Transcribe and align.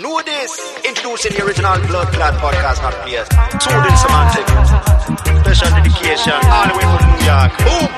Know 0.00 0.22
this. 0.22 0.50
Introducing 0.86 1.36
the 1.36 1.44
original 1.44 1.76
Blood 1.86 2.08
Clot 2.14 2.34
podcast, 2.40 2.80
not 2.80 2.94
players. 3.04 3.28
Soothing 3.60 3.96
semantic. 4.00 4.46
Special 5.44 5.68
dedication. 5.76 6.32
All 6.48 6.66
the 6.66 6.74
way 6.78 6.86
from 6.88 7.04
New 7.12 7.28
York. 7.28 7.52
Boom. 7.60 7.88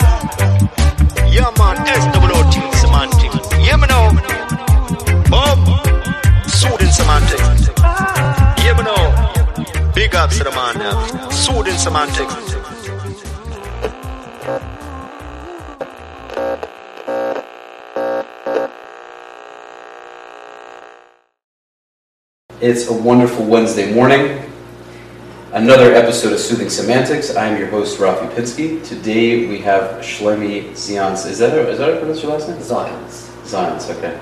Yeah, 1.30 1.50
man. 1.54 1.76
SWOT 1.86 2.54
semantic. 2.74 3.32
Yeah, 3.62 3.76
me 3.76 3.86
know. 3.86 4.10
Boom. 5.30 5.58
Soothing 6.48 6.90
semantic. 6.90 7.40
Yeah, 8.58 8.74
me 8.76 8.82
know. 8.82 9.92
Big 9.94 10.14
ups 10.16 10.38
to 10.38 10.44
the 10.44 10.50
man 10.50 10.78
now. 10.78 11.28
Soothing 11.30 11.78
semantic. 11.78 12.28
It's 22.64 22.88
a 22.88 22.94
wonderful 22.94 23.44
Wednesday 23.44 23.92
morning. 23.92 24.40
Another 25.52 25.92
episode 25.92 26.32
of 26.32 26.38
Soothing 26.40 26.70
Semantics. 26.70 27.36
I 27.36 27.44
am 27.44 27.58
your 27.58 27.68
host, 27.68 27.98
Rafi 27.98 28.26
Pinsky. 28.30 28.82
Today 28.82 29.46
we 29.46 29.58
have 29.58 30.00
Shlomi 30.00 30.70
Zionce. 30.70 31.26
Is 31.26 31.40
that 31.40 31.50
that 31.50 31.78
how 31.78 31.92
I 31.92 31.98
pronounce 31.98 32.22
your 32.22 32.32
last 32.32 32.48
name? 32.48 32.56
Zionce. 32.60 33.28
Zionce, 33.44 33.90
okay. 33.90 34.18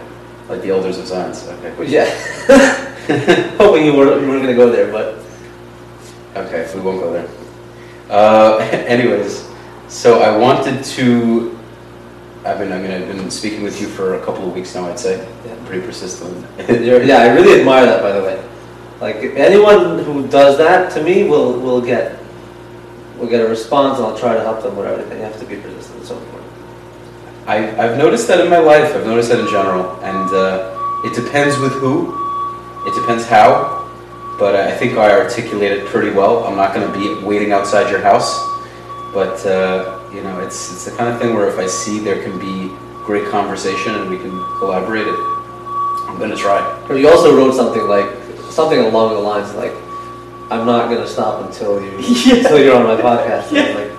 Like 0.48 0.60
the 0.60 0.70
elders 0.70 0.98
of 0.98 1.04
Zions, 1.04 1.46
okay. 1.46 1.88
Yeah. 1.88 2.06
Hoping 3.58 3.86
you 3.86 3.94
were 3.94 4.20
you 4.20 4.26
weren't 4.26 4.42
gonna 4.42 4.56
go 4.56 4.72
there, 4.72 4.90
but 4.90 5.24
Okay, 6.34 6.68
we 6.74 6.80
won't 6.80 6.98
go 6.98 7.12
there. 7.12 7.28
Uh, 8.10 8.58
anyways, 8.88 9.48
so 9.86 10.20
I 10.20 10.36
wanted 10.36 10.82
to. 10.96 11.56
I've 12.44 12.58
been, 12.58 12.72
I 12.72 12.78
mean, 12.78 12.90
I've 12.90 13.06
been 13.06 13.30
speaking 13.30 13.62
with 13.62 13.80
you 13.80 13.86
for 13.86 14.14
a 14.14 14.24
couple 14.24 14.46
of 14.48 14.52
weeks 14.52 14.74
now, 14.74 14.88
I'd 14.88 14.98
say. 14.98 15.18
Yeah. 15.46 15.54
Pretty 15.64 15.86
persistent. 15.86 16.44
Yeah, 16.68 17.18
I 17.18 17.28
really 17.34 17.60
admire 17.60 17.86
that. 17.86 18.02
By 18.02 18.12
the 18.12 18.22
way, 18.22 18.42
like 19.00 19.16
anyone 19.36 20.00
who 20.00 20.26
does 20.28 20.58
that 20.58 20.92
to 20.94 21.02
me 21.02 21.28
will 21.28 21.58
will 21.60 21.80
get 21.80 22.18
will 23.18 23.28
get 23.28 23.40
a 23.40 23.48
response, 23.48 23.98
and 23.98 24.06
I'll 24.06 24.18
try 24.18 24.34
to 24.34 24.40
help 24.40 24.62
them 24.62 24.76
with 24.76 24.86
everything. 24.86 25.20
Have 25.22 25.38
to 25.38 25.46
be 25.46 25.56
persistent. 25.56 26.00
It's 26.00 26.08
so 26.08 26.18
forth. 26.18 26.42
I, 27.46 27.68
I've 27.78 27.96
noticed 27.96 28.26
that 28.28 28.40
in 28.40 28.50
my 28.50 28.58
life. 28.58 28.94
I've 28.94 29.06
noticed 29.06 29.28
that 29.30 29.38
in 29.38 29.46
general, 29.46 29.98
and 30.02 30.28
uh, 30.34 30.76
it 31.04 31.14
depends 31.14 31.56
with 31.58 31.72
who. 31.72 32.10
It 32.86 32.94
depends 33.00 33.24
how. 33.24 33.80
But 34.38 34.56
I 34.56 34.76
think 34.76 34.98
I 34.98 35.12
articulate 35.12 35.70
it 35.70 35.86
pretty 35.86 36.10
well. 36.10 36.44
I'm 36.44 36.56
not 36.56 36.74
going 36.74 36.90
to 36.90 36.98
be 36.98 37.24
waiting 37.24 37.52
outside 37.52 37.88
your 37.90 38.00
house, 38.00 38.34
but 39.14 39.44
uh, 39.46 40.01
you 40.14 40.22
know, 40.22 40.40
it's 40.40 40.72
it's 40.72 40.84
the 40.84 40.96
kind 40.96 41.12
of 41.12 41.20
thing 41.20 41.34
where 41.34 41.48
if 41.48 41.58
I 41.58 41.66
see 41.66 41.98
there 41.98 42.22
can 42.22 42.38
be 42.38 42.74
great 43.04 43.28
conversation 43.30 43.94
and 43.94 44.10
we 44.10 44.18
can 44.18 44.30
collaborate, 44.58 45.06
it, 45.06 45.14
I'm 46.08 46.18
going 46.18 46.30
to 46.30 46.36
try. 46.36 46.60
Or 46.88 46.96
you 46.96 47.08
also 47.08 47.34
wrote 47.36 47.54
something 47.54 47.86
like 47.88 48.08
something 48.50 48.78
along 48.78 49.14
the 49.14 49.20
lines 49.20 49.54
like, 49.54 49.72
"I'm 50.50 50.66
not 50.66 50.90
gonna 50.90 51.06
stop 51.06 51.44
until 51.46 51.82
you 51.82 51.90
until 52.36 52.62
you're 52.62 52.76
on 52.76 52.84
my 52.84 53.00
podcast." 53.00 53.48
And 53.48 53.58
I'm 53.58 53.74
like, 53.74 53.92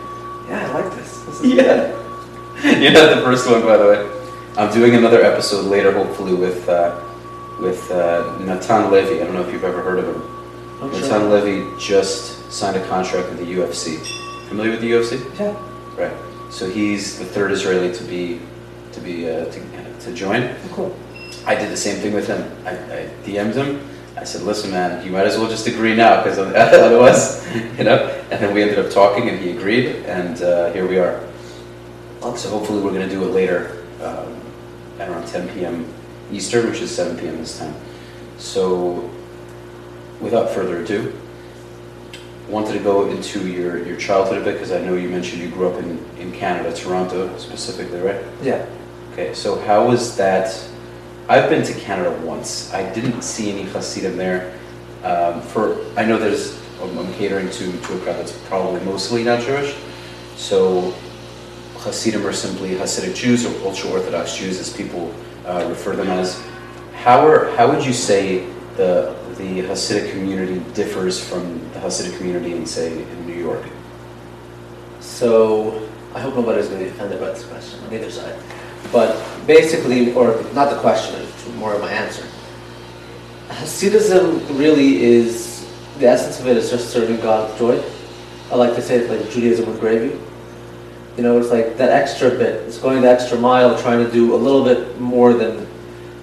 yeah, 0.47 0.69
I 0.69 0.81
like 0.81 0.95
this. 0.95 1.23
this 1.23 1.41
is 1.41 1.53
Yeah. 1.53 1.99
You're 2.79 2.93
not 2.93 3.13
the 3.13 3.21
first 3.21 3.49
one, 3.49 3.61
by 3.63 3.75
the 3.75 3.85
way. 3.85 4.09
I'm 4.55 4.71
doing 4.71 4.95
another 4.95 5.21
episode 5.21 5.65
later, 5.65 5.91
hopefully 5.91 6.33
with 6.33 6.69
uh, 6.69 7.01
with 7.59 7.91
uh, 7.91 8.37
Natan 8.39 8.91
Levy. 8.91 9.19
I 9.21 9.25
don't 9.25 9.33
know 9.33 9.41
if 9.41 9.51
you've 9.51 9.63
ever 9.63 9.81
heard 9.81 9.99
of 9.99 10.15
him. 10.15 10.21
I'm 10.81 10.91
Natan 10.91 11.09
sure. 11.09 11.29
Levy 11.29 11.77
just 11.77 12.51
signed 12.51 12.77
a 12.77 12.87
contract 12.87 13.29
with 13.29 13.39
the 13.39 13.53
UFC. 13.55 13.99
Familiar 14.47 14.71
with 14.71 14.81
the 14.81 14.91
UFC? 14.91 15.39
Yeah. 15.39 15.57
Right. 15.97 16.13
So 16.51 16.69
he's 16.69 17.19
the 17.19 17.25
third 17.25 17.51
Israeli 17.51 17.93
to 17.93 18.03
be 18.03 18.41
to 18.93 19.01
be 19.01 19.29
uh, 19.29 19.45
to, 19.45 19.99
to 20.01 20.13
join. 20.13 20.55
Cool. 20.71 20.95
I 21.45 21.55
did 21.55 21.71
the 21.71 21.77
same 21.77 21.99
thing 21.99 22.13
with 22.13 22.27
him. 22.27 22.41
I, 22.65 22.71
I 22.71 23.09
DM'd 23.25 23.55
him. 23.55 23.87
I 24.15 24.23
said, 24.23 24.43
"Listen, 24.43 24.71
man, 24.71 25.03
you 25.03 25.11
might 25.11 25.25
as 25.25 25.37
well 25.37 25.49
just 25.49 25.67
agree 25.67 25.95
now, 25.95 26.23
because 26.23 26.37
otherwise, 26.85 27.45
you 27.77 27.83
know." 27.83 27.97
And 28.31 28.41
then 28.41 28.53
we 28.53 28.61
ended 28.61 28.79
up 28.79 28.91
talking, 28.91 29.29
and 29.29 29.39
he 29.39 29.51
agreed, 29.51 30.05
and 30.05 30.41
uh, 30.41 30.71
here 30.71 30.87
we 30.87 30.99
are. 30.99 31.27
So 32.37 32.49
hopefully, 32.49 32.81
we're 32.81 32.93
going 32.93 33.07
to 33.07 33.13
do 33.13 33.23
it 33.25 33.31
later, 33.31 33.83
um, 34.01 34.39
at 34.99 35.09
around 35.09 35.27
10 35.27 35.49
p.m. 35.49 35.93
Eastern, 36.31 36.69
which 36.69 36.79
is 36.79 36.95
7 36.95 37.17
p.m. 37.17 37.37
this 37.37 37.59
time. 37.59 37.75
So, 38.37 39.09
without 40.21 40.51
further 40.51 40.81
ado, 40.81 41.13
wanted 42.47 42.73
to 42.73 42.79
go 42.79 43.09
into 43.09 43.47
your, 43.47 43.85
your 43.85 43.97
childhood 43.97 44.41
a 44.41 44.43
bit 44.43 44.53
because 44.53 44.71
I 44.71 44.81
know 44.81 44.95
you 44.95 45.09
mentioned 45.09 45.41
you 45.41 45.49
grew 45.49 45.69
up 45.69 45.81
in, 45.81 45.97
in 46.19 46.31
Canada, 46.31 46.75
Toronto 46.75 47.35
specifically, 47.37 47.99
right? 47.99 48.23
Yeah. 48.41 48.65
Okay, 49.13 49.33
so 49.33 49.59
how 49.61 49.87
was 49.87 50.17
that? 50.17 50.53
I've 51.29 51.49
been 51.49 51.63
to 51.63 51.73
Canada 51.79 52.11
once. 52.25 52.73
I 52.73 52.91
didn't 52.93 53.21
see 53.21 53.51
any 53.51 53.63
Hasidim 53.63 54.17
there. 54.17 54.53
Um, 55.03 55.41
for 55.41 55.85
I 55.97 56.05
know 56.05 56.17
there's 56.17 56.59
I'm, 56.81 56.97
I'm 56.97 57.13
catering 57.13 57.49
to 57.49 57.71
to 57.71 57.97
a 57.97 57.99
crowd 57.99 58.17
that's 58.17 58.37
probably 58.47 58.81
mostly 58.81 59.23
not 59.23 59.41
Jewish. 59.41 59.75
So 60.35 60.93
Hasidim 61.77 62.25
are 62.25 62.33
simply 62.33 62.71
Hasidic 62.71 63.15
Jews 63.15 63.45
or 63.45 63.65
ultra 63.65 63.91
Orthodox 63.91 64.35
Jews, 64.35 64.59
as 64.59 64.71
people 64.71 65.13
uh, 65.45 65.65
refer 65.69 65.95
them 65.95 66.09
as. 66.09 66.41
How 66.93 67.27
are 67.27 67.51
how 67.55 67.69
would 67.71 67.85
you 67.85 67.93
say 67.93 68.45
the 68.75 69.15
the 69.37 69.61
Hasidic 69.61 70.11
community 70.11 70.63
differs 70.73 71.23
from 71.23 71.59
the 71.73 71.79
Hasidic 71.79 72.17
community 72.17 72.53
in 72.53 72.65
say 72.65 72.91
in 72.91 73.27
New 73.27 73.35
York? 73.35 73.63
So 74.99 75.89
I 76.13 76.19
hope 76.19 76.35
nobody's 76.35 76.67
going 76.67 76.79
to 76.79 76.85
be 76.85 76.91
offended 76.91 77.19
by 77.19 77.27
this 77.31 77.45
question 77.45 77.83
on 77.83 77.93
either 77.93 78.11
side. 78.11 78.39
But 78.91 79.17
basically, 79.47 80.13
or 80.13 80.43
not 80.53 80.69
the 80.69 80.79
question, 80.79 81.25
more 81.57 81.73
of 81.73 81.81
my 81.81 81.91
answer. 81.91 82.25
Hasidism 83.49 84.57
really 84.59 85.03
is 85.03 85.67
the 85.99 86.07
essence 86.07 86.39
of 86.39 86.47
it 86.47 86.57
is 86.57 86.69
just 86.69 86.89
serving 86.89 87.19
God 87.21 87.49
with 87.49 87.59
joy. 87.59 87.93
I 88.51 88.55
like 88.55 88.75
to 88.75 88.81
say 88.81 88.97
it's 88.97 89.09
like 89.09 89.31
Judaism 89.31 89.67
with 89.67 89.79
gravy. 89.79 90.19
You 91.17 91.23
know, 91.23 91.39
it's 91.39 91.49
like 91.49 91.77
that 91.77 91.89
extra 91.89 92.29
bit. 92.29 92.63
It's 92.67 92.77
going 92.77 93.01
the 93.01 93.09
extra 93.09 93.37
mile, 93.37 93.79
trying 93.79 94.03
to 94.03 94.11
do 94.11 94.35
a 94.35 94.37
little 94.37 94.63
bit 94.63 94.99
more 94.99 95.33
than 95.33 95.67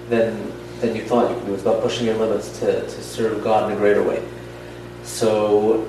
than 0.09 0.50
than 0.81 0.95
you 0.95 1.03
thought 1.03 1.29
you 1.29 1.37
could 1.37 1.45
do. 1.45 1.53
It's 1.53 1.61
about 1.61 1.81
pushing 1.81 2.07
your 2.07 2.15
limits 2.15 2.59
to, 2.59 2.81
to 2.81 3.03
serve 3.03 3.43
God 3.43 3.71
in 3.71 3.77
a 3.77 3.79
greater 3.79 4.03
way. 4.03 4.27
So 5.03 5.87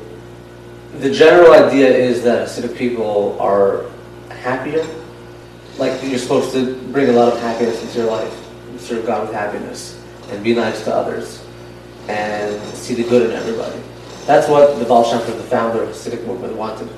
the 0.99 1.11
general 1.11 1.53
idea 1.53 1.89
is 1.89 2.23
that 2.23 2.47
Hasidic 2.47 2.77
people 2.77 3.41
are 3.41 3.87
happier. 4.29 4.87
Like 5.79 6.03
you're 6.03 6.19
supposed 6.19 6.53
to 6.53 6.77
bring 6.93 7.09
a 7.09 7.13
lot 7.13 7.33
of 7.33 7.41
happiness 7.41 7.83
into 7.83 7.99
your 7.99 8.11
life, 8.11 8.33
serve 8.79 9.07
God 9.07 9.27
with 9.27 9.35
happiness, 9.35 9.99
and 10.29 10.45
be 10.45 10.55
nice 10.55 10.85
to 10.85 10.95
others, 10.95 11.45
and 12.09 12.63
see 12.75 12.95
the 12.95 13.05
good 13.05 13.31
in 13.31 13.37
everybody. 13.37 13.81
That's 14.27 14.49
what 14.49 14.79
the 14.79 14.85
Baal 14.85 15.05
Shem 15.05 15.19
the 15.37 15.43
founder 15.45 15.83
of 15.83 15.89
the 15.89 15.95
Hasidic 15.95 16.27
movement, 16.27 16.55
wanted. 16.55 16.89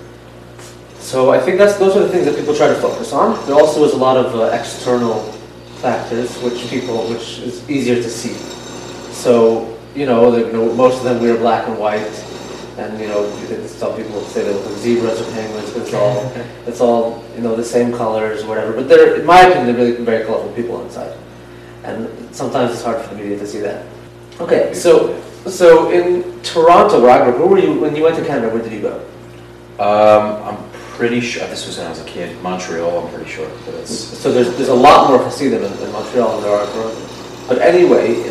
So 0.98 1.30
I 1.30 1.38
think 1.38 1.58
that's 1.58 1.76
those 1.76 1.96
are 1.96 2.00
the 2.00 2.08
things 2.08 2.24
that 2.24 2.36
people 2.36 2.54
try 2.54 2.68
to 2.68 2.74
focus 2.74 3.12
on. 3.12 3.46
There 3.46 3.54
also 3.54 3.84
is 3.84 3.92
a 3.92 3.96
lot 3.96 4.16
of 4.16 4.34
uh, 4.34 4.44
external 4.58 5.33
factors 5.80 6.36
which 6.42 6.68
people, 6.68 7.08
which 7.08 7.38
is 7.38 7.68
easier 7.68 7.96
to 7.96 8.10
see. 8.10 8.34
So 9.12 9.74
you 9.94 10.06
know, 10.06 10.30
the, 10.30 10.46
you 10.46 10.52
know, 10.52 10.74
most 10.74 10.98
of 10.98 11.04
them 11.04 11.20
wear 11.22 11.36
black 11.36 11.68
and 11.68 11.78
white, 11.78 12.02
and 12.78 12.98
you 13.00 13.06
know, 13.06 13.24
some 13.66 13.96
people 13.96 14.20
say 14.22 14.42
they 14.42 14.52
look 14.52 14.66
like 14.66 14.74
zebras 14.76 15.20
or 15.20 15.30
penguins. 15.32 15.70
But 15.72 15.82
it's 15.82 15.94
all, 15.94 16.32
it's 16.66 16.80
all 16.80 17.24
you 17.36 17.42
know, 17.42 17.54
the 17.54 17.64
same 17.64 17.92
colors, 17.92 18.44
whatever. 18.44 18.72
But 18.72 18.88
they're, 18.88 19.20
in 19.20 19.26
my 19.26 19.40
opinion, 19.42 19.66
they're 19.66 19.86
really 19.86 20.04
very 20.04 20.24
colorful 20.24 20.52
people 20.52 20.82
inside, 20.84 21.16
and 21.84 22.08
sometimes 22.34 22.72
it's 22.72 22.82
hard 22.82 23.04
for 23.04 23.14
the 23.14 23.22
media 23.22 23.38
to 23.38 23.46
see 23.46 23.60
that. 23.60 23.86
Okay, 24.40 24.74
so 24.74 25.20
so 25.46 25.90
in 25.90 26.42
Toronto, 26.42 27.00
where 27.00 27.10
I 27.10 27.24
grew 27.24 27.34
up, 27.34 27.38
where 27.38 27.48
were 27.48 27.58
you 27.58 27.78
when 27.80 27.94
you 27.94 28.02
went 28.02 28.16
to 28.16 28.24
Canada? 28.24 28.52
Where 28.52 28.62
did 28.62 28.72
you 28.72 28.80
go? 28.80 29.00
Um, 29.78 30.42
I'm 30.42 30.73
pretty 30.94 31.20
sure 31.20 31.46
this 31.48 31.66
was 31.66 31.78
when 31.78 31.86
I 31.86 31.90
was 31.90 32.00
a 32.00 32.04
kid. 32.04 32.40
Montreal, 32.42 33.06
I'm 33.06 33.12
pretty 33.14 33.30
sure. 33.30 33.50
But 33.66 33.74
it's 33.74 33.92
So 33.92 34.32
there's, 34.32 34.56
there's 34.56 34.68
a 34.68 34.74
lot 34.74 35.10
more 35.10 35.18
Hasidim 35.18 35.62
in, 35.62 35.72
in 35.82 35.92
Montreal 35.92 36.32
than 36.32 36.42
there 36.42 36.52
are 36.52 36.64
in 36.64 36.72
Toronto. 36.72 37.08
But 37.48 37.58
anyway, 37.58 38.22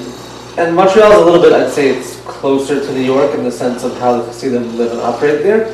and 0.57 0.75
Montreal 0.75 1.11
is 1.11 1.17
a 1.17 1.25
little 1.25 1.41
bit, 1.41 1.53
I'd 1.53 1.71
say 1.71 1.89
it's 1.89 2.19
closer 2.21 2.79
to 2.79 2.93
New 2.93 3.01
York 3.01 3.33
in 3.35 3.43
the 3.43 3.51
sense 3.51 3.83
of 3.83 3.97
how 3.99 4.17
the 4.17 4.25
Hasidim 4.25 4.77
live 4.77 4.91
and 4.91 5.01
operate 5.01 5.43
there. 5.43 5.71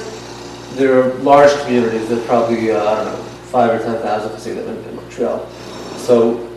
There 0.74 1.02
are 1.02 1.14
large 1.20 1.52
communities, 1.62 2.08
there's 2.10 2.26
probably, 2.26 2.72
uh, 2.72 2.84
I 2.84 3.04
don't 3.04 3.14
know, 3.14 3.24
five 3.52 3.72
or 3.72 3.84
ten 3.84 4.02
thousand 4.02 4.32
Hasidim 4.32 4.68
in, 4.68 4.84
in 4.90 4.96
Montreal. 4.96 5.48
So 5.98 6.48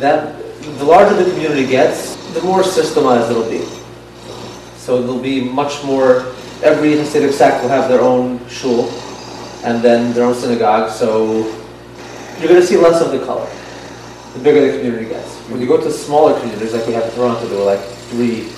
that, 0.00 0.36
the 0.78 0.84
larger 0.84 1.14
the 1.22 1.30
community 1.30 1.66
gets, 1.66 2.16
the 2.34 2.42
more 2.42 2.62
systemized 2.62 3.30
it'll 3.30 3.48
be. 3.48 3.64
So 4.76 5.00
there'll 5.02 5.20
be 5.20 5.40
much 5.40 5.82
more, 5.84 6.34
every 6.62 6.92
Hasidic 6.92 7.32
sect 7.32 7.62
will 7.62 7.70
have 7.70 7.88
their 7.88 8.00
own 8.00 8.46
shul, 8.48 8.90
and 9.64 9.82
then 9.82 10.12
their 10.14 10.24
own 10.24 10.34
synagogue, 10.34 10.90
so 10.90 11.46
you're 12.38 12.48
going 12.48 12.60
to 12.60 12.66
see 12.66 12.76
less 12.76 13.02
of 13.02 13.10
the 13.10 13.24
color 13.24 13.48
the 14.34 14.44
bigger 14.44 14.72
the 14.72 14.78
community 14.78 15.08
gets. 15.08 15.36
When 15.50 15.60
you 15.60 15.66
go 15.66 15.82
to 15.82 15.90
smaller 15.90 16.38
communities, 16.38 16.72
like 16.72 16.86
we 16.86 16.92
have 16.92 17.04
in 17.04 17.10
Toronto, 17.12 17.46
there 17.46 17.58
were 17.58 17.64
like 17.64 17.80
three 18.10 18.48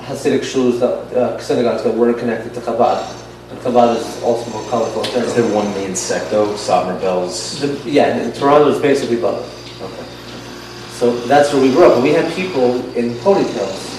Hasidic 0.00 0.40
shuls, 0.40 0.80
that, 0.80 1.16
uh, 1.16 1.38
synagogues 1.38 1.82
that 1.82 1.94
weren't 1.94 2.18
connected 2.18 2.54
to 2.54 2.60
Chabad. 2.60 3.14
And 3.50 3.58
Chabad 3.60 3.96
is 3.96 4.22
also 4.22 4.50
more 4.50 4.68
colorful 4.70 5.02
Is 5.02 5.34
there 5.34 5.54
one 5.54 5.68
main 5.74 5.94
sect 5.94 6.30
though? 6.30 6.54
Satmar 6.54 6.98
Belz. 7.00 7.60
The, 7.60 7.90
yeah, 7.90 8.16
and 8.16 8.34
Toronto 8.34 8.68
is 8.68 8.80
basically 8.80 9.16
both. 9.16 9.44
Okay. 9.82 10.92
So 10.92 11.18
that's 11.26 11.52
where 11.52 11.62
we 11.62 11.70
grew 11.70 11.84
up. 11.84 11.94
And 11.94 12.02
we 12.02 12.10
had 12.10 12.32
people 12.34 12.76
in 12.94 13.14
ponytails 13.20 13.96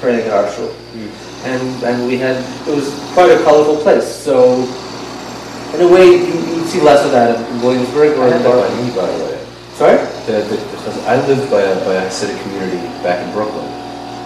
praying 0.00 0.26
at 0.26 0.32
our 0.32 0.50
shul. 0.52 0.68
Mm. 0.68 1.27
And, 1.44 1.62
and 1.84 2.06
we 2.06 2.18
had, 2.18 2.36
it 2.66 2.74
was 2.74 2.90
quite 3.14 3.30
a 3.30 3.42
colorful 3.44 3.76
place. 3.82 4.06
So 4.06 4.62
in 5.74 5.80
a 5.82 5.88
way, 5.88 6.06
you, 6.06 6.34
you'd 6.56 6.66
see 6.66 6.80
less 6.80 7.04
of 7.04 7.12
that 7.12 7.36
in 7.36 7.60
Williamsburg 7.60 8.16
or 8.18 8.26
in 8.28 8.42
Bar- 8.42 8.56
by 8.96 9.06
the 9.12 9.24
way. 9.24 9.38
Sorry? 9.74 9.98
The, 10.26 10.42
the, 10.48 10.58
I 11.06 11.24
lived 11.26 11.50
by 11.50 11.60
a, 11.62 11.84
by 11.84 11.94
a 11.94 12.08
Hasidic 12.08 12.40
community 12.42 12.78
back 13.04 13.24
in 13.24 13.32
Brooklyn, 13.32 13.64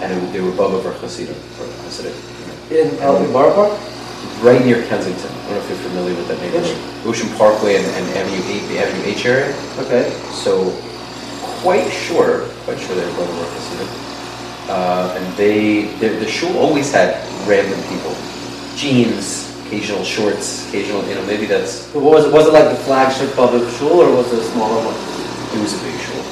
and 0.01 0.11
it, 0.11 0.33
they 0.33 0.41
were 0.41 0.51
Bobover 0.51 0.97
Hasidim, 0.99 1.35
for 1.55 1.65
Hasidic. 1.85 2.15
you 2.15 2.81
know. 2.81 2.89
In, 2.89 2.99
out 3.03 3.21
in 3.21 3.31
Borough 3.31 3.53
Park? 3.53 3.79
Right 4.41 4.63
near 4.65 4.85
Kensington. 4.87 5.29
I 5.29 5.35
don't 5.35 5.51
know 5.51 5.57
if 5.59 5.69
you're 5.69 5.77
familiar 5.89 6.15
with 6.15 6.27
that 6.29 6.39
neighborhood. 6.41 6.75
Ocean 7.05 7.29
Parkway 7.37 7.75
and, 7.75 7.85
and 7.85 8.17
Avenue 8.17 8.41
8, 8.43 8.67
the 8.67 8.79
Avenue 8.79 9.03
H 9.05 9.25
area. 9.25 9.53
Okay. 9.79 10.09
So, 10.31 10.71
quite 11.61 11.87
sure, 11.91 12.47
quite 12.65 12.79
sure 12.79 12.95
they 12.95 13.05
were 13.05 13.11
Bobover 13.23 13.47
Hasidim. 13.53 14.12
Uh, 14.69 15.15
and 15.17 15.37
they, 15.37 15.85
the, 15.99 16.09
the 16.19 16.27
shul 16.27 16.57
always 16.57 16.91
had 16.91 17.19
random 17.47 17.79
people. 17.89 18.15
Jeans, 18.75 19.51
occasional 19.65 20.03
shorts, 20.03 20.67
occasional, 20.69 21.05
you 21.07 21.15
know, 21.15 21.25
maybe 21.25 21.45
that's, 21.45 21.91
But 21.91 22.01
what 22.01 22.13
was 22.13 22.25
it, 22.25 22.33
was 22.33 22.47
it 22.47 22.53
like 22.53 22.69
the 22.69 22.81
flagship 22.83 23.35
public 23.35 23.67
shul 23.75 24.01
or 24.01 24.15
was 24.15 24.31
it 24.31 24.39
a 24.39 24.43
smaller 24.43 24.85
one? 24.85 24.95
it 25.53 25.61
was 25.61 25.73
a 25.79 25.83
big 25.85 25.99
shul. 26.01 26.23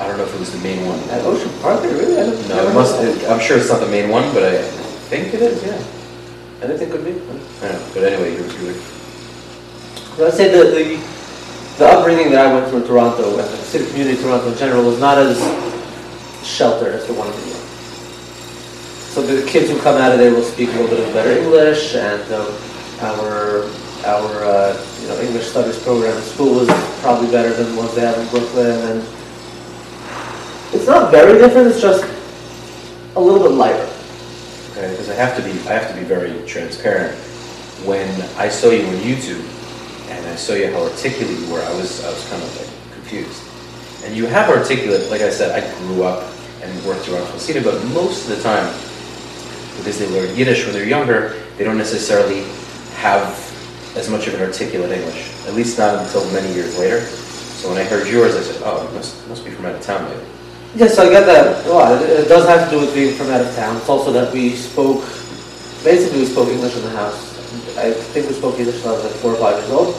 I 0.00 0.08
don't 0.08 0.16
know 0.16 0.24
if 0.24 0.34
it 0.34 0.40
was 0.40 0.52
the 0.52 0.58
main 0.64 0.86
one. 0.86 0.98
At 1.10 1.24
Ocean 1.26 1.50
Park, 1.60 1.82
really? 1.82 2.16
I 2.16 2.24
don't, 2.24 2.48
No, 2.48 2.68
it 2.68 2.74
must, 2.74 2.96
that. 2.96 3.30
I'm 3.30 3.40
sure 3.40 3.58
it's 3.58 3.68
not 3.68 3.80
the 3.80 3.88
main 3.90 4.08
one, 4.08 4.32
but 4.32 4.42
I 4.44 4.62
think 5.12 5.34
it 5.34 5.42
is, 5.42 5.62
yeah. 5.62 5.76
Anything 6.64 6.90
could 6.90 7.04
be. 7.04 7.12
I 7.12 7.14
don't 7.14 7.72
know, 7.72 7.90
but 7.92 8.04
anyway, 8.04 8.32
you're, 8.32 8.46
you're, 8.62 8.74
But 10.16 10.28
I'd 10.28 10.34
say 10.34 10.48
the, 10.48 10.70
the, 10.70 10.96
the 11.78 11.86
upbringing 11.86 12.30
that 12.32 12.46
I 12.46 12.52
went 12.54 12.68
through 12.68 12.82
in 12.82 12.86
Toronto 12.86 13.38
and 13.38 13.48
the 13.48 13.56
city 13.58 13.86
community 13.90 14.16
of 14.16 14.24
Toronto 14.24 14.52
in 14.52 14.58
general 14.58 14.84
was 14.84 14.98
not 15.00 15.18
as 15.18 15.36
sheltered 16.46 16.94
as 16.94 17.06
the 17.06 17.12
one 17.14 17.28
in. 17.28 17.49
So 19.10 19.22
the 19.22 19.44
kids 19.44 19.68
who 19.68 19.76
come 19.80 20.00
out 20.00 20.12
of 20.12 20.20
there 20.20 20.32
will 20.32 20.44
speak 20.44 20.68
a 20.68 20.72
little 20.72 20.86
bit 20.86 21.00
of 21.04 21.12
better 21.12 21.32
English 21.32 21.96
and 21.96 22.22
um, 22.32 22.46
our, 23.00 23.66
our 24.06 24.44
uh, 24.44 24.86
you 25.02 25.08
know, 25.08 25.20
English 25.20 25.48
studies 25.48 25.82
program 25.82 26.16
in 26.16 26.22
school 26.22 26.60
was 26.60 26.68
probably 27.00 27.28
better 27.28 27.52
than 27.52 27.74
ones 27.74 27.92
they 27.96 28.02
have 28.02 28.16
in 28.16 28.28
Brooklyn 28.28 28.70
and 28.70 28.98
it's 30.72 30.86
not 30.86 31.10
very 31.10 31.40
different, 31.40 31.66
it's 31.66 31.80
just 31.80 32.04
a 33.16 33.20
little 33.20 33.42
bit 33.42 33.50
lighter. 33.50 33.90
okay, 34.70 34.92
because 34.92 35.10
I 35.10 35.14
have 35.14 35.36
to 35.36 35.42
be, 35.42 35.58
I 35.68 35.72
have 35.72 35.90
to 35.90 35.98
be 35.98 36.04
very 36.04 36.46
transparent. 36.46 37.18
When 37.84 38.08
I 38.38 38.48
saw 38.48 38.70
you 38.70 38.86
on 38.86 38.94
YouTube, 39.02 39.42
and 40.10 40.24
I 40.26 40.36
saw 40.36 40.52
you 40.52 40.70
how 40.70 40.84
articulate 40.84 41.36
you 41.36 41.52
were, 41.52 41.62
I 41.62 41.74
was, 41.74 42.04
I 42.04 42.10
was 42.10 42.28
kind 42.28 42.40
of 42.40 42.56
like 42.60 42.94
confused. 42.94 43.42
And 44.04 44.16
you 44.16 44.26
have 44.26 44.48
articulate, 44.50 45.10
like 45.10 45.22
I 45.22 45.30
said, 45.30 45.50
I 45.50 45.66
grew 45.80 46.04
up 46.04 46.32
and 46.62 46.86
worked 46.86 47.08
around 47.08 47.26
Hasidim, 47.32 47.64
but 47.64 47.84
most 47.86 48.30
of 48.30 48.36
the 48.36 48.42
time, 48.44 48.72
because 49.78 49.98
they 49.98 50.08
learn 50.08 50.34
Yiddish 50.36 50.64
when 50.64 50.74
they're 50.74 50.88
younger, 50.88 51.34
they 51.56 51.64
don't 51.64 51.78
necessarily 51.78 52.44
have 52.96 53.26
as 53.96 54.08
much 54.08 54.26
of 54.26 54.34
an 54.34 54.42
articulate 54.42 54.90
English, 54.90 55.32
at 55.46 55.54
least 55.54 55.78
not 55.78 55.98
until 56.04 56.24
many 56.32 56.52
years 56.54 56.78
later. 56.78 57.00
So 57.00 57.68
when 57.68 57.78
I 57.78 57.84
heard 57.84 58.08
yours, 58.08 58.36
I 58.36 58.40
said, 58.40 58.62
oh, 58.64 58.86
it 58.86 58.94
must, 58.94 59.26
must 59.28 59.44
be 59.44 59.50
from 59.50 59.66
out 59.66 59.74
of 59.74 59.82
town 59.82 60.08
maybe. 60.08 60.24
Yes, 60.76 60.98
I 60.98 61.08
get 61.10 61.26
that 61.26 61.66
lot. 61.66 62.00
It, 62.00 62.08
it 62.08 62.28
does 62.28 62.46
have 62.46 62.70
to 62.70 62.70
do 62.70 62.80
with 62.80 62.94
being 62.94 63.14
from 63.16 63.28
out 63.30 63.40
of 63.40 63.54
town. 63.56 63.76
It's 63.76 63.88
also 63.88 64.12
that 64.12 64.32
we 64.32 64.54
spoke, 64.54 65.02
basically 65.82 66.20
we 66.20 66.26
spoke 66.26 66.48
English 66.48 66.76
in 66.76 66.82
the 66.82 66.90
house. 66.90 67.30
I 67.76 67.92
think 67.92 68.28
we 68.28 68.34
spoke 68.34 68.58
English 68.58 68.84
when 68.84 68.94
I 68.94 68.96
was 68.96 69.04
like 69.04 69.14
four 69.14 69.32
or 69.32 69.36
five 69.36 69.58
years 69.58 69.70
old, 69.70 69.94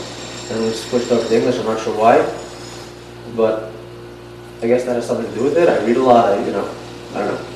and 0.50 0.64
we 0.64 0.72
switched 0.72 1.12
over 1.12 1.28
to 1.28 1.36
English. 1.36 1.60
I'm 1.60 1.66
not 1.66 1.82
sure 1.82 1.98
why, 1.98 2.24
but 3.36 3.72
I 4.64 4.68
guess 4.68 4.86
that 4.86 4.96
has 4.96 5.06
something 5.06 5.28
to 5.28 5.36
do 5.36 5.44
with 5.44 5.58
it. 5.58 5.68
I 5.68 5.84
read 5.86 5.98
a 5.98 6.04
lot. 6.04 6.32
I, 6.32 6.46
you 6.46 6.54
know, 6.54 6.70
I 7.14 7.20
don't 7.20 7.36
know, 7.36 7.51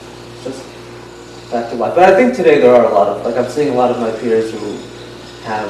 back 1.55 1.69
to 1.69 1.75
life. 1.77 1.95
But 1.95 2.11
I 2.11 2.15
think 2.17 2.35
today 2.35 2.59
there 2.59 2.75
are 2.75 2.85
a 2.85 2.93
lot 2.93 3.07
of 3.07 3.25
like 3.25 3.37
I'm 3.37 3.49
seeing 3.49 3.69
a 3.69 3.77
lot 3.77 3.89
of 3.89 3.97
my 3.99 4.11
peers 4.19 4.51
who 4.51 4.77
have 5.45 5.69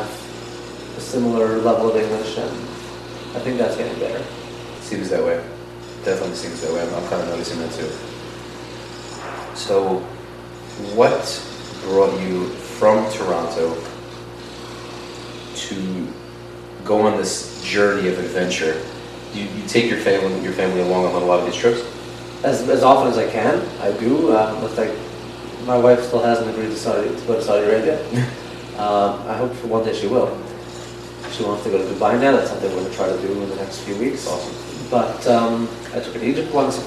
a 0.97 0.99
similar 0.99 1.59
level 1.59 1.91
of 1.91 1.95
English, 1.95 2.39
and 2.39 2.51
I 3.37 3.39
think 3.41 3.59
that's 3.59 3.77
getting 3.77 3.99
better. 3.99 4.23
Seems 4.81 5.09
that 5.09 5.23
way. 5.23 5.37
Definitely 6.03 6.35
seems 6.35 6.59
that 6.61 6.73
way. 6.73 6.81
I'm, 6.81 6.93
I'm 6.95 7.07
kind 7.07 7.21
of 7.21 7.27
noticing 7.29 7.59
that 7.59 7.71
too. 7.71 7.89
So, 9.55 9.99
what 10.97 11.21
brought 11.83 12.19
you 12.19 12.47
from 12.49 13.07
Toronto 13.11 13.77
to 15.55 16.07
go 16.83 17.01
on 17.01 17.15
this 17.17 17.63
journey 17.63 18.07
of 18.09 18.17
adventure? 18.17 18.83
You, 19.35 19.43
you 19.43 19.67
take 19.67 19.87
your 19.87 19.99
family 19.99 20.41
your 20.41 20.53
family 20.53 20.81
along 20.81 21.13
on 21.13 21.21
a 21.21 21.25
lot 21.25 21.41
of 21.41 21.45
these 21.45 21.55
trips. 21.55 21.81
As, 22.43 22.67
as 22.69 22.81
often 22.81 23.11
as 23.11 23.19
I 23.19 23.29
can, 23.29 23.61
I 23.81 23.95
do. 23.99 24.35
Um, 24.35 24.63
like 24.77 25.04
my 25.65 25.77
wife 25.77 26.01
still 26.03 26.21
hasn't 26.21 26.49
agreed 26.49 26.69
to, 26.69 26.77
Saudi, 26.77 27.09
to 27.09 27.25
go 27.25 27.35
to 27.35 27.41
Saudi 27.41 27.65
Arabia. 27.65 27.97
um, 28.77 29.19
I 29.27 29.35
hope 29.35 29.53
for 29.53 29.67
one 29.67 29.83
day 29.83 29.93
she 29.93 30.07
will. 30.07 30.29
She 31.31 31.43
wants 31.43 31.63
to 31.63 31.69
go 31.71 31.77
to 31.77 31.83
Dubai 31.83 32.21
now. 32.21 32.37
That's 32.37 32.49
something 32.49 32.69
we're 32.69 32.81
going 32.81 32.91
to 32.91 32.95
try 32.95 33.09
to 33.09 33.19
do 33.19 33.33
in 33.33 33.49
the 33.49 33.55
next 33.57 33.81
few 33.81 33.97
weeks. 33.97 34.27
Awesome. 34.27 34.55
But 34.89 35.27
um, 35.27 35.67
I 35.91 35.99
took 35.99 36.13
her 36.13 36.19
to 36.19 36.25
Egypt 36.25 36.53
once. 36.53 36.77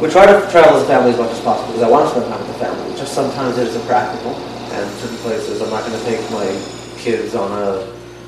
We 0.00 0.08
try 0.08 0.24
to 0.24 0.38
travel 0.50 0.78
as 0.78 0.84
a 0.84 0.86
family 0.86 1.10
as 1.10 1.18
much 1.18 1.30
as 1.32 1.40
possible 1.40 1.74
because 1.74 1.82
I 1.82 1.90
want 1.90 2.06
to 2.06 2.10
spend 2.14 2.30
time 2.30 2.38
with 2.40 2.56
the 2.56 2.64
family. 2.64 2.96
Just 2.96 3.12
sometimes 3.12 3.58
it 3.58 3.66
is 3.66 3.76
impractical, 3.76 4.32
and 4.32 4.88
certain 5.02 5.18
places 5.18 5.60
I'm 5.60 5.68
not 5.68 5.84
going 5.84 5.98
to 5.98 6.04
take 6.06 6.22
my 6.30 6.46
kids 6.96 7.34
on 7.34 7.50
a 7.50 7.84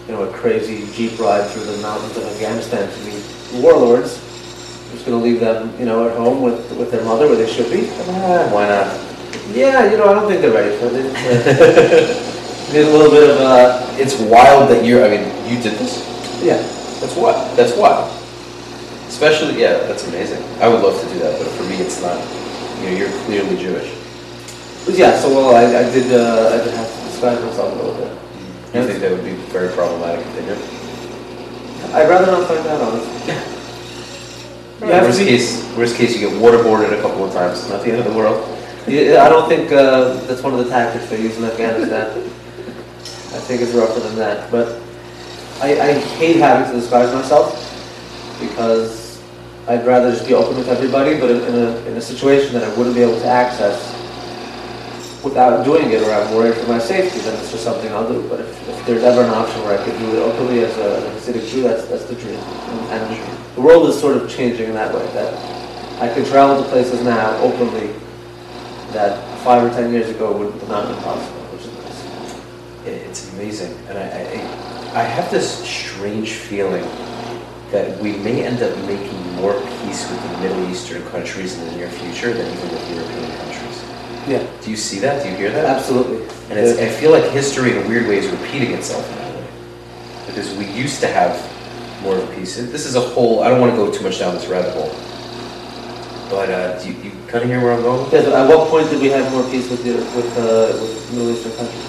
you 0.08 0.12
know 0.12 0.24
a 0.24 0.32
crazy 0.32 0.90
jeep 0.92 1.18
ride 1.20 1.48
through 1.48 1.64
the 1.64 1.78
mountains 1.80 2.16
of 2.16 2.24
Afghanistan 2.24 2.90
to 2.90 2.98
meet 3.06 3.24
warlords. 3.62 4.18
I'm 4.18 4.98
just 4.98 5.06
going 5.06 5.16
to 5.16 5.24
leave 5.24 5.40
them 5.40 5.72
you 5.78 5.86
know 5.86 6.10
at 6.10 6.16
home 6.16 6.42
with 6.42 6.60
with 6.76 6.90
their 6.90 7.04
mother 7.04 7.28
where 7.28 7.36
they 7.36 7.50
should 7.50 7.70
be. 7.70 7.88
Ah, 8.10 8.50
why 8.52 8.68
not? 8.68 9.11
Yeah, 9.52 9.90
you 9.90 9.96
know 9.98 10.06
I 10.08 10.14
don't 10.14 10.28
think 10.28 10.40
they're 10.40 10.52
ready 10.52 10.76
for 10.76 10.86
it. 10.92 11.12
They 12.72 12.80
need 12.80 12.88
a 12.88 12.92
little 12.96 13.10
bit 13.10 13.28
of 13.28 13.36
uh, 13.36 13.84
It's 14.00 14.18
wild 14.18 14.70
that 14.70 14.84
you're. 14.84 15.04
I 15.04 15.08
mean, 15.10 15.28
you 15.48 15.60
did 15.60 15.76
this. 15.78 16.00
yeah. 16.42 16.56
That's 17.00 17.16
what. 17.16 17.34
That's 17.56 17.76
wild. 17.76 18.08
Especially, 19.08 19.60
yeah, 19.60 19.76
that's 19.84 20.06
amazing. 20.08 20.42
I 20.62 20.68
would 20.68 20.80
love 20.80 20.98
to 21.00 21.06
do 21.12 21.18
that, 21.20 21.38
but 21.38 21.48
for 21.52 21.64
me, 21.64 21.76
it's 21.76 22.00
not. 22.00 22.16
You 22.80 22.90
know, 22.90 22.96
you're 22.96 23.12
clearly 23.26 23.56
Jewish. 23.60 23.92
But 24.86 24.94
yeah, 24.96 25.18
so 25.18 25.28
well, 25.28 25.54
I, 25.54 25.66
I 25.66 25.84
did. 25.92 26.10
Uh, 26.12 26.48
I 26.54 26.64
did 26.64 26.72
have 26.74 26.88
to 26.88 27.00
describe 27.10 27.40
myself 27.44 27.72
a 27.72 27.76
little 27.76 27.94
bit. 27.94 28.12
You 28.74 28.86
think 28.88 29.00
that 29.00 29.10
would 29.12 29.24
be 29.24 29.34
very 29.52 29.68
problematic 29.74 30.24
if 30.24 30.32
they 30.34 30.44
did? 30.46 30.58
I'd 31.94 32.08
rather 32.08 32.32
not 32.32 32.48
find 32.48 32.66
out, 32.66 32.80
honestly. 32.80 33.34
You 34.80 34.92
have 34.94 35.04
worst 35.04 35.18
case, 35.20 35.76
worst 35.76 35.96
case, 35.96 36.18
you 36.18 36.30
get 36.30 36.40
waterboarded 36.40 36.98
a 36.98 37.02
couple 37.02 37.22
of 37.24 37.32
times. 37.34 37.68
Not 37.68 37.82
the 37.84 37.90
end 37.90 37.98
of 38.00 38.06
the 38.06 38.16
world. 38.16 38.40
I 38.86 39.28
don't 39.28 39.48
think 39.48 39.70
uh, 39.70 40.14
that's 40.26 40.42
one 40.42 40.54
of 40.54 40.58
the 40.58 40.68
tactics 40.68 41.08
they 41.08 41.22
use 41.22 41.38
in 41.38 41.44
Afghanistan. 41.44 42.10
I 42.18 43.40
think 43.44 43.62
it's 43.62 43.72
rougher 43.72 44.00
than 44.00 44.16
that. 44.16 44.50
But 44.50 44.82
I, 45.60 45.80
I 45.80 45.92
hate 46.18 46.36
having 46.36 46.70
to 46.72 46.80
disguise 46.80 47.14
myself 47.14 47.54
because 48.40 49.22
I'd 49.68 49.86
rather 49.86 50.10
just 50.10 50.26
be 50.26 50.34
open 50.34 50.56
with 50.56 50.68
everybody. 50.68 51.18
But 51.18 51.30
in, 51.30 51.42
in, 51.42 51.54
a, 51.54 51.76
in 51.86 51.96
a 51.96 52.00
situation 52.00 52.52
that 52.54 52.64
I 52.64 52.76
wouldn't 52.76 52.96
be 52.96 53.02
able 53.02 53.18
to 53.20 53.26
access 53.26 53.78
without 55.22 55.64
doing 55.64 55.92
it, 55.92 56.02
or 56.02 56.10
I'm 56.10 56.34
worried 56.34 56.56
for 56.56 56.66
my 56.66 56.80
safety, 56.80 57.20
then 57.20 57.38
it's 57.38 57.52
just 57.52 57.62
something 57.62 57.92
I'll 57.92 58.08
do. 58.08 58.28
But 58.28 58.40
if, 58.40 58.68
if 58.68 58.86
there's 58.86 59.04
ever 59.04 59.22
an 59.22 59.30
option 59.30 59.62
where 59.62 59.78
I 59.78 59.84
could 59.84 59.96
do 60.00 60.16
it 60.16 60.18
openly 60.18 60.64
as 60.64 60.76
a, 60.78 61.06
as 61.06 61.28
Hasidic 61.28 61.48
Jew, 61.48 61.62
that's 61.62 61.86
that's 61.86 62.06
the 62.06 62.16
dream. 62.16 62.40
And 62.90 63.54
the 63.54 63.60
world 63.60 63.88
is 63.88 64.00
sort 64.00 64.16
of 64.16 64.28
changing 64.28 64.70
in 64.70 64.74
that 64.74 64.92
way. 64.92 65.06
That 65.12 65.32
I 66.02 66.12
can 66.12 66.24
travel 66.24 66.60
to 66.60 66.68
places 66.68 67.00
now 67.04 67.36
openly 67.38 67.94
that 68.92 69.18
five 69.44 69.62
or 69.64 69.70
ten 69.70 69.92
years 69.92 70.08
ago 70.10 70.36
would 70.36 70.68
not 70.68 70.86
have 70.86 70.94
been 70.94 71.04
possible, 71.04 71.40
which 71.52 71.66
is 71.66 71.72
nice. 71.84 72.86
It- 72.86 73.06
It's 73.08 73.32
amazing, 73.34 73.74
and 73.88 73.98
I, 73.98 74.02
I, 74.02 75.00
I 75.00 75.02
have 75.04 75.30
this 75.30 75.62
strange 75.64 76.32
feeling 76.32 76.84
that 77.70 77.98
we 78.00 78.12
may 78.18 78.44
end 78.44 78.62
up 78.62 78.76
making 78.86 79.18
more 79.36 79.54
peace 79.82 80.08
with 80.10 80.20
the 80.30 80.38
Middle 80.40 80.68
Eastern 80.70 81.02
countries 81.08 81.58
in 81.58 81.64
the 81.66 81.76
near 81.76 81.88
future 81.88 82.32
than 82.34 82.46
even 82.52 82.68
with 82.70 82.90
European 82.94 83.30
countries. 83.38 83.82
Yeah, 84.28 84.46
Do 84.62 84.70
you 84.70 84.76
see 84.76 84.98
that? 85.00 85.22
Do 85.22 85.30
you 85.30 85.36
hear 85.36 85.50
that? 85.52 85.64
absolutely. 85.64 86.22
And 86.50 86.58
it's, 86.58 86.78
I 86.78 86.88
feel 86.88 87.10
like 87.10 87.24
history 87.32 87.72
in 87.72 87.82
a 87.82 87.88
weird 87.88 88.06
ways 88.06 88.28
repeating 88.28 88.72
itself 88.72 89.08
in 89.10 89.16
that 89.16 89.34
way. 89.34 89.46
Because 90.26 90.54
we 90.54 90.66
used 90.66 91.00
to 91.00 91.08
have 91.08 91.32
more 92.02 92.16
of 92.18 92.28
a 92.30 92.34
peace. 92.36 92.56
This 92.56 92.84
is 92.84 92.94
a 92.94 93.00
whole, 93.00 93.42
I 93.42 93.48
don't 93.48 93.60
want 93.60 93.72
to 93.72 93.76
go 93.76 93.90
too 93.90 94.04
much 94.04 94.18
down 94.18 94.34
this 94.34 94.46
rabbit 94.46 94.74
hole. 94.74 94.92
But 96.30 96.50
uh, 96.50 96.78
do 96.82 96.92
you, 96.92 96.94
you 97.02 97.11
kind 97.32 97.44
of 97.44 97.50
hear 97.50 97.60
where 97.64 97.72
I'm 97.72 97.80
going? 97.82 98.04
Yes, 98.12 98.28
but 98.28 98.36
at 98.36 98.44
what 98.44 98.68
point 98.68 98.90
did 98.92 99.00
we 99.00 99.08
have 99.08 99.24
more 99.32 99.42
peace 99.48 99.68
with 99.72 99.80
the, 99.84 99.96
with, 100.12 100.28
uh, 100.36 100.76
with 100.76 100.92
Middle 101.16 101.32
Eastern 101.32 101.56
countries? 101.56 101.88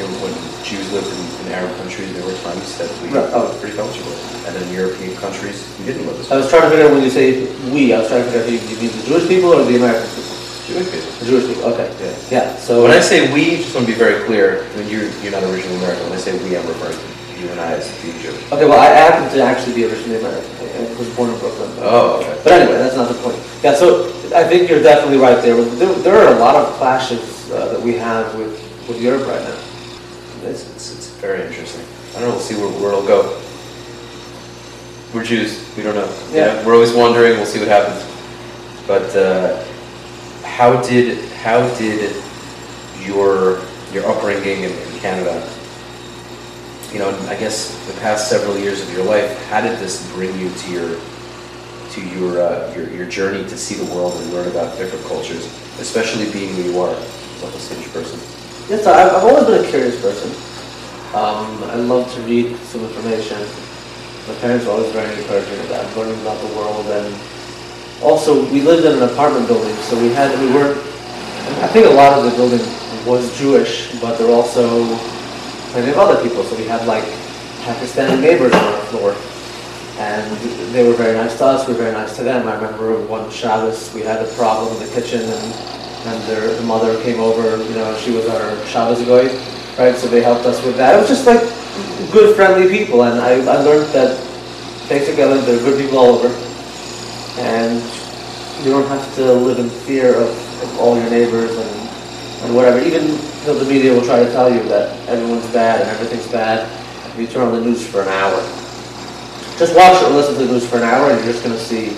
You 0.00 0.08
know, 0.08 0.24
when 0.24 0.32
Jews 0.64 0.86
lived 0.96 1.10
in, 1.12 1.20
in 1.44 1.52
Arab 1.52 1.76
countries, 1.76 2.08
there 2.16 2.24
were 2.24 2.36
times 2.40 2.64
that 2.80 2.88
we 3.04 3.12
Right, 3.12 3.28
oh. 3.36 3.52
were 3.52 3.58
pretty 3.60 3.76
comfortable. 3.76 4.16
And 4.48 4.56
in 4.56 4.64
European 4.72 5.12
countries, 5.20 5.68
we 5.78 5.92
didn't 5.92 6.08
live 6.08 6.16
as 6.24 6.32
I 6.32 6.36
was 6.40 6.48
trying 6.48 6.64
to 6.64 6.70
figure 6.72 6.88
out 6.88 6.92
when 6.96 7.04
you 7.04 7.12
say 7.12 7.44
we, 7.68 7.92
I 7.92 8.00
was 8.00 8.08
trying 8.08 8.24
to 8.24 8.30
figure 8.32 8.48
out 8.48 8.48
if 8.48 8.64
you 8.64 8.76
mean 8.80 8.92
the 8.96 9.04
Jewish 9.04 9.28
people 9.28 9.52
or 9.52 9.60
the 9.68 9.76
American 9.76 10.08
people? 10.08 10.32
Jewish 10.64 10.88
people. 10.88 11.10
The 11.20 11.26
Jewish 11.28 11.46
people, 11.52 11.64
okay. 11.76 11.88
Yeah. 12.00 12.16
Yeah, 12.32 12.56
So 12.56 12.80
when 12.80 12.92
I 12.96 13.00
say 13.04 13.28
we, 13.32 13.60
just 13.60 13.74
want 13.76 13.84
to 13.86 13.92
be 13.92 13.98
very 13.98 14.24
clear, 14.24 14.64
when 14.78 14.88
you're, 14.88 15.10
you're 15.20 15.34
not 15.36 15.44
originally 15.44 15.76
American. 15.84 16.08
When 16.08 16.16
I 16.16 16.22
say 16.22 16.32
we, 16.40 16.56
I'm 16.56 16.64
referring 16.64 16.96
to 16.96 17.08
you 17.36 17.48
and 17.52 17.60
I 17.60 17.76
as 17.76 17.86
being 18.00 18.16
Jewish. 18.22 18.40
okay, 18.52 18.64
well, 18.64 18.80
I 18.80 18.88
happen 18.88 19.28
to 19.36 19.38
actually 19.42 19.74
be 19.76 19.84
originally 19.84 20.18
American. 20.22 20.48
I 20.78 20.94
was 20.96 21.10
born 21.18 21.28
in 21.30 21.38
Brooklyn. 21.42 21.70
Oh, 21.82 22.20
okay. 22.22 22.38
But 22.44 22.52
anyway, 22.54 22.78
that's 22.78 22.94
not 22.96 23.08
the 23.10 23.18
point. 23.20 23.36
Yeah, 23.62 23.74
so 23.74 24.06
I 24.34 24.44
think 24.44 24.68
you're 24.70 24.82
definitely 24.82 25.18
right 25.18 25.40
there. 25.42 25.60
There, 25.62 25.92
there 25.96 26.14
are 26.16 26.34
a 26.34 26.38
lot 26.38 26.54
of 26.54 26.72
clashes 26.74 27.50
uh, 27.50 27.72
that 27.72 27.80
we 27.82 27.94
have 27.94 28.34
with, 28.36 28.52
with 28.88 29.00
Europe 29.00 29.26
right 29.26 29.42
now. 29.42 29.58
It's, 30.48 30.68
it's, 30.76 30.94
it's 30.94 31.10
very 31.16 31.42
interesting. 31.46 31.84
I 32.16 32.20
don't 32.20 32.28
know. 32.28 32.34
We'll 32.36 32.40
see 32.44 32.54
where, 32.56 32.68
where 32.80 32.92
it'll 32.92 33.06
go. 33.06 33.40
We're 35.12 35.24
Jews. 35.24 35.64
We 35.76 35.82
don't 35.82 35.94
know. 35.94 36.06
You 36.30 36.36
Yeah. 36.36 36.54
know, 36.54 36.66
We're 36.66 36.74
always 36.74 36.92
wondering. 36.92 37.36
We'll 37.36 37.46
see 37.46 37.58
what 37.58 37.68
happens. 37.68 38.04
But 38.86 39.14
uh, 39.16 39.64
how 40.44 40.80
did 40.82 41.18
how 41.42 41.66
did 41.76 42.14
your 43.00 43.60
your 43.92 44.06
upbringing 44.06 44.64
in, 44.64 44.70
in 44.70 44.98
Canada? 45.00 45.46
You 46.92 47.00
know, 47.00 47.10
I 47.28 47.36
guess 47.36 47.74
the 47.86 47.98
past 48.00 48.28
several 48.30 48.56
years 48.56 48.80
of 48.82 48.92
your 48.92 49.04
life. 49.04 49.36
How 49.48 49.60
did 49.60 49.78
this 49.78 50.10
bring 50.12 50.38
you 50.38 50.48
to 50.50 50.70
your 50.70 50.96
to 51.92 52.00
your 52.08 52.40
uh, 52.40 52.72
your 52.74 52.88
your 52.90 53.06
journey 53.06 53.42
to 53.48 53.56
see 53.56 53.74
the 53.74 53.94
world 53.94 54.14
and 54.20 54.32
learn 54.32 54.48
about 54.48 54.76
different 54.78 55.04
cultures, 55.06 55.46
especially 55.80 56.30
being 56.32 56.54
who 56.54 56.62
you 56.72 56.80
are, 56.80 56.94
Hasidic 57.40 57.92
person? 57.92 58.18
Yes, 58.68 58.86
I've, 58.86 59.14
I've 59.14 59.24
always 59.24 59.46
been 59.46 59.64
a 59.64 59.68
curious 59.68 60.00
person. 60.00 60.28
Um, 61.14 61.64
I 61.64 61.76
love 61.76 62.12
to 62.14 62.20
read 62.22 62.56
some 62.68 62.84
information. 62.84 63.38
My 64.28 64.34
parents 64.44 64.66
were 64.66 64.72
always 64.72 64.92
very 64.92 65.08
encouraging 65.16 65.58
of 65.60 65.68
that, 65.70 65.96
learning 65.96 66.20
about 66.20 66.38
the 66.40 66.54
world. 66.54 66.84
And 66.86 67.16
also, 68.02 68.44
we 68.52 68.60
lived 68.60 68.84
in 68.84 69.00
an 69.00 69.08
apartment 69.08 69.48
building, 69.48 69.74
so 69.88 69.98
we 69.98 70.10
had, 70.10 70.38
we 70.38 70.52
were, 70.52 70.76
I 71.64 71.68
think 71.68 71.86
a 71.86 71.90
lot 71.90 72.18
of 72.18 72.24
the 72.24 72.36
building 72.36 72.60
was 73.06 73.36
Jewish, 73.38 73.98
but 74.00 74.18
there 74.18 74.26
were 74.26 74.34
also 74.34 74.84
plenty 75.72 75.90
of 75.90 75.98
other 75.98 76.22
people. 76.22 76.44
So 76.44 76.56
we 76.56 76.64
had 76.64 76.86
like 76.86 77.04
Pakistani 77.64 78.20
neighbors 78.20 78.52
on 78.52 78.64
our 78.64 78.80
floor. 78.92 79.16
And 79.98 80.30
they 80.72 80.86
were 80.86 80.94
very 80.94 81.16
nice 81.16 81.36
to 81.38 81.44
us, 81.44 81.66
we 81.66 81.74
were 81.74 81.80
very 81.80 81.92
nice 81.92 82.16
to 82.16 82.22
them. 82.22 82.46
I 82.46 82.54
remember 82.54 83.02
one 83.06 83.28
Shabbos, 83.30 83.92
we 83.92 84.02
had 84.02 84.24
a 84.24 84.30
problem 84.34 84.72
in 84.76 84.86
the 84.86 84.94
kitchen 84.94 85.20
and, 85.22 85.54
and 86.06 86.22
their 86.30 86.54
the 86.54 86.62
mother 86.62 87.02
came 87.02 87.18
over, 87.18 87.56
you 87.64 87.74
know, 87.74 87.96
she 87.98 88.12
was 88.12 88.26
our 88.28 88.64
Shabbos 88.66 89.02
goy, 89.04 89.26
right? 89.76 89.96
So 89.96 90.06
they 90.06 90.22
helped 90.22 90.46
us 90.46 90.64
with 90.64 90.76
that. 90.76 90.94
It 90.94 90.98
was 90.98 91.08
just 91.08 91.26
like 91.26 91.40
good, 92.12 92.36
friendly 92.36 92.68
people. 92.68 93.02
And 93.02 93.20
I, 93.20 93.32
I 93.40 93.58
learned 93.62 93.92
that 93.92 94.16
basically 94.88 95.24
I 95.24 95.26
learned 95.26 95.42
there 95.42 95.58
are 95.58 95.64
good 95.64 95.80
people 95.80 95.98
all 95.98 96.14
over. 96.14 96.28
And 97.40 97.82
you 98.64 98.70
don't 98.70 98.86
have 98.86 99.14
to 99.16 99.32
live 99.32 99.58
in 99.58 99.68
fear 99.68 100.14
of, 100.14 100.28
of 100.62 100.78
all 100.78 100.96
your 100.96 101.10
neighbors 101.10 101.56
and, 101.56 101.88
and 102.44 102.54
whatever. 102.54 102.78
Even 102.78 103.18
though 103.44 103.58
the 103.58 103.68
media 103.68 103.92
will 103.92 104.04
try 104.04 104.22
to 104.22 104.30
tell 104.30 104.52
you 104.52 104.62
that 104.68 104.94
everyone's 105.08 105.46
bad 105.52 105.80
and 105.80 105.90
everything's 105.90 106.30
bad, 106.30 106.70
if 107.10 107.18
you 107.18 107.26
turn 107.26 107.48
on 107.48 107.54
the 107.54 107.60
news 107.60 107.84
for 107.84 108.02
an 108.02 108.08
hour, 108.08 108.57
just 109.58 109.74
watch 109.74 110.00
it 110.00 110.06
or 110.06 110.14
listen 110.14 110.34
to 110.34 110.46
the 110.46 110.52
news 110.52 110.66
for 110.68 110.76
an 110.76 110.84
hour 110.84 111.10
and 111.10 111.18
you're 111.24 111.32
just 111.32 111.44
going 111.44 111.56
to 111.56 111.60
see, 111.60 111.90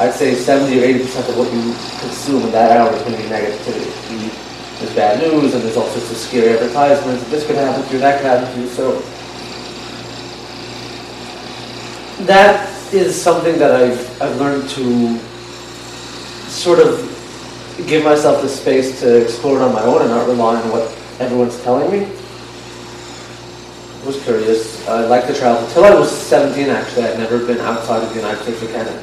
I'd 0.00 0.14
say 0.14 0.34
70 0.34 0.72
or 0.80 0.86
80% 1.04 1.28
of 1.28 1.36
what 1.36 1.52
you 1.52 1.60
consume 2.00 2.42
in 2.44 2.52
that 2.52 2.72
hour 2.72 2.90
is 2.96 3.02
going 3.02 3.14
to 3.14 3.22
be 3.22 3.28
negativity. 3.28 4.32
There's 4.80 4.94
bad 4.94 5.20
news 5.20 5.52
and 5.54 5.62
there's 5.62 5.76
all 5.76 5.86
sorts 5.88 6.10
of 6.10 6.16
scary 6.16 6.54
advertisements. 6.54 7.28
This 7.28 7.46
could 7.46 7.56
happen 7.56 7.86
to 7.86 7.92
you, 7.92 7.98
that 8.00 8.16
could 8.16 8.26
happen 8.26 8.54
to 8.54 8.60
you. 8.60 8.68
So 8.68 9.00
that 12.24 12.72
is 12.94 13.20
something 13.20 13.58
that 13.58 13.72
I've, 13.72 14.22
I've 14.22 14.36
learned 14.40 14.68
to 14.70 15.18
sort 16.48 16.78
of 16.78 17.04
give 17.86 18.02
myself 18.02 18.40
the 18.40 18.48
space 18.48 19.00
to 19.00 19.22
explore 19.22 19.58
it 19.58 19.62
on 19.62 19.74
my 19.74 19.82
own 19.82 20.00
and 20.00 20.10
not 20.10 20.26
rely 20.26 20.58
on 20.58 20.70
what 20.70 20.90
everyone's 21.20 21.62
telling 21.62 21.90
me. 21.90 22.15
I 24.06 24.08
was 24.08 24.22
curious. 24.22 24.86
I 24.86 25.04
like 25.06 25.26
to 25.26 25.34
travel. 25.34 25.66
Till 25.74 25.82
I 25.82 25.90
was 25.92 26.06
17, 26.06 26.70
actually, 26.70 27.10
I'd 27.10 27.18
never 27.18 27.44
been 27.44 27.58
outside 27.58 28.04
of 28.04 28.08
the 28.10 28.14
United 28.14 28.40
States 28.40 28.62
or 28.62 28.70
Canada. 28.70 29.02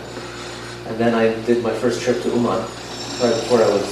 And 0.88 0.95
then 0.95 1.13
I 1.13 1.36
did 1.43 1.62
my 1.62 1.74
first 1.75 2.00
trip 2.00 2.24
to 2.24 2.29
Uman 2.29 2.63
right 3.19 3.36
before 3.36 3.60
I 3.60 3.67
was 3.67 3.83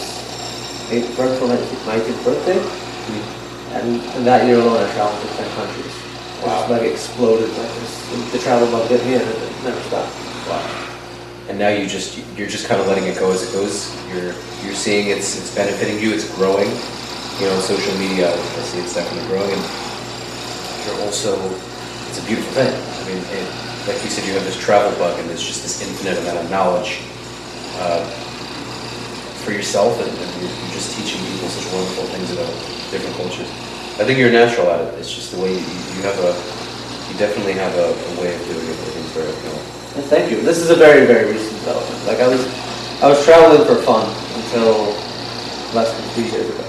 eight, 0.87 1.03
right 1.19 1.27
before 1.27 1.49
my 1.51 1.59
19th 1.59 2.23
birthday. 2.23 2.55
Mm-hmm. 2.55 3.75
And, 3.75 4.01
and 4.15 4.25
that 4.25 4.47
year 4.47 4.55
alone, 4.55 4.79
I 4.79 4.87
traveled 4.95 5.19
to 5.19 5.35
10 5.35 5.51
countries. 5.59 5.91
I 6.39 6.43
just 6.47 6.69
like 6.71 6.83
exploded 6.83 7.49
like 7.59 7.73
this. 7.83 8.31
The 8.31 8.39
travel 8.39 8.71
bug 8.71 8.87
hit 8.87 9.03
me 9.03 9.15
and 9.15 9.27
it 9.27 9.63
never 9.67 9.81
stopped. 9.91 10.15
Wow. 10.47 10.63
And 11.49 11.59
now 11.59 11.75
you 11.75 11.87
just 11.87 12.23
you're 12.37 12.47
just 12.47 12.69
kind 12.69 12.79
of 12.79 12.87
letting 12.87 13.03
it 13.03 13.19
go 13.19 13.33
as 13.33 13.43
it 13.43 13.51
goes. 13.51 13.91
You're 14.07 14.31
you're 14.63 14.79
seeing 14.79 15.09
it's 15.09 15.35
it's 15.35 15.53
benefiting 15.53 15.99
you. 15.99 16.13
It's 16.13 16.33
growing. 16.37 16.71
You 17.43 17.51
know, 17.51 17.59
social 17.59 17.97
media, 17.99 18.31
I 18.31 18.61
see 18.63 18.79
it's 18.79 18.95
definitely 18.95 19.27
growing, 19.27 19.51
and 19.51 19.90
you're 20.85 21.01
also 21.05 21.37
it's 22.09 22.19
a 22.19 22.25
beautiful 22.27 22.51
thing. 22.53 22.73
I 22.73 23.01
mean, 23.07 23.21
it, 23.33 23.47
like 23.87 23.97
you 24.03 24.11
said, 24.11 24.27
you 24.27 24.33
have 24.35 24.43
this 24.43 24.59
travel 24.59 24.91
bug, 24.99 25.17
and 25.19 25.29
there's 25.29 25.43
just 25.43 25.63
this 25.63 25.81
infinite 25.81 26.19
amount 26.21 26.43
of 26.43 26.51
knowledge 26.51 27.01
uh, 27.81 28.03
for 29.41 29.51
yourself, 29.51 29.95
and, 29.97 30.11
and 30.11 30.29
you're, 30.41 30.51
you're 30.51 30.75
just 30.75 30.93
teaching 30.97 31.23
people 31.33 31.49
such 31.49 31.65
wonderful 31.73 32.05
things 32.13 32.29
about 32.31 32.51
different 32.91 33.15
cultures. 33.15 33.49
I 33.97 34.03
think 34.03 34.19
you're 34.19 34.31
natural 34.31 34.69
at 34.69 34.81
it. 34.81 34.93
It's 34.99 35.13
just 35.13 35.31
the 35.33 35.39
way 35.41 35.53
you, 35.53 35.75
you 35.95 36.01
have 36.03 36.19
a 36.19 36.33
you 37.11 37.17
definitely 37.19 37.53
have 37.59 37.75
a, 37.75 37.91
a 37.91 38.11
way 38.21 38.31
of 38.33 38.41
doing 38.47 38.63
it. 38.63 38.79
Very 39.11 39.27
appealing. 39.27 39.65
And 39.99 40.05
thank 40.07 40.31
you. 40.31 40.39
This 40.39 40.59
is 40.59 40.69
a 40.69 40.75
very, 40.75 41.05
very 41.05 41.33
recent 41.33 41.51
development. 41.59 41.99
Like 42.07 42.23
I 42.23 42.27
was, 42.27 42.47
I 43.03 43.09
was 43.11 43.19
traveling 43.25 43.67
for 43.67 43.75
fun 43.83 44.07
until 44.39 44.95
less 45.75 45.91
than 45.91 46.07
three 46.15 46.31
years 46.31 46.47
ago, 46.47 46.63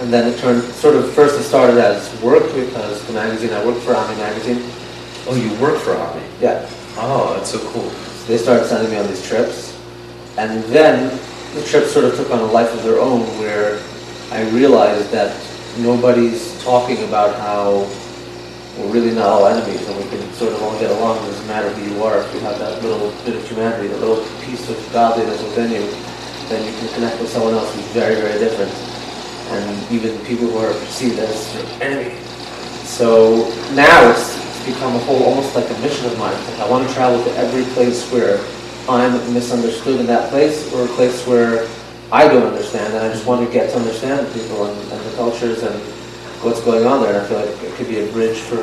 and 0.00 0.12
then 0.12 0.32
it 0.32 0.38
turned 0.38 0.62
sort 0.74 0.96
of 0.96 1.12
first 1.12 1.38
it 1.38 1.42
started 1.44 1.78
as 1.78 2.08
work 2.22 2.44
because 2.54 3.04
the 3.06 3.12
magazine 3.12 3.52
I 3.52 3.64
worked 3.64 3.80
for, 3.82 3.94
Ami 3.94 4.16
Magazine, 4.16 4.62
Oh, 5.28 5.34
you 5.36 5.52
work 5.60 5.78
for 5.78 5.94
Omni. 5.94 6.22
yeah, 6.40 6.66
Oh, 6.96 7.34
that's 7.36 7.50
so 7.50 7.58
cool. 7.70 7.88
so 7.90 8.26
they 8.32 8.38
started 8.38 8.66
sending 8.66 8.90
me 8.90 8.96
on 8.98 9.06
these 9.06 9.26
trips, 9.26 9.76
and 10.38 10.62
then 10.64 11.10
the 11.54 11.62
trips 11.64 11.92
sort 11.92 12.04
of 12.06 12.16
took 12.16 12.30
on 12.30 12.38
a 12.40 12.46
life 12.46 12.72
of 12.74 12.82
their 12.82 12.98
own 13.00 13.20
where 13.38 13.80
I 14.32 14.48
realized 14.50 15.10
that 15.10 15.36
nobody's 15.78 16.62
talking 16.62 17.02
about 17.04 17.36
how 17.38 17.86
we're 18.78 18.92
really 18.92 19.10
not 19.14 19.26
all 19.26 19.46
enemies 19.46 19.86
and 19.88 19.96
we 19.98 20.08
can 20.08 20.22
sort 20.34 20.52
of 20.52 20.62
all 20.62 20.78
get 20.78 20.90
along. 20.90 21.18
It 21.18 21.26
doesn't 21.26 21.46
matter 21.48 21.68
who 21.70 21.92
you 21.92 22.02
are. 22.04 22.18
If 22.22 22.32
you 22.34 22.40
have 22.40 22.58
that 22.60 22.80
little 22.82 23.10
bit 23.26 23.34
of 23.36 23.46
humanity, 23.48 23.88
that 23.88 23.98
little 23.98 24.24
piece 24.46 24.70
of 24.70 24.78
godliness 24.92 25.42
within 25.42 25.72
you, 25.72 25.82
then 26.48 26.64
you 26.64 26.72
can 26.78 26.88
connect 26.94 27.20
with 27.20 27.28
someone 27.28 27.54
else 27.54 27.74
who's 27.74 27.84
very, 27.90 28.14
very 28.14 28.38
different. 28.38 28.70
And 29.50 29.92
even 29.92 30.16
people 30.24 30.46
who 30.46 30.58
are 30.58 30.72
perceived 30.72 31.18
as 31.18 31.54
your 31.54 31.82
enemy. 31.82 32.14
So 32.84 33.50
now 33.74 34.10
it's, 34.10 34.36
it's 34.38 34.66
become 34.66 34.94
a 34.94 34.98
whole, 35.00 35.22
almost 35.24 35.54
like 35.54 35.68
a 35.68 35.78
mission 35.80 36.06
of 36.06 36.18
mine. 36.18 36.34
Like 36.46 36.60
I 36.60 36.70
want 36.70 36.86
to 36.86 36.94
travel 36.94 37.22
to 37.24 37.30
every 37.36 37.64
place 37.74 38.10
where 38.12 38.38
I'm 38.88 39.12
misunderstood 39.34 40.00
in 40.00 40.06
that 40.06 40.30
place 40.30 40.72
or 40.72 40.84
a 40.84 40.88
place 40.88 41.26
where 41.26 41.68
I 42.12 42.26
don't 42.26 42.42
understand 42.42 42.94
and 42.94 43.04
I 43.04 43.12
just 43.12 43.26
want 43.26 43.46
to 43.46 43.52
get 43.52 43.70
to 43.70 43.76
understand 43.76 44.32
people 44.34 44.66
and, 44.66 44.92
and 44.92 45.00
the 45.06 45.16
cultures 45.16 45.62
and 45.62 45.74
what's 46.42 46.60
going 46.62 46.84
on 46.84 47.02
there. 47.02 47.14
And 47.14 47.22
I 47.22 47.28
feel 47.28 47.38
like 47.38 47.62
it 47.62 47.74
could 47.74 47.88
be 47.88 48.00
a 48.00 48.12
bridge 48.12 48.38
for, 48.38 48.56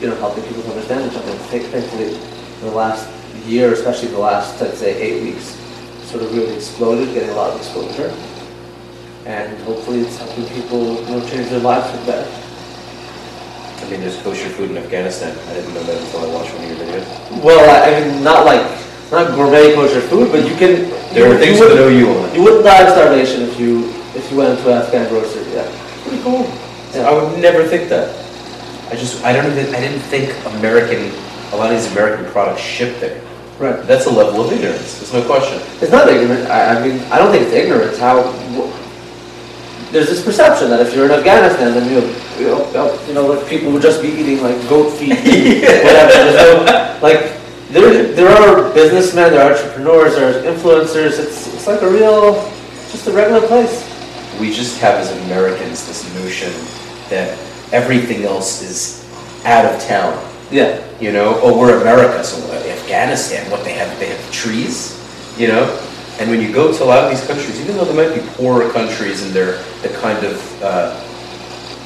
you 0.00 0.08
know, 0.08 0.14
helping 0.16 0.44
people 0.44 0.62
to 0.62 0.70
understand 0.70 1.10
each 1.10 1.18
other. 1.18 1.32
Thankfully, 1.50 2.14
in 2.14 2.60
the 2.60 2.70
last 2.70 3.10
year, 3.46 3.72
especially 3.72 4.08
the 4.08 4.18
last, 4.18 4.60
I'd 4.62 4.74
say, 4.74 5.00
eight 5.00 5.22
weeks, 5.22 5.58
sort 6.06 6.22
of 6.22 6.34
really 6.34 6.54
exploded, 6.54 7.12
getting 7.12 7.30
a 7.30 7.34
lot 7.34 7.50
of 7.50 7.58
exposure. 7.58 8.14
And 9.26 9.58
hopefully 9.62 10.00
it's 10.00 10.16
helping 10.18 10.46
people, 10.54 11.02
you 11.02 11.10
know, 11.10 11.20
change 11.28 11.50
their 11.50 11.58
lives 11.60 11.90
for 11.90 11.98
the 11.98 12.06
better. 12.06 12.30
I 13.84 13.90
mean, 13.90 14.00
there's 14.00 14.20
kosher 14.22 14.48
food 14.50 14.70
in 14.70 14.78
Afghanistan. 14.78 15.36
I 15.50 15.54
didn't 15.54 15.74
know 15.74 15.82
that 15.82 15.98
until 16.00 16.30
I 16.30 16.34
watched 16.34 16.54
one 16.54 16.64
of 16.64 16.70
your 16.70 16.78
videos. 16.86 17.42
Well, 17.42 17.62
I 17.66 17.90
mean, 18.00 18.22
not 18.22 18.46
like, 18.46 18.62
not 19.10 19.34
gourmet 19.34 19.74
kosher 19.74 20.00
food, 20.00 20.30
but 20.32 20.46
you 20.48 20.54
can. 20.56 20.90
There 21.14 21.26
you, 21.28 21.34
are 21.34 21.38
things 21.38 21.58
you 21.58 21.68
to 21.68 21.74
wouldn't- 21.74 21.80
know 21.80 21.88
you 21.88 22.08
on. 22.10 22.34
You 22.34 22.42
wouldn't 22.42 22.64
die 22.64 22.82
of 22.86 22.90
starvation 22.94 23.42
if 23.42 23.58
you 23.60 23.90
if 24.14 24.30
you 24.30 24.38
went 24.38 24.58
into 24.58 24.70
an 24.72 24.82
Afghan 24.82 25.08
grocery. 25.08 25.44
Yeah, 25.52 25.66
pretty 26.02 26.22
cool. 26.22 26.46
I 26.96 27.12
would 27.12 27.38
never 27.38 27.64
think 27.64 27.88
that. 27.90 28.08
I 28.90 28.94
just, 28.94 29.22
I 29.24 29.32
don't 29.32 29.50
even, 29.50 29.74
I 29.74 29.80
didn't 29.80 30.00
think 30.08 30.30
American, 30.56 31.10
a 31.52 31.56
lot 31.56 31.72
of 31.74 31.76
these 31.78 31.90
American 31.92 32.24
products 32.32 32.62
ship 32.62 32.98
there. 33.00 33.20
Right. 33.58 33.82
That's 33.86 34.06
a 34.06 34.10
level 34.10 34.46
of 34.46 34.52
ignorance. 34.52 35.00
There's 35.00 35.12
no 35.12 35.26
question. 35.26 35.60
It's 35.82 35.90
not 35.90 36.08
ignorant. 36.08 36.48
I, 36.48 36.78
I 36.78 36.86
mean, 36.86 37.00
I 37.10 37.18
don't 37.18 37.32
think 37.32 37.44
it's 37.46 37.52
ignorance. 37.52 37.98
How 37.98 38.22
there's 39.92 40.08
this 40.08 40.24
perception 40.24 40.70
that 40.70 40.80
if 40.80 40.94
you're 40.94 41.06
in 41.06 41.12
Afghanistan, 41.12 41.74
then 41.74 41.90
you 41.90 42.00
you 42.38 42.52
know, 42.52 43.00
you 43.06 43.14
know 43.14 43.26
like 43.26 43.48
people 43.48 43.72
would 43.72 43.82
just 43.82 44.02
be 44.02 44.08
eating 44.08 44.42
like 44.42 44.56
goat 44.68 44.90
feet, 44.90 45.10
whatever. 45.16 46.12
There's 46.12 46.36
no, 46.36 46.98
like 47.02 47.36
there 47.70 48.12
there 48.14 48.28
are 48.28 48.72
businessmen, 48.74 49.32
there 49.32 49.42
are 49.42 49.56
entrepreneurs, 49.56 50.14
there 50.16 50.28
are 50.30 50.54
influencers. 50.54 51.18
It's 51.18 51.52
it's 51.54 51.66
like 51.66 51.82
a 51.82 51.90
real, 51.90 52.34
just 52.90 53.06
a 53.06 53.12
regular 53.12 53.46
place. 53.46 53.84
We 54.40 54.52
just 54.52 54.78
have 54.80 55.00
as 55.00 55.10
Americans 55.26 55.86
this 55.86 56.04
notion 56.14 56.52
that 57.08 57.38
everything 57.72 58.24
else 58.24 58.62
is 58.62 59.06
out 59.44 59.64
of 59.64 59.80
town. 59.82 60.22
Yeah. 60.50 60.82
You 61.00 61.12
know, 61.12 61.38
oh, 61.42 61.58
we're 61.58 61.80
America, 61.80 62.22
so 62.24 62.40
Afghanistan, 62.52 63.50
what 63.50 63.64
they 63.64 63.72
have, 63.72 63.98
they 63.98 64.08
have 64.08 64.32
trees, 64.32 64.96
you 65.36 65.48
know? 65.48 65.66
And 66.18 66.30
when 66.30 66.40
you 66.40 66.52
go 66.52 66.72
to 66.72 66.82
a 66.82 66.86
lot 66.86 67.04
of 67.04 67.10
these 67.10 67.26
countries, 67.26 67.60
even 67.60 67.76
though 67.76 67.84
they 67.84 67.94
might 67.94 68.14
be 68.14 68.26
poorer 68.36 68.70
countries 68.72 69.22
and 69.22 69.32
they're 69.34 69.62
the 69.82 69.88
kind 70.00 70.24
of 70.24 70.62
uh, 70.62 70.98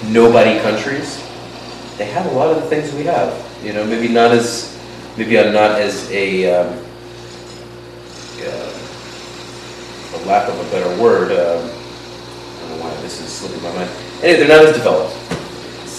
nobody 0.09 0.61
countries, 0.61 1.17
they 1.99 2.05
have 2.07 2.27
a 2.27 2.31
lot 2.31 2.55
of 2.55 2.63
the 2.63 2.69
things 2.69 2.93
we 2.95 3.03
have. 3.05 3.35
You 3.63 3.73
know, 3.73 3.85
maybe 3.85 4.09
not 4.09 4.31
as, 4.31 4.79
maybe 5.17 5.39
I'm 5.39 5.53
not 5.53 5.81
as 5.81 6.11
a, 6.11 6.47
um, 6.55 6.69
uh, 8.39 8.71
for 10.11 10.27
lack 10.27 10.49
of 10.49 10.59
a 10.59 10.71
better 10.71 11.03
word, 11.03 11.33
um, 11.33 11.65
I 11.69 12.69
don't 12.69 12.79
know 12.79 12.85
why 12.85 12.95
this 13.03 13.21
is 13.21 13.29
slipping 13.33 13.63
my 13.63 13.75
mind. 13.75 13.91
Anyway, 14.23 14.39
they're 14.39 14.49
not 14.49 14.65
as 14.65 14.77
developed, 14.77 15.17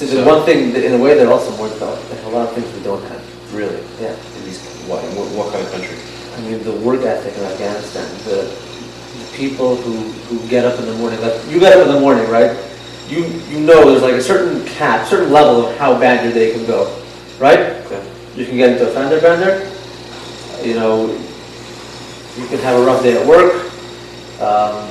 the 0.01 0.07
So- 0.07 0.25
one 0.25 0.43
thing, 0.45 0.75
in 0.75 0.93
a 0.93 0.97
way, 0.97 1.13
they're 1.13 1.31
also 1.31 1.55
more 1.57 1.67
developed. 1.67 2.01
Have 2.09 2.25
a 2.25 2.29
lot 2.29 2.50
of 2.50 2.55
things 2.55 2.73
we 2.73 2.81
don't 2.83 3.03
have. 3.03 3.21
really. 3.53 3.83
Yeah. 4.00 4.15
In 4.38 4.45
these, 4.45 4.63
what, 4.88 5.03
what 5.35 5.51
kind 5.51 5.61
of 5.65 5.71
country? 5.73 5.97
I 6.41 6.43
mean, 6.43 6.63
the 6.63 6.71
work 6.71 7.01
ethic 7.01 7.38
in 7.38 7.43
Afghanistan, 7.43 8.10
the, 8.25 8.50
the 8.50 9.38
people 9.38 9.75
who, 9.75 9.93
who 10.25 10.50
get 10.50 10.65
up 10.65 10.79
in 10.79 10.88
the 10.88 10.95
morning, 10.95 11.21
like, 11.21 11.39
you 11.48 11.60
get 11.60 11.77
up 11.77 11.86
in 11.86 11.93
the 11.93 12.00
morning, 12.00 12.27
right? 12.31 12.57
You, 13.07 13.25
you 13.50 13.60
know 13.60 13.91
there's 13.91 14.01
like 14.01 14.15
a 14.15 14.21
certain 14.21 14.65
cap, 14.65 15.07
certain 15.07 15.31
level 15.31 15.67
of 15.67 15.77
how 15.77 16.00
bad 16.00 16.25
your 16.25 16.33
day 16.33 16.51
can 16.51 16.65
go, 16.65 17.00
right? 17.38 17.60
Okay. 17.86 18.03
You 18.36 18.45
can 18.45 18.57
get 18.57 18.71
into 18.71 18.89
a 18.89 18.91
fender 18.91 19.21
bender, 19.21 19.69
you 20.67 20.74
know, 20.74 21.12
you 22.38 22.48
can 22.48 22.57
have 22.60 22.79
a 22.79 22.86
rough 22.86 23.03
day 23.03 23.21
at 23.21 23.27
work, 23.27 23.71
um, 24.41 24.89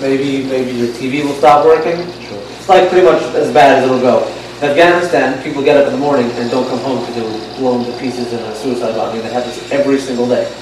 maybe, 0.00 0.44
maybe 0.48 0.72
your 0.72 0.88
TV 0.88 1.24
will 1.24 1.34
stop 1.34 1.64
working. 1.64 1.98
Sure. 2.20 2.42
It's 2.58 2.68
like 2.68 2.88
pretty 2.90 3.06
much 3.06 3.22
as 3.36 3.52
bad 3.54 3.78
as 3.78 3.84
it'll 3.84 4.00
go. 4.00 4.26
Afghanistan, 4.62 5.40
people 5.44 5.62
get 5.62 5.76
up 5.76 5.86
in 5.86 5.92
the 5.92 5.98
morning 5.98 6.28
and 6.32 6.50
don't 6.50 6.66
come 6.68 6.80
home 6.80 6.98
because 7.00 7.14
they 7.14 7.22
were 7.22 7.56
blown 7.58 7.84
to 7.84 7.92
pieces 7.98 8.32
in 8.32 8.40
a 8.40 8.54
suicide 8.56 8.96
bombing. 8.96 9.22
That 9.22 9.32
happens 9.32 9.56
every 9.70 9.98
single 9.98 10.26
day. 10.26 10.52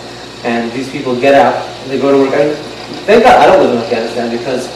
And 0.45 0.71
these 0.73 0.91
people 0.91 1.19
get 1.19 1.35
out 1.35 1.55
and 1.55 1.91
they 1.91 1.99
go 1.99 2.13
to 2.13 2.19
work. 2.19 2.35
I 2.35 2.53
thank 3.09 3.25
God 3.25 3.41
I 3.41 3.47
don't 3.47 3.65
live 3.65 3.73
in 3.73 3.83
Afghanistan 3.83 4.31
because 4.37 4.69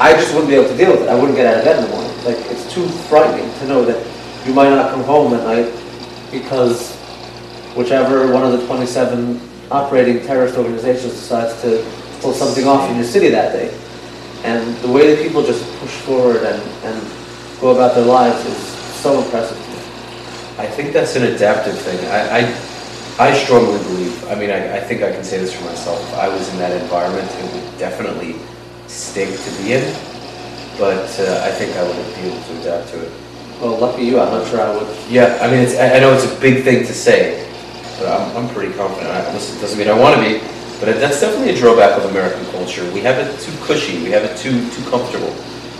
I 0.00 0.14
just 0.14 0.32
wouldn't 0.32 0.48
be 0.48 0.56
able 0.56 0.68
to 0.68 0.76
deal 0.76 0.92
with 0.92 1.02
it. 1.02 1.08
I 1.10 1.14
wouldn't 1.14 1.36
get 1.36 1.46
out 1.46 1.58
of 1.58 1.64
bed 1.64 1.84
in 1.84 1.84
the 1.84 1.90
morning. 1.90 2.12
Like 2.24 2.38
it's 2.50 2.72
too 2.72 2.88
frightening 3.12 3.52
to 3.58 3.66
know 3.66 3.84
that 3.84 4.00
you 4.46 4.54
might 4.54 4.70
not 4.70 4.90
come 4.90 5.04
home 5.04 5.34
at 5.34 5.44
night 5.44 5.70
because 6.32 6.96
whichever 7.76 8.32
one 8.32 8.42
of 8.42 8.58
the 8.58 8.66
27 8.66 9.38
operating 9.70 10.24
terrorist 10.26 10.56
organizations 10.56 11.12
decides 11.12 11.60
to 11.60 11.84
pull 12.20 12.32
something 12.32 12.66
off 12.66 12.88
in 12.88 12.96
your 12.96 13.04
city 13.04 13.28
that 13.28 13.52
day. 13.52 13.68
And 14.44 14.76
the 14.78 14.88
way 14.88 15.14
that 15.14 15.22
people 15.22 15.42
just 15.44 15.62
push 15.78 15.90
forward 15.90 16.36
and, 16.36 16.62
and 16.84 17.15
go 17.60 17.70
about 17.70 17.94
their 17.94 18.04
lives 18.04 18.44
is 18.44 18.58
so 19.00 19.22
impressive 19.22 19.56
to 19.56 19.70
me. 19.70 19.76
I 20.58 20.66
think 20.66 20.92
that's 20.92 21.16
an 21.16 21.24
adaptive 21.34 21.78
thing. 21.78 21.98
I, 22.08 22.40
I, 22.40 23.28
I 23.28 23.32
strongly 23.34 23.78
believe, 23.84 24.28
I 24.28 24.34
mean, 24.34 24.50
I, 24.50 24.76
I 24.76 24.80
think 24.80 25.02
I 25.02 25.10
can 25.10 25.24
say 25.24 25.38
this 25.38 25.54
for 25.54 25.64
myself. 25.64 26.00
If 26.00 26.14
I 26.14 26.28
was 26.28 26.48
in 26.52 26.58
that 26.58 26.72
environment, 26.80 27.30
it 27.30 27.52
would 27.52 27.78
definitely 27.78 28.36
stink 28.86 29.30
to 29.30 29.50
be 29.62 29.72
in, 29.72 29.94
but 30.78 31.08
uh, 31.20 31.42
I 31.44 31.50
think 31.50 31.74
I 31.76 31.82
would 31.82 31.96
be 32.14 32.28
able 32.28 32.42
to 32.42 32.60
adapt 32.60 32.88
to 32.90 33.02
it. 33.02 33.12
Well, 33.60 33.78
lucky 33.78 34.04
you, 34.04 34.20
I'm 34.20 34.32
not 34.32 34.46
sure 34.48 34.60
I 34.60 34.76
would. 34.76 34.88
Yeah, 35.08 35.38
I 35.40 35.50
mean, 35.50 35.60
it's, 35.60 35.76
I 35.76 35.96
I 35.96 36.00
know 36.00 36.12
it's 36.12 36.30
a 36.30 36.40
big 36.40 36.62
thing 36.62 36.84
to 36.86 36.92
say, 36.92 37.48
but 37.98 38.08
I'm, 38.08 38.36
I'm 38.36 38.54
pretty 38.54 38.74
confident. 38.74 39.08
I, 39.08 39.32
listen, 39.32 39.56
it 39.56 39.60
doesn't 39.62 39.78
mean 39.78 39.88
I 39.88 39.98
want 39.98 40.16
to 40.16 40.20
be, 40.20 40.40
but 40.78 41.00
that's 41.00 41.20
definitely 41.20 41.54
a 41.54 41.56
drawback 41.56 41.96
of 41.96 42.10
American 42.10 42.44
culture. 42.52 42.84
We 42.92 43.00
have 43.00 43.16
it 43.16 43.40
too 43.40 43.56
cushy, 43.64 44.02
we 44.02 44.10
have 44.10 44.24
it 44.24 44.36
too, 44.36 44.68
too 44.70 44.90
comfortable. 44.90 45.32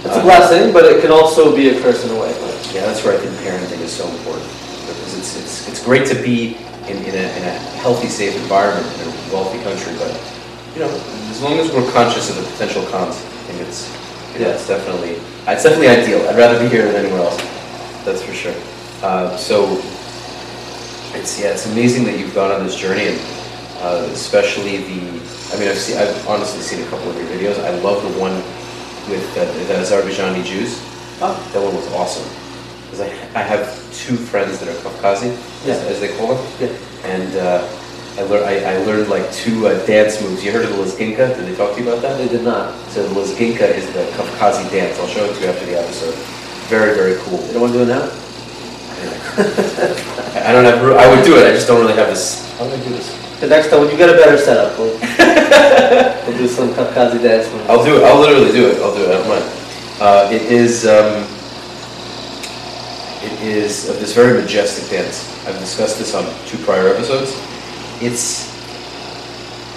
It's 0.06 0.16
a 0.16 0.22
blessing, 0.22 0.72
but 0.72 0.84
it 0.84 1.02
can 1.02 1.10
also 1.10 1.54
be 1.54 1.70
a 1.70 1.80
curse 1.82 2.04
in 2.04 2.10
a 2.14 2.20
way. 2.20 2.30
Yeah, 2.72 2.86
that's 2.86 3.02
where 3.04 3.14
I 3.14 3.18
think 3.18 3.34
parenting 3.42 3.80
is 3.82 3.90
so 3.92 4.06
important. 4.08 4.46
Because 4.86 5.18
it's, 5.18 5.36
it's, 5.36 5.68
it's 5.68 5.84
great 5.84 6.06
to 6.08 6.14
be 6.14 6.56
in, 6.86 6.98
in, 7.02 7.14
a, 7.14 7.26
in 7.36 7.42
a 7.42 7.54
healthy, 7.82 8.06
safe 8.06 8.36
environment 8.36 8.86
in 9.02 9.08
a 9.08 9.12
wealthy 9.34 9.58
country, 9.64 9.92
but, 9.98 10.14
you 10.74 10.80
know, 10.80 10.90
as 11.30 11.42
long 11.42 11.58
as 11.58 11.72
we're 11.72 11.90
conscious 11.92 12.30
of 12.30 12.36
the 12.36 12.46
potential 12.52 12.84
cons, 12.86 13.16
I 13.16 13.42
think 13.50 13.60
it's, 13.66 13.90
you 14.34 14.40
know, 14.40 14.48
Yeah. 14.48 14.54
it's 14.54 14.68
definitely, 14.68 15.18
it's 15.48 15.62
definitely 15.64 15.88
ideal. 15.88 16.22
I'd 16.28 16.36
rather 16.38 16.58
be 16.60 16.68
here 16.68 16.86
than 16.86 16.94
anywhere 17.04 17.22
else, 17.22 17.36
that's 18.04 18.22
for 18.22 18.32
sure. 18.32 18.54
Uh, 19.02 19.36
so, 19.36 19.82
it's, 21.18 21.40
yeah, 21.40 21.50
it's 21.50 21.66
amazing 21.66 22.04
that 22.04 22.18
you've 22.18 22.34
gone 22.34 22.52
on 22.52 22.64
this 22.64 22.76
journey, 22.76 23.08
and 23.08 23.18
uh, 23.82 24.06
especially 24.12 24.78
the, 24.86 25.00
I 25.50 25.58
mean, 25.58 25.68
I've 25.68 25.78
seen, 25.78 25.96
I've 25.98 26.28
honestly 26.28 26.60
seen 26.62 26.86
a 26.86 26.90
couple 26.90 27.10
of 27.10 27.16
your 27.16 27.26
videos. 27.26 27.58
I 27.64 27.70
love 27.80 28.02
the 28.02 28.20
one 28.20 28.36
with 29.08 29.24
uh, 29.36 29.44
the 29.68 29.74
Azerbaijani 29.74 30.44
Jews. 30.44 30.78
Oh. 31.20 31.34
That 31.52 31.62
one 31.62 31.74
was 31.74 31.86
awesome. 31.92 32.26
Because 32.84 33.00
I, 33.00 33.08
I 33.38 33.42
have 33.42 33.66
two 33.94 34.16
friends 34.16 34.58
that 34.60 34.68
are 34.68 34.78
Kafkazi, 34.82 35.30
Yeah. 35.66 35.74
as, 35.74 35.82
as 35.96 36.00
they 36.00 36.16
call 36.16 36.32
it. 36.36 36.40
Yeah. 36.60 37.08
And 37.08 37.34
uh, 37.36 37.66
I, 38.18 38.22
lear- 38.24 38.44
I, 38.44 38.74
I 38.74 38.76
learned 38.84 39.08
like 39.08 39.30
two 39.32 39.66
uh, 39.66 39.74
dance 39.86 40.20
moves. 40.22 40.44
You 40.44 40.52
heard 40.52 40.64
of 40.64 40.70
the 40.76 40.82
Lezginka? 40.82 41.34
Did 41.36 41.46
they 41.46 41.54
talk 41.56 41.74
to 41.76 41.82
you 41.82 41.88
about 41.88 42.02
that? 42.02 42.16
They 42.18 42.28
did 42.28 42.44
not. 42.44 42.74
So 42.90 43.06
the 43.06 43.14
Lezginka 43.20 43.62
is 43.74 43.86
the 43.92 44.04
Kafkazi 44.16 44.70
dance. 44.70 44.98
I'll 45.00 45.08
show 45.08 45.24
it 45.24 45.34
to 45.34 45.40
you 45.40 45.48
after 45.48 45.66
the 45.66 45.78
episode. 45.78 46.14
Very, 46.68 46.94
very 46.94 47.16
cool. 47.22 47.40
You 47.46 47.52
don't 47.54 47.62
want 47.62 47.72
to 47.74 47.78
do 47.78 47.84
it 47.84 47.94
now? 47.94 48.10
I 49.38 50.42
I 50.48 50.52
don't 50.52 50.64
have, 50.64 50.80
I 50.96 51.06
would 51.14 51.24
do 51.24 51.36
it, 51.36 51.46
I 51.46 51.50
just 51.52 51.66
don't 51.66 51.80
really 51.80 51.94
have 51.94 52.08
this. 52.08 52.40
How 52.58 52.64
do 52.66 52.72
I 52.74 52.76
do 52.84 52.90
this? 52.90 53.40
The 53.40 53.46
next 53.48 53.68
time, 53.68 53.80
when 53.80 53.90
you 53.90 53.96
get 53.98 54.08
a 54.08 54.14
better 54.14 54.38
setup, 54.38 54.78
we'll, 54.78 54.96
we'll 56.26 56.38
do 56.38 56.48
some 56.48 56.70
Kafkazi 56.70 57.22
dance. 57.22 57.50
moves. 57.52 57.68
I'll 57.68 57.84
do 57.84 57.96
it, 57.96 58.02
I'll 58.04 58.20
literally 58.20 58.52
do 58.52 58.68
it, 58.68 58.80
I'll 58.82 58.94
do 58.94 59.02
it, 59.02 59.08
I 59.08 59.18
don't 59.18 59.28
mind. 59.28 59.44
Uh, 60.00 60.28
it 60.32 60.42
is, 60.42 60.86
um, 60.86 61.24
it 63.22 63.42
is 63.42 63.88
of 63.88 63.98
this 63.98 64.14
very 64.14 64.40
majestic 64.40 64.90
dance. 64.90 65.24
I've 65.46 65.58
discussed 65.58 65.98
this 65.98 66.14
on 66.14 66.24
two 66.46 66.58
prior 66.64 66.88
episodes. 66.88 67.32
It's, 68.02 68.52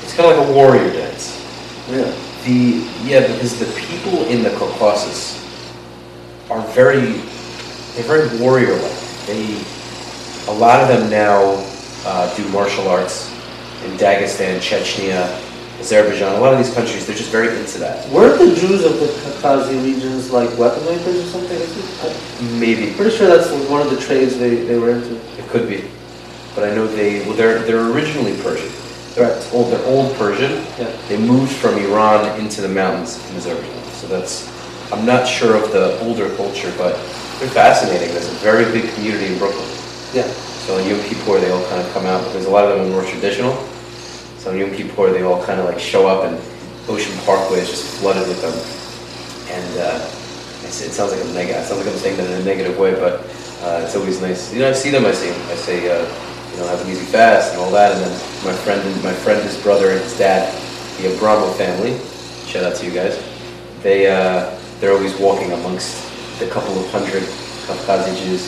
it's 0.03 0.15
kind 0.15 0.31
of 0.31 0.37
like 0.37 0.49
a 0.49 0.51
warrior 0.51 0.91
dance. 0.91 1.37
Yeah. 1.89 2.13
The, 2.43 2.87
yeah, 3.03 3.21
because 3.21 3.59
the 3.59 3.65
people 3.79 4.25
in 4.25 4.43
the 4.43 4.49
Caucasus 4.51 5.37
are 6.49 6.61
very, 6.73 7.21
they're 7.93 8.03
very 8.03 8.39
warrior-like. 8.39 9.27
They, 9.27 9.61
a 10.47 10.53
lot 10.53 10.81
of 10.81 10.87
them 10.87 11.09
now 11.09 11.63
uh, 12.05 12.35
do 12.35 12.47
martial 12.49 12.87
arts 12.87 13.31
in 13.85 13.91
Dagestan, 13.97 14.59
Chechnya, 14.59 15.27
Azerbaijan. 15.79 16.35
A 16.35 16.39
lot 16.39 16.53
of 16.53 16.59
these 16.59 16.73
countries, 16.73 17.05
they're 17.07 17.15
just 17.15 17.31
very 17.31 17.47
into 17.57 17.79
that. 17.79 18.07
Weren't 18.11 18.37
the 18.39 18.53
Jews 18.55 18.83
of 18.83 18.99
the 18.99 19.07
Kafkazi 19.07 19.81
regions 19.83 20.31
like 20.31 20.49
weapon 20.57 20.83
makers 20.85 21.15
or 21.17 21.25
something? 21.25 21.57
Maybe. 21.59 22.13
I'm 22.39 22.59
Maybe 22.59 22.93
pretty 22.95 23.15
sure 23.15 23.27
that's 23.27 23.49
one 23.69 23.81
of 23.81 23.89
the 23.89 23.99
trades 23.99 24.37
they, 24.37 24.55
they 24.55 24.77
were 24.77 24.91
into. 24.91 25.15
it 25.15 25.47
could 25.49 25.67
be, 25.69 25.85
but 26.55 26.69
I 26.69 26.75
know 26.75 26.85
they, 26.87 27.25
well, 27.25 27.35
they're 27.35 27.59
they're 27.59 27.91
originally 27.91 28.35
Persian. 28.41 28.69
They're 29.15 29.33
old, 29.53 29.71
they're 29.71 29.85
old 29.85 30.15
Persian. 30.17 30.51
Yeah. 30.77 30.95
They 31.07 31.17
moved 31.17 31.51
from 31.53 31.75
Iran 31.79 32.39
into 32.39 32.61
the 32.61 32.69
mountains 32.69 33.17
in 33.31 33.37
Azerbaijan. 33.37 33.83
So 33.93 34.07
that's, 34.07 34.47
I'm 34.93 35.05
not 35.05 35.27
sure 35.27 35.55
of 35.57 35.71
the 35.71 35.99
older 36.01 36.33
culture, 36.35 36.71
but 36.77 36.93
they're 37.39 37.49
fascinating. 37.49 38.09
There's 38.13 38.27
a 38.29 38.35
very 38.39 38.65
big 38.71 38.93
community 38.93 39.33
in 39.33 39.39
Brooklyn. 39.39 39.67
Yeah. 40.13 40.27
So 40.67 40.77
on 40.77 40.87
Yom 40.87 40.99
Kippur, 41.03 41.39
they 41.39 41.49
all 41.51 41.65
kind 41.69 41.81
of 41.81 41.91
come 41.93 42.05
out 42.05 42.23
because 42.25 42.45
a 42.45 42.49
lot 42.49 42.65
of 42.69 42.77
them 42.77 42.87
are 42.87 42.91
more 43.01 43.03
traditional. 43.09 43.53
So 44.39 44.51
on 44.51 44.57
Yom 44.57 44.71
Kippur, 44.71 45.11
they 45.11 45.21
all 45.21 45.43
kind 45.43 45.59
of 45.59 45.65
like 45.65 45.79
show 45.79 46.07
up, 46.07 46.23
and 46.23 46.39
Ocean 46.87 47.11
Parkway 47.25 47.59
is 47.59 47.67
just 47.67 47.99
flooded 47.99 48.25
with 48.25 48.39
them. 48.39 48.55
And 49.51 49.79
uh, 49.79 49.99
it 50.63 50.71
sounds 50.71 51.11
like 51.11 51.19
a 51.19 51.27
negative. 51.33 51.61
It 51.61 51.67
sounds 51.67 51.83
like 51.83 51.93
I'm 51.93 51.99
saying 51.99 52.15
that 52.17 52.29
in 52.31 52.41
a 52.41 52.45
negative 52.45 52.79
way, 52.79 52.95
but 52.95 53.19
uh, 53.61 53.83
it's 53.83 53.97
always 53.97 54.21
nice. 54.21 54.53
You 54.53 54.59
know, 54.59 54.69
I 54.69 54.73
see 54.73 54.91
them. 54.91 55.05
I 55.05 55.11
see. 55.11 55.29
I 55.29 55.55
say, 55.55 55.91
uh, 55.91 56.07
you 56.51 56.57
know, 56.57 56.67
have 56.67 56.79
an 56.79 56.89
easy 56.89 57.05
fast 57.05 57.51
and 57.51 57.59
all 57.59 57.71
that. 57.71 57.91
And 57.91 57.99
then 57.99 58.11
my 58.45 58.53
friend 58.63 58.79
and 58.79 59.03
my 59.03 59.11
friend, 59.11 59.43
his 59.43 59.61
brother 59.61 59.91
and 59.91 59.99
his 59.99 60.17
dad, 60.17 60.47
the 60.97 61.09
Abramo 61.09 61.53
family. 61.57 61.99
Shout 62.47 62.63
out 62.63 62.77
to 62.77 62.85
you 62.85 62.93
guys. 62.93 63.21
They 63.83 64.07
uh, 64.07 64.57
they're 64.79 64.93
always 64.93 65.19
walking 65.19 65.51
amongst 65.51 65.99
the 66.39 66.47
couple 66.47 66.79
of 66.79 66.89
hundred 66.91 67.23
Kafkazi 67.67 68.15
Jews. 68.23 68.47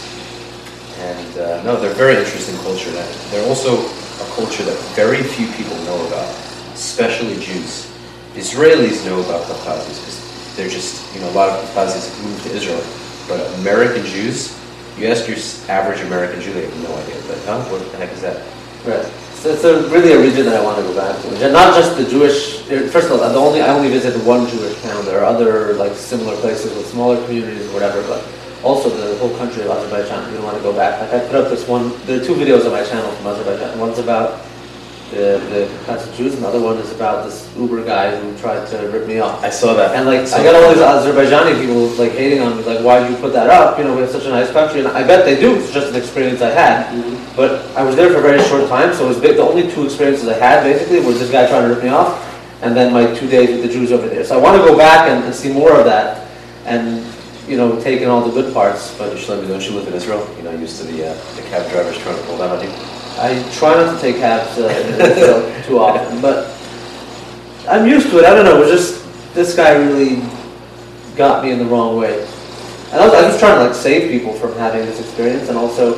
And 1.00 1.38
uh, 1.38 1.64
no, 1.64 1.82
they're 1.82 1.94
very 1.94 2.16
interesting 2.16 2.56
culture. 2.64 2.92
They're 2.92 3.48
also 3.50 3.92
a 4.22 4.36
culture 4.36 4.64
that 4.64 4.78
very 4.94 5.24
few 5.24 5.48
people 5.54 5.76
know 5.84 5.98
about, 6.08 6.30
especially 6.74 7.36
Jews. 7.42 7.90
Israelis 8.36 9.06
know 9.06 9.20
about 9.20 9.44
Kafkazis 9.50 10.00
because 10.00 10.56
they're 10.56 10.70
just, 10.70 11.14
you 11.14 11.22
know, 11.22 11.30
a 11.30 11.36
lot 11.36 11.50
of 11.50 11.74
have 11.74 12.24
moved 12.24 12.44
to 12.44 12.52
Israel. 12.54 12.82
But 13.28 13.42
American 13.60 14.06
Jews, 14.06 14.58
you 14.98 15.08
ask 15.08 15.28
your 15.28 15.38
average 15.70 16.02
American 16.02 16.42
Jew, 16.42 16.54
they 16.54 16.66
have 16.66 16.84
no 16.84 16.96
idea. 16.96 17.16
But 17.28 17.38
huh, 17.46 17.64
what 17.72 17.80
the 17.92 17.98
heck 17.98 18.12
is 18.12 18.22
that? 18.22 18.46
Right. 18.86 19.06
So 19.42 19.50
it's 19.50 19.64
a, 19.64 19.90
really 19.90 20.14
a 20.14 20.22
region 20.22 20.46
that 20.46 20.60
I 20.60 20.64
want 20.64 20.78
to 20.78 20.84
go 20.84 20.94
back 20.96 21.20
to. 21.22 21.52
Not 21.52 21.74
just 21.74 21.98
the 21.98 22.06
Jewish. 22.06 22.62
Uh, 22.70 22.88
first 22.90 23.10
of 23.10 23.14
all, 23.14 23.30
the 23.30 23.40
only 23.40 23.62
I 23.62 23.70
only 23.74 23.90
visited 23.90 24.24
one 24.26 24.48
Jewish 24.48 24.80
town. 24.84 25.04
There 25.06 25.20
are 25.20 25.26
other 25.26 25.74
like 25.74 25.94
similar 25.94 26.36
places 26.38 26.76
with 26.78 26.86
smaller 26.86 27.18
communities 27.26 27.68
or 27.70 27.74
whatever, 27.74 28.02
but 28.04 28.24
also 28.64 28.90
the 28.90 29.18
whole 29.18 29.36
country 29.38 29.64
of 29.64 29.70
Azerbaijan. 29.72 30.30
You 30.30 30.38
don't 30.38 30.46
want 30.46 30.58
to 30.58 30.64
go 30.64 30.74
back. 30.74 31.02
Like 31.02 31.22
I 31.22 31.26
put 31.26 31.36
up 31.36 31.50
this 31.50 31.68
one. 31.68 31.92
There 32.06 32.22
are 32.22 32.26
two 32.26 32.36
videos 32.36 32.66
on 32.66 32.72
my 32.72 32.84
channel 32.84 33.12
from 33.12 33.28
Azerbaijan. 33.28 33.80
One's 33.80 34.00
about 34.00 34.46
the 35.12 35.44
the 35.52 35.68
Kafkazi 35.86 36.16
Jews, 36.16 36.34
and 36.36 36.44
the 36.44 36.48
other 36.48 36.62
one 36.62 36.78
is 36.78 36.92
about 36.92 37.26
this 37.26 37.50
Uber 37.58 37.84
guy 37.84 38.16
who 38.16 38.38
tried 38.38 38.66
to 38.70 38.78
rip 38.90 39.08
me 39.08 39.20
off. 39.20 39.44
I 39.44 39.50
saw 39.50 39.74
that. 39.74 39.94
And 39.96 40.06
like, 40.06 40.26
So- 40.28 40.38
I 40.38 40.44
got 40.44 40.56
all 40.56 40.70
these 40.72 40.82
Azerbaijani 40.82 41.60
people 41.60 41.88
like 42.02 42.14
hating 42.14 42.42
on 42.42 42.58
me, 42.58 42.64
like, 42.64 42.80
why 42.84 43.00
did 43.00 43.12
you 43.12 43.18
put 43.18 43.34
that 43.34 43.50
up? 43.50 43.78
You 43.78 43.84
know, 43.84 43.94
we 43.94 44.02
have 44.02 44.12
such 44.12 44.26
a 44.26 44.30
nice 44.30 44.52
country, 44.52 44.80
and 44.80 44.88
I 44.88 45.06
bet 45.06 45.26
they 45.26 45.40
do. 45.40 45.56
It's 45.58 45.74
just 45.74 45.90
an 45.90 45.96
experience 45.96 46.42
I 46.42 46.52
had. 46.52 46.88
Mm-hmm. 46.94 47.36
But 47.36 47.66
I 47.76 47.84
was 47.84 47.96
there 47.96 48.10
for 48.10 48.20
a 48.20 48.22
very 48.22 48.42
short 48.48 48.70
time, 48.70 48.94
so 48.94 49.06
it 49.06 49.10
was 49.10 49.20
big, 49.20 49.36
the 49.36 49.44
only 49.44 49.70
two 49.70 49.84
experiences 49.84 50.28
I 50.30 50.38
had 50.38 50.64
basically 50.64 51.02
was 51.02 51.20
this 51.20 51.30
guy 51.32 51.48
trying 51.48 51.68
to 51.68 51.74
rip 51.74 51.84
me 51.84 51.90
off, 51.90 52.16
and 52.62 52.76
then 52.76 52.94
my 52.94 53.14
two 53.14 53.28
days 53.28 53.50
with 53.50 53.64
the 53.64 53.70
Jews 53.70 53.92
over 53.92 54.08
there. 54.08 54.24
So 54.24 54.38
I 54.38 54.42
want 54.42 54.62
to 54.62 54.68
go 54.68 54.78
back 54.78 55.10
and, 55.10 55.26
and 55.26 55.36
see 55.36 55.52
more 55.52 55.74
of 55.78 55.84
that, 55.86 56.30
and 56.66 57.04
you 57.48 57.58
know, 57.58 57.80
take 57.82 58.02
in 58.02 58.10
all 58.10 58.22
the 58.22 58.32
good 58.32 58.54
parts. 58.54 58.96
But 58.98 59.18
should 59.18 59.30
let 59.30 59.42
me 59.42 59.48
know. 59.48 59.60
You 59.60 59.72
live 59.72 59.88
in 59.88 59.94
Israel? 59.94 60.28
You 60.38 60.44
know, 60.44 60.52
used 60.52 60.80
to 60.82 60.88
the 60.88 61.10
uh, 61.10 61.36
the 61.36 61.42
cab 61.44 61.70
drivers 61.72 61.98
trying 62.00 62.18
to 62.18 62.24
pull 62.24 62.38
down 62.38 62.58
on 62.58 62.64
you. 62.64 62.72
I 63.18 63.44
try 63.54 63.76
not 63.76 63.94
to 63.96 64.02
take 64.02 64.18
cabs 64.18 64.58
uh, 64.58 64.68
in 64.68 65.12
Israel 65.12 65.64
too 65.66 65.80
often. 65.80 66.22
But 66.22 66.56
I'm 67.68 67.88
used 67.88 68.10
to 68.10 68.20
it. 68.20 68.26
I 68.26 68.34
don't 68.34 68.46
know. 68.46 68.58
It 68.58 68.60
was 68.60 68.70
just 68.70 69.34
this 69.34 69.56
guy 69.56 69.74
really 69.74 70.22
got 71.16 71.44
me 71.44 71.52
in 71.52 71.60
the 71.60 71.66
wrong 71.66 71.98
way. 71.98 72.22
And 72.92 73.00
I 73.00 73.06
was, 73.06 73.14
I 73.14 73.28
was 73.28 73.40
trying 73.40 73.58
to 73.58 73.66
like 73.66 73.76
save 73.76 74.12
people 74.12 74.34
from 74.34 74.54
having 74.56 74.86
this 74.86 75.00
experience, 75.00 75.50
and 75.50 75.58
also 75.58 75.96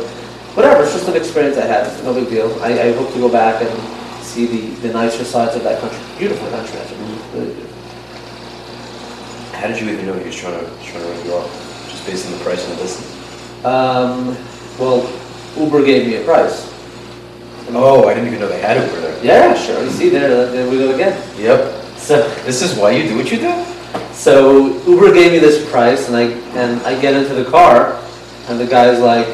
whatever. 0.55 0.83
It's 0.83 0.93
just 0.93 1.07
an 1.07 1.15
experience 1.15 1.57
I 1.57 1.65
had. 1.65 1.87
It's 1.87 2.03
no 2.03 2.13
big 2.13 2.29
deal. 2.29 2.51
I, 2.61 2.71
I 2.79 2.93
hope 2.93 3.11
to 3.13 3.19
go 3.19 3.29
back 3.29 3.61
and 3.61 4.23
see 4.23 4.47
the, 4.47 4.87
the 4.87 4.93
nicer 4.93 5.23
sides 5.23 5.55
of 5.55 5.63
that 5.63 5.79
country. 5.79 5.99
Beautiful 6.17 6.49
country, 6.49 6.79
actually. 6.79 6.97
Beautiful. 7.33 7.72
How 9.53 9.67
did 9.67 9.79
you 9.79 9.89
even 9.89 10.05
know 10.05 10.13
he 10.17 10.25
was 10.25 10.35
trying 10.35 10.59
to 10.59 10.65
trying 10.83 11.03
to 11.03 11.09
rip 11.09 11.25
you 11.25 11.33
off? 11.33 11.49
Just 11.89 12.05
based 12.05 12.25
on 12.25 12.33
the 12.33 12.43
price 12.43 12.67
and 12.67 12.77
the 12.77 12.81
distance. 12.83 13.65
Um, 13.65 14.35
well, 14.77 15.07
Uber 15.57 15.85
gave 15.85 16.07
me 16.07 16.15
a 16.15 16.23
price. 16.25 16.69
Oh, 17.69 18.07
I 18.07 18.13
didn't 18.13 18.27
even 18.27 18.39
know 18.41 18.49
they 18.49 18.59
had 18.59 18.75
Uber 18.77 19.01
there. 19.01 19.23
Yeah, 19.23 19.53
sure. 19.55 19.81
You 19.83 19.89
see 19.89 20.09
there, 20.09 20.51
there 20.51 20.69
we 20.69 20.77
go 20.77 20.93
again. 20.93 21.15
Yep. 21.39 21.81
So. 21.97 22.27
This 22.43 22.61
is 22.61 22.77
why 22.77 22.91
you 22.91 23.07
do 23.07 23.15
what 23.15 23.31
you 23.31 23.37
do. 23.39 23.65
So 24.11 24.77
Uber 24.85 25.13
gave 25.13 25.31
me 25.31 25.39
this 25.39 25.69
price, 25.71 26.07
and 26.07 26.17
I 26.17 26.23
and 26.59 26.81
I 26.81 26.99
get 26.99 27.13
into 27.13 27.33
the 27.33 27.49
car, 27.49 27.99
and 28.49 28.59
the 28.59 28.65
guy's 28.65 28.99
like, 28.99 29.27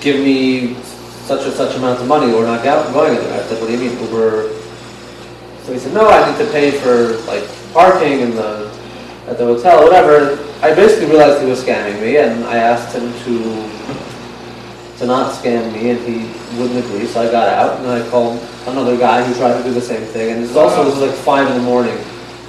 "Give 0.00 0.20
me 0.20 0.74
such 1.24 1.46
and 1.46 1.54
such 1.54 1.76
amount 1.76 2.00
of 2.00 2.06
money, 2.06 2.32
or 2.32 2.44
not 2.44 2.62
go- 2.62 2.92
going 2.92 3.16
anywhere." 3.16 3.40
I 3.40 3.46
said, 3.46 3.60
"What 3.60 3.68
do 3.68 3.72
you 3.72 3.78
mean, 3.90 3.98
Uber?" 4.02 4.50
So 5.64 5.72
he 5.72 5.78
said, 5.78 5.94
"No, 5.94 6.08
I 6.08 6.30
need 6.30 6.38
to 6.44 6.50
pay 6.52 6.70
for 6.70 7.16
like 7.26 7.44
parking 7.72 8.22
and 8.22 8.34
the 8.34 8.69
at 9.30 9.38
the 9.38 9.44
hotel, 9.44 9.82
whatever." 9.82 10.38
I 10.60 10.74
basically 10.74 11.06
realized 11.06 11.40
he 11.40 11.48
was 11.48 11.64
scamming 11.64 12.00
me, 12.00 12.18
and 12.18 12.44
I 12.44 12.56
asked 12.58 12.94
him 12.94 13.12
to 13.24 13.70
to 15.00 15.06
not 15.06 15.32
scam 15.32 15.72
me, 15.72 15.90
and 15.90 16.00
he 16.00 16.28
wouldn't 16.60 16.84
agree. 16.84 17.06
So 17.06 17.22
I 17.22 17.30
got 17.30 17.48
out, 17.48 17.80
and 17.80 17.88
I 17.88 18.06
called 18.10 18.38
another 18.66 18.98
guy 18.98 19.24
who 19.24 19.34
tried 19.34 19.56
to 19.56 19.64
do 19.64 19.72
the 19.72 19.80
same 19.80 20.04
thing. 20.12 20.32
And 20.32 20.42
this 20.42 20.50
is 20.50 20.56
also 20.56 20.84
this 20.84 20.98
was 20.98 21.08
like 21.08 21.18
five 21.24 21.48
in 21.48 21.56
the 21.56 21.62
morning. 21.62 21.96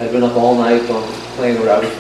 I'd 0.02 0.12
been 0.12 0.24
up 0.24 0.36
all 0.36 0.56
night 0.56 0.82
on 0.90 1.02
this 1.08 1.36
plane 1.36 1.60
where 1.62 1.72
I 1.72 1.80
was 1.80 1.94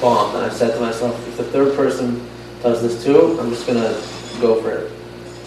bombed, 0.00 0.36
and 0.36 0.44
I 0.46 0.50
said 0.50 0.74
to 0.74 0.80
myself, 0.80 1.16
if 1.26 1.36
the 1.36 1.44
third 1.44 1.74
person 1.74 2.24
does 2.62 2.82
this 2.82 3.02
too, 3.02 3.36
I'm 3.40 3.50
just 3.50 3.66
gonna 3.66 4.00
go 4.40 4.62
for 4.62 4.70
it. 4.70 4.92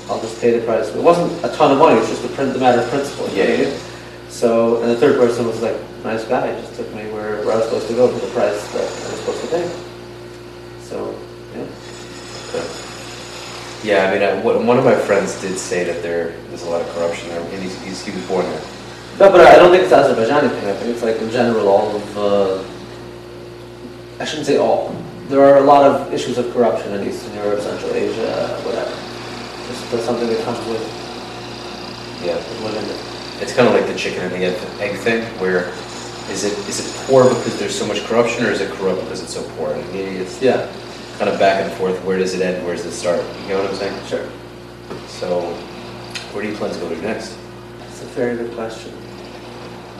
I'll 0.09 0.19
just 0.19 0.41
pay 0.41 0.59
the 0.59 0.65
price. 0.65 0.89
It 0.89 1.01
wasn't 1.01 1.31
a 1.45 1.55
ton 1.55 1.71
of 1.71 1.77
money; 1.77 1.95
it 1.95 1.99
was 2.01 2.09
just 2.09 2.25
a, 2.25 2.29
print, 2.29 2.53
a 2.55 2.59
matter 2.59 2.81
of 2.81 2.89
principle. 2.89 3.29
you 3.29 3.43
know 3.43 3.49
what 3.51 3.59
I 3.59 3.63
Yeah? 3.63 3.77
So, 4.27 4.81
and 4.81 4.91
the 4.91 4.97
third 4.97 5.17
person 5.17 5.47
was 5.47 5.61
like, 5.61 5.77
nice 6.03 6.25
guy, 6.25 6.51
just 6.61 6.75
took 6.75 6.93
me 6.93 7.11
where, 7.11 7.43
where 7.45 7.53
I 7.53 7.57
was 7.57 7.65
supposed 7.65 7.87
to 7.87 7.93
go 7.95 8.07
for 8.07 8.25
the 8.25 8.31
price 8.31 8.71
that 8.73 8.81
I 8.81 9.11
was 9.11 9.19
supposed 9.19 9.41
to 9.41 9.47
pay. 9.47 9.67
So, 10.81 11.15
yeah. 11.55 11.65
Yeah, 13.81 14.09
I 14.09 14.13
mean, 14.13 14.23
I, 14.23 14.43
one 14.43 14.67
one 14.67 14.77
of 14.77 14.83
my 14.83 14.95
friends 14.95 15.39
did 15.39 15.57
say 15.57 15.85
that 15.85 16.01
there 16.03 16.35
there's 16.49 16.63
a 16.63 16.69
lot 16.69 16.81
of 16.81 16.89
corruption 16.95 17.29
there, 17.29 17.39
and 17.39 17.63
he's, 17.63 17.81
he's, 17.83 18.05
he 18.05 18.11
was 18.11 18.25
born 18.27 18.45
there. 18.45 18.61
No, 19.19 19.31
but 19.31 19.41
I 19.41 19.55
don't 19.55 19.71
think 19.71 19.83
it's 19.83 19.93
Azerbaijani 19.93 20.49
thing. 20.51 20.69
I 20.69 20.73
think 20.73 20.95
it's 20.95 21.03
like 21.03 21.15
in 21.17 21.29
general 21.29 21.67
all 21.69 21.95
of. 21.95 22.17
Uh, 22.17 22.63
I 24.19 24.25
shouldn't 24.25 24.47
say 24.47 24.57
all. 24.57 24.93
There 25.29 25.43
are 25.45 25.57
a 25.57 25.61
lot 25.63 25.85
of 25.89 26.13
issues 26.13 26.37
of 26.37 26.51
corruption 26.51 26.93
in 26.93 27.07
Eastern 27.07 27.33
Europe, 27.35 27.61
Central 27.61 27.93
Asia, 27.93 28.59
whatever. 28.65 28.91
Just 29.67 29.91
that's 29.91 30.03
something 30.03 30.27
that 30.27 30.43
comes 30.43 30.59
with, 30.67 30.83
Yeah. 32.25 32.35
with 32.35 32.61
living. 32.63 33.18
It's 33.41 33.53
kind 33.53 33.67
of 33.67 33.73
like 33.73 33.87
the 33.87 33.97
chicken 33.97 34.21
and 34.21 34.33
the 34.33 34.45
egg, 34.83 34.97
thing, 34.99 35.23
where 35.39 35.69
is 36.29 36.43
it 36.43 36.57
is 36.67 36.85
it 36.85 37.07
poor 37.07 37.23
because 37.23 37.57
there's 37.57 37.77
so 37.77 37.85
much 37.85 38.03
corruption, 38.05 38.45
or 38.45 38.51
is 38.51 38.61
it 38.61 38.71
corrupt 38.73 39.01
because 39.01 39.21
it's 39.23 39.33
so 39.33 39.43
poor? 39.55 39.73
It's 39.93 40.41
Yeah, 40.41 40.69
kind 41.17 41.29
of 41.29 41.39
back 41.39 41.63
and 41.63 41.71
forth. 41.77 42.03
Where 42.03 42.17
does 42.17 42.33
it 42.33 42.41
end? 42.41 42.65
Where 42.65 42.75
does 42.75 42.85
it 42.85 42.91
start? 42.91 43.23
You 43.43 43.49
know 43.49 43.61
what 43.61 43.71
I'm 43.71 43.77
saying? 43.77 44.05
sure. 44.07 44.29
So, 45.07 45.41
where 46.33 46.43
do 46.43 46.49
you 46.49 46.55
plan 46.55 46.73
to 46.73 46.79
go 46.79 46.89
to 46.89 47.01
next? 47.01 47.37
That's 47.79 48.01
a 48.01 48.05
very 48.05 48.37
good 48.37 48.53
question. 48.53 48.93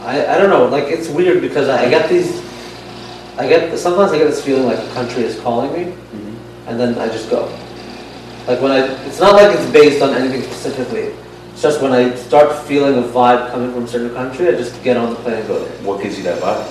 I, 0.01 0.35
I 0.35 0.37
don't 0.37 0.49
know. 0.49 0.65
Like 0.67 0.85
it's 0.85 1.07
weird 1.09 1.41
because 1.41 1.69
I, 1.69 1.85
I 1.85 1.89
get 1.89 2.09
these. 2.09 2.41
I 3.37 3.47
get 3.47 3.77
sometimes 3.79 4.11
I 4.11 4.17
get 4.17 4.25
this 4.25 4.43
feeling 4.43 4.65
like 4.65 4.79
a 4.79 4.93
country 4.93 5.23
is 5.23 5.39
calling 5.39 5.71
me, 5.73 5.91
mm-hmm. 5.91 6.67
and 6.67 6.79
then 6.79 6.97
I 6.97 7.07
just 7.07 7.29
go. 7.29 7.45
Like 8.47 8.61
when 8.61 8.71
I, 8.71 8.79
it's 9.05 9.19
not 9.19 9.33
like 9.33 9.55
it's 9.55 9.69
based 9.71 10.01
on 10.01 10.13
anything 10.13 10.41
specifically. 10.41 11.13
It's 11.59 11.75
just 11.75 11.81
when 11.81 11.91
I 11.91 12.15
start 12.15 12.55
feeling 12.67 13.03
a 13.03 13.05
vibe 13.05 13.51
coming 13.51 13.73
from 13.73 13.83
a 13.83 13.87
certain 13.89 14.13
country, 14.13 14.47
I 14.47 14.51
just 14.51 14.81
get 14.81 14.95
on 14.95 15.09
the 15.09 15.17
plane 15.17 15.39
and 15.39 15.45
go 15.49 15.59
there. 15.59 15.83
What 15.83 16.01
gives 16.01 16.17
you 16.17 16.23
that 16.23 16.41
vibe? 16.41 16.63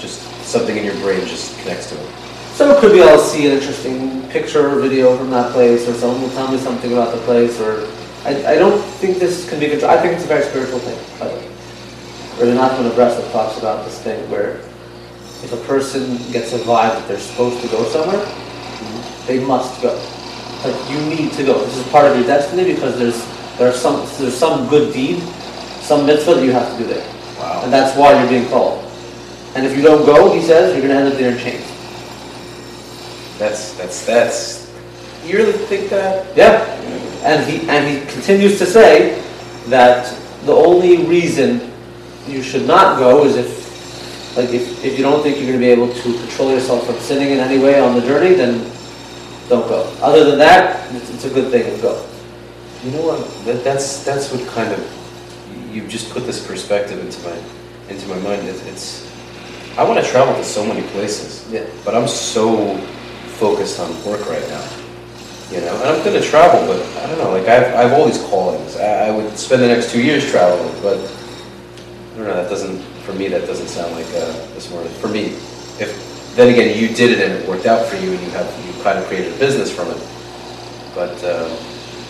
Just 0.00 0.22
something 0.42 0.76
in 0.76 0.82
your 0.84 0.96
brain 0.96 1.20
just 1.20 1.56
connects 1.60 1.90
to 1.90 1.94
it. 1.94 2.10
So 2.54 2.76
it 2.76 2.80
could 2.80 2.90
be 2.90 3.00
I'll 3.00 3.16
see 3.16 3.46
an 3.46 3.52
interesting 3.52 4.28
picture 4.30 4.68
or 4.68 4.80
video 4.80 5.16
from 5.16 5.30
that 5.30 5.52
place, 5.52 5.86
or 5.86 5.94
someone 5.94 6.20
will 6.20 6.30
tell 6.30 6.50
me 6.50 6.58
something 6.58 6.90
about 6.90 7.14
the 7.14 7.20
place, 7.22 7.60
or 7.60 7.86
I, 8.24 8.54
I 8.54 8.58
don't 8.58 8.82
think 8.98 9.18
this 9.18 9.48
can 9.48 9.60
be 9.60 9.68
controlled. 9.68 9.96
I 9.96 10.02
think 10.02 10.14
it's 10.14 10.24
a 10.24 10.26
very 10.26 10.42
spiritual 10.42 10.80
thing, 10.80 10.98
by 11.20 11.28
the 11.28 11.34
way. 11.38 12.90
Abrasov 12.90 13.30
talks 13.30 13.56
about 13.60 13.84
this 13.84 14.02
thing 14.02 14.18
where 14.32 14.56
if 15.46 15.52
a 15.52 15.64
person 15.68 16.16
gets 16.32 16.52
a 16.54 16.58
vibe 16.58 16.98
that 16.98 17.06
they're 17.06 17.20
supposed 17.20 17.62
to 17.62 17.68
go 17.68 17.84
somewhere, 17.84 18.18
mm-hmm. 18.18 19.26
they 19.28 19.38
must 19.38 19.80
go. 19.80 19.94
Like 20.64 20.90
you 20.90 20.98
need 21.06 21.30
to 21.34 21.44
go. 21.44 21.64
This 21.64 21.76
is 21.76 21.86
part 21.92 22.10
of 22.10 22.16
your 22.16 22.26
destiny 22.26 22.74
because 22.74 22.98
there's 22.98 23.33
there's 23.58 23.76
some 23.76 24.06
there's 24.18 24.36
some 24.36 24.68
good 24.68 24.92
deed, 24.92 25.20
some 25.80 26.06
mitzvah 26.06 26.34
that 26.34 26.44
you 26.44 26.52
have 26.52 26.70
to 26.72 26.78
do 26.78 26.84
there, 26.88 27.06
Wow. 27.38 27.62
and 27.64 27.72
that's 27.72 27.96
why 27.96 28.18
you're 28.18 28.28
being 28.28 28.48
called. 28.48 28.82
And 29.54 29.64
if 29.64 29.76
you 29.76 29.82
don't 29.82 30.04
go, 30.04 30.32
he 30.34 30.42
says, 30.42 30.72
you're 30.76 30.82
going 30.86 30.92
to 30.94 31.00
end 31.04 31.12
up 31.12 31.18
there 31.18 31.30
in 31.30 31.38
chains. 31.38 31.64
That's 33.38 33.74
that's 33.74 34.04
that's. 34.06 34.72
You 35.24 35.38
really 35.38 35.52
think 35.52 35.90
that? 35.90 36.36
Yeah, 36.36 36.62
and 37.24 37.48
he 37.48 37.68
and 37.68 37.86
he 37.88 38.12
continues 38.12 38.58
to 38.58 38.66
say 38.66 39.22
that 39.68 40.14
the 40.44 40.52
only 40.52 41.04
reason 41.06 41.70
you 42.26 42.42
should 42.42 42.66
not 42.66 42.98
go 42.98 43.24
is 43.24 43.36
if, 43.36 44.36
like, 44.36 44.50
if, 44.50 44.84
if 44.84 44.96
you 44.98 45.04
don't 45.04 45.22
think 45.22 45.36
you're 45.36 45.46
going 45.46 45.58
to 45.60 45.64
be 45.64 45.70
able 45.70 45.92
to 45.92 46.18
control 46.18 46.50
yourself 46.50 46.86
from 46.86 46.96
sinning 46.96 47.30
in 47.30 47.38
any 47.38 47.58
way 47.58 47.80
on 47.80 47.94
the 47.94 48.00
journey, 48.02 48.34
then 48.34 48.58
don't 49.48 49.68
go. 49.68 49.84
Other 50.02 50.24
than 50.24 50.38
that, 50.38 50.92
it's, 50.94 51.10
it's 51.10 51.24
a 51.24 51.30
good 51.30 51.50
thing 51.50 51.64
to 51.76 51.82
go. 51.82 52.06
You 52.84 52.90
know 52.90 53.06
what? 53.06 53.44
That, 53.46 53.64
that's 53.64 54.04
that's 54.04 54.30
what 54.30 54.46
kind 54.48 54.72
of 54.72 54.80
you've 55.72 55.88
just 55.88 56.10
put 56.10 56.26
this 56.26 56.46
perspective 56.46 56.98
into 57.00 57.18
my 57.28 57.36
into 57.88 58.06
my 58.08 58.18
mind. 58.18 58.46
It's, 58.46 58.62
it's 58.66 59.14
I 59.78 59.84
want 59.84 60.04
to 60.04 60.10
travel 60.10 60.34
to 60.34 60.44
so 60.44 60.64
many 60.64 60.86
places, 60.88 61.50
Yeah. 61.50 61.66
but 61.84 61.94
I'm 61.94 62.06
so 62.06 62.76
focused 63.40 63.80
on 63.80 63.90
work 64.04 64.28
right 64.28 64.46
now. 64.48 64.68
You 65.50 65.60
know, 65.60 65.74
and 65.76 65.84
I'm 65.90 66.04
going 66.04 66.20
to 66.20 66.26
travel, 66.26 66.60
but 66.66 66.80
I 67.02 67.06
don't 67.06 67.18
know. 67.18 67.30
Like 67.30 67.48
I've 67.48 67.74
I 67.74 67.82
have 67.88 67.92
all 67.92 68.06
these 68.06 68.22
callings. 68.28 68.76
I, 68.76 69.08
I 69.08 69.10
would 69.10 69.36
spend 69.38 69.62
the 69.62 69.68
next 69.68 69.90
two 69.90 70.02
years 70.02 70.30
traveling, 70.30 70.74
but 70.82 70.98
I 70.98 72.16
don't 72.16 72.26
know. 72.26 72.34
That 72.34 72.50
doesn't 72.50 72.80
for 73.04 73.12
me. 73.14 73.28
That 73.28 73.46
doesn't 73.46 73.68
sound 73.68 73.92
like 73.94 74.06
uh, 74.08 74.32
the 74.54 74.60
smartest 74.60 74.96
for 75.00 75.08
me. 75.08 75.36
If 75.80 76.34
then 76.36 76.52
again 76.52 76.76
you 76.78 76.88
did 76.94 77.18
it 77.18 77.20
and 77.24 77.32
it 77.42 77.48
worked 77.48 77.66
out 77.66 77.86
for 77.86 77.96
you, 77.96 78.12
and 78.12 78.20
you 78.20 78.30
have 78.30 78.46
you 78.66 78.82
kind 78.82 78.98
of 78.98 79.06
created 79.06 79.32
a 79.34 79.38
business 79.38 79.70
from 79.74 79.88
it. 79.88 80.00
But 80.94 81.16
um, 81.24 81.50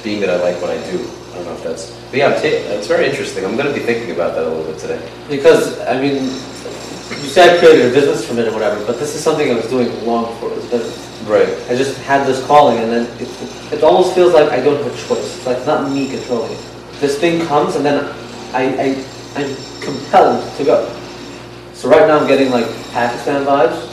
being 0.04 0.20
that 0.20 0.30
I 0.30 0.36
like 0.36 0.60
what 0.60 0.70
I 0.70 0.78
do, 0.92 1.00
I 1.32 1.34
don't 1.36 1.46
know 1.46 1.54
if 1.54 1.64
that's. 1.64 1.90
But 2.10 2.18
yeah, 2.18 2.38
it's 2.38 2.86
very 2.86 3.08
interesting. 3.08 3.44
I'm 3.44 3.56
going 3.56 3.66
to 3.66 3.74
be 3.74 3.80
thinking 3.80 4.14
about 4.14 4.34
that 4.36 4.44
a 4.44 4.48
little 4.48 4.70
bit 4.70 4.78
today. 4.78 5.00
Because, 5.28 5.80
I 5.80 5.98
mean, 5.98 6.22
you 6.22 7.30
say 7.32 7.56
I 7.56 7.58
created 7.58 7.90
a 7.90 7.94
business 7.94 8.28
from 8.28 8.38
it 8.38 8.46
or 8.46 8.52
whatever, 8.52 8.84
but 8.84 9.00
this 9.00 9.16
is 9.16 9.24
something 9.24 9.50
I 9.50 9.54
was 9.54 9.66
doing 9.68 9.88
long 10.06 10.26
before 10.26 10.52
it 10.52 10.56
was 10.56 10.66
a 10.66 10.78
business. 10.78 11.00
Right. 11.26 11.48
I 11.70 11.74
just 11.74 11.98
had 12.02 12.26
this 12.26 12.44
calling, 12.46 12.78
and 12.78 12.92
then 12.92 13.04
it, 13.18 13.28
it 13.72 13.82
almost 13.82 14.14
feels 14.14 14.34
like 14.34 14.50
I 14.52 14.60
don't 14.60 14.76
have 14.76 14.92
a 14.92 15.08
choice. 15.08 15.36
It's 15.38 15.46
like 15.46 15.56
it's 15.56 15.66
not 15.66 15.90
me 15.90 16.10
controlling 16.10 16.52
it. 16.52 16.60
This 17.00 17.18
thing 17.18 17.44
comes, 17.46 17.76
and 17.76 17.84
then 17.84 18.04
I, 18.52 18.76
I, 18.76 18.86
I'm 19.40 19.56
compelled 19.80 20.44
to 20.58 20.64
go. 20.64 20.86
So 21.72 21.88
right 21.88 22.06
now 22.06 22.20
I'm 22.20 22.28
getting 22.28 22.50
like 22.50 22.66
Pakistan 22.92 23.44
vibes. 23.44 23.88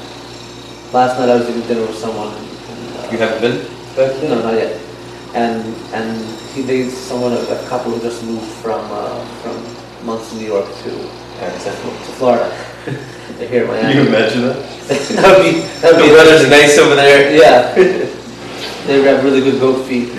Last 0.94 1.18
night 1.18 1.30
I 1.30 1.36
was 1.36 1.50
eating 1.50 1.66
dinner 1.68 1.88
with 1.88 1.98
someone. 1.98 2.36
And, 2.36 2.98
uh, 2.98 3.10
You 3.12 3.18
haven't 3.18 3.42
been 3.42 3.66
back 3.96 4.22
no, 4.24 4.42
not 4.44 4.54
yet. 4.54 4.91
And 5.34 5.64
and 5.94 6.18
he 6.54 6.62
they 6.62 6.90
someone 6.90 7.34
a, 7.34 7.40
a 7.40 7.68
couple 7.68 7.92
who 7.92 8.02
just 8.02 8.24
moved 8.24 8.52
from 8.62 8.82
uh, 8.92 9.24
from 9.42 9.56
Monsey, 10.06 10.38
New 10.40 10.48
York 10.48 10.66
to 10.84 10.90
Pakistan. 11.40 11.74
to 11.76 12.12
Florida. 12.20 12.50
They're 13.38 13.48
here 13.48 13.64
in 13.64 13.70
Can 13.70 13.84
Miami. 13.84 14.02
you 14.02 14.08
imagine 14.08 14.42
that? 14.42 14.58
that 14.88 15.38
would 15.38 15.44
be 15.48 15.62
The 15.62 16.04
be 16.04 16.12
weather's 16.12 16.50
nice 16.50 16.78
over 16.78 16.96
there. 16.96 17.32
yeah. 17.36 17.74
they 18.86 19.02
have 19.04 19.24
really 19.24 19.40
good 19.42 19.60
goat 19.62 19.86
feet. 19.88 20.10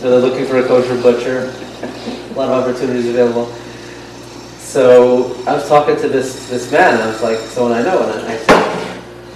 so 0.00 0.10
they're 0.10 0.20
looking 0.20 0.46
for 0.46 0.58
a 0.58 0.66
kosher 0.66 0.96
butcher. 1.02 1.52
A 1.82 2.34
lot 2.34 2.48
of 2.50 2.64
opportunities 2.64 3.08
available. 3.08 3.46
So 4.58 5.34
I 5.46 5.54
was 5.54 5.68
talking 5.68 5.96
to 5.96 6.08
this 6.08 6.48
this 6.48 6.70
man, 6.72 6.94
and 6.94 7.02
I 7.02 7.06
was 7.08 7.22
like, 7.22 7.38
"So 7.38 7.66
and 7.66 7.74
I 7.74 7.82
know," 7.82 8.02
and 8.02 8.26
I 8.26 8.36
said, 8.36 8.87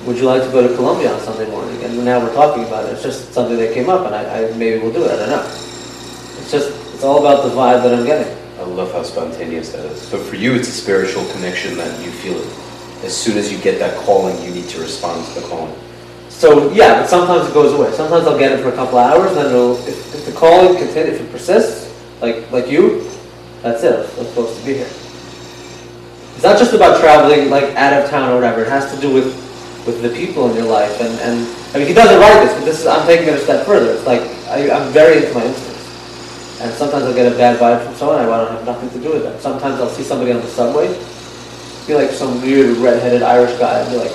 "Would 0.07 0.17
you 0.17 0.25
like 0.25 0.43
to 0.43 0.51
go 0.51 0.67
to 0.67 0.75
Columbia 0.75 1.13
on 1.13 1.21
Sunday 1.21 1.51
morning?" 1.51 1.83
And 1.85 2.05
now 2.05 2.21
we're 2.21 2.35
talking 2.35 2.65
about 2.65 2.87
it. 2.87 2.93
It's 2.93 3.03
just 3.03 3.33
something 3.33 3.57
that 3.57 3.75
came 3.75 3.89
up, 3.89 4.07
and 4.07 4.15
I, 4.15 4.49
I 4.49 4.53
maybe 4.57 4.81
we'll 4.83 4.93
do 4.93 5.05
it. 5.05 5.11
I 5.11 5.17
don't 5.17 5.31
know. 5.31 5.45
It's 6.39 6.51
just 6.51 6.71
it's 6.95 7.05
all 7.05 7.21
about 7.21 7.45
the 7.45 7.51
vibe 7.51 7.83
that 7.83 7.95
I'm 7.95 8.05
getting. 8.05 8.37
I 8.59 8.65
love 8.65 8.93
how 8.93 9.03
spontaneous 9.03 9.73
that 9.73 9.85
is. 9.87 10.09
But 10.11 10.21
for 10.21 10.37
you, 10.37 10.55
it's 10.55 10.69
a 10.69 10.73
spiritual 10.73 11.25
connection 11.33 11.77
that 11.77 12.05
you 12.05 12.11
feel 12.11 12.39
it. 12.39 12.47
As 13.05 13.17
soon 13.17 13.37
as 13.37 13.51
you 13.51 13.59
get 13.59 13.81
that 13.81 13.97
calling, 14.05 14.41
you 14.45 14.53
need 14.53 14.69
to 14.69 14.81
respond 14.81 15.27
to 15.27 15.41
the 15.41 15.47
calling. 15.49 15.75
So 16.29 16.71
yeah, 16.73 17.01
but 17.01 17.09
sometimes 17.09 17.49
it 17.49 17.55
goes 17.55 17.73
away. 17.73 17.93
Sometimes 17.93 18.27
I'll 18.27 18.39
get 18.39 18.53
it 18.53 18.63
for 18.63 18.69
a 18.69 18.77
couple 18.77 18.99
of 18.99 19.11
hours, 19.11 19.31
and 19.33 19.39
then 19.39 19.47
it'll, 19.47 19.77
if, 19.89 20.15
if 20.15 20.27
the 20.27 20.33
calling 20.33 20.77
continues, 20.77 21.21
if 21.21 21.21
it 21.23 21.33
persists, 21.33 21.93
like 22.21 22.51
like 22.53 22.69
you, 22.69 23.09
that's 23.63 23.83
it. 23.83 23.99
I'm 24.19 24.27
supposed 24.27 24.59
to 24.59 24.67
be 24.67 24.75
here. 24.75 24.91
It's 26.35 26.43
not 26.43 26.59
just 26.59 26.73
about 26.73 27.01
traveling 27.01 27.51
like 27.51 27.75
out 27.75 27.93
of 27.93 28.11
town 28.11 28.31
or 28.31 28.37
whatever. 28.37 28.63
It 28.63 28.69
has 28.69 28.93
to 28.95 29.01
do 29.01 29.13
with 29.13 29.42
with 29.87 30.03
the 30.03 30.11
people 30.11 30.51
in 30.51 30.57
your 30.57 30.67
life. 30.67 31.01
And, 31.01 31.13
and 31.21 31.47
I 31.75 31.79
mean, 31.79 31.87
he 31.89 31.95
doesn't 31.95 32.21
write 32.21 32.45
this, 32.45 32.55
but 32.55 32.65
this 32.65 32.81
is 32.81 32.87
I'm 32.87 33.07
taking 33.07 33.29
it 33.29 33.35
a 33.35 33.39
step 33.41 33.67
further. 33.67 33.93
It's 33.93 34.07
like 34.07 34.23
I, 34.49 34.71
I'm 34.71 34.93
very 34.93 35.19
into 35.19 35.35
my 35.35 35.45
instincts, 35.45 36.61
and 36.61 36.73
sometimes 36.75 37.05
I'll 37.05 37.15
get 37.15 37.33
a 37.33 37.37
bad 37.37 37.59
vibe 37.59 37.85
from 37.85 37.95
someone. 37.95 38.19
I 38.19 38.29
want 38.29 38.49
to 38.49 38.55
have 38.55 38.67
nothing 38.67 38.91
to 38.91 39.01
do 39.01 39.13
with 39.13 39.23
them. 39.23 39.39
Sometimes 39.41 39.81
I'll 39.81 39.91
see 39.91 40.03
somebody 40.03 40.33
on 40.33 40.41
the 40.41 40.47
subway, 40.47 40.89
be 41.87 41.95
like 41.95 42.11
some 42.11 42.41
weird 42.43 42.77
red-headed 42.79 43.23
Irish 43.23 43.59
guy, 43.59 43.81
and 43.81 43.91
be 43.91 43.97
like, 43.97 44.13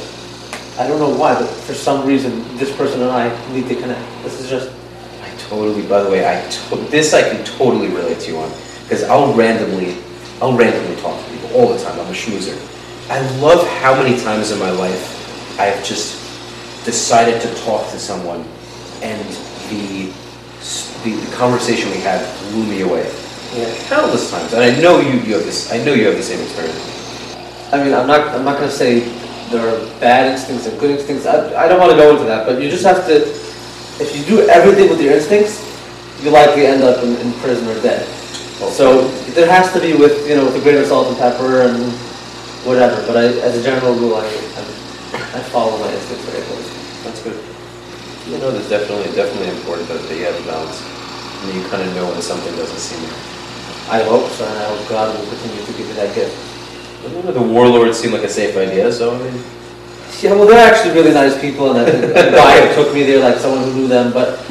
I 0.79 0.87
don't 0.87 0.99
know 0.99 1.09
why, 1.17 1.33
but 1.33 1.47
for 1.47 1.73
some 1.73 2.05
reason, 2.05 2.43
this 2.57 2.75
person 2.77 3.01
and 3.01 3.11
I 3.11 3.27
need 3.51 3.67
to 3.67 3.75
connect. 3.75 4.23
This 4.23 4.39
is 4.39 4.49
just 4.49 4.71
I 5.23 5.29
totally. 5.49 5.81
By 5.87 6.03
the 6.03 6.09
way, 6.09 6.23
I 6.25 6.47
to- 6.47 6.75
this 6.89 7.13
I 7.13 7.27
can 7.27 7.43
totally 7.43 7.89
relate 7.89 8.19
to 8.21 8.31
you 8.31 8.37
on 8.37 8.51
because 8.83 9.03
I'll 9.03 9.33
randomly, 9.33 9.97
I'll 10.41 10.55
randomly 10.55 10.95
talk 11.01 11.21
to 11.21 11.31
people 11.31 11.49
all 11.53 11.73
the 11.73 11.83
time. 11.83 11.99
I'm 11.99 12.07
a 12.07 12.11
schmoozer. 12.15 12.55
I 13.09 13.19
love 13.39 13.67
how 13.79 13.95
many 13.95 14.19
times 14.21 14.51
in 14.51 14.59
my 14.59 14.69
life 14.69 15.16
I 15.59 15.65
have 15.65 15.83
just 15.83 16.15
decided 16.85 17.41
to 17.41 17.53
talk 17.63 17.89
to 17.91 17.99
someone, 17.99 18.45
and 19.01 19.27
the 19.69 20.11
the, 21.03 21.11
the 21.15 21.35
conversation 21.35 21.89
we 21.91 21.97
had 21.97 22.19
blew 22.51 22.65
me 22.65 22.81
away. 22.81 23.05
yeah. 23.55 23.71
Countless 23.87 24.29
times, 24.31 24.53
and 24.53 24.63
I 24.63 24.79
know 24.81 24.99
you, 24.99 25.19
you 25.21 25.35
have 25.35 25.45
this. 25.45 25.71
I 25.71 25.83
know 25.83 25.93
you 25.93 26.05
have 26.07 26.17
the 26.17 26.23
same 26.23 26.41
experience. 26.41 26.81
I 27.71 27.83
mean, 27.83 27.93
I'm 27.93 28.07
not, 28.07 28.27
I'm 28.35 28.43
not 28.43 28.57
going 28.57 28.69
to 28.69 28.75
say 28.75 28.99
there 29.51 29.63
are 29.67 29.79
bad 29.99 30.31
instincts 30.31 30.67
and 30.67 30.79
good 30.79 30.91
instincts. 30.99 31.25
I, 31.25 31.65
I 31.65 31.67
don't 31.67 31.79
want 31.79 31.91
to 31.91 31.97
go 31.97 32.11
into 32.11 32.25
that, 32.25 32.45
but 32.45 32.61
you 32.61 32.69
just 32.69 32.83
have 32.83 33.05
to, 33.07 33.15
if 34.03 34.15
you 34.17 34.25
do 34.25 34.47
everything 34.49 34.89
with 34.89 35.01
your 35.01 35.13
instincts, 35.13 35.63
you 36.23 36.31
likely 36.31 36.65
end 36.65 36.83
up 36.83 37.03
in, 37.03 37.15
in 37.17 37.31
prison 37.39 37.67
or 37.67 37.79
dead. 37.81 38.05
So 38.73 39.07
there 39.37 39.49
has 39.49 39.71
to 39.73 39.79
be 39.79 39.93
with, 39.93 40.27
you 40.27 40.35
know, 40.35 40.45
with 40.45 40.55
a 40.55 40.61
grain 40.61 40.77
of 40.77 40.87
salt 40.87 41.07
and 41.07 41.17
pepper 41.17 41.61
and 41.61 41.77
whatever, 42.65 42.97
but 43.05 43.15
I, 43.15 43.25
as 43.45 43.55
a 43.55 43.63
general 43.63 43.93
rule, 43.95 44.15
I, 44.15 44.25
I, 45.37 45.39
I 45.39 45.43
follow 45.53 45.77
my 45.77 45.93
instincts 45.93 46.25
very 46.25 46.43
closely. 46.49 46.81
That's 47.05 47.21
good. 47.21 47.37
You 48.27 48.37
know, 48.41 48.51
there's 48.51 48.69
definitely 48.69 49.13
definitely 49.13 49.53
important 49.53 49.87
that 49.87 50.09
you 50.09 50.25
have 50.25 50.35
a 50.35 50.45
balance. 50.49 50.81
And 51.45 51.53
you 51.53 51.61
kind 51.69 51.87
of 51.87 51.93
know 51.95 52.09
when 52.09 52.21
something 52.21 52.53
doesn't 52.57 52.81
seem. 52.81 52.99
right. 53.05 54.01
I 54.01 54.03
hope 54.03 54.27
so, 54.31 54.43
and 54.43 54.57
I 54.57 54.65
hope 54.67 54.89
God 54.89 55.17
will 55.17 55.25
continue 55.29 55.63
to 55.63 55.73
give 55.73 55.87
me 55.87 55.93
that 55.93 56.13
gift. 56.13 56.35
You 57.03 57.23
know, 57.23 57.31
the 57.31 57.41
warlords 57.41 57.97
seem 57.97 58.11
like 58.11 58.23
a 58.23 58.29
safe 58.29 58.57
idea, 58.57 58.91
so 58.91 59.15
I 59.15 59.19
mean, 59.19 59.43
Yeah, 60.19 60.33
well, 60.33 60.47
they're 60.47 60.59
actually 60.67 60.93
really 60.93 61.13
nice 61.13 61.39
people, 61.39 61.77
and 61.77 61.87
a 61.87 62.31
guy 62.35 62.67
who 62.67 62.83
took 62.83 62.93
me 62.93 63.03
there, 63.03 63.19
like 63.21 63.37
someone 63.37 63.63
who 63.63 63.73
knew 63.73 63.87
them. 63.87 64.11
But 64.11 64.43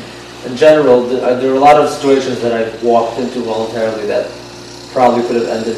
in 0.47 0.57
general, 0.57 1.05
uh, 1.23 1.35
there 1.35 1.51
are 1.53 1.57
a 1.57 1.61
lot 1.61 1.77
of 1.77 1.91
situations 1.91 2.41
that 2.41 2.53
I've 2.53 2.83
walked 2.83 3.19
into 3.19 3.41
voluntarily 3.41 4.07
that 4.07 4.31
probably 4.93 5.27
could 5.27 5.37
have 5.37 5.49
ended 5.49 5.77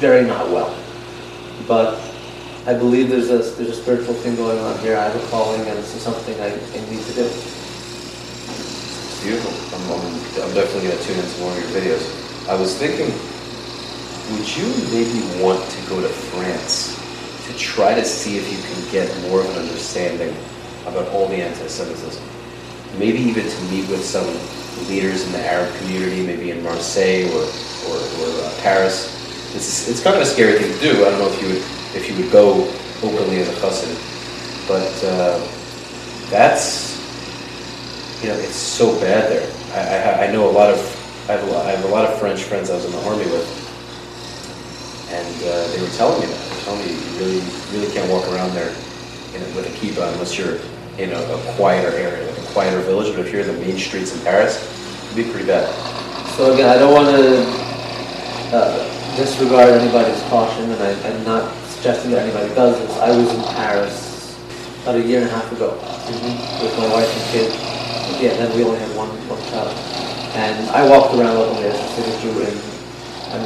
very 0.00 0.26
not 0.26 0.50
well. 0.50 0.74
But 1.68 2.00
I 2.64 2.74
believe 2.74 3.10
there's 3.10 3.30
a 3.30 3.38
there's 3.58 3.70
a 3.70 3.82
spiritual 3.82 4.14
thing 4.14 4.36
going 4.36 4.58
on 4.58 4.78
here. 4.78 4.96
I 4.96 5.08
have 5.08 5.16
a 5.16 5.26
calling, 5.28 5.60
and 5.62 5.76
this 5.78 5.94
is 5.96 6.02
something 6.02 6.38
I, 6.40 6.54
I 6.54 6.90
need 6.90 7.02
to 7.02 7.14
do. 7.14 7.26
beautiful. 9.22 9.50
I'm, 9.74 9.82
I'm, 9.90 10.06
I'm 10.46 10.54
definitely 10.54 10.90
gonna 10.90 11.02
tune 11.02 11.18
into 11.18 11.40
more 11.40 11.50
of 11.50 11.58
your 11.58 11.70
videos. 11.82 12.06
I 12.48 12.54
was 12.54 12.78
thinking, 12.78 13.10
would 14.30 14.46
you 14.56 14.66
maybe 14.94 15.42
want 15.42 15.62
to 15.70 15.88
go 15.88 16.00
to 16.00 16.08
France 16.08 16.94
to 17.46 17.58
try 17.58 17.94
to 17.94 18.04
see 18.04 18.38
if 18.38 18.46
you 18.46 18.58
can 18.62 18.92
get 18.92 19.10
more 19.28 19.40
of 19.40 19.50
an 19.50 19.66
understanding 19.66 20.34
about 20.86 21.08
all 21.08 21.26
the 21.26 21.42
anti-Semitism? 21.42 22.22
Maybe 22.98 23.18
even 23.18 23.48
to 23.48 23.60
meet 23.70 23.88
with 23.90 24.04
some 24.04 24.26
leaders 24.88 25.26
in 25.26 25.32
the 25.32 25.42
Arab 25.44 25.74
community, 25.78 26.24
maybe 26.26 26.50
in 26.52 26.62
Marseille 26.62 27.26
or 27.34 27.42
or, 27.90 27.96
or 27.98 28.28
uh, 28.46 28.54
Paris. 28.62 29.10
It's 29.54 29.88
it's 29.88 30.02
kind 30.02 30.14
of 30.14 30.22
a 30.22 30.26
scary 30.26 30.58
thing 30.60 30.72
to 30.72 30.80
do. 30.80 31.06
I 31.06 31.10
don't 31.10 31.18
know 31.18 31.28
if 31.28 31.42
you 31.42 31.48
would 31.48 31.81
if 31.94 32.08
you 32.08 32.16
would 32.16 32.32
go 32.32 32.68
openly 33.02 33.40
as 33.40 33.48
a 33.48 33.52
chassid, 33.60 33.96
but 34.68 34.92
uh, 35.04 35.38
that's 36.30 36.98
you 38.22 38.28
know 38.28 38.36
it's 38.36 38.56
so 38.56 38.98
bad 39.00 39.30
there. 39.30 39.46
I, 39.74 40.24
I, 40.24 40.28
I 40.28 40.32
know 40.32 40.48
a 40.48 40.52
lot 40.52 40.70
of 40.70 40.78
I 41.28 41.32
have 41.32 41.48
a 41.48 41.52
lot, 41.52 41.66
I 41.66 41.70
have 41.70 41.84
a 41.84 41.88
lot 41.88 42.04
of 42.04 42.18
French 42.18 42.42
friends 42.42 42.70
I 42.70 42.74
was 42.74 42.84
in 42.84 42.92
the 42.92 43.02
army 43.04 43.24
with, 43.26 43.46
and 45.10 45.36
uh, 45.44 45.68
they 45.72 45.80
were 45.80 45.92
telling 45.96 46.20
me 46.20 46.26
that. 46.26 46.40
They 46.48 46.56
were 46.56 46.62
telling 46.62 46.86
me 46.86 46.92
you 46.92 47.18
really 47.18 47.40
really 47.72 47.92
can't 47.92 48.10
walk 48.10 48.26
around 48.32 48.54
there 48.54 48.72
with 49.54 49.66
a 49.66 49.74
kippah 49.78 50.12
unless 50.12 50.36
you're 50.36 50.58
in 50.98 51.12
a, 51.12 51.20
a 51.20 51.54
quieter 51.56 51.92
area, 51.96 52.26
like 52.26 52.38
a 52.38 52.52
quieter 52.52 52.80
village. 52.80 53.14
But 53.14 53.26
if 53.26 53.32
you're 53.32 53.42
in 53.42 53.48
the 53.48 53.60
main 53.60 53.78
streets 53.78 54.14
in 54.14 54.22
Paris, 54.24 54.60
it'd 55.10 55.16
be 55.16 55.30
pretty 55.30 55.46
bad. 55.46 55.68
So 56.36 56.52
again, 56.54 56.68
I 56.68 56.78
don't 56.78 56.92
want 56.92 57.08
to 57.08 58.56
uh, 58.56 59.16
disregard 59.16 59.70
anybody's 59.70 60.20
caution, 60.24 60.70
and 60.70 60.82
I, 60.82 60.92
I'm 61.08 61.24
not 61.24 61.61
suggesting 61.82 62.12
that 62.12 62.22
anybody 62.22 62.46
does 62.54 62.78
this. 62.78 62.96
I 63.02 63.10
was 63.10 63.26
in 63.34 63.42
Paris 63.58 64.38
about 64.86 64.94
a 64.94 65.02
year 65.02 65.18
and 65.18 65.28
a 65.28 65.34
half 65.34 65.50
ago 65.50 65.74
mm-hmm. 65.74 66.62
with 66.62 66.78
my 66.78 66.86
wife 66.94 67.10
and 67.10 67.26
kid. 67.34 67.50
Yeah, 68.22 68.38
then 68.38 68.54
we 68.54 68.62
only 68.62 68.78
had 68.78 68.94
one, 68.94 69.10
one 69.26 69.42
child. 69.50 69.74
And 70.38 70.70
I 70.70 70.86
walked 70.86 71.10
around 71.18 71.34
openly 71.34 71.66
as 71.66 71.74
a 71.74 71.88
city 71.98 72.14
Jew 72.22 72.38
in, 72.38 72.54
and 73.34 73.42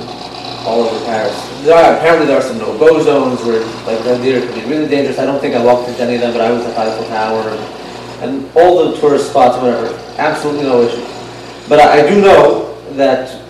all 0.68 0.84
over 0.84 1.00
Paris. 1.06 1.32
There 1.64 1.72
are, 1.72 1.96
apparently 1.96 2.26
there 2.26 2.36
are 2.36 2.44
some 2.44 2.58
no-go 2.58 3.00
zones 3.00 3.40
where 3.40 3.64
like 3.88 4.04
Red 4.04 4.20
Deer 4.20 4.44
could 4.44 4.54
be 4.54 4.68
really 4.68 4.86
dangerous. 4.86 5.18
I 5.18 5.24
don't 5.24 5.40
think 5.40 5.54
I 5.56 5.64
walked 5.64 5.88
into 5.88 6.02
any 6.02 6.16
of 6.16 6.20
them, 6.20 6.36
but 6.36 6.42
I 6.42 6.52
was 6.52 6.60
at 6.66 6.76
the 6.76 6.92
Eiffel 6.92 7.08
Tower 7.08 7.40
and, 7.40 7.64
and 8.20 8.32
all 8.54 8.84
the 8.84 9.00
tourist 9.00 9.30
spots, 9.30 9.56
whatever. 9.56 9.96
Absolutely 10.20 10.64
no 10.64 10.82
issue. 10.82 11.00
But 11.70 11.80
I, 11.80 12.04
I 12.04 12.10
do 12.10 12.20
know 12.20 12.76
that 13.00 13.45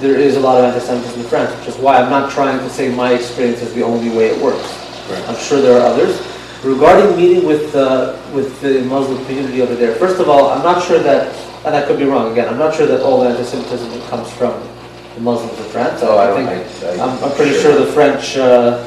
there 0.00 0.16
is 0.18 0.36
a 0.36 0.40
lot 0.40 0.58
of 0.58 0.64
anti-Semitism 0.64 1.20
in 1.20 1.26
France, 1.26 1.56
which 1.58 1.68
is 1.68 1.76
why 1.80 1.96
I'm 1.96 2.10
not 2.10 2.30
trying 2.30 2.58
to 2.58 2.68
say 2.70 2.94
my 2.94 3.12
experience 3.14 3.62
is 3.62 3.72
the 3.74 3.82
only 3.82 4.10
way 4.10 4.26
it 4.28 4.42
works. 4.42 4.72
I'm 5.28 5.36
sure 5.36 5.60
there 5.60 5.78
are 5.80 5.86
others. 5.86 6.20
Regarding 6.64 7.16
meeting 7.16 7.46
with 7.46 7.74
uh, 7.76 8.16
with 8.34 8.60
the 8.60 8.82
Muslim 8.84 9.24
community 9.26 9.62
over 9.62 9.74
there, 9.76 9.94
first 9.96 10.20
of 10.20 10.28
all, 10.28 10.50
I'm 10.50 10.62
not 10.62 10.82
sure 10.82 10.98
that, 10.98 11.32
and 11.64 11.76
I 11.76 11.86
could 11.86 11.98
be 11.98 12.04
wrong 12.04 12.32
again. 12.32 12.48
I'm 12.48 12.58
not 12.58 12.74
sure 12.74 12.86
that 12.86 13.02
all 13.02 13.20
the 13.20 13.28
anti-Semitism 13.28 14.00
comes 14.08 14.30
from 14.32 14.52
the 15.14 15.20
Muslims 15.20 15.56
in 15.58 15.64
France. 15.70 16.00
Oh, 16.02 16.18
I 16.18 16.26
don't- 16.26 16.46
think 16.46 16.82
I- 16.82 17.02
I- 17.02 17.06
I'm, 17.06 17.22
I'm 17.24 17.32
pretty 17.36 17.52
sure. 17.52 17.72
sure 17.72 17.84
the 17.84 17.92
French 17.92 18.36
uh, 18.36 18.82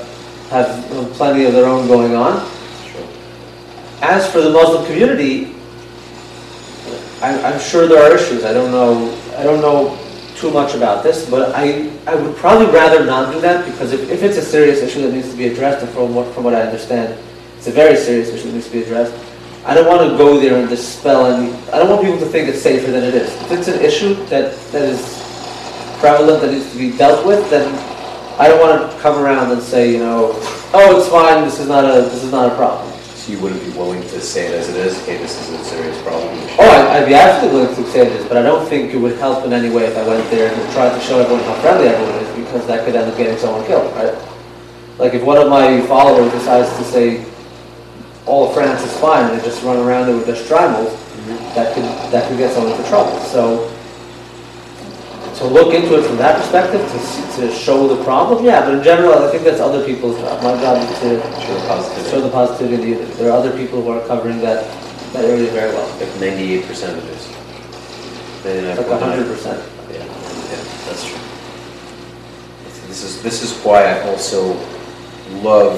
have 0.50 0.84
plenty 1.14 1.46
of 1.46 1.54
their 1.54 1.66
own 1.68 1.88
going 1.88 2.16
on. 2.16 2.46
Sure. 2.92 3.08
As 4.02 4.30
for 4.30 4.42
the 4.42 4.50
Muslim 4.50 4.86
community, 4.86 5.56
I'm, 7.22 7.40
I'm 7.46 7.60
sure 7.60 7.88
there 7.88 8.02
are 8.04 8.16
issues. 8.16 8.44
I 8.44 8.52
don't 8.54 8.72
know. 8.72 9.16
I 9.38 9.44
don't 9.44 9.62
know 9.62 9.96
too 10.40 10.52
much 10.52 10.74
about 10.74 11.04
this, 11.04 11.30
but 11.30 11.54
I, 11.54 11.92
I 12.08 12.16
would 12.16 12.36
probably 12.38 12.68
rather 12.68 13.06
not 13.06 13.34
do 13.34 13.42
that 13.42 13.66
because 13.66 13.92
if, 13.92 14.10
if 14.10 14.24
it's 14.24 14.38
a 14.38 14.42
serious 14.42 14.80
issue 14.82 15.02
that 15.02 15.14
needs 15.14 15.30
to 15.30 15.38
be 15.38 15.48
addressed, 15.48 15.84
and 15.84 15.94
from 15.94 16.16
what 16.16 16.34
from 16.34 16.46
what 16.46 16.56
I 16.56 16.62
understand, 16.62 17.18
it's 17.58 17.68
a 17.68 17.72
very 17.72 17.98
serious 17.98 18.30
issue 18.30 18.48
that 18.48 18.54
needs 18.54 18.68
to 18.68 18.72
be 18.72 18.84
addressed. 18.84 19.14
I 19.66 19.74
don't 19.74 19.88
want 19.88 20.10
to 20.10 20.18
go 20.18 20.40
there 20.40 20.58
and 20.58 20.70
dispel 20.70 21.26
any. 21.26 21.52
I 21.74 21.80
don't 21.80 21.90
want 21.90 22.02
people 22.02 22.20
to 22.20 22.26
think 22.26 22.48
it's 22.48 22.62
safer 22.62 22.92
than 22.92 23.04
it 23.04 23.14
is. 23.14 23.30
If 23.44 23.52
it's 23.52 23.68
an 23.68 23.80
issue 23.82 24.16
that 24.28 24.56
that 24.72 24.84
is 24.84 25.02
prevalent 26.00 26.42
that 26.42 26.52
needs 26.52 26.72
to 26.72 26.78
be 26.78 26.98
dealt 26.98 27.26
with, 27.26 27.50
then 27.50 27.68
I 28.40 28.48
don't 28.48 28.62
want 28.62 28.92
to 28.92 29.00
come 29.00 29.20
around 29.20 29.52
and 29.52 29.62
say, 29.62 29.92
you 29.92 30.00
know, 30.00 30.32
oh, 30.74 30.98
it's 30.98 31.10
fine. 31.10 31.44
This 31.44 31.60
is 31.60 31.68
not 31.68 31.84
a 31.84 32.02
this 32.04 32.24
is 32.24 32.32
not 32.32 32.52
a 32.52 32.56
problem. 32.56 32.99
You 33.30 33.38
wouldn't 33.38 33.64
be 33.64 33.70
willing 33.78 34.02
to 34.02 34.20
say 34.20 34.48
it 34.48 34.56
as 34.56 34.70
it 34.70 34.76
is. 34.76 35.06
Hey, 35.06 35.18
this 35.18 35.38
is 35.40 35.62
a 35.62 35.64
serious 35.64 36.02
problem. 36.02 36.36
Oh, 36.58 36.66
I- 36.66 36.98
I'd 36.98 37.06
be 37.06 37.14
absolutely 37.14 37.62
willing 37.62 37.76
to 37.76 37.92
say 37.92 38.10
this, 38.10 38.28
but 38.28 38.38
I 38.38 38.42
don't 38.42 38.68
think 38.68 38.92
it 38.92 38.98
would 38.98 39.18
help 39.20 39.46
in 39.46 39.54
any 39.54 39.70
way 39.70 39.86
if 39.86 39.96
I 39.96 40.08
went 40.08 40.28
there 40.32 40.52
and 40.52 40.74
tried 40.74 40.98
to 40.98 41.00
show 41.00 41.20
everyone 41.20 41.44
how 41.44 41.54
friendly 41.62 41.88
everyone 41.90 42.16
is, 42.16 42.36
because 42.36 42.66
that 42.66 42.86
could 42.86 42.96
end 42.96 43.08
up 43.10 43.16
getting 43.18 43.38
someone 43.38 43.64
killed, 43.68 43.94
right? 43.96 44.16
Like 44.98 45.14
if 45.14 45.22
one 45.24 45.38
of 45.38 45.48
my 45.48 45.80
followers 45.82 46.32
decides 46.32 46.76
to 46.78 46.84
say 46.84 47.24
all 48.26 48.48
of 48.50 48.56
France 48.56 48.82
is 48.82 48.98
fine 48.98 49.30
and 49.30 49.40
they 49.40 49.46
just 49.46 49.62
run 49.62 49.78
around 49.78 50.08
there 50.08 50.16
with 50.16 50.26
their 50.26 50.36
shtreimels, 50.36 50.90
mm-hmm. 50.90 51.38
that 51.54 51.76
could 51.76 51.86
that 52.12 52.28
could 52.28 52.38
get 52.40 52.52
someone 52.52 52.74
into 52.74 52.90
trouble. 52.90 53.16
So 53.22 53.70
to 55.40 55.46
look 55.48 55.74
into 55.74 55.96
it 56.00 56.04
from 56.06 56.18
that 56.18 56.36
perspective, 56.42 56.82
to 56.92 57.42
to 57.42 57.54
show 57.54 57.88
the 57.88 58.04
problem, 58.04 58.44
yeah. 58.44 58.64
But 58.66 58.76
in 58.76 58.84
general, 58.84 59.14
I 59.14 59.32
think 59.32 59.44
that's 59.44 59.60
other 59.62 59.86
people's 59.86 60.18
job. 60.20 60.44
My 60.44 60.60
job 60.62 60.78
is 60.84 61.00
to 61.00 61.20
Show 61.42 61.54
the 61.56 61.68
positivity. 61.68 62.10
show 62.12 62.22
the 62.22 62.30
positivity 62.30 62.76
in 62.76 62.82
the 62.82 62.88
unity. 63.00 63.14
There 63.16 63.32
are 63.32 63.38
other 63.38 63.56
people 63.56 63.82
who 63.82 63.90
are 63.92 64.06
covering 64.08 64.40
that 64.42 64.64
that 65.14 65.26
area 65.26 65.50
very 65.52 65.72
well. 65.74 65.88
Like 66.00 66.12
ninety-eight 66.20 66.66
percent 66.68 66.98
of 66.98 67.04
it 67.08 67.16
is. 67.16 67.28
Like 68.78 68.86
point 68.88 69.02
nine. 69.02 69.10
hundred 69.16 69.28
percent. 69.34 69.60
Yeah, 69.92 70.04
yeah, 70.06 70.64
that's 70.88 71.04
true. 71.08 71.20
This 72.88 73.04
is 73.04 73.22
this 73.24 73.42
is 73.44 73.52
why 73.64 73.84
I 73.86 74.02
also 74.10 74.54
love 75.42 75.78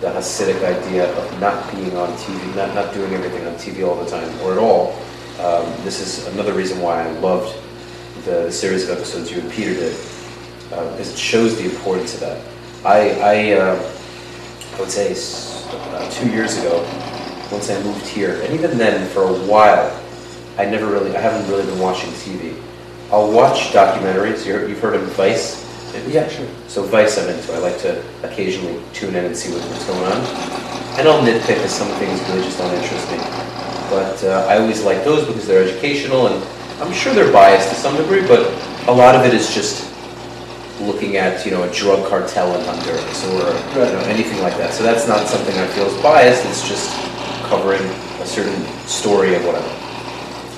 the 0.00 0.08
Hasidic 0.10 0.62
idea 0.62 1.10
of 1.16 1.40
not 1.40 1.70
being 1.72 1.96
on 1.96 2.08
TV, 2.18 2.54
not 2.54 2.74
not 2.74 2.92
doing 2.94 3.12
everything 3.14 3.46
on 3.46 3.54
TV 3.54 3.86
all 3.86 3.96
the 3.96 4.08
time 4.10 4.28
or 4.42 4.52
at 4.52 4.58
all. 4.58 4.94
Um, 5.40 5.66
this 5.84 5.98
is 6.00 6.26
another 6.34 6.52
reason 6.52 6.80
why 6.80 7.02
I 7.02 7.10
loved 7.18 7.56
the 8.24 8.50
series 8.50 8.88
of 8.88 8.96
episodes 8.96 9.30
you 9.30 9.40
and 9.40 9.50
Peter 9.50 9.74
did, 9.74 9.96
uh, 10.72 10.90
because 10.92 11.12
it 11.12 11.18
shows 11.18 11.56
the 11.56 11.64
importance 11.64 12.14
of 12.14 12.20
that. 12.20 12.42
I 12.84 13.10
I, 13.20 13.52
uh, 13.52 13.92
I 14.74 14.80
would 14.80 14.90
say 14.90 15.14
uh, 15.70 16.10
two 16.10 16.30
years 16.30 16.58
ago, 16.58 16.82
once 17.50 17.70
I 17.70 17.82
moved 17.82 18.06
here, 18.06 18.42
and 18.42 18.54
even 18.54 18.78
then 18.78 19.08
for 19.10 19.22
a 19.22 19.32
while, 19.46 20.00
I 20.56 20.64
never 20.64 20.86
really, 20.86 21.16
I 21.16 21.20
haven't 21.20 21.48
really 21.50 21.64
been 21.64 21.80
watching 21.80 22.10
TV. 22.10 22.56
I'll 23.10 23.30
watch 23.30 23.72
documentaries. 23.72 24.46
You're, 24.46 24.68
you've 24.68 24.80
heard 24.80 24.94
of 24.94 25.02
Vice? 25.12 25.62
Yeah, 26.08 26.28
sure. 26.28 26.48
So 26.68 26.82
Vice 26.82 27.18
I'm 27.18 27.28
into. 27.28 27.52
I 27.52 27.58
like 27.58 27.78
to 27.80 28.02
occasionally 28.22 28.80
tune 28.92 29.14
in 29.14 29.24
and 29.24 29.36
see 29.36 29.52
what's 29.52 29.84
going 29.86 30.02
on. 30.04 30.18
And 30.98 31.08
I'll 31.08 31.22
nitpick 31.22 31.46
because 31.46 31.72
some 31.72 31.88
things 31.98 32.20
really 32.28 32.42
just 32.42 32.58
don't 32.58 32.74
interest 32.74 33.10
me. 33.10 33.18
But 33.90 34.24
uh, 34.24 34.46
I 34.48 34.58
always 34.58 34.82
like 34.82 35.04
those 35.04 35.26
because 35.26 35.46
they're 35.46 35.62
educational 35.62 36.28
and 36.28 36.42
I'm 36.80 36.92
sure 36.92 37.14
they're 37.14 37.32
biased 37.32 37.68
to 37.70 37.74
some 37.74 37.96
degree, 37.96 38.26
but 38.26 38.40
a 38.88 38.92
lot 38.92 39.14
of 39.14 39.24
it 39.24 39.32
is 39.32 39.54
just 39.54 39.90
looking 40.80 41.16
at, 41.16 41.44
you 41.46 41.52
know, 41.52 41.62
a 41.62 41.72
drug 41.72 42.08
cartel 42.08 42.58
in 42.58 42.64
Honduras 42.66 43.24
or 43.26 43.44
Right. 43.78 43.90
you 43.90 43.96
know, 43.96 44.04
anything 44.06 44.42
like 44.42 44.56
that. 44.58 44.74
So 44.74 44.82
that's 44.82 45.06
not 45.06 45.26
something 45.28 45.56
I 45.56 45.66
feel 45.68 45.86
is 45.86 46.02
biased, 46.02 46.44
it's 46.46 46.68
just 46.68 46.90
covering 47.44 47.82
a 48.20 48.26
certain 48.26 48.64
story 48.86 49.34
of 49.34 49.44
whatever. 49.44 49.70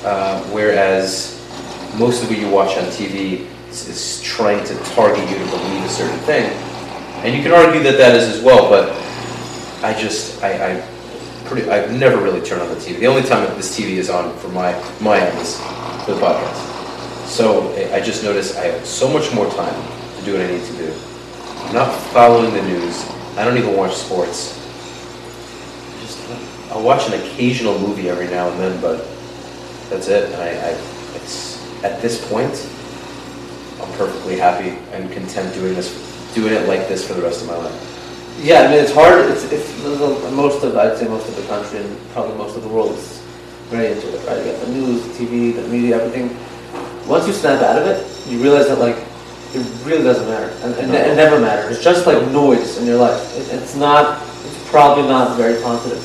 Uh, 0.05 0.42
whereas 0.44 1.37
most 1.98 2.22
of 2.22 2.31
what 2.31 2.38
you 2.38 2.48
watch 2.48 2.76
on 2.79 2.85
TV 2.85 3.46
is, 3.70 3.88
is 3.88 4.22
trying 4.22 4.64
to 4.64 4.74
target 4.94 5.29
you 5.29 5.37
to 5.37 5.44
believe 5.50 5.85
a 5.85 5.88
certain 5.88 6.18
thing. 6.20 6.50
And 7.24 7.35
you 7.37 7.42
can 7.42 7.52
argue 7.52 7.83
that 7.83 7.98
that 7.98 8.14
is 8.14 8.24
as 8.29 8.42
well, 8.42 8.70
but 8.70 8.90
I 9.85 9.92
just, 10.00 10.42
I, 10.42 10.76
I 10.76 10.88
pretty, 11.44 11.68
I've 11.68 11.92
never 11.92 12.22
really 12.22 12.40
turned 12.40 12.62
on 12.62 12.68
the 12.68 12.76
TV. 12.76 13.00
The 13.00 13.07
only 13.07 13.22
time 13.22 13.44
that 13.44 13.57
this 13.57 13.79
TV 13.79 13.96
is 13.96 14.11
on 14.11 14.37
for 14.38 14.48
my, 14.48 14.72
my 15.00 15.18
end 15.18 15.38
is 15.38 15.61
the 16.06 16.12
podcast. 16.14 17.26
So 17.26 17.72
I- 17.74 17.96
I 17.96 18.00
just 18.00 18.22
noticed 18.22 18.56
I 18.56 18.66
have 18.66 18.86
so 18.86 19.08
much 19.08 19.32
more 19.34 19.46
time 19.50 19.74
to 20.18 20.24
do 20.24 20.32
what 20.34 20.42
I 20.42 20.46
need 20.50 20.64
to 20.64 20.72
do. 20.72 20.92
I'm 21.66 21.74
not 21.74 21.92
following 22.12 22.52
the 22.54 22.62
news. 22.62 23.04
I 23.36 23.44
don't 23.44 23.58
even 23.58 23.76
watch 23.76 23.94
sports. 23.94 24.54
Just, 26.00 26.18
I'll 26.70 26.82
watch 26.82 27.06
an 27.08 27.14
occasional 27.14 27.78
movie 27.78 28.08
every 28.08 28.28
now 28.28 28.48
and 28.50 28.60
then, 28.60 28.80
but 28.80 29.04
that's 29.90 30.08
it. 30.08 30.32
And 30.32 30.40
I, 30.42 30.48
I 30.70 30.70
it's, 31.16 31.58
at 31.82 32.00
this 32.00 32.26
point, 32.30 32.54
I'm 33.82 33.92
perfectly 33.98 34.38
happy 34.38 34.78
and 34.92 35.10
content 35.12 35.52
doing 35.54 35.74
this, 35.74 35.90
doing 36.34 36.52
it 36.54 36.68
like 36.68 36.88
this 36.88 37.06
for 37.06 37.14
the 37.14 37.22
rest 37.22 37.42
of 37.42 37.48
my 37.48 37.56
life. 37.56 37.92
Yeah, 38.42 38.60
I 38.62 38.68
mean, 38.68 38.78
it's 38.78 38.92
hard. 38.92 39.30
It's, 39.30 39.44
it's 39.50 39.82
most 40.32 40.62
of, 40.62 40.76
I'd 40.76 40.96
say 40.98 41.08
most 41.08 41.28
of 41.28 41.36
the 41.36 41.42
country 41.46 41.80
and 41.80 41.98
probably 42.12 42.36
most 42.36 42.56
of 42.56 42.62
the 42.62 42.68
world 42.68 42.92
is 42.96 43.15
very 43.68 43.92
into 43.92 44.09
it, 44.14 44.26
right? 44.26 44.38
You 44.44 44.52
got 44.52 44.61
the 44.66 44.72
news, 44.72 45.02
the 45.07 45.12
TV, 45.24 45.55
the 45.55 45.66
media, 45.68 45.96
everything. 46.02 46.37
Once 47.09 47.26
you 47.26 47.33
snap 47.33 47.62
out 47.62 47.81
of 47.81 47.87
it, 47.87 48.02
you 48.29 48.38
realize 48.42 48.68
that 48.68 48.79
like 48.79 48.96
it 49.55 49.64
really 49.87 50.02
doesn't 50.02 50.26
matter, 50.29 50.52
and, 50.66 50.74
and 50.74 50.92
it 50.92 51.16
never 51.16 51.40
matters. 51.40 51.76
It's 51.76 51.85
just 51.85 52.07
like 52.07 52.20
noise 52.31 52.79
in 52.79 52.87
your 52.87 52.98
life. 52.98 53.20
It, 53.37 53.55
it's 53.55 53.74
not. 53.76 54.20
It's 54.44 54.70
probably 54.70 55.09
not 55.09 55.37
very 55.37 55.61
positive. 55.62 56.02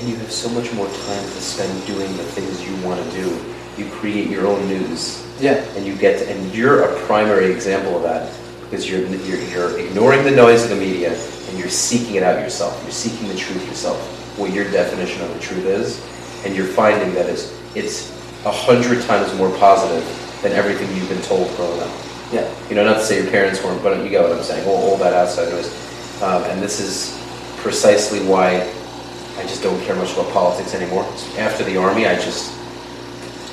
And 0.00 0.08
you 0.08 0.16
have 0.16 0.32
so 0.32 0.48
much 0.50 0.72
more 0.72 0.86
time 0.86 1.22
to 1.24 1.40
spend 1.40 1.86
doing 1.86 2.10
the 2.16 2.24
things 2.24 2.64
you 2.66 2.74
want 2.86 3.04
to 3.04 3.10
do. 3.12 3.28
You 3.76 3.88
create 3.90 4.28
your 4.30 4.46
own 4.46 4.66
news, 4.66 5.24
Yeah. 5.40 5.62
and 5.76 5.86
you 5.86 5.94
get, 5.94 6.18
to, 6.20 6.30
and 6.30 6.54
you're 6.54 6.82
a 6.84 7.00
primary 7.06 7.52
example 7.52 7.96
of 7.96 8.02
that 8.02 8.32
because 8.62 8.88
you're, 8.90 9.06
you're 9.06 9.38
you're 9.38 9.78
ignoring 9.78 10.24
the 10.24 10.30
noise 10.30 10.64
of 10.64 10.70
the 10.70 10.76
media 10.76 11.12
and 11.48 11.58
you're 11.58 11.68
seeking 11.68 12.14
it 12.16 12.22
out 12.22 12.40
yourself. 12.40 12.78
You're 12.82 12.92
seeking 12.92 13.28
the 13.28 13.36
truth 13.36 13.64
yourself. 13.66 13.98
What 14.38 14.52
your 14.52 14.64
definition 14.70 15.22
of 15.22 15.32
the 15.34 15.40
truth 15.40 15.66
is, 15.66 16.00
and 16.44 16.54
you're 16.54 16.66
finding 16.66 17.14
that 17.14 17.28
it's 17.28 17.56
it's 17.74 18.10
a 18.44 18.52
hundred 18.52 19.02
times 19.04 19.32
more 19.36 19.50
positive 19.58 20.04
than 20.42 20.52
everything 20.52 20.88
you've 20.96 21.08
been 21.08 21.22
told 21.22 21.54
growing 21.56 21.80
up. 21.80 21.90
Yeah. 22.32 22.48
You 22.68 22.76
know, 22.76 22.84
not 22.84 22.94
to 22.94 23.04
say 23.04 23.22
your 23.22 23.30
parents 23.30 23.62
weren't, 23.62 23.82
but 23.82 24.02
you 24.02 24.08
get 24.08 24.22
what 24.22 24.32
I'm 24.32 24.42
saying. 24.42 24.66
All, 24.66 24.76
all 24.76 24.96
that 24.98 25.12
outside 25.12 25.50
noise, 25.50 25.68
um, 26.22 26.42
and 26.44 26.62
this 26.62 26.80
is 26.80 27.18
precisely 27.58 28.20
why 28.20 28.62
I 29.36 29.42
just 29.42 29.62
don't 29.62 29.80
care 29.82 29.96
much 29.96 30.12
about 30.12 30.32
politics 30.32 30.74
anymore. 30.74 31.04
After 31.38 31.64
the 31.64 31.76
army, 31.76 32.06
I 32.06 32.14
just, 32.14 32.56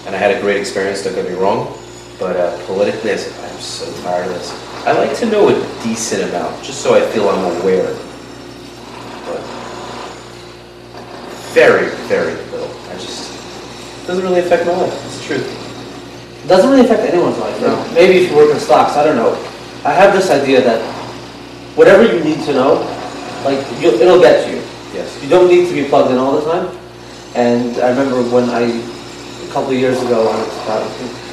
and 0.06 0.16
I 0.16 0.18
had 0.18 0.36
a 0.36 0.42
great 0.42 0.58
experience. 0.58 1.04
Don't 1.04 1.16
get 1.16 1.26
me 1.26 1.34
wrong, 1.34 1.78
but 2.20 2.36
uh, 2.36 2.66
politically, 2.66 3.12
I 3.12 3.16
said 3.16 3.52
I'm 3.52 3.60
so 3.60 4.04
tired 4.04 4.28
of 4.28 4.34
this. 4.34 4.52
I 4.86 4.94
like 4.94 5.18
to 5.18 5.26
know 5.26 5.50
a 5.50 5.84
decent 5.84 6.24
amount, 6.30 6.64
just 6.64 6.82
so 6.82 6.96
I 6.96 7.02
feel 7.12 7.28
I'm 7.30 7.62
aware. 7.62 7.94
But 9.26 9.42
very, 11.54 11.90
very 12.08 12.34
little. 12.34 12.44
I 12.44 12.44
just 12.44 12.47
doesn't 14.08 14.24
really 14.24 14.40
affect 14.40 14.66
my 14.66 14.72
life. 14.72 15.06
It's 15.06 15.24
true. 15.26 15.44
It 15.44 16.48
doesn't 16.48 16.70
really 16.72 16.86
affect 16.86 17.04
anyone's 17.04 17.38
life. 17.38 17.60
No. 17.62 17.76
Maybe 17.94 18.24
if 18.24 18.32
you 18.32 18.38
work 18.38 18.50
in 18.52 18.60
stocks, 18.60 18.96
I 18.96 19.04
don't 19.04 19.18
know. 19.18 19.36
I 19.84 19.92
have 19.92 20.14
this 20.14 20.32
idea 20.32 20.62
that 20.62 20.80
whatever 21.76 22.08
you 22.08 22.24
need 22.24 22.44
to 22.46 22.54
know, 22.54 22.80
like 23.44 23.60
it'll 23.84 24.22
get 24.22 24.46
to 24.46 24.56
you. 24.56 24.64
Yes. 24.96 25.22
You 25.22 25.30
don't 25.30 25.50
need 25.50 25.68
to 25.68 25.74
be 25.74 25.88
plugged 25.90 26.12
in 26.12 26.18
all 26.18 26.40
the 26.40 26.46
time. 26.50 26.76
And 27.36 27.78
I 27.84 27.90
remember 27.90 28.24
when 28.32 28.50
I, 28.50 28.62
a 28.64 29.52
couple 29.52 29.72
of 29.72 29.78
years 29.78 30.02
ago, 30.02 30.24
I 30.32 30.80
was 30.80 31.28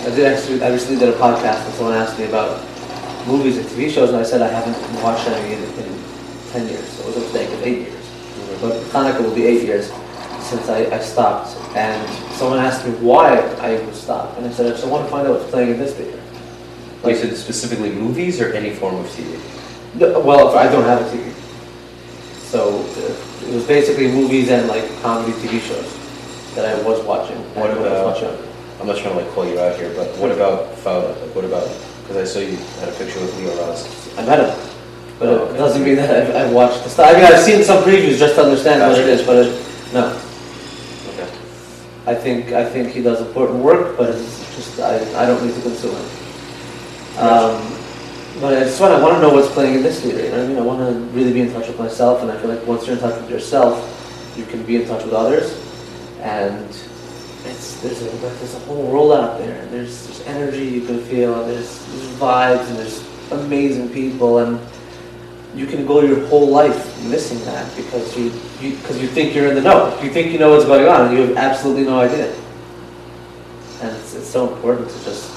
I 0.00 0.14
did 0.14 0.26
actually, 0.26 0.62
I 0.62 0.68
recently 0.68 0.98
did 0.98 1.08
a 1.08 1.18
podcast 1.18 1.64
and 1.64 1.74
someone 1.74 1.94
asked 1.94 2.18
me 2.18 2.26
about 2.26 2.60
movies 3.26 3.58
and 3.58 3.66
TV 3.66 3.90
shows, 3.90 4.10
and 4.10 4.18
I 4.18 4.22
said 4.22 4.40
I 4.40 4.48
haven't 4.48 4.76
watched 5.02 5.26
any 5.28 5.54
in, 5.54 5.62
in 5.62 5.88
10 6.52 6.68
years. 6.68 6.88
So 6.88 7.02
it 7.02 7.06
was 7.06 7.16
a 7.16 7.20
mistake, 7.20 7.50
was 7.50 7.62
eight 7.62 7.78
years. 7.88 8.04
Mm-hmm. 8.04 8.68
But 8.68 8.76
Hanukkah 8.92 9.22
will 9.22 9.34
be 9.34 9.46
eight 9.46 9.64
years 9.64 9.90
since 10.42 10.68
I, 10.68 10.84
I 10.94 10.98
stopped. 11.00 11.56
And 11.76 12.08
someone 12.34 12.58
asked 12.58 12.86
me 12.86 12.92
why 12.94 13.38
I 13.60 13.80
would 13.84 13.94
stop. 13.94 14.36
And 14.36 14.46
I 14.46 14.50
said, 14.50 14.66
I 14.66 14.70
just 14.70 14.86
want 14.86 15.04
to 15.04 15.10
find 15.10 15.26
out 15.26 15.38
what's 15.38 15.50
playing 15.50 15.70
in 15.72 15.78
this 15.78 15.94
theater. 15.94 16.20
Like, 17.02 17.16
said 17.16 17.34
specifically 17.36 17.90
movies 17.92 18.40
or 18.40 18.52
any 18.52 18.70
form 18.74 18.96
of 18.96 19.06
TV? 19.06 19.38
No, 19.94 20.20
Well, 20.20 20.56
I 20.56 20.70
don't 20.70 20.84
have 20.84 21.00
a 21.00 21.16
TV. 21.16 21.32
So 22.44 22.80
uh, 22.80 23.46
it 23.48 23.54
was 23.54 23.64
basically 23.66 24.08
movies 24.08 24.50
and 24.50 24.66
like 24.68 24.84
comedy 25.02 25.32
TV 25.38 25.60
shows 25.60 26.54
that 26.56 26.64
I 26.66 26.82
was 26.82 27.00
watching. 27.04 27.36
What 27.54 27.70
when 27.70 27.70
I 27.92 28.02
was 28.02 28.18
about- 28.18 28.22
younger. 28.22 28.46
I'm 28.80 28.86
not 28.86 28.96
trying 28.96 29.12
to 29.14 29.20
like 29.24 29.30
call 29.34 29.46
you 29.46 29.60
out 29.60 29.76
here, 29.78 29.92
but 29.94 30.08
what 30.16 30.32
about 30.32 30.74
Fowler? 30.78 31.08
Like, 31.20 31.34
what 31.34 31.44
about? 31.44 31.68
Because 32.02 32.16
I 32.16 32.24
saw 32.24 32.38
you 32.40 32.56
had 32.80 32.88
a 32.88 32.92
picture 32.92 33.20
with 33.20 33.36
Leo 33.38 33.54
Ross. 33.60 33.84
I 34.16 34.24
met 34.24 34.40
him, 34.40 34.70
but 35.18 35.28
Oh, 35.28 35.54
it 35.54 35.58
doesn't 35.58 35.84
mean 35.84 35.96
that 35.96 36.08
I've, 36.10 36.34
I've 36.34 36.52
watched 36.52 36.82
the 36.84 36.88
stuff. 36.88 37.06
I 37.06 37.12
mean, 37.12 37.24
I've 37.24 37.40
seen 37.44 37.62
some 37.62 37.84
previews 37.84 38.16
just 38.18 38.36
to 38.36 38.42
understand 38.42 38.80
what 38.80 38.98
it 38.98 39.06
is, 39.06 39.20
but 39.22 39.36
it. 39.36 39.48
Okay. 39.52 39.69
I 42.06 42.14
think 42.14 42.52
I 42.52 42.64
think 42.64 42.92
he 42.92 43.02
does 43.02 43.20
important 43.20 43.60
work, 43.60 43.96
but 43.96 44.10
it's 44.10 44.56
just 44.56 44.80
I, 44.80 44.96
I 45.22 45.26
don't 45.26 45.44
need 45.44 45.54
to 45.54 45.62
consume 45.62 45.94
it. 45.94 47.18
Um, 47.18 47.60
but 48.40 48.56
I 48.56 48.60
just 48.60 48.80
want 48.80 48.94
I 48.94 49.02
want 49.02 49.16
to 49.16 49.20
know 49.20 49.34
what's 49.34 49.52
playing 49.52 49.74
in 49.74 49.82
this 49.82 50.00
theater. 50.00 50.24
You 50.24 50.30
know 50.30 50.38
what 50.38 50.44
I 50.44 50.48
mean? 50.48 50.58
I 50.58 50.62
want 50.62 50.80
to 50.80 51.00
really 51.12 51.32
be 51.32 51.40
in 51.40 51.52
touch 51.52 51.68
with 51.68 51.78
myself, 51.78 52.22
and 52.22 52.30
I 52.30 52.38
feel 52.38 52.50
like 52.54 52.66
once 52.66 52.86
you're 52.86 52.96
in 52.96 53.02
touch 53.02 53.20
with 53.20 53.30
yourself, 53.30 53.76
you 54.36 54.46
can 54.46 54.64
be 54.64 54.76
in 54.76 54.88
touch 54.88 55.04
with 55.04 55.12
others, 55.12 55.52
and 56.20 56.68
it's 57.44 57.80
there's 57.82 58.00
a 58.02 58.10
there's 58.16 58.54
a 58.54 58.58
whole 58.60 58.90
world 58.90 59.12
out 59.12 59.38
there. 59.38 59.66
There's 59.66 60.06
there's 60.06 60.20
energy 60.22 60.64
you 60.64 60.86
can 60.86 61.00
feel, 61.02 61.42
and 61.42 61.50
there's, 61.50 61.84
there's 61.86 62.08
vibes, 62.16 62.66
and 62.68 62.78
there's 62.78 63.04
amazing 63.32 63.90
people, 63.90 64.38
and 64.38 64.58
you 65.54 65.66
can 65.66 65.86
go 65.86 66.00
your 66.00 66.26
whole 66.26 66.48
life 66.48 67.02
missing 67.04 67.38
that 67.44 67.74
because 67.76 68.16
you 68.16 68.30
because 68.60 69.00
you, 69.00 69.08
think 69.08 69.34
you're 69.34 69.48
in 69.48 69.54
the 69.54 69.60
know. 69.60 70.00
You 70.00 70.10
think 70.10 70.32
you 70.32 70.38
know 70.38 70.50
what's 70.50 70.64
going 70.64 70.86
on, 70.86 71.08
and 71.08 71.16
you 71.16 71.26
have 71.26 71.36
absolutely 71.36 71.84
no 71.84 72.00
idea. 72.00 72.32
And 73.82 73.96
it's, 73.96 74.14
it's 74.14 74.28
so 74.28 74.52
important 74.54 74.88
to 74.90 75.04
just 75.04 75.30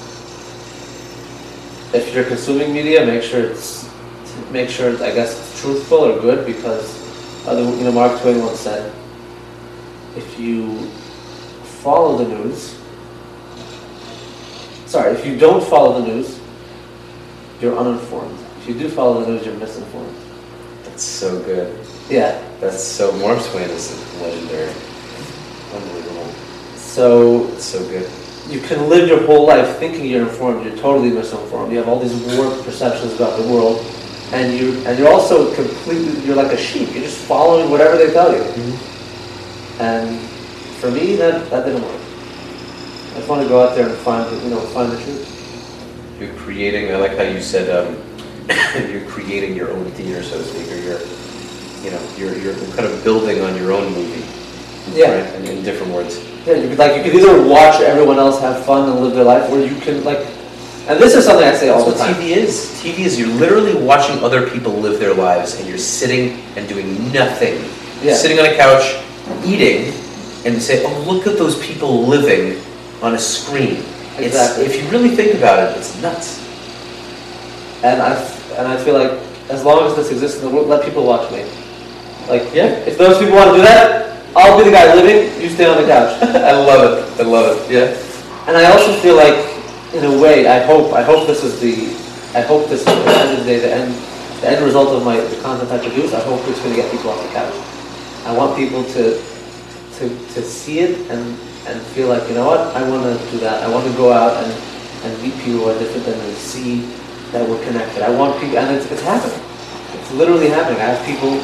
if 1.94 2.12
you're 2.14 2.24
consuming 2.24 2.72
media, 2.72 3.04
make 3.04 3.22
sure 3.22 3.44
it's 3.44 3.90
make 4.50 4.68
sure 4.68 4.92
I 5.02 5.12
guess 5.12 5.38
it's 5.38 5.60
truthful 5.60 5.98
or 5.98 6.20
good 6.20 6.46
because 6.46 7.02
other 7.46 7.62
you 7.62 7.84
know 7.84 7.92
Mark 7.92 8.20
Twain 8.20 8.40
once 8.40 8.60
said 8.60 8.92
if 10.16 10.38
you 10.38 10.88
follow 11.82 12.16
the 12.16 12.28
news 12.28 12.78
sorry 14.86 15.12
if 15.12 15.26
you 15.26 15.36
don't 15.36 15.62
follow 15.62 16.00
the 16.00 16.06
news 16.06 16.40
you're 17.60 17.76
uninformed 17.76 18.38
if 18.64 18.68
you 18.68 18.78
do 18.78 18.88
follow 18.88 19.22
the 19.22 19.30
news 19.30 19.44
you're 19.44 19.54
misinformed 19.56 20.14
That's 20.84 21.02
so 21.02 21.38
good. 21.42 21.78
yeah 22.08 22.40
That's 22.60 22.82
so. 22.82 23.12
Mark 23.18 23.42
Twain 23.50 23.68
is 23.68 23.92
legendary. 24.22 24.72
Unbelievable. 25.74 26.28
so 26.76 27.48
It's 27.52 27.64
so 27.64 27.80
good. 27.88 28.08
you 28.48 28.60
can 28.60 28.88
live 28.88 29.06
your 29.08 29.24
whole 29.26 29.46
life 29.46 29.76
thinking 29.78 30.06
you're 30.06 30.26
informed 30.26 30.64
you're 30.64 30.76
totally 30.78 31.10
misinformed 31.10 31.72
you 31.72 31.78
have 31.78 31.88
all 31.88 31.98
these 32.00 32.14
warped 32.36 32.64
perceptions 32.64 33.12
about 33.14 33.38
the 33.40 33.46
world 33.52 33.84
and 34.32 34.56
you 34.58 34.78
and 34.86 34.98
you're 34.98 35.12
also 35.12 35.54
completely 35.54 36.18
you're 36.24 36.36
like 36.36 36.52
a 36.52 36.56
sheep 36.56 36.88
you're 36.94 37.02
just 37.04 37.18
following 37.18 37.70
whatever 37.70 37.96
they 37.96 38.10
tell 38.12 38.32
you 38.32 38.42
And 39.80 40.20
for 40.80 40.88
me, 40.90 41.16
that, 41.16 41.50
that 41.50 41.64
didn't 41.66 41.82
work. 41.82 42.00
I 42.00 43.16
just 43.18 43.28
want 43.28 43.42
to 43.42 43.48
go 43.48 43.58
out 43.66 43.74
there 43.74 43.88
and 43.88 43.98
find, 43.98 44.22
you 44.44 44.50
know, 44.50 44.60
find 44.70 44.92
the 44.92 44.96
truth. 45.02 45.26
You're 46.20 46.32
creating. 46.34 46.92
I 46.92 46.96
like 46.96 47.16
how 47.16 47.24
you 47.24 47.40
said 47.42 47.66
um, 47.74 47.96
you're 48.90 49.08
creating 49.08 49.56
your 49.56 49.70
own 49.70 49.86
theater, 49.92 50.22
so 50.22 50.38
to 50.38 50.44
speak, 50.44 50.70
or 50.72 50.80
you're, 50.80 51.00
you 51.82 51.90
know, 51.90 52.02
you're 52.16 52.36
you're 52.38 52.54
kind 52.76 52.86
of 52.86 53.02
building 53.04 53.40
on 53.40 53.56
your 53.56 53.72
own 53.72 53.92
movie. 53.92 54.24
Yeah. 54.92 55.22
Right? 55.22 55.34
In, 55.36 55.58
in 55.58 55.64
different 55.64 55.92
words. 55.92 56.18
Yeah, 56.46 56.56
you 56.56 56.68
could, 56.68 56.78
like, 56.78 56.96
you 56.96 57.02
could 57.02 57.14
either 57.14 57.42
watch 57.48 57.80
everyone 57.80 58.18
else 58.18 58.38
have 58.40 58.64
fun 58.66 58.90
and 58.90 59.00
live 59.00 59.14
their 59.14 59.24
life, 59.24 59.50
or 59.50 59.58
you 59.60 59.74
can, 59.80 60.04
like, 60.04 60.26
and 60.86 61.00
this 61.00 61.14
is 61.14 61.24
something 61.24 61.46
I 61.48 61.54
say 61.54 61.70
all 61.70 61.82
That's 61.82 61.98
the 61.98 62.04
what 62.04 62.14
time. 62.14 62.22
TV 62.22 62.36
is. 62.36 62.78
TV 62.82 63.06
is 63.06 63.18
you're 63.18 63.28
literally 63.28 63.74
watching 63.74 64.22
other 64.22 64.50
people 64.50 64.72
live 64.72 65.00
their 65.00 65.14
lives, 65.14 65.58
and 65.58 65.66
you're 65.66 65.78
sitting 65.78 66.38
and 66.56 66.68
doing 66.68 67.10
nothing. 67.10 67.54
Yeah. 68.02 68.12
Sitting 68.14 68.38
on 68.38 68.44
a 68.44 68.54
couch, 68.54 69.02
eating, 69.46 69.94
and 70.44 70.60
say, 70.60 70.84
"Oh, 70.84 71.04
look 71.10 71.26
at 71.26 71.38
those 71.38 71.58
people 71.64 72.04
living 72.04 72.60
on 73.02 73.14
a 73.14 73.18
screen." 73.18 73.82
It's, 74.18 74.36
if 74.58 74.76
you 74.76 74.86
really 74.90 75.16
think 75.16 75.34
about 75.34 75.58
it, 75.58 75.78
it's 75.78 76.00
nuts. 76.02 76.43
And 77.84 78.00
I 78.00 78.16
and 78.56 78.66
I 78.66 78.76
feel 78.82 78.94
like 78.96 79.12
as 79.50 79.62
long 79.64 79.84
as 79.86 79.94
this 79.94 80.10
exists 80.10 80.40
in 80.40 80.48
the 80.48 80.54
world, 80.54 80.68
let 80.68 80.84
people 80.84 81.04
watch 81.04 81.30
me. 81.30 81.44
Like, 82.28 82.48
Yeah. 82.54 82.72
if 82.88 82.96
those 82.96 83.18
people 83.18 83.36
want 83.36 83.50
to 83.52 83.56
do 83.60 83.62
that, 83.62 84.16
I'll 84.34 84.56
be 84.56 84.64
the 84.64 84.70
guy 84.72 84.94
living. 84.94 85.28
You 85.40 85.50
stay 85.50 85.66
on 85.68 85.76
the 85.76 85.86
couch. 85.86 86.16
I 86.22 86.52
love 86.52 86.82
it. 86.88 87.20
I 87.20 87.22
love 87.28 87.46
it. 87.52 87.70
Yeah. 87.70 87.92
And 88.48 88.56
I 88.56 88.72
also 88.72 88.92
feel 89.04 89.16
like, 89.16 89.36
in 89.92 90.04
a 90.04 90.14
way, 90.22 90.48
I 90.48 90.64
hope 90.64 90.92
I 90.94 91.02
hope 91.02 91.26
this 91.26 91.44
is 91.44 91.60
the 91.60 91.92
I 92.36 92.40
hope 92.40 92.68
this 92.68 92.80
is 92.80 92.86
the 92.86 93.14
end 93.20 93.38
of 93.38 93.44
the 93.44 93.44
day 93.44 93.58
the 93.60 93.72
end 93.72 93.94
the 94.40 94.48
end 94.48 94.64
result 94.64 94.88
of 94.96 95.04
my 95.04 95.20
the 95.20 95.36
content 95.44 95.70
I 95.70 95.78
produce. 95.78 96.14
I 96.14 96.20
hope 96.24 96.40
it's 96.48 96.58
going 96.64 96.74
to 96.74 96.80
get 96.80 96.90
people 96.90 97.10
off 97.10 97.20
the 97.20 97.32
couch. 97.36 97.54
I 98.24 98.32
want 98.32 98.56
people 98.56 98.82
to 98.96 99.20
to 100.00 100.04
to 100.34 100.40
see 100.42 100.80
it 100.80 100.98
and 101.12 101.36
and 101.68 101.76
feel 101.92 102.08
like 102.08 102.26
you 102.28 102.34
know 102.34 102.46
what 102.46 102.60
I 102.74 102.82
want 102.88 103.04
to 103.04 103.14
do 103.30 103.38
that. 103.44 103.62
I 103.62 103.68
want 103.68 103.84
to 103.86 103.92
go 103.96 104.10
out 104.10 104.42
and 104.42 104.50
and 105.04 105.12
meet 105.22 105.36
people 105.44 105.68
who 105.68 105.68
are 105.68 105.78
different 105.78 106.06
than 106.08 106.16
me, 106.24 106.32
see 106.32 106.88
that 107.34 107.42
we're 107.42 107.62
connected. 107.66 108.00
I 108.00 108.14
want 108.14 108.38
people, 108.40 108.56
and 108.56 108.70
it's, 108.78 108.86
it's 108.90 109.02
happening. 109.02 109.42
It's 109.98 110.12
literally 110.14 110.48
happening. 110.48 110.78
I 110.78 110.94
have 110.94 111.02
people. 111.02 111.34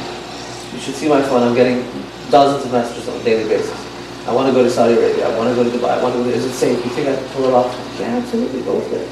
You 0.70 0.78
should 0.78 0.94
see 0.94 1.10
my 1.10 1.20
phone. 1.20 1.42
I'm 1.42 1.54
getting 1.54 1.82
dozens 2.30 2.64
of 2.64 2.70
messages 2.70 3.10
on 3.10 3.20
a 3.20 3.24
daily 3.26 3.42
basis. 3.50 3.74
I 4.30 4.32
want 4.32 4.46
to 4.46 4.54
go 4.54 4.62
to 4.62 4.70
Saudi 4.70 4.94
Arabia. 4.94 5.26
I 5.26 5.36
want 5.36 5.50
to 5.50 5.54
go 5.58 5.66
to 5.66 5.72
Dubai. 5.74 5.98
I 5.98 6.02
want 6.02 6.14
to 6.14 6.22
go 6.22 6.30
to, 6.30 6.36
is 6.36 6.46
it 6.46 6.54
safe? 6.54 6.78
You 6.84 6.90
think 6.94 7.08
I 7.10 7.18
can 7.18 7.26
pull 7.34 7.50
it 7.50 7.52
off? 7.52 7.74
Yeah, 7.98 8.22
absolutely, 8.22 8.62
go 8.62 8.80
for 8.80 8.96
it. 9.02 9.08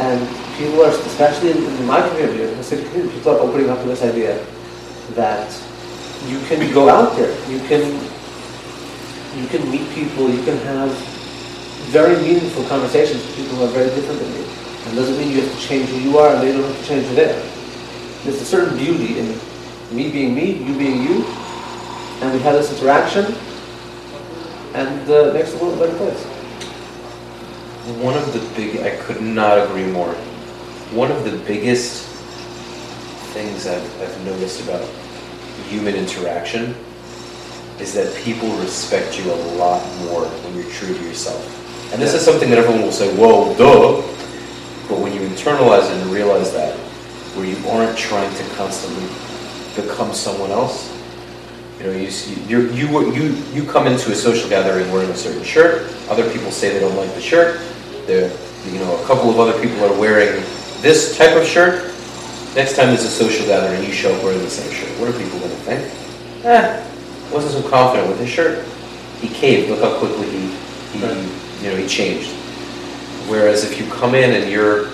And 0.00 0.24
people 0.56 0.80
are, 0.80 0.88
especially 0.88 1.52
in, 1.52 1.60
in 1.60 1.84
my 1.84 2.00
community, 2.08 2.48
in 2.48 2.56
the 2.56 2.64
city 2.64 2.88
community, 2.88 3.14
people 3.20 3.36
are 3.36 3.40
opening 3.40 3.68
up 3.68 3.82
to 3.82 3.88
this 3.88 4.02
idea 4.02 4.40
that 5.12 5.52
you 6.26 6.40
can 6.48 6.72
go 6.72 6.88
out 6.88 7.16
there, 7.16 7.30
you 7.50 7.60
can, 7.68 7.84
you 9.36 9.46
can 9.48 9.68
meet 9.70 9.84
people, 9.92 10.30
you 10.30 10.42
can 10.44 10.56
have 10.64 10.90
very 11.92 12.16
meaningful 12.22 12.64
conversations 12.64 13.20
with 13.26 13.36
people 13.36 13.56
who 13.56 13.64
are 13.64 13.74
very 13.76 13.90
different 13.94 14.20
than 14.20 14.32
you. 14.32 14.67
And 14.88 14.96
doesn't 14.96 15.18
mean 15.18 15.30
you 15.32 15.42
have 15.42 15.52
to 15.52 15.60
change 15.60 15.90
who 15.90 15.98
you 15.98 16.18
are 16.18 16.34
and 16.34 16.42
they 16.42 16.50
don't 16.50 16.64
have 16.64 16.80
to 16.80 16.86
change 16.88 17.06
who 17.06 17.14
they 17.14 17.30
are. 17.30 17.42
There's 18.24 18.40
a 18.40 18.44
certain 18.44 18.76
beauty 18.78 19.18
in 19.18 19.38
me 19.92 20.10
being 20.10 20.34
me, 20.34 20.52
you 20.52 20.76
being 20.78 21.02
you, 21.02 21.24
and 22.20 22.32
we 22.32 22.40
have 22.40 22.54
this 22.54 22.72
interaction, 22.72 23.34
and 24.74 25.10
uh, 25.10 25.28
it 25.28 25.34
makes 25.34 25.52
the 25.52 25.58
world 25.58 25.74
a 25.74 25.86
better 25.86 25.96
place. 25.96 26.24
One 28.02 28.16
of 28.16 28.32
the 28.32 28.40
big, 28.56 28.80
I 28.80 28.96
could 28.96 29.22
not 29.22 29.58
agree 29.58 29.86
more. 29.86 30.12
One 30.92 31.10
of 31.10 31.24
the 31.24 31.38
biggest 31.46 32.06
things 33.32 33.66
I've, 33.66 34.02
I've 34.02 34.24
noticed 34.24 34.62
about 34.62 34.86
human 35.68 35.94
interaction 35.94 36.74
is 37.78 37.94
that 37.94 38.14
people 38.16 38.50
respect 38.56 39.18
you 39.18 39.30
a 39.30 39.38
lot 39.56 39.82
more 40.04 40.24
when 40.24 40.54
you're 40.54 40.70
true 40.72 40.92
to 40.92 41.04
yourself. 41.04 41.40
And 41.92 42.02
this 42.02 42.14
is 42.14 42.24
something 42.24 42.50
that 42.50 42.58
everyone 42.58 42.82
will 42.82 42.92
say, 42.92 43.14
whoa, 43.16 43.54
duh. 43.56 44.02
But 44.88 45.00
when 45.00 45.12
you 45.12 45.20
internalize 45.20 45.90
it 45.90 46.02
and 46.02 46.10
realize 46.10 46.52
that, 46.52 46.74
where 47.36 47.46
you 47.46 47.56
aren't 47.68 47.96
trying 47.96 48.34
to 48.34 48.54
constantly 48.54 49.06
become 49.76 50.12
someone 50.14 50.50
else, 50.50 50.94
you 51.78 51.84
know, 51.84 51.92
you 51.92 52.10
see, 52.10 52.42
you're, 52.48 52.66
you 52.72 53.12
you 53.12 53.34
you 53.52 53.64
come 53.64 53.86
into 53.86 54.10
a 54.10 54.14
social 54.14 54.48
gathering 54.48 54.90
wearing 54.90 55.10
a 55.10 55.16
certain 55.16 55.44
shirt. 55.44 55.92
Other 56.08 56.28
people 56.32 56.50
say 56.50 56.72
they 56.72 56.80
don't 56.80 56.96
like 56.96 57.14
the 57.14 57.20
shirt. 57.20 57.60
There, 58.06 58.32
you 58.66 58.80
know, 58.80 59.00
a 59.00 59.06
couple 59.06 59.30
of 59.30 59.38
other 59.38 59.60
people 59.60 59.84
are 59.84 59.98
wearing 59.98 60.42
this 60.80 61.16
type 61.16 61.36
of 61.36 61.46
shirt. 61.46 61.94
Next 62.56 62.74
time 62.74 62.88
there's 62.88 63.04
a 63.04 63.10
social 63.10 63.46
gathering, 63.46 63.84
you 63.84 63.92
show 63.92 64.12
up 64.12 64.24
wearing 64.24 64.40
the 64.40 64.50
same 64.50 64.72
shirt. 64.72 64.88
What 64.98 65.08
are 65.10 65.18
people 65.18 65.38
going 65.38 65.50
to 65.50 65.56
think? 65.56 66.44
Eh, 66.44 66.84
wasn't 67.30 67.62
so 67.62 67.70
confident 67.70 68.08
with 68.08 68.18
his 68.18 68.30
shirt. 68.30 68.66
He 69.20 69.28
caved. 69.28 69.70
Look 69.70 69.80
how 69.80 69.96
quickly 69.98 70.28
he, 70.30 70.46
he 70.92 70.98
you 70.98 71.70
know, 71.70 71.76
he 71.76 71.86
changed. 71.86 72.34
Whereas 73.28 73.64
if 73.70 73.78
you 73.78 73.86
come 73.92 74.14
in 74.14 74.40
and 74.40 74.50
you're 74.50 74.86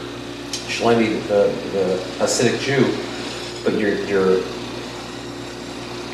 Shlomi, 0.67 1.23
the, 1.29 1.55
the 1.73 2.03
Hasidic 2.19 2.59
Jew, 2.61 2.83
but 3.63 3.79
you're 3.79 3.95
you're 4.07 4.43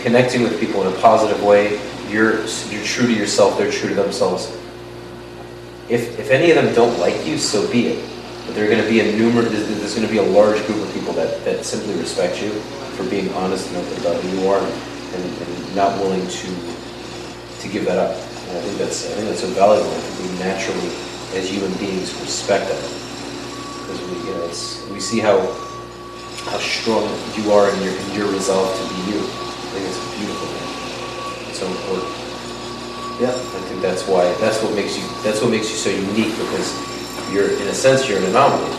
connecting 0.02 0.42
with 0.42 0.60
people 0.60 0.86
in 0.86 0.92
a 0.92 0.96
positive 1.00 1.42
way. 1.42 1.80
You're 2.08 2.44
you're 2.68 2.84
true 2.84 3.06
to 3.06 3.12
yourself. 3.12 3.56
They're 3.56 3.72
true 3.72 3.88
to 3.88 3.94
themselves. 3.94 4.54
If 5.88 6.18
if 6.18 6.30
any 6.30 6.50
of 6.50 6.56
them 6.56 6.74
don't 6.74 6.98
like 6.98 7.26
you, 7.26 7.38
so 7.38 7.70
be 7.72 7.88
it. 7.88 8.10
But 8.46 8.54
there 8.54 8.64
are 8.66 8.68
going 8.68 8.82
to 8.82 8.88
be 8.88 9.00
a 9.00 9.12
numer. 9.12 9.48
There's, 9.48 9.94
going 9.94 10.06
to 10.06 10.12
be 10.12 10.18
a 10.18 10.22
large 10.22 10.64
group 10.66 10.86
of 10.86 10.92
people 10.92 11.12
that, 11.14 11.44
that 11.44 11.64
simply 11.64 11.94
respect 11.94 12.42
you 12.42 12.50
for 12.96 13.08
being 13.08 13.32
honest 13.34 13.68
and 13.68 13.76
open 13.76 14.00
about 14.00 14.22
who 14.22 14.40
you 14.40 14.48
are, 14.48 14.60
and, 14.60 15.24
and 15.24 15.76
not 15.76 15.98
willing 16.00 16.26
to 16.26 16.48
to 17.60 17.68
give 17.68 17.84
that 17.86 17.98
up. 17.98 18.14
And 18.14 18.58
I 18.58 18.60
think 18.60 18.78
that's 18.78 19.06
I 19.06 19.14
think 19.14 19.28
that's 19.28 19.40
so 19.40 19.48
valuable. 19.48 19.90
Naturally, 20.38 21.09
as 21.34 21.48
human 21.48 21.72
beings, 21.78 22.12
respect 22.20 22.68
that 22.68 22.82
because 23.90 24.00
we 24.10 24.28
you 24.28 24.34
know 24.34 24.44
it's 24.44 24.86
we 24.90 25.00
see 25.00 25.18
how 25.18 25.38
how 26.50 26.58
strong 26.58 27.04
you 27.36 27.52
are 27.52 27.70
in 27.70 27.82
your 27.82 27.94
in 27.94 28.14
your 28.14 28.32
resolve 28.32 28.66
to 28.66 28.82
be 28.94 29.12
you. 29.12 29.20
I 29.20 29.70
think 29.72 29.86
it's 29.86 30.00
beautiful 30.18 30.46
thing. 30.46 31.50
It's 31.50 31.58
so 31.58 31.66
important. 31.66 32.10
Yeah. 33.20 33.30
I 33.30 33.60
think 33.68 33.82
that's 33.82 34.08
why 34.08 34.32
that's 34.40 34.62
what 34.62 34.74
makes 34.74 34.96
you 34.96 35.04
that's 35.22 35.42
what 35.42 35.50
makes 35.50 35.70
you 35.70 35.76
so 35.76 35.90
unique 35.90 36.34
because 36.38 36.72
you're 37.32 37.50
in 37.50 37.68
a 37.68 37.74
sense 37.74 38.08
you're 38.08 38.18
an 38.18 38.24
anomaly. 38.24 38.70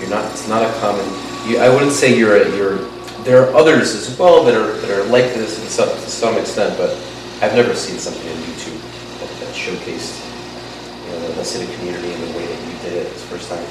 You're 0.00 0.10
not 0.10 0.30
it's 0.32 0.48
not 0.48 0.62
a 0.62 0.72
common 0.80 1.04
you 1.46 1.58
I 1.58 1.68
wouldn't 1.68 1.92
say 1.92 2.16
you're 2.16 2.36
a 2.36 2.56
you're 2.56 2.78
there 3.22 3.42
are 3.42 3.54
others 3.54 3.94
as 3.94 4.16
well 4.18 4.44
that 4.44 4.54
are 4.54 4.72
that 4.78 4.90
are 4.90 5.04
like 5.04 5.34
this 5.34 5.60
in 5.62 5.68
some, 5.68 5.88
to 5.88 6.10
some 6.10 6.38
extent, 6.38 6.78
but 6.78 6.90
I've 7.42 7.54
never 7.54 7.74
seen 7.74 7.98
something 7.98 8.26
on 8.26 8.38
YouTube 8.44 8.80
that, 9.20 9.30
that 9.40 9.54
showcased 9.54 10.26
you 11.22 11.28
the 11.28 11.40
Hasidic 11.40 11.72
community 11.78 12.12
in 12.12 12.20
the 12.20 12.38
way 12.38 12.46
that 12.46 12.60
you 12.66 12.74
did 12.84 12.92
it 12.92 13.12
this 13.12 13.24
first 13.24 13.48
time. 13.48 13.64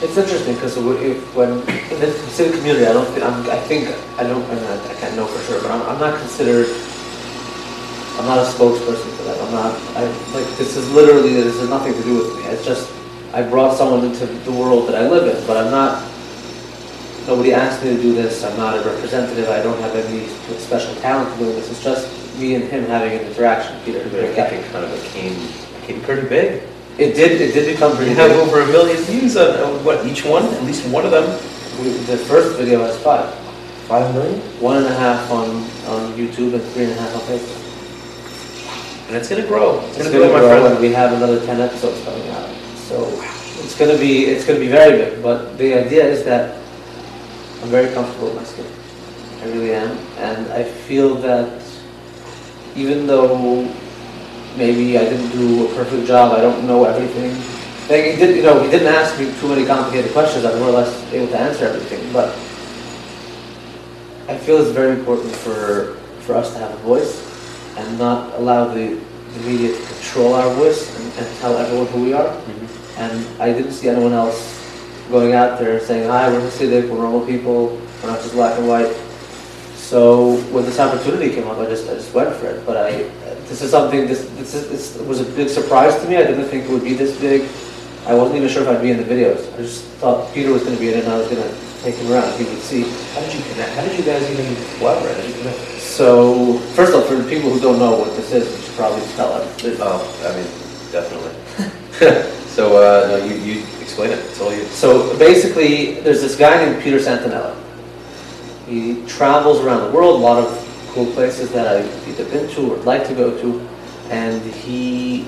It's 0.00 0.16
interesting 0.16 0.54
because 0.54 0.78
when 0.78 1.50
in 1.90 1.98
the 1.98 2.06
Hasidic 2.06 2.56
community, 2.58 2.86
I 2.86 2.92
don't 2.92 3.08
think 3.10 3.24
I'm, 3.24 3.50
I 3.50 3.58
think 3.66 3.88
I 4.18 4.22
don't 4.22 4.44
I, 4.46 4.54
mean, 4.54 4.64
I 4.64 4.94
can't 5.00 5.16
know 5.16 5.26
for 5.26 5.40
sure, 5.50 5.60
but 5.60 5.70
I'm, 5.70 5.82
I'm 5.90 5.98
not 5.98 6.18
considered. 6.20 6.68
I'm 8.18 8.26
not 8.26 8.38
a 8.38 8.46
spokesperson 8.50 9.10
for 9.16 9.24
that. 9.24 9.38
I'm 9.40 9.52
not. 9.52 9.74
I 9.96 10.04
like 10.34 10.46
this 10.58 10.76
is 10.76 10.90
literally 10.92 11.34
this 11.34 11.58
has 11.58 11.68
nothing 11.68 11.94
to 11.94 12.02
do 12.02 12.18
with 12.18 12.36
me. 12.36 12.44
It's 12.50 12.64
just 12.64 12.92
I 13.32 13.42
brought 13.42 13.76
someone 13.76 14.04
into 14.04 14.26
the 14.26 14.52
world 14.52 14.88
that 14.88 14.94
I 14.94 15.08
live 15.08 15.26
in, 15.26 15.46
but 15.46 15.56
I'm 15.56 15.70
not. 15.70 16.02
Nobody 17.26 17.52
asked 17.52 17.84
me 17.84 17.94
to 17.94 18.00
do 18.00 18.14
this. 18.14 18.42
I'm 18.42 18.56
not 18.56 18.78
a 18.78 18.88
representative. 18.88 19.48
I 19.50 19.62
don't 19.62 19.78
have 19.80 19.94
any 19.94 20.26
special 20.58 20.94
talent 20.96 21.30
for 21.32 21.38
doing 21.44 21.56
this. 21.56 21.70
It's 21.70 21.82
just 21.84 22.08
me 22.38 22.54
and 22.54 22.64
him 22.64 22.86
having 22.86 23.18
an 23.18 23.26
interaction. 23.26 23.78
Peter, 23.84 24.08
But 24.08 24.24
I 24.24 24.48
think 24.48 24.64
kind 24.72 24.84
of 24.84 24.92
a 24.92 25.02
became 25.02 25.34
became 25.88 26.04
pretty 26.04 26.28
big. 26.28 26.62
it 26.98 27.14
did. 27.14 27.40
It 27.40 27.54
did 27.54 27.72
become 27.72 27.96
pretty 27.96 28.10
big. 28.10 28.18
You 28.18 28.22
have 28.22 28.30
big. 28.32 28.48
over 28.48 28.60
a 28.60 28.66
million 28.66 29.02
views 29.04 29.36
on, 29.36 29.56
on 29.60 29.84
what 29.84 30.04
each 30.06 30.24
one, 30.24 30.44
at 30.44 30.62
least 30.64 30.86
one 30.88 31.04
of 31.04 31.10
them. 31.10 31.24
We, 31.80 31.90
the 32.04 32.16
first 32.16 32.58
video 32.58 32.80
has 32.80 32.96
five. 32.98 33.34
Five 33.88 34.12
million, 34.14 34.38
One 34.60 34.76
and 34.76 34.86
a 34.86 34.94
half 34.94 35.30
on, 35.30 35.48
on 35.88 36.12
YouTube 36.12 36.52
and 36.52 36.62
three 36.72 36.84
and 36.84 36.92
a 36.92 36.96
half 36.96 37.14
on 37.14 37.20
Facebook. 37.22 39.08
and 39.08 39.16
it's 39.16 39.30
gonna 39.30 39.46
grow. 39.46 39.80
It's, 39.80 39.96
It's 39.96 40.10
gonna, 40.10 40.28
gonna 40.28 40.28
grow, 40.28 40.48
my 40.48 40.60
grow 40.60 40.72
and 40.72 40.80
we 40.80 40.92
have 40.92 41.14
another 41.14 41.44
ten 41.46 41.58
episodes 41.58 42.04
coming 42.04 42.28
out. 42.28 42.50
So 42.76 43.08
it's 43.64 43.78
gonna 43.78 43.96
be, 43.96 44.26
it's 44.26 44.44
gonna 44.44 44.60
be 44.60 44.68
very 44.68 44.98
big, 44.98 45.22
but 45.22 45.56
the 45.56 45.72
idea 45.72 46.04
is 46.04 46.22
that 46.24 46.56
I'm 47.62 47.70
very 47.70 47.90
comfortable 47.94 48.28
with 48.28 48.36
my 48.36 48.44
skin. 48.44 48.66
I 49.40 49.46
really 49.56 49.72
am. 49.72 49.96
And 50.18 50.52
I 50.52 50.64
feel 50.64 51.14
that 51.22 51.62
even 52.76 53.06
though 53.06 53.64
maybe 54.58 54.98
I 54.98 55.04
didn't 55.04 55.30
do 55.30 55.66
a 55.70 55.74
perfect 55.74 56.06
job, 56.06 56.32
I 56.36 56.40
don't 56.42 56.66
know 56.66 56.84
everything. 56.84 57.30
Like 57.88 58.04
he 58.12 58.16
did, 58.20 58.36
you 58.36 58.42
know, 58.42 58.60
he 58.60 58.68
didn't 58.70 58.92
ask 58.92 59.18
me 59.18 59.32
too 59.40 59.48
many 59.48 59.64
complicated 59.64 60.12
questions. 60.12 60.44
I'm 60.44 60.58
more 60.58 60.68
or 60.68 60.72
less 60.72 60.92
able 61.12 61.28
to 61.28 61.38
answer 61.38 61.64
everything. 61.66 62.12
But 62.12 62.34
I 64.28 64.36
feel 64.36 64.58
it's 64.58 64.70
very 64.70 64.98
important 64.98 65.32
for 65.34 65.96
for 66.26 66.34
us 66.34 66.52
to 66.52 66.58
have 66.58 66.72
a 66.74 66.76
voice 66.84 67.24
and 67.78 67.98
not 67.98 68.34
allow 68.34 68.66
the, 68.68 69.00
the 69.32 69.40
media 69.48 69.72
to 69.74 69.82
control 69.86 70.34
our 70.34 70.52
voice 70.54 70.84
and, 71.00 71.06
and 71.24 71.36
tell 71.38 71.56
everyone 71.56 71.86
who 71.86 72.04
we 72.04 72.12
are. 72.12 72.28
Mhm. 72.28 72.68
And 72.98 73.40
I 73.40 73.52
didn't 73.52 73.72
see 73.72 73.88
anyone 73.88 74.12
else 74.12 74.36
going 75.10 75.32
out 75.32 75.58
there 75.58 75.80
saying, 75.80 76.10
"Hi, 76.10 76.28
we're 76.28 76.40
Hasidic, 76.44 76.90
we're 76.90 76.98
normal 77.00 77.24
people, 77.24 77.78
we're 78.02 78.10
not 78.10 78.20
just 78.20 78.34
black 78.34 78.58
and 78.58 78.68
white." 78.68 78.92
So 79.88 80.36
when 80.52 80.66
this 80.66 80.78
opportunity 80.78 81.34
came 81.34 81.48
up, 81.48 81.56
I 81.56 81.64
just 81.64 81.88
I 81.88 81.94
just 81.94 82.12
went 82.12 82.36
for 82.36 82.48
it. 82.48 82.66
But 82.66 82.76
I 82.76 83.08
this 83.48 83.62
is 83.62 83.70
something 83.70 84.06
this 84.06 84.28
this, 84.36 84.52
is, 84.52 84.68
this 84.68 85.00
was 85.08 85.20
a 85.20 85.24
big 85.32 85.48
surprise 85.48 85.96
to 86.02 86.06
me. 86.06 86.18
I 86.18 86.24
didn't 86.24 86.44
think 86.44 86.66
it 86.66 86.70
would 86.70 86.84
be 86.84 86.92
this 86.92 87.18
big. 87.18 87.48
I 88.04 88.12
wasn't 88.12 88.36
even 88.36 88.50
sure 88.50 88.60
if 88.64 88.68
I'd 88.68 88.82
be 88.82 88.90
in 88.90 88.98
the 88.98 89.08
videos. 89.08 89.48
I 89.54 89.64
just 89.64 89.84
thought 89.96 90.28
Peter 90.34 90.52
was 90.52 90.62
going 90.62 90.76
to 90.76 90.80
be 90.80 90.92
in 90.92 90.98
it, 90.98 91.04
and 91.04 91.12
I 91.14 91.16
was 91.16 91.28
going 91.28 91.40
to 91.40 91.48
take 91.80 91.94
him 91.94 92.12
around. 92.12 92.28
He 92.36 92.44
would 92.44 92.60
see. 92.60 92.82
How 93.16 93.24
did 93.24 93.32
you 93.32 93.40
connect? 93.48 93.72
How 93.76 93.84
did 93.88 93.98
you 93.98 94.04
guys 94.04 94.28
even 94.28 94.44
collaborate? 94.76 95.16
How 95.16 95.22
did 95.22 95.32
you 95.32 95.40
connect? 95.40 95.80
So 95.80 96.58
first 96.76 96.92
off, 96.92 97.08
for 97.08 97.16
the 97.16 97.24
people 97.24 97.48
who 97.48 97.58
don't 97.58 97.78
know 97.78 97.96
what 97.96 98.14
this 98.14 98.30
is, 98.30 98.44
we 98.44 98.60
should 98.60 98.76
probably 98.76 99.00
tell 99.16 99.40
them. 99.40 99.48
Oh, 99.80 100.04
I 100.28 100.36
mean, 100.36 100.48
definitely. 100.92 101.32
so, 102.52 102.76
uh, 102.76 103.08
no, 103.08 103.24
you, 103.24 103.40
you 103.40 103.64
explain 103.80 104.10
it. 104.10 104.18
It's 104.18 104.38
all 104.38 104.52
you. 104.52 104.64
So 104.68 105.16
basically, 105.16 106.04
there's 106.04 106.20
this 106.20 106.36
guy 106.36 106.62
named 106.62 106.82
Peter 106.82 106.98
Santenello. 106.98 107.56
He 108.68 109.02
travels 109.06 109.60
around 109.60 109.88
the 109.88 109.92
world, 109.96 110.20
a 110.20 110.24
lot 110.24 110.42
of 110.42 110.90
cool 110.92 111.06
places 111.12 111.50
that 111.52 111.66
I've 111.66 112.08
either 112.08 112.24
been 112.26 112.48
to 112.54 112.74
or 112.74 112.76
like 112.78 113.06
to 113.08 113.14
go 113.14 113.36
to, 113.40 113.68
and 114.10 114.42
he 114.42 115.26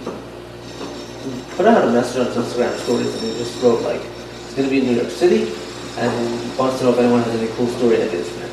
put 1.56 1.66
out 1.66 1.88
a 1.88 1.90
message 1.92 2.26
on 2.26 2.32
Instagram 2.32 2.76
stories 2.78 3.14
and 3.14 3.32
he 3.32 3.38
just 3.38 3.62
wrote 3.62 3.82
like, 3.82 4.00
he's 4.00 4.54
going 4.54 4.68
to 4.68 4.70
be 4.70 4.80
in 4.80 4.86
New 4.86 4.96
York 5.00 5.10
City, 5.10 5.52
and 5.98 6.58
wants 6.58 6.78
to 6.78 6.84
know 6.84 6.92
if 6.92 6.98
anyone 6.98 7.22
has 7.22 7.34
any 7.40 7.50
cool 7.54 7.66
story 7.66 8.02
ideas 8.02 8.28
for 8.30 8.40
him. 8.40 8.50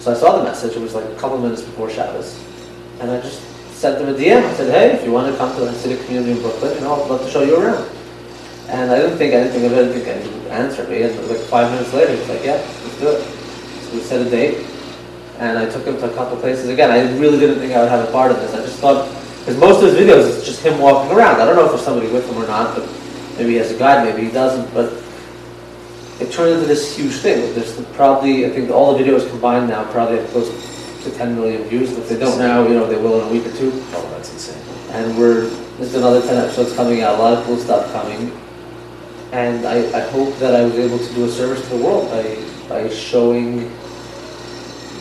So 0.00 0.12
I 0.12 0.14
saw 0.14 0.38
the 0.38 0.44
message. 0.44 0.76
It 0.76 0.80
was 0.80 0.94
like 0.94 1.04
a 1.04 1.14
couple 1.16 1.38
minutes 1.38 1.62
before 1.62 1.90
Shabbos, 1.90 2.42
and 3.00 3.10
I 3.10 3.20
just 3.20 3.42
sent 3.72 3.98
them 3.98 4.08
a 4.08 4.18
DM. 4.18 4.42
I 4.42 4.54
said, 4.54 4.70
"Hey, 4.70 4.96
if 4.96 5.04
you 5.04 5.12
want 5.12 5.30
to 5.30 5.38
come 5.38 5.54
to 5.54 5.60
the 5.60 5.70
Hasidic 5.70 6.04
community 6.06 6.32
in 6.32 6.40
Brooklyn, 6.40 6.74
you 6.74 6.80
know, 6.80 6.94
I'd 6.94 7.10
love 7.10 7.22
to 7.24 7.30
show 7.30 7.42
you 7.42 7.56
around." 7.56 7.88
And 8.68 8.90
I 8.90 8.98
didn't 8.98 9.18
think 9.18 9.34
anything 9.34 9.64
of 9.64 9.72
it. 9.72 9.78
I 9.78 9.82
didn't 9.82 9.94
think 9.94 10.08
anyone 10.08 10.42
would 10.44 10.52
answer 10.52 10.84
me. 10.84 11.02
And 11.02 11.28
like 11.28 11.40
five 11.40 11.70
minutes 11.72 11.92
later, 11.94 12.14
he's 12.14 12.28
like, 12.28 12.44
"Yeah, 12.44 12.60
let's 12.84 13.00
do 13.00 13.08
it." 13.08 13.37
We 13.92 14.00
set 14.00 14.26
a 14.26 14.30
date, 14.30 14.66
and 15.38 15.58
I 15.58 15.68
took 15.68 15.86
him 15.86 15.96
to 15.96 16.10
a 16.10 16.14
couple 16.14 16.36
places. 16.36 16.68
Again, 16.68 16.90
I 16.90 17.00
really 17.18 17.38
didn't 17.38 17.58
think 17.58 17.72
I 17.72 17.80
would 17.80 17.90
have 17.90 18.08
a 18.08 18.12
part 18.12 18.30
of 18.30 18.38
this. 18.38 18.54
I 18.54 18.58
just 18.58 18.78
thought, 18.78 19.08
because 19.40 19.56
most 19.58 19.82
of 19.82 19.90
his 19.90 19.94
videos 19.94 20.28
it's 20.36 20.46
just 20.46 20.62
him 20.62 20.78
walking 20.78 21.16
around. 21.16 21.40
I 21.40 21.46
don't 21.46 21.56
know 21.56 21.64
if 21.64 21.70
there's 21.70 21.84
somebody 21.84 22.10
with 22.12 22.28
him 22.28 22.36
or 22.36 22.46
not, 22.46 22.76
but 22.76 22.88
maybe 23.38 23.52
he 23.52 23.56
has 23.56 23.70
a 23.70 23.78
guide, 23.78 24.04
maybe 24.04 24.26
he 24.26 24.32
doesn't. 24.32 24.72
But 24.74 24.92
it 26.20 26.32
turned 26.32 26.54
into 26.54 26.66
this 26.66 26.96
huge 26.96 27.14
thing. 27.14 27.54
There's 27.54 27.80
probably, 27.94 28.44
I 28.44 28.50
think 28.50 28.70
all 28.70 28.96
the 28.96 29.02
videos 29.02 29.28
combined 29.30 29.68
now 29.68 29.90
probably 29.92 30.18
have 30.18 30.28
close 30.30 30.48
to 31.04 31.10
10 31.10 31.36
million 31.36 31.62
views. 31.64 31.96
If 31.96 32.08
they 32.08 32.18
don't 32.18 32.38
now, 32.38 32.66
you 32.66 32.74
know, 32.74 32.86
they 32.86 32.96
will 32.96 33.20
in 33.20 33.28
a 33.28 33.32
week 33.32 33.46
or 33.46 33.56
two. 33.56 33.70
Oh, 33.92 34.08
that's 34.10 34.32
insane. 34.32 34.62
And 34.90 35.16
we're, 35.16 35.46
there's 35.78 35.94
another 35.94 36.20
10 36.20 36.36
episodes 36.36 36.74
coming 36.74 37.02
out, 37.02 37.18
a 37.18 37.22
lot 37.22 37.38
of 37.38 37.44
cool 37.44 37.56
stuff 37.56 37.92
coming. 37.92 38.32
And 39.32 39.66
I, 39.66 39.76
I 39.96 40.00
hope 40.10 40.34
that 40.38 40.54
I 40.54 40.64
was 40.64 40.74
able 40.74 40.98
to 40.98 41.14
do 41.14 41.24
a 41.26 41.28
service 41.28 41.62
to 41.68 41.76
the 41.76 41.84
world 41.84 42.10
by, 42.10 42.22
by 42.68 42.88
showing 42.88 43.70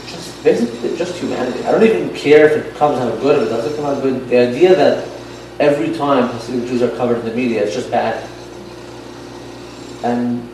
just 0.07 0.43
basically 0.43 0.95
just 0.95 1.15
humanity. 1.18 1.63
I 1.65 1.72
don't 1.72 1.84
even 1.84 2.13
care 2.15 2.49
if 2.49 2.65
it 2.65 2.76
comes 2.76 2.97
out 2.99 3.20
good, 3.20 3.39
or 3.39 3.45
it 3.45 3.49
doesn't 3.49 3.76
come 3.76 3.86
out 3.86 4.01
good. 4.01 4.28
The 4.30 4.38
idea 4.38 4.76
that 4.76 5.07
every 5.59 5.95
time 5.97 6.30
Hasidic 6.30 6.68
Jews 6.68 6.82
are 6.82 6.95
covered 6.95 7.20
in 7.20 7.26
the 7.26 7.36
media, 7.36 7.63
it's 7.63 7.74
just 7.74 7.91
bad. 7.91 8.28
And 10.03 10.47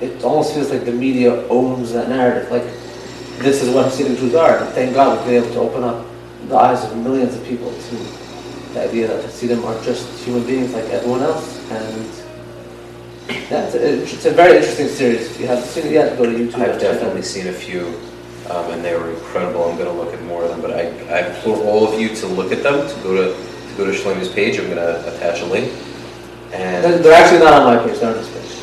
it 0.00 0.22
almost 0.22 0.54
feels 0.54 0.70
like 0.70 0.84
the 0.84 0.92
media 0.92 1.46
owns 1.48 1.92
that 1.92 2.08
narrative. 2.08 2.50
Like, 2.50 2.64
this 3.42 3.62
is 3.62 3.74
what 3.74 3.86
Hasidic 3.86 4.18
Jews 4.18 4.34
are. 4.34 4.58
And 4.58 4.68
thank 4.74 4.94
God 4.94 5.18
we've 5.18 5.26
been 5.26 5.44
able 5.44 5.54
to 5.54 5.60
open 5.60 5.82
up 5.82 6.06
the 6.48 6.56
eyes 6.56 6.84
of 6.84 6.96
millions 6.96 7.34
of 7.34 7.44
people 7.44 7.70
to 7.70 7.96
the 8.74 8.88
idea 8.88 9.08
that 9.08 9.24
Hasidim 9.24 9.64
are 9.64 9.82
just 9.82 10.06
human 10.24 10.46
beings 10.46 10.72
like 10.72 10.84
everyone 10.86 11.22
else. 11.22 11.58
And 11.70 12.17
yeah, 13.28 13.64
it's 13.66 13.74
a, 13.74 14.02
it's 14.02 14.24
a 14.24 14.30
very 14.30 14.56
interesting 14.56 14.88
series. 14.88 15.30
If 15.30 15.40
you 15.40 15.46
haven't 15.46 15.64
seen 15.64 15.86
it 15.86 15.92
yet, 15.92 16.16
go 16.16 16.24
to 16.24 16.30
YouTube. 16.30 16.54
I've 16.54 16.70
and 16.70 16.80
check 16.80 16.82
it 16.82 16.86
out. 16.86 16.92
definitely 16.94 17.22
seen 17.22 17.48
a 17.48 17.52
few, 17.52 17.86
um, 18.50 18.70
and 18.72 18.84
they 18.84 18.96
were 18.96 19.10
incredible. 19.10 19.64
I'm 19.64 19.76
going 19.76 19.88
to 19.88 19.92
look 19.92 20.14
at 20.14 20.22
more 20.22 20.44
of 20.44 20.50
them, 20.50 20.60
but 20.60 20.70
I, 20.70 20.88
I 21.14 21.28
implore 21.28 21.58
all 21.64 21.92
of 21.92 22.00
you 22.00 22.14
to 22.16 22.26
look 22.26 22.52
at 22.52 22.62
them, 22.62 22.88
to 22.88 23.02
go 23.02 23.14
to, 23.14 23.36
to 23.36 23.76
go 23.76 23.84
to 23.84 23.92
Shlomi's 23.92 24.28
page. 24.28 24.58
I'm 24.58 24.66
going 24.66 24.76
to 24.76 25.14
attach 25.14 25.42
a 25.42 25.46
link. 25.46 25.72
They're, 26.50 26.94
And 26.94 27.04
they're 27.04 27.12
actually 27.12 27.40
not 27.40 27.52
on 27.52 27.64
my 27.64 27.86
page, 27.86 28.00
they're 28.00 28.10
on 28.10 28.18
his 28.18 28.28
page. 28.28 28.62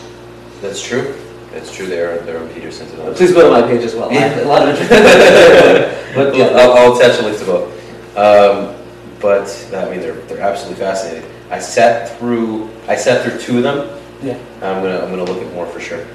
that's 0.62 0.82
true. 0.82 1.16
That's 1.52 1.74
true. 1.74 1.86
They're, 1.86 2.20
they're 2.20 2.42
on 2.42 2.50
Peterson's 2.50 2.92
and. 2.94 3.16
Please 3.16 3.32
go 3.32 3.44
to 3.44 3.62
my 3.62 3.68
page 3.68 3.84
as 3.84 3.96
well. 3.96 4.10
Have 4.10 4.38
a 4.46 4.46
lot 4.46 4.68
of 4.68 4.78
but 6.16 6.36
yeah, 6.36 6.48
I'll, 6.48 6.74
I'll 6.74 6.98
attach 6.98 7.20
a 7.20 7.24
link 7.24 7.38
to 7.40 7.46
both. 7.46 8.18
Um, 8.18 8.76
but 9.22 9.48
I 9.74 9.90
mean, 9.90 10.02
they're, 10.02 10.20
they're 10.26 10.42
absolutely 10.42 10.84
fascinating. 10.84 11.30
I 11.50 11.60
sat 11.60 12.18
through 12.18 12.70
I 12.88 12.96
sat 12.96 13.24
through 13.24 13.40
two 13.40 13.58
of 13.58 13.64
them. 13.64 13.95
Yeah. 14.22 14.38
I'm 14.62 14.82
gonna 14.82 15.00
I'm 15.00 15.10
gonna 15.10 15.24
look 15.24 15.42
at 15.42 15.54
more 15.54 15.66
for 15.68 15.80
sure. 15.80 16.06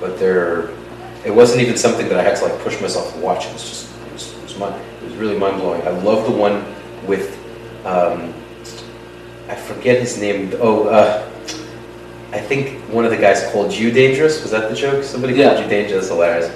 But 0.00 0.18
they're 0.18 0.70
it 1.24 1.34
wasn't 1.34 1.62
even 1.62 1.76
something 1.76 2.08
that 2.08 2.18
I 2.18 2.22
had 2.22 2.36
to 2.36 2.44
like 2.44 2.58
push 2.60 2.80
myself 2.80 3.12
to 3.14 3.18
watch. 3.20 3.46
It 3.46 3.52
was 3.52 3.62
just 3.68 3.96
it 4.06 4.12
was 4.12 4.32
it 4.34 4.42
was, 4.42 4.58
mind, 4.58 4.80
it 5.02 5.04
was 5.04 5.14
really 5.14 5.38
mind 5.38 5.60
blowing. 5.60 5.82
I 5.82 5.90
love 5.90 6.24
the 6.24 6.32
one 6.32 6.64
with 7.06 7.36
um, 7.84 8.34
I 9.48 9.54
forget 9.54 10.00
his 10.00 10.18
name. 10.18 10.52
Oh, 10.60 10.88
uh, 10.88 11.28
I 12.32 12.40
think 12.40 12.80
one 12.92 13.04
of 13.04 13.10
the 13.10 13.16
guys 13.16 13.48
called 13.52 13.72
you 13.72 13.90
dangerous. 13.90 14.42
Was 14.42 14.50
that 14.50 14.68
the 14.68 14.76
joke? 14.76 15.04
Somebody 15.04 15.34
Yeah. 15.34 15.50
called 15.50 15.64
you 15.64 15.70
dangerous. 15.70 16.08
Hilarious. 16.08 16.50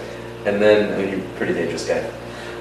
And 0.45 0.61
then 0.61 0.93
I 0.93 0.97
mean, 0.99 1.09
you're 1.11 1.26
a 1.26 1.36
pretty 1.36 1.55
dangerous 1.55 1.86
guy. 1.86 2.03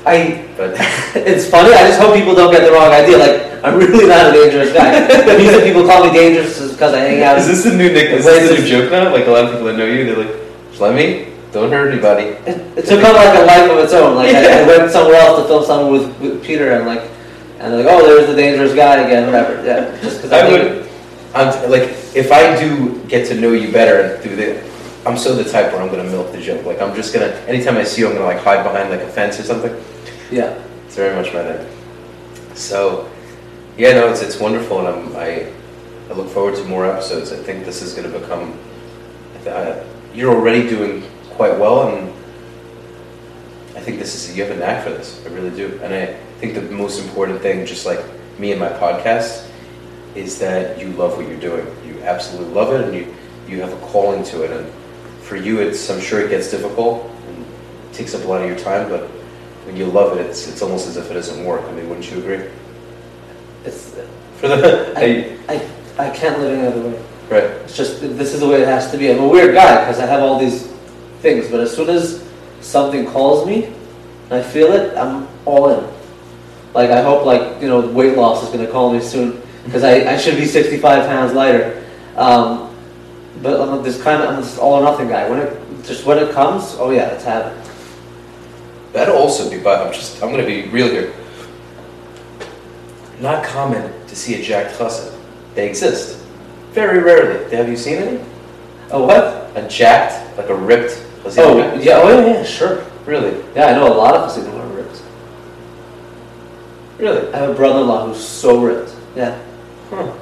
I 0.05 0.47
But 0.55 0.75
it's 1.15 1.49
funny. 1.49 1.73
I 1.73 1.87
just 1.87 1.99
hope 1.99 2.15
people 2.15 2.35
don't 2.35 2.51
get 2.51 2.65
the 2.65 2.71
wrong 2.71 2.91
idea. 2.91 3.17
Like 3.17 3.63
I'm 3.63 3.77
really 3.77 4.07
not 4.07 4.29
a 4.29 4.31
dangerous 4.31 4.71
guy. 4.73 5.07
the 5.07 5.37
reason 5.37 5.61
people 5.61 5.85
call 5.85 6.05
me 6.05 6.13
dangerous 6.13 6.59
is 6.59 6.71
because 6.71 6.93
I 6.93 6.99
hang 6.99 7.23
out. 7.23 7.37
is 7.37 7.47
this 7.47 7.63
the 7.63 7.75
new 7.75 7.91
nick? 7.91 8.11
Is 8.11 8.25
this 8.25 8.49
the 8.49 8.61
new 8.61 8.67
joke 8.67 8.91
now? 8.91 9.11
Like 9.11 9.27
a 9.27 9.31
lot 9.31 9.45
of 9.45 9.51
people 9.51 9.67
that 9.67 9.77
know 9.77 9.85
you, 9.85 10.05
they're 10.05 10.23
like, 10.25 10.35
Shlemmy, 10.71 11.29
don't 11.51 11.71
hurt 11.71 11.91
anybody. 11.91 12.37
It, 12.47 12.77
it 12.77 12.85
took 12.85 13.03
on 13.03 13.15
like 13.15 13.37
a 13.37 13.45
life 13.45 13.69
of 13.69 13.79
its 13.79 13.93
own. 13.93 14.15
Like 14.15 14.33
I, 14.33 14.63
I 14.63 14.67
went 14.67 14.91
somewhere 14.91 15.19
else 15.19 15.41
to 15.41 15.47
film 15.47 15.65
something 15.65 15.91
with, 15.91 16.19
with 16.19 16.43
Peter, 16.43 16.71
and 16.71 16.85
like, 16.85 17.09
and 17.59 17.73
they're 17.73 17.83
like, 17.83 17.93
oh, 17.93 18.05
there's 18.05 18.27
the 18.27 18.35
dangerous 18.35 18.73
guy 18.73 19.01
again. 19.01 19.25
Whatever. 19.25 19.65
Yeah. 19.65 19.99
Just 20.01 20.17
because 20.17 20.31
I 20.31 20.47
would, 20.49 20.89
I'm 21.33 21.69
like, 21.69 21.89
if 22.15 22.31
I 22.31 22.59
do 22.59 23.03
get 23.07 23.27
to 23.27 23.39
know 23.39 23.51
you 23.51 23.71
better 23.71 24.01
and 24.01 24.23
do 24.23 24.35
the, 24.35 24.68
I'm 25.05 25.17
so 25.17 25.35
the 25.35 25.49
type 25.49 25.71
where 25.71 25.81
I'm 25.81 25.89
gonna 25.89 26.09
milk 26.09 26.31
the 26.31 26.41
joke. 26.41 26.65
Like 26.65 26.81
I'm 26.81 26.95
just 26.95 27.13
gonna, 27.13 27.27
anytime 27.47 27.77
I 27.77 27.83
see 27.83 28.01
you, 28.01 28.07
I'm 28.07 28.13
gonna 28.13 28.25
like 28.25 28.39
hide 28.39 28.63
behind 28.63 28.89
like 28.89 29.01
a 29.01 29.07
fence 29.07 29.39
or 29.39 29.43
something. 29.43 29.73
Yeah. 30.31 30.61
It's 30.89 30.95
very 30.95 31.15
much 31.15 31.31
my 31.33 31.43
thing. 31.43 32.55
So, 32.55 33.09
yeah, 33.77 33.93
no, 33.93 34.09
it's 34.09 34.21
it's 34.21 34.39
wonderful, 34.39 34.79
and 34.79 34.87
I'm, 34.87 35.15
I 35.15 35.51
I 36.09 36.13
look 36.13 36.27
forward 36.29 36.55
to 36.55 36.63
more 36.65 36.91
episodes. 36.91 37.31
I 37.31 37.37
think 37.37 37.63
this 37.63 37.83
is 37.83 37.93
gonna 37.93 38.09
become. 38.09 38.57
I 39.35 39.43
th- 39.43 39.55
I, 39.55 39.83
you're 40.15 40.33
already 40.33 40.67
doing 40.67 41.03
quite 41.29 41.57
well, 41.59 41.87
and 41.87 42.09
I 43.77 43.81
think 43.81 43.99
this 43.99 44.15
is 44.15 44.35
you 44.35 44.43
have 44.43 44.51
a 44.51 44.59
knack 44.59 44.83
for 44.83 44.89
this. 44.89 45.23
I 45.25 45.29
really 45.29 45.55
do, 45.55 45.79
and 45.83 45.93
I 45.93 46.07
think 46.39 46.55
the 46.55 46.63
most 46.63 46.99
important 46.99 47.39
thing, 47.41 47.65
just 47.67 47.85
like 47.85 48.03
me 48.39 48.51
and 48.51 48.59
my 48.59 48.69
podcast, 48.69 49.47
is 50.15 50.39
that 50.39 50.81
you 50.81 50.87
love 50.93 51.17
what 51.17 51.27
you're 51.27 51.39
doing. 51.39 51.67
You 51.85 52.01
absolutely 52.01 52.51
love 52.51 52.73
it, 52.73 52.81
and 52.81 52.95
you 52.95 53.15
you 53.47 53.61
have 53.61 53.71
a 53.71 53.85
calling 53.91 54.23
to 54.23 54.41
it. 54.41 54.49
And 54.51 54.73
for 55.29 55.35
you, 55.35 55.59
it's 55.59 55.87
I'm 55.91 56.01
sure 56.01 56.19
it 56.19 56.29
gets 56.29 56.49
difficult 56.49 57.05
and 57.27 57.45
takes 57.93 58.15
up 58.15 58.23
a 58.23 58.27
lot 58.27 58.41
of 58.41 58.49
your 58.49 58.57
time, 58.57 58.89
but 58.89 59.03
when 59.65 59.77
you 59.77 59.85
love 59.85 60.17
it, 60.17 60.25
it's 60.25 60.47
it's 60.47 60.63
almost 60.63 60.87
as 60.87 60.97
if 60.97 61.09
it 61.11 61.13
doesn't 61.13 61.45
work. 61.45 61.61
I 61.65 61.71
mean, 61.71 61.87
wouldn't 61.87 62.09
you 62.09 62.17
agree? 62.17 62.49
It's 63.63 63.95
For 64.37 64.47
the 64.47 64.91
I, 64.97 65.37
I 65.47 66.07
I 66.07 66.09
can't 66.09 66.39
live 66.39 66.57
any 66.57 66.67
other 66.67 66.81
way. 66.81 67.05
right, 67.29 67.43
It's 67.61 67.77
just 67.77 68.01
this 68.01 68.33
is 68.33 68.39
the 68.39 68.47
way 68.47 68.63
it 68.63 68.67
has 68.67 68.89
to 68.91 68.97
be. 68.97 69.11
I'm 69.11 69.19
a 69.19 69.27
weird 69.27 69.53
guy 69.53 69.81
because 69.81 69.99
I 69.99 70.07
have 70.07 70.23
all 70.23 70.39
these 70.39 70.65
things, 71.21 71.47
but 71.47 71.59
as 71.59 71.75
soon 71.75 71.89
as 71.89 72.27
something 72.61 73.05
calls 73.05 73.45
me 73.45 73.65
and 73.65 74.33
I 74.33 74.41
feel 74.41 74.71
it, 74.71 74.97
I'm 74.97 75.27
all 75.45 75.69
in. 75.69 75.87
Like 76.73 76.89
I 76.89 77.03
hope, 77.03 77.25
like 77.25 77.61
you 77.61 77.67
know, 77.67 77.81
weight 77.81 78.17
loss 78.17 78.43
is 78.43 78.49
going 78.49 78.65
to 78.65 78.71
call 78.71 78.91
me 78.91 78.99
soon 78.99 79.39
because 79.63 79.83
I, 79.83 80.13
I 80.13 80.17
should 80.17 80.37
be 80.37 80.45
65 80.45 81.05
pounds 81.05 81.33
lighter. 81.33 81.85
Um, 82.15 82.68
but 83.41 83.59
I'm 83.61 83.83
this 83.83 84.01
kind 84.01 84.21
of 84.21 84.29
I'm 84.29 84.41
this 84.41 84.57
all 84.57 84.73
or 84.73 84.83
nothing 84.83 85.07
guy. 85.07 85.29
When 85.29 85.39
it 85.39 85.85
just 85.85 86.05
when 86.05 86.17
it 86.17 86.31
comes, 86.31 86.75
oh 86.79 86.91
yeah, 86.91 87.07
let's 87.07 87.23
have 87.23 87.47
it. 87.47 87.71
That'll 88.93 89.17
also 89.17 89.49
be. 89.49 89.59
But 89.59 89.85
I'm 89.85 89.93
just 89.93 90.21
I'm 90.21 90.31
gonna 90.31 90.45
be 90.45 90.67
real 90.69 90.89
here. 90.89 91.13
Not 93.19 93.43
common 93.43 93.91
to 94.07 94.15
see 94.15 94.39
a 94.39 94.43
jacked 94.43 94.77
chassid. 94.77 95.17
They 95.55 95.67
exist. 95.67 96.23
Very 96.71 96.99
rarely. 96.99 97.55
Have 97.55 97.67
you 97.67 97.77
seen 97.77 97.97
any? 97.97 98.23
Oh 98.91 99.05
what? 99.05 99.55
A 99.55 99.67
jacked, 99.67 100.37
like 100.37 100.49
a 100.49 100.55
ripped 100.55 100.93
chassid? 101.23 101.39
Oh 101.39 101.75
yeah, 101.75 101.99
oh 102.01 102.09
yeah, 102.09 102.33
yeah, 102.33 102.43
sure. 102.43 102.85
Really? 103.05 103.43
Yeah, 103.55 103.67
I 103.67 103.73
know 103.73 103.91
a 103.91 103.95
lot 103.95 104.15
of 104.15 104.29
Hasidim 104.29 104.51
who 104.51 104.57
are 104.59 104.67
ripped. 104.67 105.01
Really? 106.99 107.33
I 107.33 107.37
have 107.37 107.49
a 107.49 107.53
brother-in-law 107.53 108.07
who's 108.07 108.23
so 108.23 108.61
ripped. 108.61 108.93
Yeah. 109.15 109.41
Huh. 109.89 110.13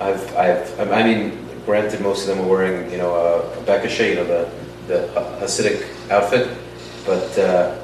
I've, 0.00 0.36
I've, 0.36 0.90
I 0.90 1.02
mean, 1.02 1.47
granted, 1.68 2.00
most 2.00 2.26
of 2.26 2.28
them 2.34 2.42
are 2.42 2.48
wearing, 2.48 2.90
you 2.90 2.96
know, 2.96 3.14
a, 3.14 3.60
a 3.60 3.62
bekishe, 3.64 4.08
you 4.08 4.14
know, 4.14 4.24
the, 4.24 4.48
the 4.86 5.06
Hasidic 5.38 5.84
outfit, 6.10 6.48
but, 7.04 7.38
uh, 7.38 7.76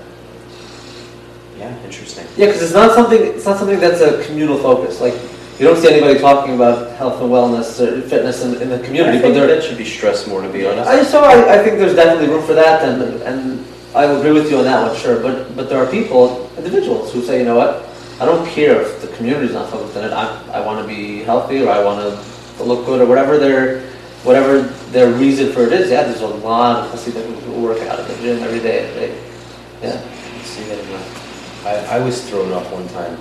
yeah, 1.59 1.85
interesting. 1.85 2.27
Yeah, 2.39 2.47
because 2.47 2.63
it's 2.63 2.73
not 2.73 2.95
something. 2.95 3.21
It's 3.21 3.45
not 3.45 3.59
something 3.59 3.79
that's 3.79 4.01
a 4.01 4.25
communal 4.25 4.59
focus. 4.59 5.01
Like 5.01 5.15
you 5.59 5.65
don't 5.69 5.77
see 5.77 5.89
anybody 5.89 6.19
talking 6.19 6.57
about 6.57 6.97
health 6.97 7.21
and 7.23 7.31
wellness 7.31 7.79
or 7.79 8.03
fitness 8.03 8.43
in, 8.43 8.61
in 8.61 8.69
the 8.71 8.81
community. 8.81 9.19
I 9.19 9.23
But 9.23 9.23
think 9.23 9.35
there, 9.35 9.47
that 9.47 9.63
should 9.63 9.79
be 9.79 9.85
stressed 9.85 10.27
more, 10.27 10.43
to 10.43 10.49
be 10.49 10.67
honest. 10.67 10.89
I 10.89 11.05
so 11.05 11.23
I, 11.23 11.55
I 11.55 11.63
think 11.63 11.79
there's 11.79 11.95
definitely 11.95 12.35
room 12.35 12.45
for 12.45 12.55
that, 12.55 12.83
and 12.89 13.23
and 13.23 13.65
I 13.95 14.05
agree 14.05 14.33
with 14.33 14.51
you 14.51 14.59
on 14.59 14.65
that 14.65 14.83
one, 14.83 14.97
sure. 14.97 15.23
But 15.23 15.55
but 15.55 15.69
there 15.69 15.79
are 15.79 15.89
people, 15.89 16.51
individuals, 16.57 17.13
who 17.13 17.23
say, 17.23 17.39
you 17.39 17.45
know 17.45 17.57
what, 17.57 17.87
I 18.21 18.25
don't 18.25 18.45
care 18.49 18.83
if 18.83 19.01
the 19.01 19.09
community's 19.17 19.53
not 19.53 19.71
focused 19.71 19.97
on 19.97 20.05
it. 20.05 20.13
I 20.13 20.27
I 20.51 20.61
want 20.67 20.83
to 20.83 20.89
be 20.89 21.23
healthy 21.23 21.63
or 21.63 21.71
I 21.71 21.85
want 21.85 22.01
to 22.01 22.34
look 22.61 22.87
good 22.87 23.01
or 23.01 23.07
whatever 23.07 23.39
their 23.39 23.81
whatever 24.23 24.63
their 24.93 25.13
reason 25.13 25.53
for 25.53 25.63
it 25.63 25.73
is. 25.73 25.91
Yeah, 25.91 26.05
there's 26.05 26.21
a 26.21 26.27
lot 26.27 26.85
of 26.85 26.91
Hasidim 26.91 27.35
who 27.41 27.63
work 27.63 27.81
out 27.83 28.01
at 28.01 28.09
the 28.09 28.15
gym 28.17 28.43
every 28.43 28.61
day. 28.61 28.93
They, 28.95 29.87
yeah. 29.87 30.01
See 30.43 30.65
that 30.65 31.25
I, 31.67 31.97
I 31.97 31.99
was 31.99 32.29
thrown 32.29 32.53
off 32.53 32.71
one 32.71 32.87
time 32.89 33.17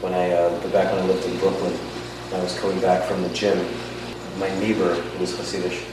when 0.00 0.12
I, 0.12 0.30
uh, 0.32 0.68
back 0.68 0.92
when 0.92 1.02
I 1.02 1.06
lived 1.06 1.24
in 1.24 1.38
Brooklyn. 1.38 1.72
I 2.32 2.42
was 2.42 2.58
coming 2.58 2.80
back 2.80 3.08
from 3.08 3.22
the 3.22 3.28
gym. 3.30 3.56
My 4.38 4.48
neighbor 4.60 5.02
was 5.18 5.32
Hasidish, 5.32 5.84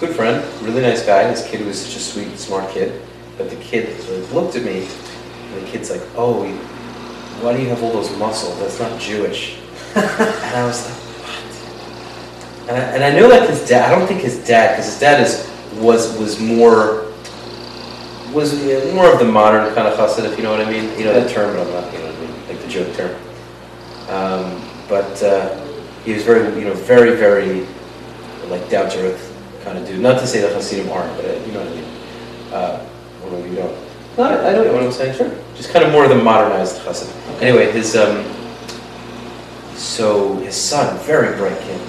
good 0.00 0.14
friend, 0.14 0.44
really 0.62 0.80
nice 0.80 1.04
guy. 1.04 1.28
His 1.28 1.44
kid 1.44 1.66
was 1.66 1.84
such 1.84 1.96
a 1.96 2.00
sweet, 2.00 2.38
smart 2.38 2.70
kid. 2.70 3.02
But 3.36 3.50
the 3.50 3.56
kid 3.56 3.98
looked 4.32 4.54
at 4.56 4.62
me, 4.62 4.86
and 4.86 5.66
the 5.66 5.70
kid's 5.70 5.90
like, 5.90 6.02
"Oh, 6.16 6.46
why 7.42 7.56
do 7.56 7.62
you 7.62 7.68
have 7.68 7.82
all 7.82 7.92
those 7.92 8.16
muscles? 8.16 8.58
That's 8.60 8.78
not 8.78 9.00
Jewish." 9.00 9.58
and 9.96 10.56
I 10.56 10.64
was 10.64 10.88
like? 10.88 11.03
And 12.68 12.76
I, 12.76 12.80
and 12.80 13.04
I 13.04 13.10
know 13.18 13.28
like 13.28 13.48
his 13.48 13.68
dad. 13.68 13.92
I 13.92 13.98
don't 13.98 14.06
think 14.08 14.20
his 14.20 14.44
dad, 14.46 14.72
because 14.72 14.86
his 14.86 15.00
dad 15.00 15.20
is 15.20 15.50
was 15.80 16.16
was 16.18 16.40
more 16.40 17.12
was 18.32 18.54
more 18.92 19.12
of 19.12 19.18
the 19.18 19.24
modern 19.24 19.72
kind 19.74 19.86
of 19.86 19.98
chassid, 19.98 20.24
if 20.24 20.36
you 20.36 20.42
know 20.42 20.50
what 20.50 20.60
I 20.60 20.70
mean. 20.70 20.98
You 20.98 21.04
know 21.04 21.20
the 21.20 21.28
term, 21.28 21.54
but 21.54 21.66
I'm 21.66 21.72
not. 21.72 21.92
You 21.92 21.98
know 21.98 22.06
what 22.06 22.16
I 22.16 22.20
mean, 22.20 22.48
like 22.48 22.60
the 22.60 22.68
joke 22.68 22.94
term. 22.96 23.14
Um, 24.08 24.62
but 24.88 25.22
uh, 25.22 25.64
he 26.04 26.12
was 26.12 26.22
very, 26.24 26.58
you 26.58 26.66
know, 26.66 26.74
very, 26.74 27.16
very 27.16 27.66
like 28.48 28.68
down 28.68 28.90
to 28.90 28.98
earth 29.10 29.62
kind 29.64 29.78
of 29.78 29.86
dude. 29.86 30.00
Not 30.00 30.20
to 30.20 30.26
say 30.26 30.40
that 30.40 30.52
Hasidim 30.52 30.90
aren't, 30.90 31.14
but 31.16 31.24
uh, 31.24 31.44
you 31.44 31.52
know 31.52 31.60
what 31.60 31.68
I 31.68 31.74
mean. 31.74 31.84
Uh, 32.52 32.86
or 33.24 33.30
maybe 33.30 33.50
you 33.50 33.56
don't. 33.56 33.78
No, 34.16 34.24
I 34.24 34.50
I 34.50 34.52
don't. 34.52 34.66
Know 34.66 34.74
what 34.74 34.82
I'm 34.82 34.92
saying? 34.92 35.16
Sure. 35.16 35.30
Just 35.54 35.70
kind 35.70 35.84
of 35.84 35.92
more 35.92 36.04
of 36.04 36.10
the 36.10 36.16
modernized 36.16 36.80
chassid. 36.80 37.10
Anyway, 37.40 37.72
his 37.72 37.96
um, 37.96 38.24
so 39.74 40.36
his 40.36 40.54
son, 40.54 40.98
very 41.04 41.36
bright 41.36 41.58
kid, 41.60 41.80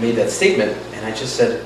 made 0.00 0.16
that 0.16 0.30
statement, 0.30 0.76
and 0.94 1.06
I 1.06 1.10
just 1.10 1.36
said, 1.36 1.64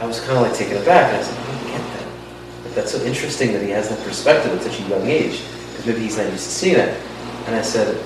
I 0.00 0.06
was 0.06 0.20
kind 0.20 0.32
of 0.32 0.42
like 0.42 0.54
taken 0.54 0.76
aback, 0.76 1.12
and 1.12 1.16
I 1.18 1.22
said, 1.22 1.38
I 1.38 1.46
don't 1.46 1.66
get 1.66 1.80
that. 1.98 2.64
Like, 2.64 2.74
that's 2.74 2.92
so 2.92 3.02
interesting 3.02 3.52
that 3.52 3.62
he 3.62 3.70
has 3.70 3.88
that 3.88 4.02
perspective 4.04 4.52
at 4.52 4.62
such 4.62 4.80
a 4.80 4.88
young 4.88 5.06
age, 5.06 5.42
because 5.70 5.86
maybe 5.86 6.00
he's 6.00 6.16
not 6.16 6.26
used 6.30 6.44
to 6.44 6.50
seeing 6.50 6.76
that. 6.76 6.98
And 7.46 7.54
I 7.54 7.62
said, 7.62 7.96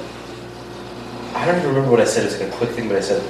I 1.34 1.46
don't 1.46 1.56
even 1.56 1.68
remember 1.68 1.90
what 1.90 2.00
I 2.00 2.04
said. 2.04 2.22
It 2.22 2.32
was 2.32 2.40
like 2.40 2.48
a 2.52 2.56
quick 2.56 2.70
thing, 2.70 2.88
but 2.88 2.96
I 2.96 3.00
said, 3.00 3.22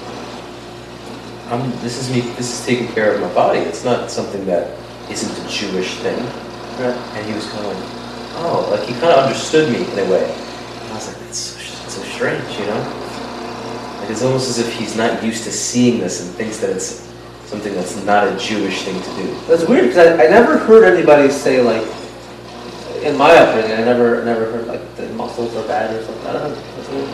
I'm, 1.49 1.70
this 1.81 1.99
is 1.99 2.11
me. 2.14 2.20
This 2.37 2.53
is 2.53 2.64
taking 2.64 2.89
care 2.89 3.14
of 3.14 3.20
my 3.20 3.33
body. 3.35 3.61
It's 3.61 3.85
not 3.85 4.11
something 4.11 4.45
that 4.47 4.79
isn't 5.11 5.45
a 5.45 5.49
Jewish 5.49 5.97
thing. 5.97 6.18
Right. 6.81 6.97
And 7.16 7.27
he 7.27 7.35
was 7.35 7.47
kind 7.51 7.66
of 7.66 7.72
like, 7.72 7.85
oh, 8.37 8.68
like 8.70 8.89
he 8.89 8.93
kind 8.95 9.12
of 9.12 9.25
understood 9.25 9.72
me 9.72 9.85
in 9.93 9.99
a 9.99 10.11
way. 10.11 10.25
And 10.25 10.93
I 10.93 10.95
was 10.95 11.09
like, 11.09 11.18
that's 11.20 11.39
so, 11.39 11.59
that's 11.59 11.95
so 11.95 12.03
strange, 12.03 12.59
you 12.59 12.66
know? 12.66 13.03
Like 14.05 14.11
it's 14.12 14.22
almost 14.22 14.50
as 14.50 14.59
if 14.59 14.70
he's 14.74 14.94
not 14.98 15.24
used 15.24 15.44
to 15.44 15.50
seeing 15.50 15.98
this 15.98 16.20
and 16.20 16.30
thinks 16.36 16.59
that 16.59 16.68
it's 16.68 17.11
something 17.46 17.72
that's 17.74 17.96
not 18.05 18.28
a 18.28 18.36
Jewish 18.36 18.82
thing 18.82 19.00
to 19.00 19.09
do. 19.16 19.34
That's 19.46 19.64
weird 19.66 19.84
because 19.88 19.96
I, 20.20 20.26
I 20.26 20.28
never 20.28 20.59
heard 20.59 20.84
anybody 20.84 21.30
say 21.32 21.62
like, 21.62 21.80
in 23.02 23.16
my 23.16 23.30
upbringing, 23.34 23.72
I 23.78 23.82
never 23.82 24.22
never 24.22 24.44
heard 24.52 24.66
like 24.66 24.96
the 24.96 25.09
muscles 25.14 25.57
are 25.57 25.66
bad 25.66 25.94
or 25.96 26.05
something. 26.05 26.26
I 26.26 26.32
don't 26.34 26.50
know. 26.50 26.55
That's 26.76 26.88
weird. 26.90 27.09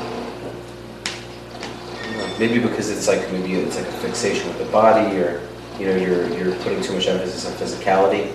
I 1.95 2.13
don't 2.13 2.19
know, 2.19 2.37
Maybe 2.41 2.59
because 2.59 2.91
it's 2.91 3.07
like 3.07 3.31
maybe 3.31 3.55
it's 3.55 3.77
like 3.77 3.87
a 3.87 3.93
fixation 3.93 4.49
with 4.49 4.59
the 4.59 4.65
body, 4.73 5.17
or 5.19 5.41
you 5.79 5.87
know, 5.87 5.95
you're 5.95 6.27
you're 6.37 6.57
putting 6.57 6.83
too 6.83 6.95
much 6.95 7.07
emphasis 7.07 7.47
on 7.47 7.53
physicality. 7.53 8.33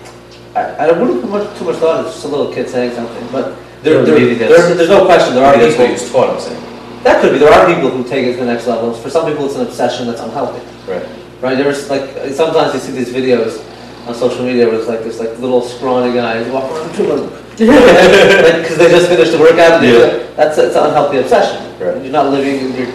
I, 0.54 0.88
I 0.88 0.92
wouldn't 0.92 1.20
put 1.20 1.28
much, 1.30 1.58
too 1.58 1.66
much 1.66 1.76
thought. 1.76 2.06
It's 2.06 2.14
just 2.14 2.24
a 2.24 2.28
little 2.28 2.54
kid 2.54 2.70
saying 2.70 2.94
something, 2.94 3.28
but 3.30 3.54
there, 3.82 4.02
there, 4.02 4.18
there- 4.34 4.74
there's 4.74 4.88
no 4.88 5.04
question. 5.04 5.34
There 5.34 5.44
are 5.44 5.52
Maybe 5.54 5.66
that's 5.74 5.78
what 5.78 5.90
he 5.90 5.94
people. 5.94 6.20
was 6.20 6.30
taught. 6.30 6.34
I'm 6.34 6.40
saying. 6.40 6.65
That 7.06 7.22
could 7.22 7.34
be. 7.34 7.38
There 7.38 7.52
are 7.52 7.72
people 7.72 7.88
who 7.88 8.02
take 8.02 8.26
it 8.26 8.32
to 8.32 8.40
the 8.40 8.46
next 8.46 8.66
level. 8.66 8.92
For 8.92 9.08
some 9.08 9.30
people, 9.30 9.46
it's 9.46 9.54
an 9.54 9.64
obsession 9.64 10.08
that's 10.08 10.20
unhealthy. 10.20 10.58
Right. 10.90 11.06
Right? 11.40 11.56
There's 11.56 11.88
like 11.88 12.10
sometimes 12.34 12.74
you 12.74 12.80
see 12.80 12.90
these 12.90 13.14
videos 13.14 13.62
on 14.08 14.14
social 14.16 14.44
media 14.44 14.66
where 14.66 14.74
it's 14.74 14.88
like 14.88 15.04
this 15.04 15.20
like 15.20 15.38
little 15.38 15.62
scrawny 15.62 16.12
guy 16.12 16.42
who's 16.42 16.52
walking 16.52 16.76
around 16.76 16.96
doing 16.96 17.30
like 18.42 18.58
because 18.58 18.76
they 18.76 18.90
just 18.90 19.06
finished 19.06 19.30
the 19.30 19.38
workout. 19.38 19.78
And 19.78 19.86
Yeah. 19.86 20.26
That's 20.34 20.58
it's 20.58 20.74
an 20.74 20.86
unhealthy 20.86 21.18
obsession. 21.18 21.62
Right. 21.78 22.02
You're 22.02 22.10
not 22.10 22.32
living. 22.32 22.74
You're 22.74 22.90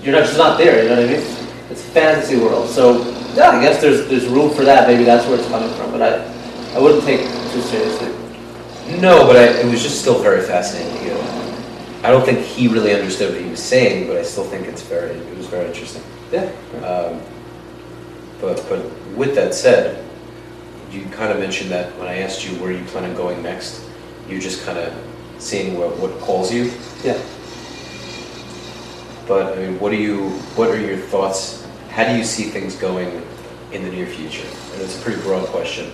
you're 0.00 0.16
not 0.16 0.24
just 0.24 0.38
not 0.38 0.56
there. 0.56 0.82
You 0.84 0.88
know 0.88 0.96
what 0.96 1.04
I 1.04 1.12
mean? 1.12 1.20
It's 1.68 1.84
a 1.86 1.90
fantasy 1.92 2.38
world. 2.38 2.70
So 2.70 3.04
yeah, 3.34 3.50
I 3.50 3.60
guess 3.60 3.82
there's 3.82 4.08
there's 4.08 4.26
room 4.28 4.48
for 4.48 4.64
that. 4.64 4.88
Maybe 4.88 5.04
that's 5.04 5.26
where 5.28 5.38
it's 5.38 5.48
coming 5.48 5.68
from. 5.76 5.92
But 5.92 6.00
I 6.00 6.74
I 6.74 6.80
wouldn't 6.80 7.04
take 7.04 7.20
it 7.20 7.52
too 7.52 7.60
seriously. 7.60 8.08
No, 8.98 9.26
but 9.26 9.36
I, 9.36 9.60
it 9.60 9.66
was 9.70 9.82
just 9.82 10.00
still 10.00 10.22
very 10.22 10.40
fascinating 10.40 10.90
to 10.94 10.98
hear. 11.04 11.45
I 12.02 12.10
don't 12.10 12.24
think 12.24 12.40
he 12.40 12.68
really 12.68 12.94
understood 12.94 13.32
what 13.32 13.42
he 13.42 13.48
was 13.48 13.62
saying, 13.62 14.06
but 14.06 14.16
I 14.16 14.22
still 14.22 14.44
think 14.44 14.66
it's 14.66 14.82
very, 14.82 15.10
it 15.10 15.36
was 15.36 15.46
very 15.46 15.66
interesting. 15.66 16.02
Yeah. 16.30 16.50
Um, 16.84 17.20
but, 18.40 18.64
but 18.68 18.84
with 19.16 19.34
that 19.34 19.54
said, 19.54 20.04
you 20.90 21.04
kind 21.06 21.32
of 21.32 21.38
mentioned 21.38 21.70
that 21.70 21.96
when 21.98 22.06
I 22.06 22.18
asked 22.18 22.46
you 22.46 22.54
where 22.60 22.70
you 22.70 22.84
plan 22.84 23.04
on 23.04 23.16
going 23.16 23.42
next, 23.42 23.82
you're 24.28 24.40
just 24.40 24.64
kind 24.64 24.78
of 24.78 24.94
seeing 25.38 25.78
what, 25.78 25.96
what 25.98 26.18
calls 26.20 26.52
you. 26.52 26.72
Yeah. 27.02 27.20
But 29.26 29.56
I 29.56 29.60
mean, 29.60 29.80
what 29.80 29.90
do 29.90 29.96
you, 29.96 30.30
what 30.54 30.70
are 30.70 30.80
your 30.80 30.98
thoughts? 30.98 31.66
How 31.90 32.06
do 32.06 32.16
you 32.16 32.24
see 32.24 32.44
things 32.44 32.76
going 32.76 33.22
in 33.72 33.82
the 33.82 33.90
near 33.90 34.06
future? 34.06 34.46
And 34.72 34.82
it's 34.82 34.98
a 34.98 35.02
pretty 35.02 35.20
broad 35.22 35.46
question. 35.48 35.90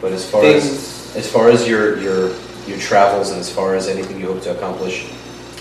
But 0.00 0.12
as 0.12 0.28
far 0.28 0.44
as 0.44 0.96
as 1.16 1.30
far 1.30 1.48
as 1.48 1.66
your, 1.66 1.98
your, 1.98 2.34
your 2.66 2.78
travels 2.78 3.30
and 3.30 3.40
as 3.40 3.50
far 3.50 3.74
as 3.74 3.88
anything 3.88 4.20
you 4.20 4.26
hope 4.26 4.42
to 4.42 4.56
accomplish 4.56 5.10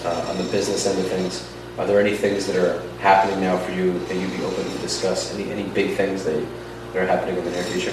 uh, 0.04 0.28
on 0.30 0.38
the 0.38 0.44
business 0.52 0.86
end 0.88 1.00
of 1.00 1.08
things, 1.08 1.52
are 1.78 1.86
there 1.86 2.00
any 2.00 2.16
things 2.16 2.48
that 2.48 2.56
are 2.56 2.82
happening 3.00 3.42
now 3.42 3.58
for 3.58 3.72
you 3.72 4.00
that 4.00 4.16
you'd 4.16 4.32
be 4.32 4.44
open 4.44 4.64
to 4.64 4.78
discuss? 4.80 5.34
Any, 5.34 5.52
any 5.52 5.64
big 5.70 5.96
things 5.96 6.24
that, 6.24 6.46
that 6.94 7.04
are 7.04 7.08
happening 7.08 7.38
in 7.38 7.44
the 7.44 7.52
near 7.52 7.64
future? 7.64 7.92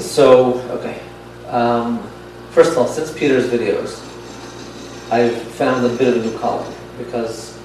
So, 0.00 0.60
okay. 0.70 1.00
Um, 1.48 2.02
first 2.50 2.72
of 2.72 2.78
all, 2.78 2.86
since 2.86 3.12
Peter's 3.12 3.48
videos, 3.48 4.06
I've 5.12 5.36
found 5.42 5.84
a 5.84 5.88
bit 5.90 6.16
of 6.16 6.24
a 6.24 6.28
new 6.28 6.38
calling 6.38 6.72
because 6.96 7.58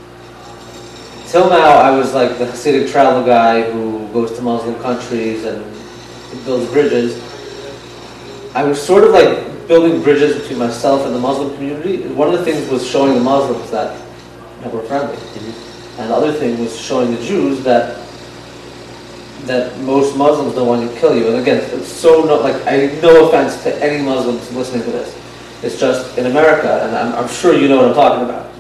till 1.28 1.50
now 1.50 1.78
I 1.78 1.92
was 1.92 2.14
like 2.14 2.38
the 2.38 2.46
Hasidic 2.46 2.92
travel 2.92 3.24
guy 3.24 3.72
who 3.72 4.08
goes 4.12 4.34
to 4.34 4.42
Muslim 4.42 4.76
countries 4.82 5.46
and 5.46 5.64
builds 6.44 6.70
bridges. 6.72 7.22
I 8.54 8.64
was 8.64 8.82
sort 8.82 9.04
of 9.04 9.12
like 9.12 9.55
building 9.68 10.01
bridges 10.01 10.41
between 10.41 10.59
myself 10.59 11.05
and 11.05 11.16
the 11.16 11.20
Muslim 11.20 11.53
community. 11.55 12.07
One 12.07 12.34
of 12.34 12.39
the 12.39 12.45
things 12.45 12.70
was 12.70 12.88
showing 12.88 13.13
the 13.13 13.22
Muslims 13.22 13.70
that, 13.72 14.01
we're 14.74 14.82
friendly. 14.84 15.16
Mm-hmm. 15.16 16.01
And 16.01 16.09
the 16.09 16.16
other 16.16 16.34
thing 16.34 16.59
was 16.59 16.76
showing 16.76 17.13
the 17.13 17.22
Jews 17.22 17.63
that 17.63 18.01
that 19.45 19.78
most 19.82 20.18
Muslims 20.18 20.55
don't 20.55 20.68
want 20.68 20.89
to 20.89 20.99
kill 20.99 21.16
you. 21.16 21.28
And 21.28 21.38
again, 21.38 21.57
it's 21.72 21.88
so 21.88 22.24
no, 22.24 22.41
like 22.41 22.55
I 22.66 22.99
no 22.99 23.28
offense 23.28 23.61
to 23.63 23.84
any 23.84 24.03
Muslims 24.03 24.51
listening 24.53 24.84
to 24.86 24.91
this. 24.91 25.16
It's 25.63 25.80
just 25.80 26.18
in 26.18 26.26
America, 26.26 26.84
and 26.84 26.95
I'm, 26.95 27.13
I'm 27.13 27.30
sure 27.30 27.53
you 27.53 27.68
know 27.68 27.78
what 27.78 27.89
I'm 27.89 27.93
talking 27.93 28.26
about. 28.26 28.51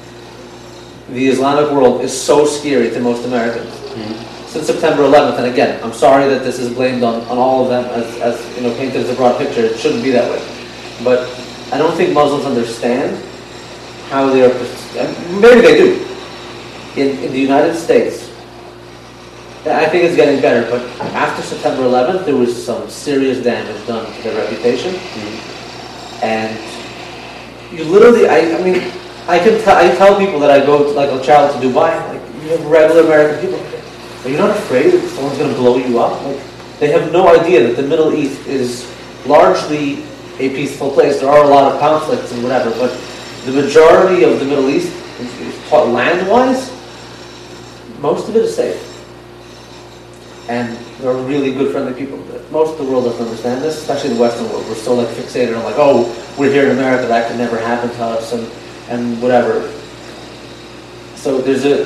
The 1.09 1.27
Islamic 1.27 1.71
world 1.71 2.01
is 2.01 2.19
so 2.19 2.45
scary 2.45 2.89
to 2.91 2.99
most 2.99 3.25
Americans. 3.25 3.73
Mm-hmm. 3.73 4.47
Since 4.47 4.67
September 4.67 5.03
11th, 5.03 5.37
and 5.37 5.47
again, 5.47 5.83
I'm 5.83 5.91
sorry 5.91 6.29
that 6.29 6.43
this 6.43 6.59
is 6.59 6.73
blamed 6.73 7.03
on, 7.03 7.21
on 7.23 7.37
all 7.37 7.63
of 7.63 7.69
them 7.69 7.85
as, 7.85 8.21
as 8.21 8.55
you 8.57 8.63
know 8.63 8.75
painted 8.77 9.01
as 9.01 9.09
a 9.09 9.15
broad 9.15 9.37
picture. 9.37 9.61
It 9.61 9.77
shouldn't 9.77 10.03
be 10.03 10.11
that 10.11 10.31
way. 10.31 10.54
But 11.03 11.29
I 11.71 11.77
don't 11.77 11.95
think 11.95 12.13
Muslims 12.13 12.45
understand 12.45 13.23
how 14.09 14.29
they 14.29 14.43
are. 14.43 14.53
Maybe 15.39 15.61
they 15.61 15.77
do. 15.77 16.05
In, 16.95 17.23
in 17.23 17.31
the 17.31 17.39
United 17.39 17.75
States, 17.75 18.29
I 19.65 19.89
think 19.89 20.03
it's 20.03 20.15
getting 20.15 20.41
better, 20.41 20.69
but 20.69 20.83
after 21.13 21.41
September 21.41 21.83
11th, 21.83 22.25
there 22.25 22.35
was 22.35 22.53
some 22.53 22.87
serious 22.87 23.43
damage 23.43 23.87
done 23.87 24.05
to 24.05 24.21
their 24.21 24.37
reputation. 24.37 24.93
Mm-hmm. 24.93 26.23
And 26.23 27.75
you 27.75 27.83
literally, 27.85 28.27
I, 28.27 28.55
I 28.55 28.63
mean, 28.63 28.75
I 29.27 29.39
can 29.39 29.59
tell, 29.63 29.75
I 29.75 29.93
tell 29.95 30.19
people 30.19 30.39
that 30.41 30.51
I 30.51 30.63
go 30.63 30.83
to, 30.83 30.89
like, 30.91 31.09
a 31.09 31.23
child 31.25 31.59
to 31.59 31.67
Dubai, 31.67 31.97
like, 32.07 32.21
you 32.43 32.51
have 32.51 32.65
regular 32.67 33.01
American 33.05 33.41
people. 33.41 33.59
Are 34.23 34.29
you 34.29 34.37
not 34.37 34.51
afraid 34.51 34.91
that 34.91 35.01
someone's 35.09 35.37
going 35.39 35.49
to 35.49 35.57
blow 35.57 35.77
you 35.77 35.99
up? 35.99 36.23
Like, 36.23 36.39
they 36.79 36.91
have 36.91 37.11
no 37.11 37.27
idea 37.27 37.67
that 37.67 37.75
the 37.75 37.87
Middle 37.87 38.13
East 38.13 38.45
is 38.45 38.85
largely 39.25 40.05
a 40.39 40.49
peaceful 40.49 40.91
place. 40.91 41.19
There 41.19 41.29
are 41.29 41.43
a 41.43 41.47
lot 41.47 41.71
of 41.71 41.79
conflicts 41.79 42.31
and 42.31 42.43
whatever, 42.43 42.71
but 42.71 42.91
the 43.45 43.51
majority 43.51 44.23
of 44.23 44.39
the 44.39 44.45
Middle 44.45 44.69
East, 44.69 44.93
land-wise, 45.71 46.71
most 47.99 48.29
of 48.29 48.35
it 48.35 48.43
is 48.43 48.55
safe 48.55 48.95
and 50.47 50.77
they're 50.99 51.13
really 51.13 51.53
good, 51.53 51.71
friendly 51.71 51.93
people. 51.93 52.17
But 52.29 52.49
most 52.51 52.79
of 52.79 52.85
the 52.85 52.91
world 52.91 53.05
doesn't 53.05 53.23
understand 53.23 53.63
this, 53.63 53.77
especially 53.77 54.11
the 54.13 54.19
Western 54.19 54.49
world. 54.49 54.65
We're 54.67 54.75
so 54.75 54.95
like 54.95 55.07
fixated 55.09 55.57
on 55.57 55.63
like, 55.63 55.75
oh, 55.77 56.05
we're 56.37 56.51
here 56.51 56.65
in 56.65 56.71
America, 56.71 57.07
that 57.07 57.27
could 57.27 57.37
never 57.37 57.57
happen 57.57 57.89
to 57.89 58.03
us, 58.03 58.33
and 58.33 58.49
and 58.89 59.21
whatever. 59.21 59.71
So 61.15 61.39
there's 61.39 61.65
a 61.65 61.85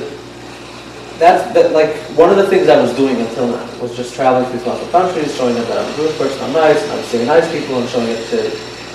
that's 1.20 1.52
that 1.52 1.72
like 1.72 1.94
one 2.16 2.30
of 2.30 2.36
the 2.36 2.46
things 2.48 2.68
I 2.68 2.80
was 2.80 2.96
doing 2.96 3.20
until 3.20 3.48
now 3.48 3.78
was 3.78 3.94
just 3.94 4.14
traveling 4.14 4.50
to 4.50 4.56
these 4.56 4.66
Muslim 4.66 4.90
countries, 4.90 5.36
showing 5.36 5.54
them 5.54 5.68
that 5.68 5.78
I'm 5.78 5.92
a 5.92 5.96
Jewish 5.96 6.16
person, 6.16 6.42
I'm 6.42 6.52
nice, 6.54 6.82
I'm 6.90 7.04
seeing 7.04 7.26
nice 7.26 7.46
people, 7.52 7.78
and 7.78 7.88
showing 7.90 8.08
it 8.08 8.26
to 8.30 8.36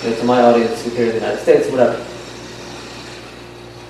you 0.03 0.09
know, 0.09 0.19
to 0.19 0.25
my 0.25 0.41
audience 0.41 0.83
here 0.83 1.05
in 1.05 1.09
the 1.09 1.21
United 1.21 1.39
States, 1.39 1.69
whatever. 1.69 2.03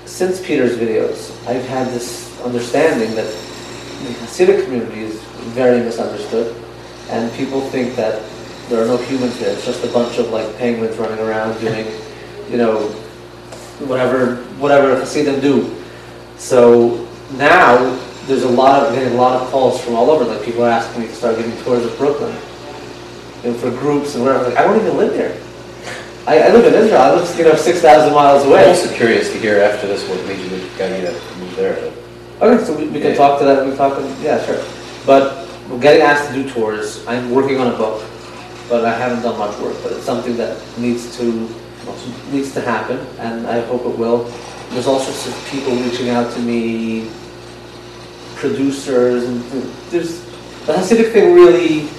Since 0.05 0.45
Peter's 0.45 0.77
videos, 0.77 1.31
I've 1.47 1.65
had 1.65 1.87
this 1.87 2.39
understanding 2.41 3.15
that 3.15 3.25
the 3.25 4.11
Hasidic 4.19 4.65
community 4.65 5.01
is 5.01 5.21
very 5.55 5.79
misunderstood, 5.79 6.55
and 7.09 7.31
people 7.33 7.61
think 7.69 7.95
that 7.95 8.21
there 8.67 8.83
are 8.83 8.87
no 8.87 8.97
humans 8.97 9.39
there. 9.39 9.53
It's 9.53 9.65
just 9.65 9.83
a 9.85 9.91
bunch 9.93 10.17
of 10.17 10.29
like 10.29 10.57
penguins 10.57 10.97
running 10.97 11.19
around 11.19 11.59
doing, 11.61 11.87
you 12.49 12.57
know, 12.57 12.89
whatever 13.87 14.37
whatever 14.59 14.99
Hasidim 14.99 15.39
do. 15.39 15.73
So 16.37 17.07
now 17.37 17.77
there's 18.27 18.43
a 18.43 18.49
lot 18.49 18.83
of 18.83 18.93
getting 18.95 19.13
a 19.13 19.17
lot 19.17 19.41
of 19.41 19.49
calls 19.49 19.79
from 19.83 19.95
all 19.95 20.09
over. 20.09 20.25
Like 20.25 20.43
people 20.43 20.63
are 20.63 20.69
asking 20.69 21.01
me 21.03 21.07
to 21.07 21.13
start 21.15 21.37
giving 21.37 21.55
tours 21.63 21.85
of 21.85 21.95
Brooklyn, 21.97 22.35
you 23.43 23.51
know, 23.51 23.57
for 23.57 23.69
groups 23.71 24.15
and 24.15 24.23
whatever. 24.23 24.45
Like 24.49 24.57
I 24.57 24.63
don't 24.63 24.79
even 24.79 24.97
live 24.97 25.13
there. 25.13 25.37
I, 26.27 26.39
I 26.39 26.51
live 26.51 26.65
in 26.65 26.73
Israel. 26.73 27.01
I 27.01 27.13
live, 27.13 27.37
you 27.37 27.43
know, 27.45 27.55
six 27.55 27.81
thousand 27.81 28.13
miles 28.13 28.43
away. 28.45 28.63
I'm 28.63 28.69
also 28.69 28.91
curious 28.95 29.31
to 29.31 29.37
hear 29.37 29.59
after 29.61 29.85
this 29.87 30.07
what 30.09 30.25
made 30.25 30.39
you 30.39 30.49
got 30.77 30.89
you 30.99 31.05
to 31.05 31.35
move 31.37 31.55
there. 31.55 31.93
Okay, 32.41 32.63
so 32.65 32.75
we, 32.75 32.87
we 32.87 32.99
can 32.99 33.11
Yeah. 33.11 33.15
talk 33.15 33.39
to 33.39 33.45
that. 33.45 33.65
We 33.65 33.75
talk. 33.75 33.97
To, 33.97 34.03
yeah, 34.21 34.43
sure. 34.43 34.61
But 35.05 35.47
we're 35.69 35.79
getting 35.79 36.01
asked 36.01 36.27
to 36.29 36.33
do 36.33 36.49
tours. 36.49 37.05
I'm 37.07 37.29
working 37.31 37.59
on 37.59 37.67
a 37.73 37.77
book, 37.77 38.03
but 38.67 38.83
I 38.85 38.97
haven't 38.97 39.21
done 39.21 39.37
much 39.37 39.57
work. 39.59 39.75
But 39.83 39.91
it's 39.93 40.03
something 40.03 40.35
that 40.37 40.57
needs 40.77 41.15
to 41.17 41.47
needs 42.31 42.51
to 42.53 42.61
happen, 42.61 42.97
and 43.19 43.45
I 43.45 43.61
hope 43.67 43.85
it 43.85 43.95
will. 43.95 44.23
There's 44.71 44.87
all 44.87 44.99
sorts 44.99 45.27
of 45.27 45.47
people 45.51 45.75
reaching 45.75 46.09
out 46.09 46.33
to 46.33 46.39
me, 46.39 47.07
producers, 48.35 49.23
and 49.23 49.41
there's 49.89 50.21
the 50.65 50.73
Hasidic 50.73 51.13
thing 51.13 51.33
really, 51.33 51.89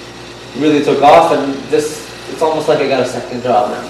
really 0.59 0.85
took 0.85 1.03
off, 1.03 1.33
and 1.33 1.55
this 1.71 2.07
it's 2.31 2.43
almost 2.43 2.69
like 2.69 2.79
I 2.81 2.89
got 2.89 3.01
a 3.01 3.09
second 3.09 3.43
job 3.43 3.71
now. 3.71 3.89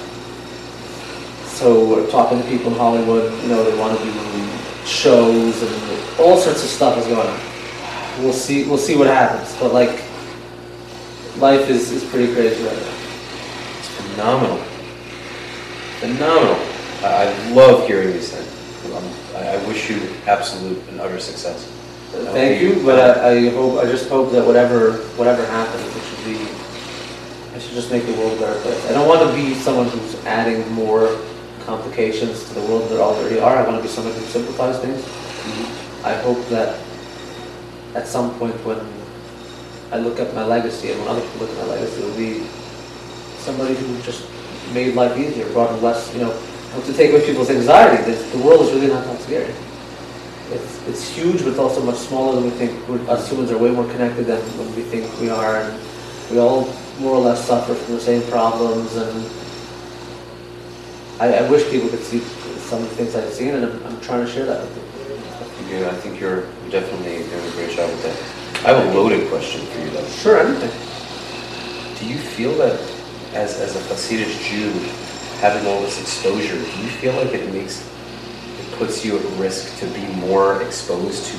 So 1.46 1.88
we're 1.88 2.10
talking 2.10 2.42
to 2.42 2.48
people 2.48 2.72
in 2.72 2.78
Hollywood, 2.78 3.32
you 3.42 3.48
know, 3.48 3.64
they 3.64 3.78
want 3.78 3.98
to 3.98 4.04
do 4.04 4.12
shows 4.86 5.62
and 5.62 6.20
all 6.20 6.36
sorts 6.38 6.62
of 6.62 6.70
stuff 6.70 6.96
is 6.98 7.06
going 7.06 7.26
on. 7.26 7.40
We'll 8.22 8.32
see. 8.32 8.66
We'll 8.68 8.78
see 8.78 8.96
what 8.96 9.08
happens. 9.08 9.54
But 9.60 9.72
like, 9.72 10.04
life 11.38 11.68
is, 11.68 11.90
is 11.90 12.04
pretty 12.04 12.32
crazy 12.32 12.62
right 12.64 12.76
now. 12.76 12.94
It's 13.78 13.88
phenomenal. 13.88 14.58
Phenomenal. 16.00 16.56
I, 17.02 17.52
love 17.52 17.86
hearing 17.86 18.12
these 18.12 18.32
things. 18.32 19.34
I, 19.34 19.56
I 19.56 19.66
wish 19.66 19.90
you 19.90 20.00
absolute 20.26 20.78
and 20.88 21.00
utter 21.00 21.20
success. 21.20 21.70
Thank 22.12 22.62
you, 22.62 22.82
but 22.84 22.98
I, 22.98 23.30
I 23.30 23.48
hope. 23.50 23.78
I 23.78 23.86
just 23.86 24.08
hope 24.08 24.32
that 24.32 24.46
whatever 24.46 24.92
whatever 25.16 25.44
happens, 25.46 25.84
it 25.84 26.02
should 26.02 26.24
be. 26.24 26.38
I 27.54 27.58
should 27.58 27.72
just 27.72 27.90
make 27.90 28.04
the 28.06 28.12
world 28.12 28.38
a 28.38 28.40
better 28.40 28.60
place. 28.60 28.84
I 28.88 28.92
don't 28.92 29.08
want 29.08 29.28
to 29.28 29.34
be 29.34 29.54
someone 29.54 29.88
who's 29.88 30.14
adding 30.24 30.70
more 30.72 31.18
complications 31.64 32.46
to 32.48 32.54
the 32.54 32.60
world 32.62 32.88
that 32.90 33.00
already 33.00 33.40
are. 33.40 33.56
I 33.56 33.66
want 33.66 33.76
to 33.76 33.82
be 33.82 33.88
someone 33.88 34.14
who 34.14 34.20
simplifies 34.26 34.78
things. 34.78 35.02
Mm-hmm. 35.02 36.06
I 36.06 36.14
hope 36.14 36.44
that 36.48 36.78
at 37.94 38.06
some 38.06 38.38
point 38.38 38.54
when 38.64 38.78
I 39.90 39.98
look 39.98 40.20
at 40.20 40.34
my 40.34 40.44
legacy 40.44 40.90
and 40.92 41.00
when 41.00 41.08
other 41.08 41.22
people 41.22 41.46
look 41.46 41.50
at 41.50 41.66
my 41.66 41.74
legacy, 41.74 42.02
it'll 42.02 42.16
be 42.16 42.46
somebody 43.38 43.74
who 43.74 44.00
just 44.02 44.28
made 44.72 44.94
life 44.94 45.16
easier, 45.16 45.50
brought 45.52 45.74
in 45.74 45.82
less, 45.82 46.12
you 46.12 46.20
know, 46.20 46.32
to 46.84 46.92
take 46.92 47.10
away 47.10 47.24
people's 47.24 47.50
anxiety. 47.50 48.02
The 48.02 48.38
world 48.38 48.66
is 48.66 48.72
really 48.72 48.88
not 48.88 49.04
that 49.06 49.20
scary. 49.22 49.52
It's, 50.50 50.88
it's 50.88 51.08
huge, 51.08 51.38
but 51.42 51.48
it's 51.48 51.58
also 51.58 51.82
much 51.82 51.96
smaller 51.96 52.36
than 52.36 52.44
we 52.44 52.50
think. 52.50 52.88
We're, 52.88 53.00
us 53.10 53.28
humans 53.28 53.50
are 53.50 53.58
way 53.58 53.70
more 53.70 53.86
connected 53.90 54.26
than 54.26 54.40
we 54.76 54.82
think 54.82 55.04
we 55.20 55.28
are, 55.28 55.56
and 55.56 55.80
we 56.30 56.38
all 56.38 56.72
more 57.00 57.14
or 57.16 57.20
less 57.20 57.44
suffer 57.44 57.74
from 57.74 57.94
the 57.94 58.00
same 58.00 58.22
problems. 58.30 58.94
And 58.96 59.26
I, 61.20 61.44
I 61.44 61.50
wish 61.50 61.68
people 61.70 61.88
could 61.88 62.02
see 62.02 62.20
some 62.68 62.82
of 62.82 62.88
the 62.90 62.96
things 62.96 63.14
I've 63.14 63.32
seen, 63.32 63.54
and 63.54 63.64
I'm, 63.64 63.86
I'm 63.86 64.00
trying 64.00 64.24
to 64.24 64.30
share 64.30 64.46
that 64.46 64.60
with 64.62 64.74
them. 64.74 64.82
You, 65.68 65.84
I 65.86 65.94
think 65.94 66.20
you're 66.20 66.42
definitely 66.70 67.26
doing 67.28 67.46
a 67.46 67.50
great 67.52 67.74
job 67.74 67.90
with 67.90 68.02
that. 68.04 68.66
I 68.66 68.72
have 68.72 68.86
a 68.86 68.98
loaded 68.98 69.28
question 69.28 69.66
for 69.66 69.80
you 69.80 69.90
though. 69.90 70.06
Sure, 70.08 70.38
anything. 70.38 70.70
Do 71.98 72.06
you 72.06 72.18
feel 72.18 72.54
that 72.58 72.78
as, 73.34 73.58
as 73.60 73.74
a 73.74 73.80
Hasidic 73.92 74.30
Jew, 74.48 74.70
having 75.40 75.66
all 75.66 75.80
this 75.80 76.00
exposure, 76.00 76.54
do 76.54 76.82
you 76.82 76.88
feel 76.88 77.14
like 77.14 77.34
it 77.34 77.52
makes, 77.52 77.82
puts 78.78 79.04
you 79.04 79.18
at 79.18 79.38
risk 79.38 79.78
to 79.80 79.86
be 79.86 80.06
more 80.16 80.62
exposed 80.62 81.26
to 81.26 81.36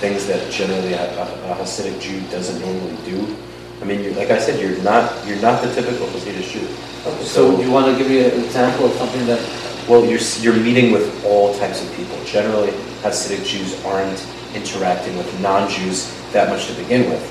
things 0.00 0.26
that 0.26 0.50
generally 0.50 0.92
a, 0.92 1.02
a, 1.18 1.52
a 1.52 1.56
Hasidic 1.56 2.00
Jew 2.00 2.20
doesn't 2.30 2.60
normally 2.60 2.96
do? 3.04 3.36
I 3.80 3.84
mean, 3.84 4.02
you're, 4.02 4.14
like 4.14 4.30
I 4.30 4.38
said, 4.38 4.60
you're 4.60 4.82
not, 4.82 5.26
you're 5.26 5.40
not 5.40 5.62
the 5.62 5.72
typical 5.74 6.06
Hasidic 6.08 6.50
Jew. 6.50 6.66
Okay, 7.06 7.24
so 7.24 7.56
do 7.56 7.62
you 7.62 7.70
want 7.70 7.86
to 7.86 7.96
give 7.96 8.08
me 8.08 8.24
an 8.24 8.44
example 8.44 8.86
of 8.86 8.92
something 8.92 9.26
that, 9.26 9.40
Well, 9.88 10.04
you're, 10.04 10.20
you're 10.40 10.62
meeting 10.62 10.92
with 10.92 11.24
all 11.24 11.56
types 11.58 11.82
of 11.82 11.94
people. 11.96 12.16
Generally, 12.24 12.72
Hasidic 13.02 13.44
Jews 13.46 13.82
aren't 13.84 14.26
interacting 14.54 15.16
with 15.16 15.40
non-Jews 15.40 16.12
that 16.32 16.50
much 16.50 16.66
to 16.66 16.74
begin 16.74 17.08
with. 17.10 17.22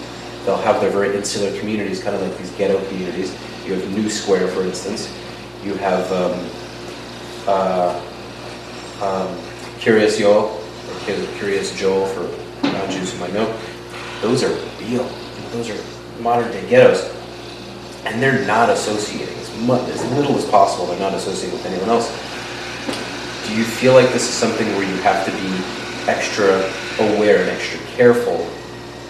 They'll 0.45 0.57
have 0.57 0.79
their 0.81 0.89
very 0.89 1.15
insular 1.15 1.51
communities, 1.59 2.01
kind 2.01 2.15
of 2.15 2.21
like 2.21 2.37
these 2.37 2.51
ghetto 2.51 2.83
communities. 2.87 3.35
You 3.65 3.73
have 3.73 3.91
New 3.91 4.09
Square, 4.09 4.47
for 4.49 4.61
instance. 4.61 5.11
You 5.63 5.73
have 5.75 6.09
um, 6.13 6.49
uh, 7.47 8.01
um, 9.01 9.27
Kiryas 9.79 10.19
or 10.25 10.57
Kiryas 11.37 11.75
Joel 11.77 12.05
for 12.07 12.21
non-Jews 12.63 13.13
who 13.13 13.19
might 13.19 13.33
know. 13.33 13.55
Those 14.21 14.43
are 14.43 14.53
real. 14.79 15.03
Those 15.51 15.69
are 15.69 16.21
modern-day 16.21 16.69
ghettos, 16.69 17.13
and 18.05 18.21
they're 18.21 18.45
not 18.45 18.69
associating 18.69 19.35
as 19.37 19.55
much, 19.61 19.87
as 19.89 20.03
little 20.13 20.35
as 20.35 20.45
possible. 20.45 20.87
They're 20.87 20.99
not 20.99 21.13
associating 21.13 21.57
with 21.57 21.65
anyone 21.65 21.89
else. 21.89 22.09
Do 23.47 23.55
you 23.55 23.63
feel 23.63 23.93
like 23.93 24.07
this 24.11 24.23
is 24.23 24.33
something 24.33 24.67
where 24.75 24.83
you 24.83 24.97
have 25.03 25.25
to 25.25 25.31
be 25.31 26.09
extra 26.09 26.69
aware 26.99 27.41
and 27.41 27.49
extra 27.49 27.79
careful? 27.95 28.37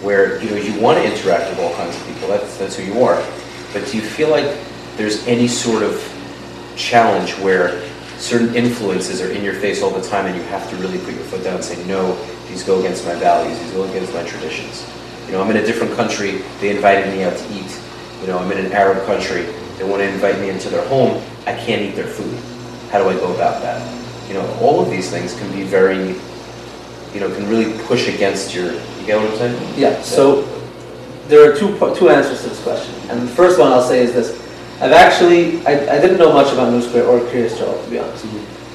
Where 0.00 0.40
you 0.42 0.50
know 0.50 0.56
you 0.56 0.78
want 0.80 0.98
to 0.98 1.04
interact 1.04 1.50
with 1.50 1.58
all 1.58 1.74
kinds 1.74 1.96
of 1.96 2.06
people. 2.06 2.28
That's 2.28 2.56
that's 2.56 2.76
who 2.76 2.84
you 2.84 3.02
are. 3.02 3.20
But 3.72 3.86
do 3.86 3.96
you 3.96 4.02
feel 4.02 4.30
like 4.30 4.56
there's 4.96 5.26
any 5.26 5.48
sort 5.48 5.82
of 5.82 6.00
challenge 6.76 7.32
where 7.38 7.82
certain 8.18 8.54
influences 8.54 9.22
are 9.22 9.30
in 9.30 9.42
your 9.42 9.54
face 9.54 9.82
all 9.82 9.90
the 9.90 10.06
time, 10.06 10.26
and 10.26 10.36
you 10.36 10.42
have 10.44 10.68
to 10.70 10.76
really 10.76 10.98
put 10.98 11.14
your 11.14 11.24
foot 11.24 11.44
down 11.44 11.56
and 11.56 11.64
say, 11.64 11.82
no, 11.86 12.14
these 12.48 12.62
go 12.62 12.80
against 12.80 13.06
my 13.06 13.14
values. 13.14 13.58
These 13.60 13.72
go 13.72 13.84
against 13.84 14.12
my 14.12 14.22
traditions. 14.24 14.86
You 15.26 15.32
know, 15.32 15.42
I'm 15.42 15.50
in 15.50 15.58
a 15.58 15.66
different 15.66 15.94
country. 15.94 16.42
They 16.60 16.74
invited 16.74 17.12
me 17.14 17.22
out 17.22 17.36
to 17.36 17.44
eat. 17.54 17.80
You 18.20 18.26
know, 18.26 18.38
I'm 18.38 18.50
in 18.50 18.64
an 18.64 18.72
Arab 18.72 19.04
country. 19.06 19.42
They 19.76 19.84
want 19.84 20.02
to 20.02 20.08
invite 20.08 20.40
me 20.40 20.50
into 20.50 20.68
their 20.68 20.86
home. 20.88 21.22
I 21.46 21.54
can't 21.54 21.82
eat 21.82 21.94
their 21.94 22.06
food. 22.06 22.36
How 22.90 22.98
do 22.98 23.08
I 23.08 23.14
go 23.14 23.34
about 23.34 23.62
that? 23.62 23.78
You 24.28 24.34
know, 24.34 24.58
all 24.60 24.80
of 24.80 24.90
these 24.90 25.10
things 25.10 25.38
can 25.38 25.50
be 25.52 25.62
very, 25.62 26.08
you 27.14 27.20
know, 27.20 27.32
can 27.34 27.48
really 27.48 27.78
push 27.86 28.08
against 28.08 28.54
your. 28.54 28.72
You 28.72 29.06
get 29.06 29.20
what 29.20 29.30
I'm 29.30 29.36
saying? 29.36 29.74
yeah, 29.78 30.02
so 30.02 30.42
there 31.28 31.50
are 31.50 31.56
two, 31.56 31.78
two 31.94 32.08
answers 32.08 32.42
to 32.42 32.48
this 32.48 32.62
question. 32.62 32.94
And 33.10 33.22
the 33.22 33.32
first 33.32 33.58
one 33.58 33.70
I'll 33.72 33.82
say 33.82 34.02
is 34.02 34.12
this. 34.12 34.47
I've 34.80 34.92
actually, 34.92 35.64
I, 35.66 35.96
I 35.96 36.00
didn't 36.00 36.18
know 36.18 36.32
much 36.32 36.52
about 36.52 36.72
New 36.72 36.82
Square 36.82 37.06
or 37.06 37.20
Kiryas 37.20 37.58
Joel, 37.58 37.82
to 37.82 37.90
be 37.90 37.98
honest. 37.98 38.24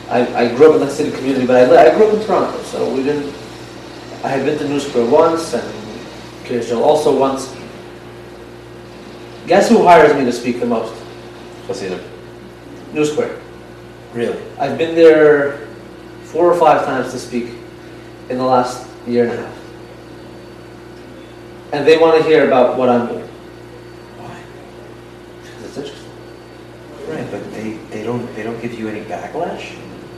I, 0.10 0.45
I 0.45 0.56
grew 0.56 0.70
up 0.70 0.76
in 0.76 0.82
the 0.82 0.89
city 0.89 1.16
community, 1.16 1.45
but 1.45 1.72
I, 1.72 1.91
I 1.91 1.95
grew 1.95 2.10
up 2.10 2.14
in 2.14 2.26
Toronto, 2.26 2.62
so 2.64 2.93
we 2.93 3.04
didn't, 3.04 3.34
I 4.24 4.28
had 4.28 4.45
been 4.45 4.58
to 4.60 4.68
New 4.68 4.80
Square 4.80 5.10
once 5.10 5.54
and 5.54 5.64
Kiryas 6.43 6.70
Joel 6.70 6.84
also 6.84 7.18
once. 7.18 7.56
Guess 9.47 9.70
who 9.70 9.84
hires 9.84 10.14
me 10.16 10.26
to 10.26 10.32
speak 10.32 10.60
the 10.60 10.66
most? 10.66 10.93
Hasidim. 11.68 12.01
New 12.93 13.06
Square. 13.06 13.39
Really? 14.14 14.41
I've 14.60 14.78
been 14.78 14.95
there 14.95 15.68
four 16.24 16.51
or 16.51 16.60
five 16.60 16.86
times 16.86 17.12
to 17.14 17.20
speak 17.20 17.49
in 18.30 18.38
the 18.38 18.43
last 18.43 18.88
year 19.08 19.24
and 19.24 19.34
a 19.34 19.38
half. 19.38 19.60
And 21.74 21.88
they 21.88 21.97
want 21.97 22.22
to 22.22 22.28
hear 22.28 22.45
about 22.45 22.78
what 22.78 22.89
I'm 22.89 23.08
doing. 23.08 23.28
Why? 24.18 24.43
Because 25.41 25.64
it's 25.64 25.78
interesting. 25.78 26.10
Right, 27.08 27.30
but 27.30 27.51
they, 27.54 27.74
they 27.89 28.04
don't 28.04 28.26
they 28.36 28.43
don't 28.43 28.62
give 28.62 28.78
you 28.78 28.88
any 28.88 29.01
backlash. 29.06 29.76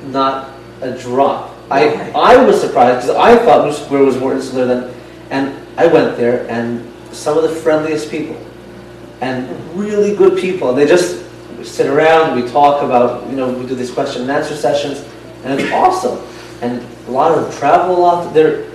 Not 0.07 0.53
a 0.81 0.97
drop. 0.97 1.55
I? 1.71 2.11
I 2.11 2.37
was 2.45 2.61
surprised 2.61 3.07
because 3.07 3.15
I 3.15 3.37
thought 3.43 3.65
New 3.65 3.73
Square 3.73 4.03
was 4.03 4.17
more 4.17 4.33
insular 4.33 4.65
than, 4.65 4.95
and 5.31 5.67
I 5.77 5.87
went 5.87 6.15
there 6.17 6.47
and 6.49 6.91
some 7.11 7.37
of 7.37 7.43
the 7.43 7.49
friendliest 7.49 8.11
people 8.11 8.37
and 9.21 9.49
really 9.75 10.15
good 10.15 10.37
people. 10.37 10.69
And 10.69 10.77
they 10.77 10.85
just 10.85 11.25
sit 11.63 11.87
around, 11.87 12.39
we 12.39 12.47
talk 12.49 12.83
about, 12.83 13.27
you 13.29 13.35
know, 13.35 13.51
we 13.51 13.65
do 13.65 13.75
these 13.75 13.91
question 13.91 14.23
and 14.23 14.31
answer 14.31 14.55
sessions, 14.55 15.03
and 15.43 15.59
it's 15.59 15.71
awesome. 15.71 16.25
And 16.61 16.85
a 17.07 17.11
lot 17.11 17.31
of 17.31 17.43
them 17.43 17.59
travel 17.59 17.97
a 17.97 17.99
lot. 17.99 18.33
They're, 18.33 18.69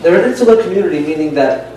they're 0.00 0.22
an 0.22 0.30
insular 0.30 0.62
community, 0.62 1.00
meaning 1.00 1.34
that 1.34 1.76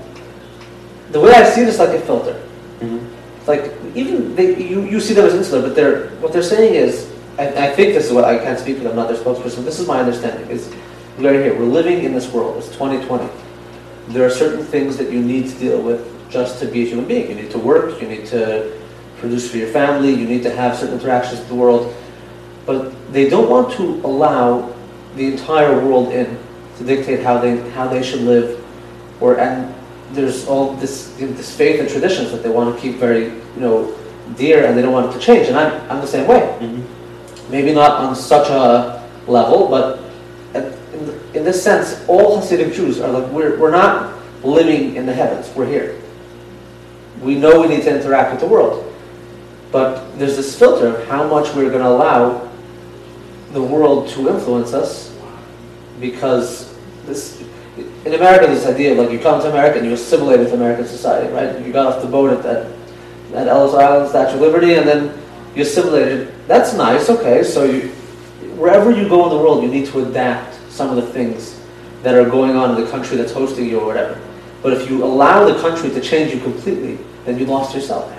the 1.11 1.19
way 1.19 1.32
I 1.32 1.49
see 1.49 1.61
it 1.61 1.67
is 1.67 1.80
like 1.80 1.89
a 1.89 2.01
filter. 2.01 2.41
It's 2.82 3.16
like 3.47 3.71
even 3.95 4.35
they, 4.35 4.61
you, 4.61 4.81
you 4.83 4.99
see 4.99 5.13
them 5.13 5.25
as 5.25 5.33
insular, 5.33 5.61
but 5.61 5.75
they're 5.75 6.09
what 6.19 6.33
they're 6.33 6.43
saying 6.43 6.75
is, 6.75 7.11
I, 7.37 7.67
I 7.67 7.75
think 7.75 7.93
this 7.93 8.05
is 8.05 8.13
what 8.13 8.25
I 8.25 8.37
can't 8.37 8.59
speak 8.59 8.77
for 8.77 8.83
them, 8.83 8.95
not 8.95 9.07
their 9.07 9.17
spokesperson. 9.17 9.63
This 9.63 9.79
is 9.79 9.87
my 9.87 9.99
understanding. 9.99 10.49
Is 10.49 10.73
we're 11.17 11.41
here, 11.41 11.57
we're 11.57 11.65
living 11.65 12.03
in 12.03 12.13
this 12.13 12.31
world. 12.31 12.57
It's 12.57 12.67
2020. 12.69 13.29
There 14.09 14.25
are 14.25 14.29
certain 14.29 14.63
things 14.63 14.97
that 14.97 15.11
you 15.11 15.21
need 15.21 15.49
to 15.49 15.57
deal 15.57 15.81
with 15.81 16.29
just 16.29 16.59
to 16.59 16.67
be 16.67 16.83
a 16.83 16.85
human 16.85 17.05
being. 17.05 17.29
You 17.29 17.35
need 17.35 17.51
to 17.51 17.59
work. 17.59 18.01
You 18.01 18.07
need 18.07 18.25
to 18.27 18.79
produce 19.17 19.49
for 19.49 19.57
your 19.57 19.69
family. 19.69 20.13
You 20.13 20.27
need 20.27 20.43
to 20.43 20.51
have 20.51 20.77
certain 20.77 20.99
interactions 20.99 21.39
with 21.39 21.49
the 21.49 21.55
world. 21.55 21.95
But 22.65 22.93
they 23.11 23.29
don't 23.29 23.49
want 23.49 23.73
to 23.73 23.83
allow 24.05 24.75
the 25.15 25.25
entire 25.25 25.83
world 25.83 26.11
in 26.13 26.37
to 26.77 26.83
dictate 26.83 27.23
how 27.23 27.39
they 27.39 27.57
how 27.71 27.87
they 27.87 28.03
should 28.03 28.21
live, 28.21 28.63
or 29.19 29.39
and 29.39 29.73
there's 30.12 30.47
all 30.47 30.74
this 30.74 31.14
this 31.18 31.55
faith 31.55 31.80
and 31.80 31.89
traditions 31.89 32.32
that 32.32 32.43
they 32.43 32.49
want 32.49 32.76
to 32.76 32.82
keep 32.82 32.95
very 32.95 33.26
you 33.26 33.60
know 33.60 33.97
dear, 34.36 34.66
and 34.66 34.78
they 34.78 34.82
don't 34.82 34.93
want 34.93 35.10
it 35.10 35.14
to 35.14 35.20
change. 35.20 35.47
And 35.47 35.58
I'm 35.58 35.91
I'm 35.91 36.01
the 36.01 36.08
same 36.08 36.28
way. 36.28 36.41
Mm-hmm. 36.60 37.51
Maybe 37.51 37.74
not 37.74 37.91
on 38.01 38.16
such 38.16 38.49
a 38.49 39.08
level, 39.28 39.68
but 39.68 39.99
at- 40.53 40.74
in, 40.93 41.20
in 41.34 41.43
this 41.43 41.62
sense, 41.62 42.03
all 42.08 42.41
Hasidic 42.41 42.74
Jews 42.74 42.99
are 42.99 43.12
like 43.12 43.32
we're 43.32 43.58
we're 43.60 43.72
not 43.72 44.18
living 44.43 44.95
in 44.95 45.05
the 45.05 45.14
heavens. 45.14 45.53
We're 45.55 45.68
here. 45.68 46.01
We 47.22 47.36
know 47.36 47.62
we 47.62 47.68
need 47.68 47.84
to 47.84 47.95
interact 47.95 48.32
with 48.32 48.41
the 48.41 48.47
world, 48.47 48.93
but 49.72 50.18
there's 50.20 50.36
this 50.36 50.58
filter 50.58 50.95
of 50.95 51.08
how 51.08 51.28
much 51.28 51.53
we're 51.55 51.70
going 51.70 51.84
to 51.84 51.89
allow 51.89 52.47
the 53.53 53.64
world 53.64 54.10
to 54.10 54.30
influence 54.30 54.74
us, 54.74 55.16
because 55.99 56.78
this 57.05 57.41
in 58.05 58.13
America, 58.13 58.47
this 58.47 58.65
idea 58.65 58.91
of 58.91 58.97
like 58.97 59.11
you 59.11 59.19
come 59.19 59.41
to 59.41 59.49
America 59.49 59.77
and 59.77 59.87
you 59.87 59.93
assimilate 59.93 60.39
with 60.39 60.53
American 60.53 60.85
society, 60.85 61.31
right? 61.33 61.65
You 61.65 61.73
got 61.73 61.93
off 61.93 62.01
the 62.01 62.07
boat 62.07 62.31
at 62.31 62.43
that 62.43 62.71
at 63.33 63.47
Ellis 63.47 63.73
Island, 63.73 64.09
Statue 64.09 64.35
of 64.35 64.41
Liberty, 64.41 64.75
and 64.75 64.87
then 64.87 65.21
you 65.55 65.63
assimilated. 65.63 66.33
That's 66.47 66.73
nice, 66.73 67.09
okay. 67.09 67.43
So 67.43 67.65
you, 67.65 67.89
wherever 68.55 68.91
you 68.91 69.09
go 69.09 69.23
in 69.25 69.29
the 69.29 69.37
world, 69.37 69.63
you 69.63 69.69
need 69.69 69.87
to 69.87 70.07
adapt 70.07 70.55
some 70.71 70.89
of 70.89 70.95
the 70.95 71.11
things 71.11 71.59
that 72.03 72.15
are 72.15 72.29
going 72.29 72.55
on 72.55 72.75
in 72.75 72.83
the 72.83 72.89
country 72.89 73.17
that's 73.17 73.33
hosting 73.33 73.67
you 73.67 73.79
or 73.79 73.85
whatever. 73.85 74.19
But 74.61 74.73
if 74.73 74.89
you 74.89 75.03
allow 75.03 75.45
the 75.45 75.59
country 75.59 75.89
to 75.89 76.01
change 76.01 76.33
you 76.33 76.39
completely, 76.39 76.97
then 77.25 77.37
you 77.37 77.45
lost 77.45 77.75
yourself. 77.75 78.13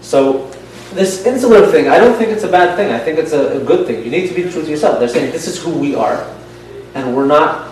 So 0.00 0.50
this 0.92 1.24
insular 1.26 1.66
thing, 1.66 1.88
I 1.88 1.98
don't 1.98 2.16
think 2.16 2.30
it's 2.30 2.44
a 2.44 2.50
bad 2.50 2.76
thing. 2.76 2.92
I 2.92 2.98
think 2.98 3.18
it's 3.18 3.32
a, 3.32 3.60
a 3.60 3.64
good 3.64 3.86
thing. 3.86 4.04
You 4.04 4.10
need 4.10 4.28
to 4.28 4.34
be 4.34 4.42
true 4.42 4.62
to 4.62 4.70
yourself. 4.70 4.98
They're 4.98 5.08
saying 5.08 5.32
this 5.32 5.46
is 5.46 5.62
who 5.62 5.76
we 5.76 5.94
are, 5.94 6.26
and 6.94 7.14
we're 7.14 7.26
not 7.26 7.70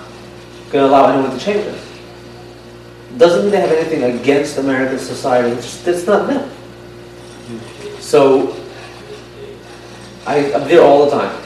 going 0.70 0.84
to 0.84 0.86
allow 0.86 1.10
anyone 1.12 1.36
to 1.36 1.44
change 1.44 1.64
it. 1.64 1.80
Doesn't 3.16 3.42
mean 3.42 3.52
they 3.52 3.60
have 3.60 3.72
anything 3.72 4.02
against 4.20 4.58
American 4.58 4.98
society. 4.98 5.56
It's 5.56 5.64
just 5.64 5.88
it's 5.88 6.06
not 6.06 6.26
them. 6.28 6.50
So 8.00 8.54
I, 10.26 10.52
I'm 10.52 10.68
there 10.68 10.82
all 10.82 11.06
the 11.06 11.10
time. 11.10 11.44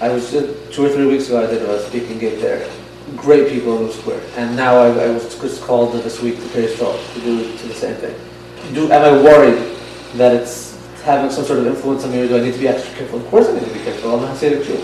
I 0.00 0.08
was 0.08 0.34
uh, 0.34 0.54
two 0.72 0.84
or 0.84 0.88
three 0.88 1.06
weeks 1.06 1.28
ago. 1.28 1.42
I 1.42 1.46
did 1.46 1.62
a 1.62 1.86
speaking 1.88 2.18
gig 2.18 2.40
there. 2.40 2.68
Great 3.16 3.48
people 3.48 3.78
in 3.78 3.86
the 3.86 3.92
square, 3.92 4.20
and 4.36 4.56
now 4.56 4.76
I, 4.76 4.88
I 4.88 5.08
was 5.08 5.38
just 5.38 5.62
called 5.62 5.92
this 5.92 6.20
week 6.20 6.36
to 6.40 6.48
Paris 6.48 6.76
to 6.78 7.20
do 7.20 7.56
to 7.56 7.66
the 7.68 7.74
same 7.74 7.94
thing. 7.96 8.14
Do 8.74 8.90
am 8.90 9.04
I 9.04 9.22
worried 9.22 9.76
that 10.14 10.34
it's 10.34 10.74
having 11.04 11.30
some 11.30 11.44
sort 11.44 11.60
of 11.60 11.66
influence 11.66 12.02
on 12.04 12.12
me, 12.12 12.22
or 12.22 12.28
do 12.28 12.38
I 12.38 12.40
need 12.40 12.54
to 12.54 12.58
be 12.58 12.66
extra 12.66 12.92
careful? 12.96 13.20
Of 13.20 13.26
course, 13.28 13.48
I 13.48 13.54
need 13.54 13.66
to 13.66 13.74
be 13.74 13.84
careful. 13.84 14.16
I'm 14.16 14.24
a 14.24 14.26
Hasidic 14.26 14.64
Jew. 14.64 14.82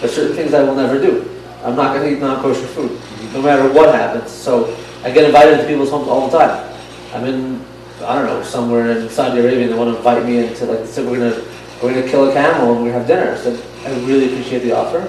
There's 0.00 0.14
certain 0.14 0.34
things 0.34 0.54
I 0.54 0.62
will 0.62 0.74
never 0.74 0.98
do. 0.98 1.28
I'm 1.62 1.76
not 1.76 1.94
going 1.94 2.08
to 2.08 2.16
eat 2.16 2.20
non-kosher 2.20 2.66
food, 2.68 2.98
no 3.32 3.42
matter 3.42 3.70
what 3.72 3.94
happens. 3.94 4.30
So 4.30 4.76
I 5.04 5.10
get 5.10 5.24
invited 5.24 5.58
to 5.58 5.66
people's 5.66 5.90
homes 5.90 6.08
all 6.08 6.28
the 6.28 6.38
time. 6.38 6.74
I'm 7.12 7.24
in, 7.24 7.64
I 8.02 8.14
don't 8.14 8.26
know, 8.26 8.42
somewhere 8.42 8.90
in 8.90 9.08
Saudi 9.08 9.40
Arabia, 9.40 9.62
and 9.64 9.72
they 9.72 9.78
want 9.78 9.90
to 9.90 9.96
invite 9.96 10.24
me 10.24 10.38
into 10.38 10.66
like, 10.66 10.80
they 10.80 10.86
said 10.86 11.06
we're 11.06 11.18
gonna 11.18 11.44
we're 11.82 11.94
gonna 11.94 12.08
kill 12.08 12.28
a 12.28 12.32
camel 12.32 12.74
and 12.74 12.84
we 12.84 12.90
have 12.90 13.06
dinner. 13.06 13.32
I 13.32 13.36
said 13.36 13.62
I 13.84 13.90
really 14.06 14.26
appreciate 14.26 14.60
the 14.60 14.72
offer. 14.72 15.00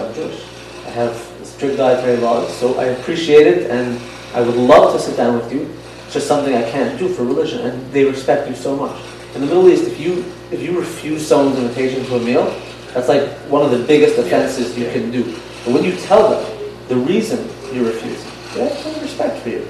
I'm 0.00 0.12
Jewish. 0.14 0.44
I 0.84 0.90
have 0.90 1.16
strict 1.42 1.78
dietary 1.78 2.18
laws, 2.18 2.54
so 2.56 2.78
I 2.78 2.86
appreciate 2.86 3.46
it, 3.46 3.70
and 3.70 4.00
I 4.34 4.42
would 4.42 4.56
love 4.56 4.92
to 4.92 5.00
sit 5.00 5.16
down 5.16 5.38
with 5.38 5.50
you. 5.52 5.70
It's 6.04 6.14
just 6.14 6.28
something 6.28 6.54
I 6.54 6.70
can't 6.70 6.98
do 6.98 7.08
for 7.08 7.24
religion, 7.24 7.60
and 7.60 7.92
they 7.92 8.04
respect 8.04 8.48
you 8.48 8.54
so 8.54 8.76
much. 8.76 9.00
In 9.34 9.40
the 9.40 9.46
Middle 9.46 9.68
East, 9.68 9.84
if 9.84 9.98
you 9.98 10.24
if 10.50 10.62
you 10.62 10.78
refuse 10.78 11.26
someone's 11.26 11.58
invitation 11.58 12.04
to 12.06 12.16
a 12.16 12.20
meal, 12.20 12.44
that's 12.92 13.08
like 13.08 13.28
one 13.50 13.62
of 13.62 13.70
the 13.70 13.84
biggest 13.86 14.18
offenses 14.18 14.76
you 14.76 14.90
can 14.90 15.10
do. 15.10 15.24
But 15.64 15.74
when 15.74 15.84
you 15.84 15.96
tell 15.96 16.30
them 16.30 16.55
the 16.88 16.96
reason 16.96 17.48
you're 17.74 17.86
refusing, 17.86 18.30
they 18.54 18.68
have 18.68 18.78
some 18.78 19.02
respect 19.02 19.42
for 19.42 19.48
you. 19.50 19.66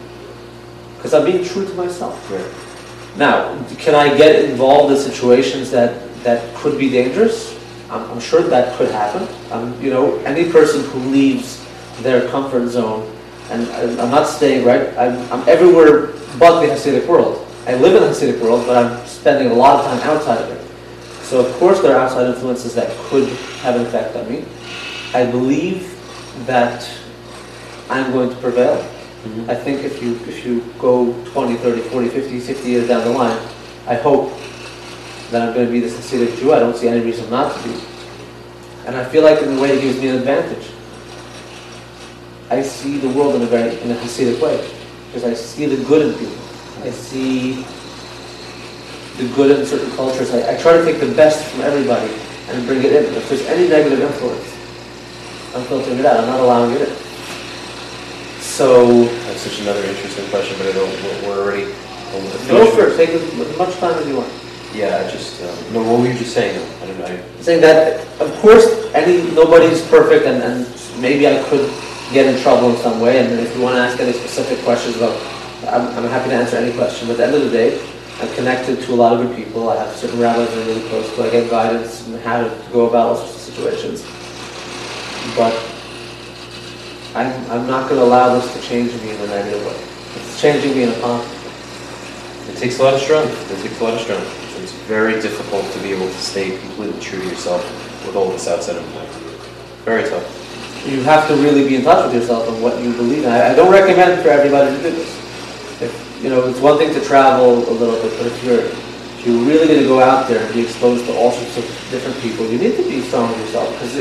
Because 0.96 1.14
I'm 1.14 1.24
being 1.24 1.44
true 1.44 1.66
to 1.66 1.74
myself. 1.74 2.30
Right. 2.30 3.18
Now, 3.18 3.56
can 3.76 3.94
I 3.94 4.16
get 4.16 4.44
involved 4.44 4.92
in 4.92 4.98
situations 4.98 5.70
that, 5.70 6.12
that 6.24 6.54
could 6.56 6.78
be 6.78 6.90
dangerous? 6.90 7.58
I'm, 7.90 8.10
I'm 8.10 8.20
sure 8.20 8.42
that 8.42 8.76
could 8.76 8.90
happen. 8.90 9.26
Um, 9.50 9.80
you 9.80 9.90
know, 9.90 10.18
any 10.20 10.50
person 10.50 10.84
who 10.90 10.98
leaves 11.10 11.64
their 12.00 12.28
comfort 12.28 12.68
zone, 12.68 13.10
and 13.50 13.66
I- 13.70 14.02
I'm 14.02 14.10
not 14.10 14.28
staying, 14.28 14.64
right? 14.66 14.88
I'm, 14.98 15.20
I'm 15.32 15.48
everywhere 15.48 16.12
but 16.38 16.60
the 16.60 16.66
Hasidic 16.66 17.06
world. 17.06 17.46
I 17.66 17.74
live 17.74 17.94
in 17.96 18.02
the 18.02 18.08
Hasidic 18.10 18.40
world, 18.40 18.66
but 18.66 18.76
I'm 18.76 19.06
spending 19.06 19.50
a 19.50 19.54
lot 19.54 19.80
of 19.80 19.86
time 19.86 20.00
outside 20.08 20.42
of 20.42 20.50
it. 20.50 21.24
So 21.24 21.44
of 21.44 21.52
course 21.54 21.80
there 21.80 21.96
are 21.96 22.02
outside 22.04 22.26
influences 22.26 22.74
that 22.74 22.94
could 23.08 23.28
have 23.62 23.76
an 23.76 23.86
effect 23.86 24.14
on 24.16 24.28
me. 24.30 24.44
I 25.14 25.24
believe 25.24 25.98
that 26.46 26.88
I'm 27.90 28.12
going 28.12 28.30
to 28.30 28.36
prevail. 28.36 28.76
Mhm. 29.24 29.48
I 29.48 29.54
think 29.54 29.84
if 29.84 30.02
you 30.02 30.14
if 30.26 30.44
you 30.44 30.60
go 30.78 31.12
20, 31.32 31.56
30, 31.56 31.80
40, 31.90 32.08
50, 32.08 32.40
60 32.40 32.68
years 32.68 32.88
down 32.88 33.04
the 33.04 33.10
line, 33.10 33.38
I 33.86 33.94
hope 33.94 34.32
that 35.30 35.42
I'm 35.48 35.54
going 35.54 35.66
to 35.66 35.72
be 35.72 35.80
the 35.80 35.88
Hasidic 35.88 36.38
Jew. 36.38 36.52
I 36.52 36.60
don't 36.60 36.76
see 36.76 36.88
any 36.88 37.00
reason 37.00 37.28
not 37.30 37.54
to 37.56 37.62
be. 37.68 37.74
And 38.86 38.96
I 38.96 39.04
feel 39.04 39.22
like 39.22 39.42
in 39.42 39.58
a 39.58 39.60
way 39.60 39.70
it 39.76 39.80
gives 39.80 39.98
me 40.00 40.08
an 40.08 40.16
advantage. 40.18 40.70
I 42.50 42.62
see 42.62 42.98
the 42.98 43.08
world 43.08 43.34
in 43.34 43.42
a 43.42 43.46
very 43.46 43.80
in 43.82 43.90
a 43.90 43.94
Hasidic 43.96 44.40
way. 44.40 44.58
Because 45.08 45.24
I 45.24 45.34
see 45.34 45.66
the 45.66 45.82
good 45.84 46.06
in 46.06 46.18
people. 46.18 46.36
I 46.82 46.90
see 46.90 47.64
the 49.18 49.26
good 49.34 49.58
in 49.58 49.66
certain 49.66 49.90
cultures. 49.96 50.32
I, 50.34 50.54
I 50.54 50.56
try 50.60 50.76
to 50.76 50.84
take 50.84 51.00
the 51.00 51.12
best 51.14 51.44
from 51.50 51.62
everybody 51.62 52.12
and 52.50 52.66
bring 52.66 52.78
it 52.84 52.92
in. 52.92 53.04
If 53.14 53.28
there's 53.28 53.42
any 53.46 53.68
negative 53.68 54.00
influence, 54.00 54.54
I'm 55.54 55.64
filtering 55.64 55.98
it 55.98 56.06
out. 56.06 56.20
I'm 56.20 56.26
not 56.26 56.40
allowing 56.40 56.72
it 56.76 56.82
in. 56.88 57.05
So 58.56 59.04
That's 59.04 59.42
such 59.42 59.60
another 59.60 59.84
interesting 59.84 60.26
question, 60.30 60.56
but 60.56 60.68
I 60.68 60.72
don't, 60.72 60.88
we're- 61.04 61.26
we're 61.28 61.42
already. 61.44 61.64
go 62.48 62.64
for 62.72 62.88
it. 62.88 62.96
Take 62.96 63.10
as 63.10 63.58
much 63.58 63.76
time 63.76 63.92
as 64.00 64.08
you 64.08 64.16
want. 64.16 64.32
Yeah, 64.72 65.04
I 65.04 65.10
just, 65.10 65.42
um, 65.42 65.74
no, 65.74 65.82
what 65.82 66.00
were 66.00 66.06
you 66.08 66.16
just 66.16 66.32
saying? 66.32 66.56
I 66.82 66.86
don't 66.86 66.98
know. 66.98 67.20
Saying 67.42 67.60
that 67.60 68.00
of 68.18 68.32
course 68.40 68.64
any 68.94 69.20
nobody's 69.34 69.86
perfect 69.88 70.24
and, 70.24 70.42
and 70.42 70.66
maybe 71.02 71.28
I 71.28 71.42
could 71.50 71.68
get 72.12 72.24
in 72.32 72.40
trouble 72.40 72.70
in 72.70 72.76
some 72.78 72.98
way 73.00 73.18
and 73.20 73.38
if 73.40 73.54
you 73.54 73.60
want 73.62 73.76
to 73.76 73.80
ask 73.82 74.00
any 74.00 74.12
specific 74.12 74.64
questions 74.64 74.96
about 74.96 75.12
I'm, 75.68 75.86
I'm 75.96 76.08
happy 76.08 76.30
to 76.30 76.36
answer 76.36 76.56
any 76.56 76.72
question 76.74 77.08
but 77.08 77.14
at 77.14 77.16
the 77.18 77.24
end 77.24 77.34
of 77.34 77.42
the 77.42 77.50
day 77.50 77.78
I'm 78.20 78.32
connected 78.34 78.80
to 78.80 78.92
a 78.94 78.96
lot 78.96 79.12
of 79.12 79.26
good 79.26 79.36
people 79.36 79.68
I 79.68 79.76
have 79.84 79.94
certain 79.96 80.18
rabbis 80.18 80.48
I'm 80.56 80.66
really 80.66 80.88
close 80.88 81.14
to 81.16 81.22
I 81.24 81.30
get 81.30 81.50
guidance 81.50 82.08
on 82.08 82.18
how 82.20 82.42
to 82.44 82.48
go 82.72 82.88
about 82.88 83.08
all 83.08 83.16
sorts 83.16 83.34
of 83.36 83.54
situations 83.54 84.00
but 85.36 85.52
I'm, 87.16 87.50
I'm 87.50 87.66
not 87.66 87.88
going 87.88 88.00
to 88.00 88.06
allow 88.06 88.38
this 88.38 88.52
to 88.54 88.60
change 88.60 88.92
me 89.02 89.10
in 89.10 89.20
a 89.20 89.26
negative 89.26 89.64
way 89.64 89.96
it's 90.16 90.40
changing 90.40 90.72
me 90.72 90.84
in 90.84 90.88
a 90.88 91.00
positive 91.00 92.48
It 92.48 92.56
takes 92.58 92.78
a 92.78 92.82
lot 92.82 92.94
of 92.94 93.00
strength. 93.00 93.50
It 93.50 93.62
takes 93.62 93.80
a 93.80 93.84
lot 93.84 93.94
of 93.94 94.00
strength. 94.00 94.28
It's 94.62 94.72
very 94.88 95.20
difficult 95.20 95.70
to 95.72 95.78
be 95.80 95.92
able 95.92 96.06
to 96.06 96.18
stay 96.18 96.58
completely 96.58 96.98
true 97.00 97.20
to 97.20 97.28
yourself 97.28 97.62
with 98.06 98.16
all 98.16 98.30
this 98.30 98.48
outside 98.48 98.76
influence. 98.76 99.14
Very 99.84 100.08
tough. 100.08 100.24
you 100.86 101.02
have 101.02 101.28
to 101.28 101.34
really 101.36 101.68
be 101.68 101.76
in 101.76 101.82
touch 101.82 102.06
with 102.06 102.14
yourself 102.14 102.48
and 102.48 102.62
what 102.62 102.82
you 102.82 102.92
believe 102.92 103.24
in. 103.24 103.30
I, 103.30 103.52
I 103.52 103.54
don't 103.54 103.70
recommend 103.70 104.22
for 104.22 104.28
everybody 104.28 104.76
to 104.76 104.82
do 104.82 104.90
this. 104.90 105.12
If, 105.82 105.92
you 106.22 106.30
know, 106.30 106.48
it's 106.48 106.60
one 106.60 106.78
thing 106.78 106.94
to 106.94 107.00
travel 107.04 107.68
a 107.68 107.74
little 107.76 108.00
bit, 108.00 108.16
but 108.16 108.26
if 108.26 108.44
you're 108.44 108.64
if 108.64 109.26
you're 109.26 109.44
really 109.44 109.66
going 109.66 109.80
to 109.80 109.88
go 109.88 110.00
out 110.00 110.28
there 110.28 110.40
and 110.44 110.54
be 110.54 110.62
exposed 110.62 111.04
to 111.06 111.12
all 111.16 111.32
sorts 111.32 111.58
of 111.58 111.64
different 111.90 112.16
people, 112.20 112.46
you 112.46 112.58
need 112.58 112.76
to 112.76 112.84
be 112.88 113.02
strong 113.02 113.28
with 113.28 113.40
yourself 113.40 113.72
because 113.74 113.96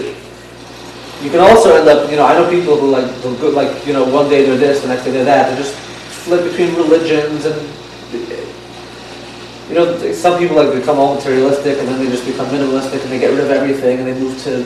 you 1.26 1.32
can 1.32 1.40
also 1.42 1.76
end 1.76 1.90
up. 1.90 2.10
You 2.10 2.18
know, 2.18 2.26
I 2.26 2.38
know 2.38 2.48
people 2.50 2.78
who 2.78 2.92
like 2.92 3.10
who 3.26 3.36
go, 3.38 3.50
like 3.50 3.86
you 3.86 3.94
know 3.94 4.06
one 4.06 4.30
day 4.30 4.46
they're 4.46 4.58
this, 4.58 4.82
the 4.82 4.88
next 4.88 5.04
day 5.04 5.12
they're 5.12 5.26
that. 5.26 5.50
They 5.50 5.58
just 5.58 5.74
flip 6.24 6.44
between 6.44 6.76
religions 6.76 7.46
and. 7.46 7.58
You 9.68 9.74
know, 9.74 9.98
some 10.14 10.38
people 10.38 10.56
like 10.58 10.72
become 10.78 11.00
all 11.00 11.16
materialistic 11.16 11.80
and 11.80 11.88
then 11.88 11.98
they 11.98 12.06
just 12.06 12.24
become 12.24 12.46
minimalistic 12.50 13.02
and 13.02 13.12
they 13.12 13.18
get 13.18 13.32
rid 13.32 13.40
of 13.40 13.50
everything 13.50 13.98
and 13.98 14.08
they 14.08 14.14
move 14.14 14.38
to 14.44 14.60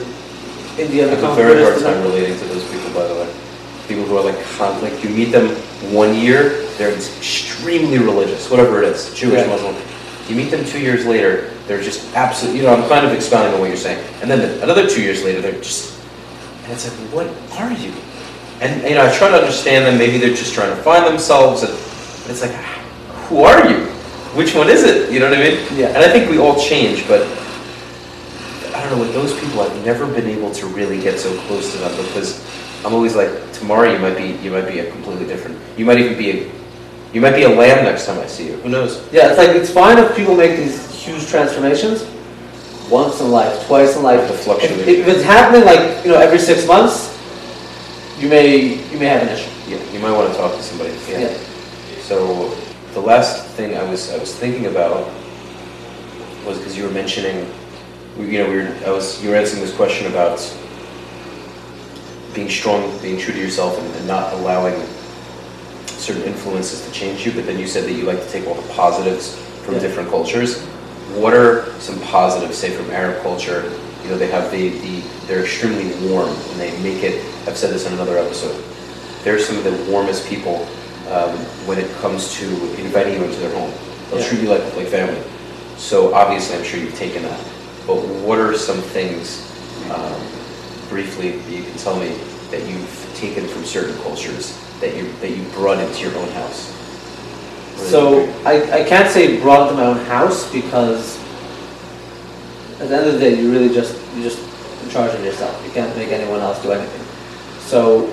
India 0.76 1.08
I 1.08 1.08
and 1.08 1.10
have 1.10 1.12
a 1.12 1.16
become 1.16 1.36
very 1.36 1.62
hard 1.62 1.80
time 1.80 2.02
relating 2.02 2.38
to 2.38 2.44
those 2.52 2.70
people, 2.70 2.92
by 2.92 3.06
the 3.08 3.14
way. 3.14 3.34
People 3.88 4.04
who 4.04 4.18
are 4.18 4.24
like, 4.24 4.82
like 4.82 5.02
you 5.02 5.08
meet 5.08 5.32
them 5.32 5.48
one 5.96 6.14
year, 6.14 6.66
they're 6.76 6.94
extremely 6.94 7.96
religious, 7.98 8.50
whatever 8.50 8.82
it 8.82 8.88
is, 8.88 9.12
Jewish, 9.14 9.40
Yeah. 9.40 9.46
Muslim. 9.46 9.74
You 10.28 10.36
meet 10.36 10.50
them 10.50 10.66
two 10.66 10.78
years 10.80 11.06
later, 11.06 11.48
they're 11.66 11.80
just 11.80 12.14
absolutely, 12.14 12.60
you 12.60 12.66
know, 12.66 12.74
I'm 12.74 12.86
kind 12.86 13.06
of 13.06 13.12
expounding 13.12 13.54
on 13.54 13.60
what 13.60 13.68
you're 13.68 13.76
saying. 13.78 14.04
And 14.20 14.30
then 14.30 14.40
the- 14.40 14.62
another 14.62 14.86
two 14.86 15.00
years 15.00 15.24
later, 15.24 15.40
they're 15.40 15.58
just, 15.62 15.94
and 16.70 16.78
it's 16.78 16.88
like, 16.88 17.12
what 17.12 17.26
are 17.58 17.72
you? 17.72 17.92
And, 18.60 18.88
you 18.88 18.94
know, 18.94 19.04
I 19.04 19.12
try 19.12 19.28
to 19.28 19.38
understand 19.38 19.86
them, 19.86 19.98
maybe 19.98 20.18
they're 20.18 20.36
just 20.36 20.54
trying 20.54 20.70
to 20.70 20.80
find 20.80 21.04
themselves, 21.04 21.64
and 21.64 21.72
it's 22.30 22.42
like, 22.42 22.52
who 23.26 23.42
are 23.42 23.68
you? 23.68 23.86
Which 24.38 24.54
one 24.54 24.68
is 24.68 24.84
it? 24.84 25.10
You 25.10 25.18
know 25.18 25.28
what 25.28 25.36
I 25.36 25.42
mean? 25.42 25.66
Yeah. 25.74 25.88
And 25.88 25.96
I 25.98 26.08
think 26.12 26.30
we 26.30 26.38
all 26.38 26.60
change, 26.60 27.08
but 27.08 27.22
I 28.72 28.82
don't 28.82 28.92
know, 28.92 29.00
with 29.00 29.12
those 29.12 29.34
people, 29.40 29.62
I've 29.62 29.84
never 29.84 30.06
been 30.06 30.28
able 30.28 30.52
to 30.52 30.66
really 30.68 31.00
get 31.00 31.18
so 31.18 31.36
close 31.48 31.72
to 31.72 31.78
them 31.78 31.90
because 32.06 32.38
I'm 32.84 32.94
always 32.94 33.16
like, 33.16 33.52
tomorrow 33.52 33.90
you 33.90 33.98
might 33.98 34.16
be, 34.16 34.36
you 34.40 34.52
might 34.52 34.68
be 34.68 34.78
a 34.78 34.88
completely 34.92 35.26
different, 35.26 35.58
you 35.76 35.84
might 35.84 35.98
even 35.98 36.16
be 36.16 36.30
a, 36.30 36.52
you 37.12 37.20
might 37.20 37.34
be 37.34 37.42
a 37.42 37.48
lamb 37.48 37.84
next 37.84 38.06
time 38.06 38.20
I 38.20 38.28
see 38.28 38.46
you. 38.46 38.52
Who 38.58 38.68
knows? 38.68 39.12
Yeah, 39.12 39.30
it's 39.30 39.38
like 39.38 39.56
it's 39.56 39.70
fine 39.70 39.98
if 39.98 40.14
people 40.14 40.36
make 40.36 40.56
these 40.56 40.88
huge 40.94 41.26
transformations 41.26 42.04
once 42.90 43.20
in 43.20 43.30
life, 43.30 43.66
twice 43.66 43.96
in 43.96 44.02
life. 44.02 44.26
The 44.28 44.34
fluctuation. 44.36 44.80
If, 44.80 44.88
if 44.88 45.08
it's 45.08 45.22
happening 45.24 45.64
like 45.64 46.04
you 46.04 46.10
know 46.10 46.18
every 46.20 46.38
six 46.38 46.66
months, 46.66 47.16
you 48.18 48.28
may 48.28 48.74
you 48.90 48.98
may 48.98 49.06
have 49.06 49.22
an 49.22 49.28
issue. 49.28 49.50
Yeah, 49.68 49.82
you 49.92 49.98
might 50.00 50.12
want 50.12 50.30
to 50.32 50.36
talk 50.36 50.52
to 50.56 50.62
somebody. 50.62 50.92
Yeah. 51.08 51.20
Yeah. 51.20 51.38
So 52.02 52.48
the 52.94 53.00
last 53.00 53.46
thing 53.56 53.76
I 53.76 53.82
was 53.88 54.10
I 54.12 54.18
was 54.18 54.34
thinking 54.34 54.66
about 54.66 55.06
was 56.44 56.58
because 56.58 56.76
you 56.76 56.84
were 56.84 56.90
mentioning, 56.90 57.46
we- 58.18 58.30
you 58.30 58.38
know, 58.42 58.48
we 58.50 58.56
were 58.56 58.74
I 58.86 58.90
was 58.90 59.22
you 59.22 59.30
were 59.30 59.36
answering 59.36 59.62
this 59.62 59.74
question 59.74 60.06
about 60.10 60.38
being 62.34 62.48
strong, 62.48 62.96
being 63.02 63.18
true 63.18 63.34
to 63.34 63.40
yourself, 63.40 63.78
and, 63.78 63.94
and 63.96 64.06
not 64.06 64.32
allowing 64.34 64.74
certain 65.86 66.22
influences 66.22 66.84
to 66.86 66.92
change 66.92 67.26
you. 67.26 67.32
But 67.32 67.44
then 67.46 67.58
you 67.58 67.66
said 67.66 67.84
that 67.84 67.92
you 67.92 68.04
like 68.04 68.20
to 68.20 68.30
take 68.30 68.46
all 68.46 68.54
the 68.54 68.68
positives 68.72 69.36
from 69.64 69.74
Yeah. 69.74 69.80
different 69.80 70.08
cultures. 70.10 70.64
What 71.18 71.34
are 71.34 71.72
some 71.80 71.98
positives, 72.00 72.56
say 72.58 72.70
from 72.70 72.90
Arab 72.90 73.22
culture? 73.22 73.62
You 74.02 74.10
know, 74.10 74.18
they 74.18 74.30
have 74.30 74.50
the, 74.50 74.70
the 74.80 75.00
they're 75.26 75.42
extremely 75.42 75.92
warm 76.10 76.28
and 76.28 76.60
they 76.60 76.70
make 76.82 77.02
it. 77.02 77.24
I've 77.46 77.56
said 77.56 77.72
this 77.72 77.86
in 77.86 77.92
another 77.92 78.18
episode. 78.18 78.62
They're 79.22 79.38
some 79.38 79.58
of 79.58 79.64
the 79.64 79.90
warmest 79.90 80.26
people 80.28 80.66
um, 81.10 81.36
when 81.66 81.78
it 81.78 81.90
comes 81.96 82.32
to 82.34 82.46
inviting 82.80 83.14
you 83.14 83.24
into 83.24 83.38
their 83.38 83.54
home. 83.54 83.72
They'll 84.10 84.20
Yeah. 84.20 84.28
treat 84.28 84.40
you 84.42 84.48
like 84.48 84.76
like 84.76 84.88
family. 84.88 85.22
So 85.76 86.12
obviously, 86.14 86.56
I'm 86.56 86.64
sure 86.64 86.80
you've 86.80 86.96
taken 86.96 87.22
that. 87.22 87.40
But 87.86 87.96
what 87.96 88.38
are 88.38 88.54
some 88.56 88.80
things, 88.80 89.46
um, 89.90 90.20
briefly, 90.88 91.32
that 91.38 91.50
you 91.50 91.62
can 91.62 91.76
tell 91.78 91.96
me 91.98 92.08
that 92.50 92.66
you've 92.68 93.10
taken 93.14 93.46
from 93.48 93.64
certain 93.64 93.96
cultures 94.02 94.56
that 94.80 94.96
you 94.96 95.10
that 95.20 95.30
you 95.30 95.42
brought 95.54 95.78
into 95.78 96.00
your 96.08 96.16
own 96.16 96.28
house? 96.30 96.72
So? 97.88 98.28
I, 98.44 98.82
I 98.82 98.84
can't 98.84 99.10
say 99.10 99.40
brought 99.40 99.68
to 99.70 99.74
my 99.74 99.84
own 99.84 99.98
house 100.06 100.50
because 100.52 101.18
at 102.80 102.88
the 102.88 102.96
end 102.96 103.06
of 103.08 103.14
the 103.14 103.18
day, 103.18 103.40
you 103.40 103.52
really 103.52 103.72
just 103.72 103.94
you 104.16 104.22
just 104.22 104.38
in 104.82 104.90
charge 104.90 105.14
of 105.14 105.24
yourself. 105.24 105.62
You 105.64 105.72
can't 105.72 105.94
make 105.96 106.08
anyone 106.10 106.40
else 106.40 106.62
do 106.62 106.72
anything. 106.72 107.06
So 107.60 108.06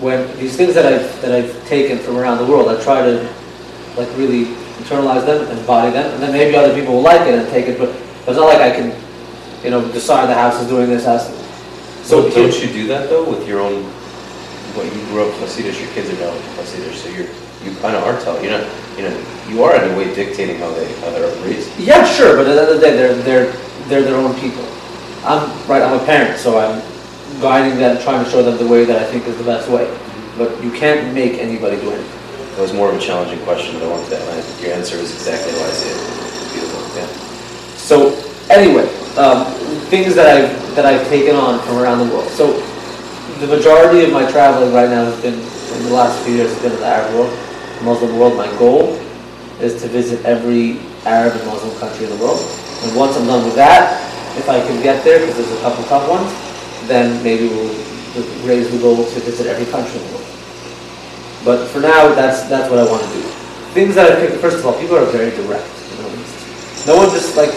when 0.00 0.26
these 0.38 0.56
things 0.56 0.74
that 0.74 0.86
I've 0.86 1.22
that 1.22 1.32
I've 1.32 1.66
taken 1.66 1.98
from 1.98 2.16
around 2.16 2.38
the 2.38 2.46
world, 2.46 2.68
I 2.68 2.82
try 2.82 3.02
to 3.02 3.28
like 3.96 4.08
really 4.16 4.46
internalize 4.78 5.26
them 5.26 5.46
and 5.48 5.58
embody 5.58 5.92
them, 5.92 6.12
and 6.14 6.22
then 6.22 6.32
maybe 6.32 6.56
other 6.56 6.74
people 6.74 6.94
will 6.94 7.02
like 7.02 7.26
it 7.26 7.34
and 7.34 7.48
take 7.48 7.66
it. 7.66 7.78
But 7.78 7.90
it's 8.26 8.36
not 8.38 8.46
like 8.46 8.60
I 8.60 8.70
can, 8.70 8.94
you 9.64 9.70
know, 9.70 9.90
decide 9.92 10.28
the 10.28 10.34
house 10.34 10.60
is 10.60 10.68
doing 10.68 10.88
this 10.88 11.04
house. 11.04 11.26
So 12.06 12.28
So 12.28 12.30
don't 12.30 12.62
you 12.62 12.68
do 12.68 12.86
that 12.88 13.10
though 13.10 13.28
with 13.28 13.46
your 13.46 13.60
own? 13.60 13.84
What 14.74 14.86
you 14.86 15.04
grew 15.06 15.28
up 15.28 15.34
Hasidish, 15.34 15.80
your 15.82 15.92
kids 15.92 16.08
are 16.08 16.14
now 16.14 16.32
Hasidish, 16.56 16.94
so 16.94 17.08
you're 17.10 17.28
you 17.64 17.74
kind 17.80 17.96
of 17.96 18.04
are 18.04 18.18
telling. 18.20 18.44
You're 18.44 18.58
not, 18.58 18.68
you 18.96 19.04
know, 19.04 19.14
you 19.48 19.62
are 19.62 19.74
in 19.76 19.90
a 19.92 19.96
way 19.96 20.14
dictating 20.14 20.58
how 20.58 20.70
they 20.72 20.92
how 21.00 21.10
they're 21.10 21.34
raised. 21.44 21.70
Yeah, 21.78 22.04
sure, 22.04 22.36
but 22.36 22.46
at 22.46 22.54
the 22.54 22.60
end 22.60 22.70
of 22.70 22.76
the 22.76 22.80
day, 22.80 22.96
they're 22.96 23.14
they're 23.22 23.52
they're 23.88 24.02
their 24.02 24.16
own 24.16 24.38
people. 24.40 24.64
I'm 25.24 25.48
right. 25.68 25.82
I'm 25.82 25.98
a 25.98 26.04
parent, 26.04 26.38
so 26.38 26.58
I'm 26.58 26.82
guiding 27.40 27.78
them, 27.78 28.00
trying 28.02 28.24
to 28.24 28.30
show 28.30 28.42
them 28.42 28.58
the 28.58 28.66
way 28.66 28.84
that 28.84 29.00
I 29.00 29.04
think 29.04 29.26
is 29.26 29.36
the 29.38 29.44
best 29.44 29.68
way. 29.68 29.86
But 30.36 30.62
you 30.62 30.70
can't 30.72 31.14
make 31.14 31.38
anybody 31.38 31.76
do 31.76 31.90
anything. 31.90 32.20
That 32.56 32.60
was 32.60 32.72
more 32.72 32.90
of 32.90 32.96
a 32.96 33.00
challenging 33.00 33.42
question, 33.44 33.74
but 33.74 33.84
I 33.84 33.88
wanted 33.88 34.10
that. 34.10 34.22
And 34.28 34.60
your 34.60 34.72
answer 34.72 34.96
is 34.96 35.12
exactly 35.12 35.52
how 35.52 35.64
I 35.64 35.70
see 35.70 35.88
it. 35.88 36.52
Beautiful. 36.52 36.80
Yeah. 36.96 37.06
So 37.76 38.12
anyway, 38.50 38.84
um, 39.16 39.46
things 39.88 40.14
that 40.14 40.26
I've 40.26 40.74
that 40.74 40.86
I've 40.86 41.06
taken 41.08 41.36
on 41.36 41.60
from 41.66 41.78
around 41.78 42.06
the 42.06 42.14
world. 42.14 42.28
So 42.30 42.60
the 43.40 43.46
majority 43.46 44.04
of 44.04 44.12
my 44.12 44.30
traveling 44.30 44.72
right 44.72 44.88
now 44.88 45.04
has 45.04 45.20
been 45.20 45.38
in 45.76 45.84
the 45.84 45.94
last 45.94 46.22
few 46.24 46.34
years 46.34 46.52
has 46.52 46.62
been 46.62 46.72
in 46.72 46.80
the 46.80 46.86
Arab 46.86 47.14
world, 47.14 47.32
Muslim 47.82 48.18
world. 48.18 48.36
My 48.36 48.48
goal 48.58 48.94
is 49.60 49.80
to 49.82 49.88
visit 49.88 50.24
every 50.24 50.78
Arab 51.04 51.34
and 51.34 51.46
Muslim 51.46 51.76
country 51.78 52.04
in 52.06 52.10
the 52.10 52.20
world. 52.22 52.40
And 52.82 52.96
once 52.96 53.16
I'm 53.16 53.26
done 53.26 53.44
with 53.44 53.54
that, 53.56 54.00
if 54.36 54.48
I 54.48 54.60
can 54.60 54.82
get 54.82 55.04
there, 55.04 55.20
because 55.20 55.36
there's 55.36 55.58
a 55.58 55.62
couple 55.62 55.84
tough 55.84 56.08
ones, 56.08 56.30
then 56.88 57.22
maybe 57.22 57.48
we'll 57.48 57.74
raise 58.44 58.70
the 58.70 58.78
goal 58.78 58.96
to 58.96 59.20
visit 59.20 59.46
every 59.46 59.66
country 59.70 60.00
in 60.00 60.06
the 60.06 60.12
world. 60.14 60.28
But 61.44 61.66
for 61.68 61.80
now, 61.80 62.14
that's 62.14 62.46
that's 62.48 62.70
what 62.70 62.78
I 62.78 62.86
want 62.86 63.02
to 63.02 63.10
do. 63.12 63.22
Things 63.74 63.94
that 63.96 64.10
I 64.10 64.14
picked. 64.20 64.40
First 64.40 64.58
of 64.58 64.66
all, 64.66 64.78
people 64.78 64.96
are 64.96 65.06
very 65.06 65.30
direct. 65.30 65.66
You 65.90 66.02
know, 66.02 66.10
no 66.86 66.96
one 66.96 67.10
just 67.10 67.36
like 67.36 67.50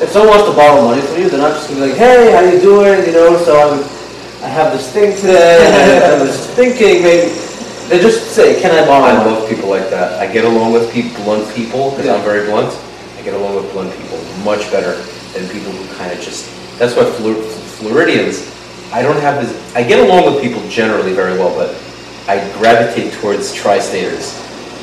if 0.00 0.10
someone 0.10 0.38
wants 0.38 0.46
to 0.46 0.54
borrow 0.54 0.82
money 0.84 1.02
from 1.02 1.18
you, 1.18 1.28
they're 1.28 1.42
not 1.42 1.54
just 1.58 1.68
gonna 1.68 1.82
be 1.82 1.90
like, 1.90 1.98
"Hey, 1.98 2.30
how 2.30 2.40
you 2.40 2.60
doing?" 2.60 3.04
You 3.06 3.12
know, 3.12 3.36
so 3.42 3.58
I'm, 3.58 3.97
I 4.42 4.48
have 4.48 4.72
this 4.72 4.90
thing 4.92 5.16
today. 5.16 5.58
and 6.02 6.04
I 6.14 6.22
was 6.22 6.46
thinking 6.54 7.02
maybe 7.02 7.32
they 7.88 7.98
just 7.98 8.32
say, 8.36 8.60
"Can 8.60 8.70
I 8.70 8.86
borrow 8.86 9.04
I 9.06 9.16
money?" 9.16 9.30
love 9.30 9.48
people 9.48 9.68
like 9.68 9.90
that. 9.90 10.20
I 10.20 10.30
get 10.32 10.44
along 10.44 10.72
with 10.72 10.92
people, 10.92 11.24
blunt 11.24 11.48
people, 11.54 11.90
because 11.90 12.08
I'm 12.08 12.22
very 12.22 12.46
blunt. 12.46 12.72
I 13.18 13.22
get 13.22 13.34
along 13.34 13.56
with 13.56 13.72
blunt 13.72 13.90
people 13.98 14.18
much 14.44 14.70
better 14.70 14.94
than 15.34 15.48
people 15.48 15.72
who 15.72 15.84
kind 15.96 16.12
of 16.12 16.20
just. 16.20 16.46
That's 16.78 16.94
why 16.94 17.04
Flor- 17.04 17.42
Floridians. 17.82 18.46
I 18.92 19.02
don't 19.02 19.20
have 19.20 19.42
this. 19.44 19.52
I 19.74 19.82
get 19.82 19.98
along 19.98 20.32
with 20.32 20.42
people 20.42 20.62
generally 20.68 21.12
very 21.12 21.36
well, 21.36 21.54
but 21.56 21.74
I 22.28 22.38
gravitate 22.58 23.12
towards 23.14 23.52
tri-staters. 23.52 24.32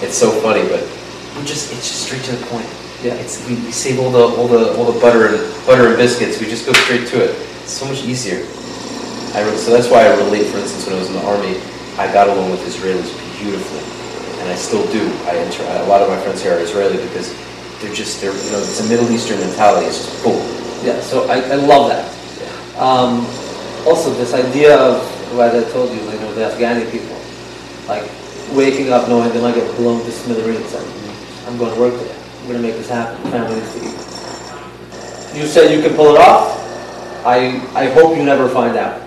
It's 0.03 0.17
so 0.17 0.29
funny, 0.41 0.67
but 0.67 0.81
we 1.37 1.45
just 1.45 1.71
it's 1.71 1.87
just 1.87 2.03
straight 2.05 2.23
to 2.23 2.35
the 2.35 2.45
point. 2.47 2.67
Yeah. 3.01 3.13
It's 3.15 3.39
we, 3.47 3.55
we 3.55 3.71
save 3.71 3.99
all 3.99 4.11
the 4.11 4.19
all 4.19 4.47
the 4.47 4.75
all 4.77 4.91
the 4.91 4.99
butter 4.99 5.27
and 5.27 5.37
butter 5.65 5.87
and 5.87 5.97
biscuits. 5.97 6.39
We 6.41 6.47
just 6.47 6.65
go 6.65 6.73
straight 6.73 7.07
to 7.07 7.23
it. 7.23 7.31
It's 7.63 7.71
so 7.71 7.85
much 7.85 8.03
easier. 8.03 8.45
I 9.35 9.43
so 9.59 9.75
that's 9.75 9.91
why 9.91 10.07
I 10.07 10.15
relate. 10.15 10.47
For 10.47 10.57
instance, 10.57 10.87
when 10.87 10.95
I 10.95 10.99
was 10.99 11.11
in 11.11 11.19
the 11.19 11.27
army, 11.27 11.59
I 11.99 12.07
got 12.07 12.31
along 12.31 12.51
with 12.51 12.63
Israelis 12.63 13.11
beautifully, 13.35 13.83
and 14.39 14.47
I 14.47 14.55
still 14.55 14.87
do. 14.95 15.11
I 15.27 15.35
inter- 15.43 15.67
a 15.83 15.87
lot 15.91 16.01
of 16.01 16.07
my 16.07 16.15
friends 16.23 16.41
here 16.41 16.55
are 16.55 16.59
Israeli 16.63 16.95
because 17.03 17.35
they're 17.83 17.93
just 17.93 18.21
they're 18.21 18.31
you 18.31 18.51
know 18.55 18.63
it's 18.63 18.79
a 18.79 18.87
Middle 18.87 19.11
Eastern 19.11 19.39
mentality. 19.43 19.87
It's 19.87 19.99
just 20.07 20.23
boom. 20.23 20.39
Yeah, 20.87 21.01
so 21.01 21.27
I, 21.27 21.43
I 21.51 21.55
love 21.55 21.91
that. 21.91 22.07
Um, 22.79 23.27
also, 23.85 24.13
this 24.15 24.33
idea 24.33 24.79
of 24.79 25.03
what 25.35 25.53
I 25.53 25.63
told 25.71 25.91
you, 25.91 25.99
you 25.99 26.19
know, 26.19 26.33
the 26.33 26.47
Afghani 26.47 26.89
people, 26.89 27.19
like 27.87 28.07
waking 28.55 28.93
up 28.93 29.09
knowing 29.09 29.33
they 29.33 29.41
might 29.41 29.55
get 29.55 29.67
blown 29.75 30.03
to 30.05 30.11
smithereens. 30.11 30.73
And 30.73 30.87
I'm 31.47 31.57
going 31.57 31.73
to 31.73 31.79
work 31.79 31.93
today. 31.99 32.15
I'm 32.39 32.47
going 32.47 32.61
to 32.61 32.67
make 32.67 32.75
this 32.75 32.89
happen. 32.89 33.19
Family 33.31 33.59
needs 33.59 33.73
to. 33.75 35.37
You 35.37 35.45
said 35.45 35.75
you 35.75 35.85
can 35.85 35.93
pull 35.95 36.15
it 36.15 36.21
off. 36.21 36.55
I 37.25 37.59
I 37.75 37.89
hope 37.91 38.15
you 38.15 38.23
never 38.23 38.47
find 38.47 38.77
out. 38.77 39.04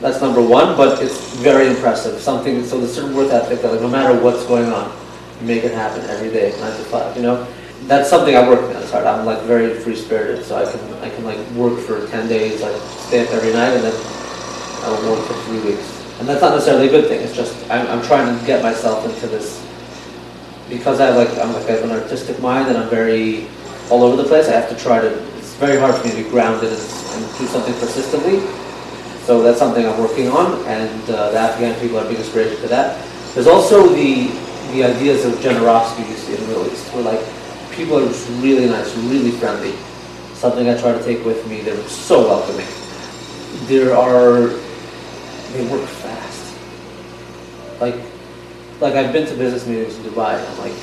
That's 0.00 0.20
number 0.20 0.42
one, 0.42 0.76
but 0.76 1.02
it's 1.02 1.34
very 1.36 1.68
impressive. 1.68 2.20
Something 2.20 2.62
so 2.64 2.78
there's 2.78 2.94
certain 2.94 3.14
work 3.16 3.32
ethic 3.32 3.62
that 3.62 3.72
like, 3.72 3.80
no 3.80 3.88
matter 3.88 4.18
what's 4.20 4.44
going 4.44 4.70
on, 4.70 4.94
you 5.40 5.46
make 5.46 5.64
it 5.64 5.72
happen 5.72 6.04
every 6.10 6.30
day, 6.30 6.50
nine 6.60 6.76
to 6.76 6.84
five. 6.84 7.16
You 7.16 7.22
know, 7.22 7.46
that's 7.84 8.10
something 8.10 8.36
I 8.36 8.46
work 8.46 8.60
on. 8.60 8.82
It's 8.82 8.90
hard. 8.90 9.06
I'm 9.06 9.24
like 9.24 9.40
very 9.42 9.74
free 9.80 9.96
spirited, 9.96 10.44
so 10.44 10.56
I 10.56 10.70
can 10.70 10.80
I 11.02 11.08
can 11.08 11.24
like 11.24 11.38
work 11.52 11.78
for 11.80 12.06
ten 12.08 12.28
days, 12.28 12.60
like 12.60 12.76
stay 13.08 13.26
up 13.26 13.32
every 13.32 13.52
night, 13.52 13.72
and 13.72 13.84
then 13.84 13.94
I 14.84 14.90
will 14.90 15.16
work 15.16 15.26
for 15.26 15.34
three 15.44 15.60
weeks. 15.60 15.92
And 16.18 16.28
that's 16.28 16.40
not 16.40 16.52
necessarily 16.52 16.88
a 16.88 16.90
good 16.90 17.08
thing. 17.08 17.20
It's 17.20 17.34
just 17.34 17.54
I'm, 17.70 17.86
I'm 17.88 18.02
trying 18.04 18.38
to 18.38 18.46
get 18.46 18.62
myself 18.62 19.04
into 19.04 19.26
this 19.26 19.64
because 20.68 21.00
I 21.00 21.10
like 21.10 21.30
I'm 21.38 21.52
like 21.54 21.64
I 21.68 21.72
have 21.72 21.84
an 21.84 21.92
artistic 21.92 22.38
mind 22.40 22.68
and 22.68 22.76
I'm 22.76 22.90
very 22.90 23.48
all 23.90 24.02
over 24.02 24.20
the 24.20 24.28
place. 24.28 24.48
I 24.48 24.52
have 24.52 24.68
to 24.68 24.76
try 24.76 25.00
to. 25.00 25.08
It's 25.38 25.54
very 25.54 25.78
hard 25.78 25.94
for 25.94 26.04
me 26.04 26.10
to 26.10 26.22
be 26.22 26.28
grounded 26.28 26.70
and, 26.70 26.80
and 26.80 27.38
do 27.38 27.46
something 27.46 27.72
persistently. 27.74 28.44
So 29.26 29.42
that's 29.42 29.58
something 29.58 29.84
I'm 29.84 29.98
working 29.98 30.28
on, 30.28 30.64
and 30.66 31.10
uh, 31.10 31.32
the 31.32 31.38
Afghan 31.38 31.74
people 31.80 31.98
are 31.98 32.06
big 32.06 32.18
inspiration 32.18 32.60
to 32.60 32.68
that. 32.68 32.94
There's 33.34 33.48
also 33.48 33.88
the 33.88 34.30
the 34.70 34.84
ideas 34.84 35.24
of 35.24 35.40
generosity 35.40 36.08
you 36.08 36.16
see 36.16 36.34
in 36.34 36.40
the 36.42 36.46
Middle 36.46 36.66
East, 36.70 36.86
where 36.94 37.02
like 37.02 37.20
people 37.72 37.98
are 37.98 38.06
just 38.06 38.30
really 38.40 38.66
nice, 38.66 38.96
really 39.10 39.32
friendly. 39.32 39.72
Something 40.34 40.68
I 40.70 40.78
try 40.78 40.92
to 40.92 41.02
take 41.02 41.24
with 41.24 41.44
me. 41.48 41.60
They're 41.60 41.76
so 41.88 42.22
welcoming. 42.22 42.68
There 43.66 43.96
are 43.96 44.54
they 45.52 45.66
work 45.66 45.88
fast. 45.88 46.56
Like 47.80 47.96
like 48.78 48.94
I've 48.94 49.12
been 49.12 49.26
to 49.26 49.34
business 49.34 49.66
meetings 49.66 49.96
in 49.98 50.04
Dubai, 50.04 50.38
and 50.38 50.46
I'm 50.46 50.58
like, 50.58 50.78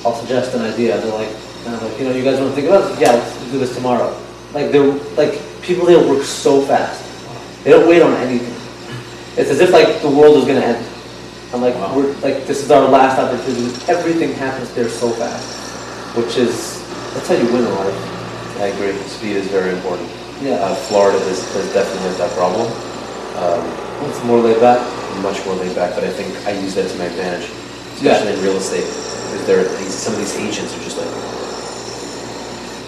I'll 0.00 0.16
suggest 0.16 0.54
an 0.54 0.62
idea, 0.62 0.98
they're 0.98 1.12
like, 1.12 1.28
and 1.66 1.76
I'm 1.76 1.84
like, 1.84 1.98
you 1.98 2.08
know, 2.08 2.14
you 2.16 2.24
guys 2.24 2.40
want 2.40 2.54
to 2.54 2.56
think 2.56 2.68
about 2.68 2.90
it? 2.90 2.98
Yeah, 2.98 3.12
let's 3.12 3.50
do 3.52 3.58
this 3.58 3.74
tomorrow. 3.74 4.16
Like 4.54 4.72
they're 4.72 4.92
like 5.20 5.38
people 5.60 5.84
there 5.84 6.00
work 6.08 6.22
so 6.24 6.62
fast. 6.62 7.05
They 7.66 7.72
don't 7.72 7.88
wait 7.88 8.00
on 8.00 8.14
anything. 8.22 8.54
It's 9.34 9.50
as 9.50 9.58
if 9.58 9.72
like 9.72 10.00
the 10.00 10.08
world 10.08 10.38
is 10.38 10.44
gonna 10.46 10.60
end. 10.62 10.86
I'm 11.52 11.60
like, 11.60 11.74
Wow. 11.74 11.96
we're 11.98 12.12
like 12.22 12.46
this 12.46 12.62
is 12.62 12.70
our 12.70 12.86
last 12.86 13.18
opportunity. 13.18 13.74
Everything 13.90 14.34
happens 14.34 14.70
there 14.70 14.88
so 14.88 15.10
fast, 15.10 15.50
which 16.16 16.36
is 16.38 16.78
that's 17.12 17.26
how 17.26 17.34
you 17.34 17.50
win 17.50 17.66
in 17.66 17.74
life. 17.74 17.98
I 18.62 18.66
agree. 18.70 18.94
Speed 19.10 19.34
is 19.42 19.48
very 19.48 19.70
important. 19.74 20.08
Yeah, 20.40 20.62
Uh, 20.62 20.76
Florida 20.86 21.18
has, 21.26 21.42
has 21.54 21.66
definitely 21.74 22.06
has 22.06 22.18
that 22.18 22.30
problem. 22.38 22.70
Um, 23.34 23.66
it's 24.08 24.22
more 24.22 24.38
laid 24.38 24.60
back. 24.60 24.78
much 25.22 25.44
more 25.44 25.56
laid 25.56 25.74
back, 25.74 25.94
but 25.96 26.04
I 26.04 26.10
think 26.10 26.30
I 26.46 26.52
use 26.52 26.74
that 26.76 26.86
to 26.88 26.96
my 26.98 27.06
advantage, 27.06 27.50
Yeah. 28.00 28.12
especially 28.12 28.38
in 28.38 28.42
real 28.46 28.56
estate. 28.62 28.84
Because 28.86 29.46
there, 29.48 29.64
these, 29.82 29.92
some 29.94 30.12
of 30.14 30.20
these 30.20 30.36
agents 30.36 30.70
are 30.76 30.84
just 30.86 30.98
like, 31.02 31.10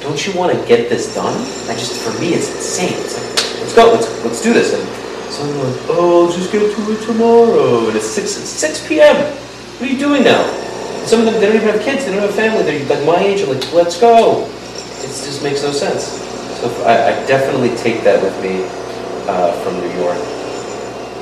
"Don't 0.05 0.21
you 0.25 0.33
want 0.39 0.53
to 0.55 0.59
get 0.69 0.89
this 0.89 1.13
done?" 1.15 1.35
I 1.69 1.75
just, 1.75 1.99
for 2.01 2.13
me, 2.21 2.35
it's 2.35 2.49
insane. 2.55 2.95
It's 3.01 3.17
like, 3.19 3.38
"Let's 3.61 3.75
go, 3.75 3.93
let's 3.93 4.09
let's 4.25 4.43
do 4.43 4.53
this." 4.53 4.75
And 4.75 4.85
some 5.33 5.49
of 5.49 5.55
them 5.55 5.73
like, 5.73 5.83
"Oh, 5.91 6.27
I'll 6.27 6.33
just 6.33 6.51
get 6.53 6.61
to 6.61 6.93
it 6.93 7.01
tomorrow," 7.05 7.89
and 7.89 7.97
it's 7.97 8.07
six 8.07 8.37
it's 8.37 8.49
six 8.51 8.87
p.m. 8.87 9.17
What 9.79 9.89
are 9.89 9.93
you 9.93 9.99
doing 9.99 10.25
now? 10.25 10.43
Some 11.07 11.21
of 11.21 11.27
them 11.27 11.41
they 11.41 11.47
don't 11.47 11.57
even 11.57 11.69
have 11.69 11.81
kids, 11.81 12.05
they 12.05 12.13
don't 12.13 12.21
have 12.21 12.31
a 12.31 12.33
family. 12.33 12.63
They're 12.63 12.85
like 12.89 13.05
my 13.07 13.19
age. 13.23 13.43
I'm 13.43 13.51
like, 13.51 13.73
"Let's 13.73 13.99
go." 14.01 14.45
It 14.99 15.09
just 15.09 15.43
makes 15.43 15.63
no 15.63 15.73
sense. 15.73 16.05
So 16.61 16.67
I, 16.85 17.11
I 17.11 17.27
definitely 17.27 17.71
take 17.77 18.03
that 18.03 18.23
with 18.23 18.35
me 18.43 18.67
uh, 19.31 19.53
from 19.63 19.79
New 19.79 19.93
York. 19.95 20.19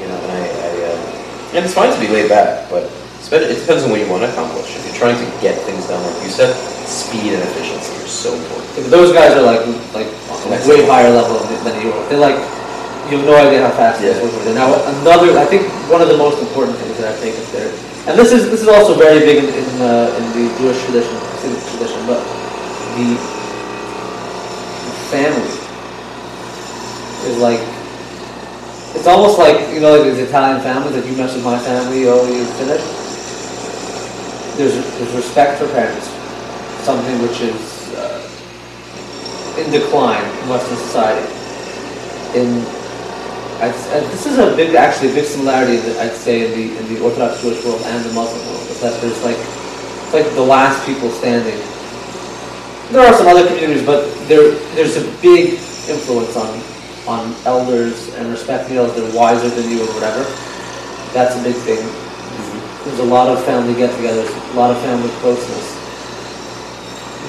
You 0.01 0.09
know, 0.09 0.17
and 0.17 0.33
I, 0.33 0.43
I 0.49 0.71
uh, 0.89 1.57
and 1.57 1.65
it's 1.65 1.75
fine 1.75 1.93
to 1.93 2.01
be 2.01 2.09
laid 2.09 2.29
back, 2.29 2.69
but 2.71 2.91
it 3.33 3.59
depends 3.59 3.83
on 3.83 3.91
what 3.91 3.99
you 3.99 4.07
want 4.07 4.23
to 4.23 4.31
accomplish. 4.31 4.71
If 4.77 4.87
you're 4.87 4.95
trying 4.95 5.19
to 5.19 5.27
get 5.43 5.59
things 5.67 5.87
done, 5.91 5.99
like 5.99 6.15
you 6.23 6.31
said, 6.31 6.55
speed 6.87 7.35
and 7.35 7.43
efficiency 7.43 7.91
are 7.99 8.07
so 8.07 8.31
important. 8.39 8.71
Yeah, 8.79 8.87
those 8.87 9.11
guys 9.11 9.35
are 9.35 9.43
like 9.43 9.67
like 9.91 10.07
a 10.07 10.63
way 10.71 10.87
higher 10.87 11.11
level 11.11 11.43
than 11.67 11.75
you 11.83 11.91
are. 11.91 12.03
They're 12.07 12.23
like 12.23 12.39
you 13.11 13.19
have 13.19 13.27
no 13.27 13.35
idea 13.35 13.67
how 13.67 13.75
fast 13.75 13.99
Yeah. 14.03 14.15
they're 14.15 14.23
working. 14.23 14.55
Now 14.55 14.79
another, 15.03 15.35
I 15.39 15.47
think 15.47 15.67
one 15.91 16.03
of 16.03 16.09
the 16.09 16.17
most 16.19 16.39
important 16.39 16.79
things 16.79 16.99
that 17.03 17.11
I 17.11 17.17
think 17.19 17.35
is 17.35 17.51
there, 17.51 17.71
and 18.07 18.15
this 18.19 18.31
is 18.31 18.47
this 18.51 18.63
is 18.63 18.69
also 18.71 18.95
very 18.95 19.19
big 19.27 19.43
in 19.43 19.51
in, 19.51 19.69
uh, 19.83 20.15
in 20.19 20.25
the 20.35 20.45
Jewish 20.63 20.79
tradition, 20.87 21.15
Hasidic 21.35 21.63
tradition, 21.75 22.01
but 22.07 22.23
the 22.95 23.11
family 25.11 25.51
is 27.27 27.37
like 27.43 27.63
it's 28.95 29.07
almost 29.07 29.39
like 29.39 29.59
you 29.75 29.81
know 29.81 29.99
like 29.99 30.07
these 30.15 30.23
Italian 30.31 30.63
families 30.63 30.95
like 30.95 31.07
you 31.07 31.17
mess 31.19 31.35
with 31.35 31.45
my 31.45 31.59
family, 31.59 32.07
oh 32.07 32.23
you 32.31 32.45
finish. 32.55 33.06
There's 34.57 34.75
there's 34.97 35.15
respect 35.15 35.61
for 35.61 35.69
parents, 35.69 36.09
something 36.81 37.21
which 37.21 37.41
is 37.41 37.93
uh, 37.93 38.25
in 39.61 39.71
decline 39.71 40.25
in 40.41 40.49
Western 40.49 40.79
society. 40.79 41.29
In 42.33 42.65
I'd, 43.61 43.73
uh, 43.73 44.01
this 44.13 44.27
is 44.27 44.39
a 44.39 44.55
big, 44.55 44.75
actually, 44.75 45.13
a 45.13 45.15
big 45.15 45.25
similarity 45.25 45.77
that 45.77 45.97
I'd 45.97 46.17
say 46.17 46.45
in 46.45 46.51
the 46.53 46.77
in 46.77 46.95
the 46.95 47.01
Orthodox 47.05 47.41
Jewish 47.41 47.65
world 47.65 47.81
and 47.85 48.05
the 48.05 48.13
Muslim 48.13 48.41
world 48.49 48.69
is 48.69 48.81
that 48.81 49.01
there's 49.01 49.23
like 49.25 49.37
it's 49.37 50.13
like 50.13 50.29
the 50.37 50.45
last 50.45 50.85
people 50.85 51.11
standing. 51.11 51.57
There 52.93 53.01
are 53.01 53.13
some 53.17 53.29
other 53.29 53.47
communities, 53.49 53.85
but 53.85 54.13
there 54.29 54.53
there's 54.77 54.97
a 54.97 55.05
big 55.21 55.61
influence 55.89 56.37
on 56.37 56.61
on 57.09 57.35
elders 57.45 58.13
and 58.17 58.29
respecting 58.29 58.77
elders. 58.77 58.97
They're 58.97 59.17
wiser 59.17 59.49
than 59.49 59.71
you 59.71 59.85
or 59.85 59.93
whatever. 59.93 60.25
That's 61.13 61.37
a 61.37 61.43
big 61.43 61.57
thing. 61.65 62.06
There's 62.87 63.01
a 63.01 63.05
lot 63.05 63.27
of 63.27 63.45
family 63.45 63.75
get-togethers, 63.75 64.31
a 64.31 64.57
lot 64.57 64.71
of 64.71 64.79
family 64.79 65.11
closeness. 65.19 65.75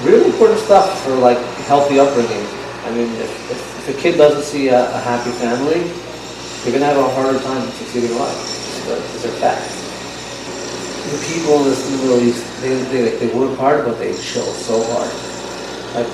Really 0.06 0.30
important 0.30 0.60
stuff 0.60 1.02
for 1.02 1.16
like 1.16 1.36
healthy 1.66 1.98
upbringing. 1.98 2.46
I 2.86 2.94
mean, 2.94 3.10
if, 3.18 3.50
if, 3.50 3.88
if 3.88 3.98
a 3.98 4.00
kid 4.00 4.16
doesn't 4.16 4.44
see 4.44 4.68
a, 4.68 4.86
a 4.86 5.00
happy 5.00 5.32
family, 5.32 5.82
you're 6.62 6.78
gonna 6.78 6.86
have 6.86 6.96
a 6.96 7.10
harder 7.10 7.42
time 7.42 7.68
succeeding 7.72 8.12
in 8.12 8.18
life. 8.18 8.38
These 8.86 9.26
are 9.26 9.34
facts. 9.42 9.74
The 11.10 11.18
people 11.26 11.58
in, 11.58 11.70
this, 11.70 11.90
Middle 11.90 12.20
East, 12.20 12.62
they, 12.62 12.76
they, 12.94 13.18
they 13.18 13.34
work 13.34 13.58
hard, 13.58 13.84
but 13.84 13.98
they 13.98 14.14
chill 14.14 14.46
so 14.62 14.78
hard. 14.94 15.10
Like, 15.98 16.06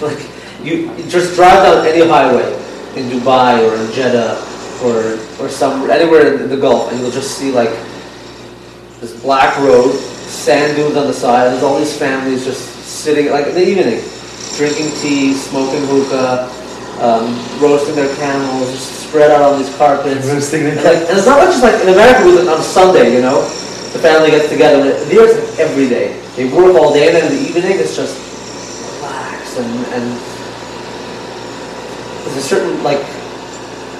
like 0.00 0.30
you, 0.64 0.88
just 1.10 1.36
drive 1.36 1.68
down 1.68 1.86
any 1.86 2.08
highway 2.08 2.48
in 2.96 3.10
Dubai 3.12 3.60
or 3.60 3.76
in 3.76 3.92
Jeddah 3.92 4.40
or 4.82 5.20
or 5.38 5.50
some 5.50 5.90
anywhere 5.90 6.40
in 6.42 6.48
the 6.48 6.56
Gulf, 6.56 6.90
and 6.90 6.98
you'll 7.00 7.10
just 7.10 7.36
see 7.36 7.52
like 7.52 7.70
this 9.04 9.20
black 9.20 9.56
road, 9.60 9.92
sand 9.92 10.76
dunes 10.76 10.96
on 10.96 11.06
the 11.06 11.12
side. 11.12 11.46
And 11.46 11.54
there's 11.54 11.62
all 11.62 11.78
these 11.78 11.96
families 11.96 12.44
just 12.44 12.64
sitting 12.84 13.30
like 13.30 13.46
in 13.46 13.54
the 13.54 13.66
evening, 13.66 14.00
drinking 14.56 14.88
tea, 15.04 15.34
smoking 15.34 15.84
hookah, 15.84 16.48
um, 17.04 17.36
roasting 17.60 17.94
their 17.94 18.14
camels, 18.16 18.72
just 18.72 19.08
spread 19.08 19.30
out 19.30 19.42
on 19.42 19.60
these 19.60 19.74
carpets. 19.76 20.26
Roasting 20.26 20.64
And, 20.66 20.76
like, 20.76 21.04
and 21.04 21.18
it's 21.18 21.26
not 21.26 21.44
just 21.44 21.62
like 21.62 21.76
in 21.82 21.92
America 21.92 22.24
with 22.24 22.48
on 22.48 22.62
Sunday, 22.62 23.12
you 23.14 23.20
know, 23.20 23.42
the 23.92 24.00
family 24.00 24.30
gets 24.30 24.48
together. 24.48 24.82
There 25.04 25.28
it's 25.28 25.58
every 25.58 25.88
day. 25.88 26.20
They 26.36 26.50
work 26.50 26.74
all 26.74 26.92
day, 26.92 27.08
and 27.08 27.16
then 27.16 27.30
in 27.30 27.38
the 27.38 27.44
evening 27.48 27.78
it's 27.78 27.94
just 27.94 28.16
relax 28.98 29.56
and 29.58 29.70
and 29.94 30.04
there's 32.24 32.36
a 32.36 32.42
certain 32.42 32.82
like 32.82 33.04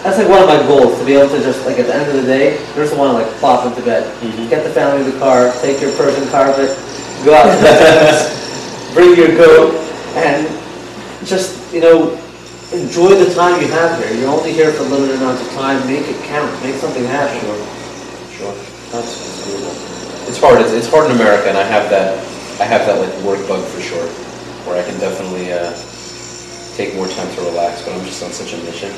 that's 0.05 0.19
like 0.21 0.29
one 0.29 0.45
of 0.45 0.49
my 0.49 0.61
goals 0.69 0.99
to 1.01 1.05
be 1.09 1.15
able 1.17 1.33
to 1.33 1.41
just 1.41 1.65
like 1.65 1.81
at 1.81 1.87
the 1.89 1.95
end 1.97 2.05
of 2.13 2.15
the 2.15 2.29
day, 2.29 2.61
I 2.61 2.75
just 2.77 2.95
want 2.97 3.17
to 3.17 3.25
like 3.25 3.31
plop 3.41 3.65
into 3.65 3.81
bed, 3.83 4.05
Mhm. 4.21 4.51
get 4.53 4.63
the 4.63 4.71
family 4.71 5.01
in 5.03 5.11
the 5.11 5.19
car, 5.19 5.51
take 5.65 5.81
your 5.81 5.93
Persian 5.97 6.29
carpet, 6.29 6.77
go 7.25 7.33
out 7.35 7.49
to 7.49 7.57
the 7.57 8.93
bring 8.95 9.17
your 9.17 9.33
goat, 9.35 9.73
and 10.15 10.47
just 11.25 11.57
you 11.73 11.81
know 11.81 12.21
enjoy 12.73 13.17
the 13.17 13.33
time 13.35 13.61
you 13.61 13.69
have 13.69 13.97
here. 13.99 14.13
You're 14.13 14.29
only 14.31 14.53
here 14.53 14.73
for 14.73 14.83
a 14.85 14.89
limited 14.93 15.17
amount 15.17 15.41
of 15.41 15.49
time. 15.53 15.81
Make 15.89 16.05
it 16.07 16.21
count. 16.29 16.53
Make 16.63 16.77
something 16.77 17.05
happen. 17.05 17.41
Sure, 18.37 18.53
that's, 18.93 18.93
that's 18.93 19.49
doable. 19.49 20.29
It's 20.29 20.39
hard. 20.41 20.61
It's, 20.61 20.73
it's 20.73 20.89
hard 20.89 21.07
in 21.11 21.17
America, 21.17 21.49
and 21.49 21.57
I 21.57 21.65
have 21.65 21.89
that. 21.91 22.19
I 22.61 22.65
have 22.65 22.85
that 22.87 23.01
like 23.01 23.15
work 23.25 23.41
bug 23.49 23.65
for 23.65 23.81
sure, 23.81 24.07
where 24.69 24.77
I 24.77 24.85
can 24.85 24.99
definitely 25.01 25.51
uh, 25.53 25.73
take 26.77 26.95
more 26.95 27.09
time 27.09 27.33
to 27.37 27.41
relax. 27.43 27.83
But 27.83 27.95
I'm 27.95 28.05
just 28.05 28.23
on 28.23 28.31
such 28.33 28.53
a 28.53 28.59
mission. 28.69 28.93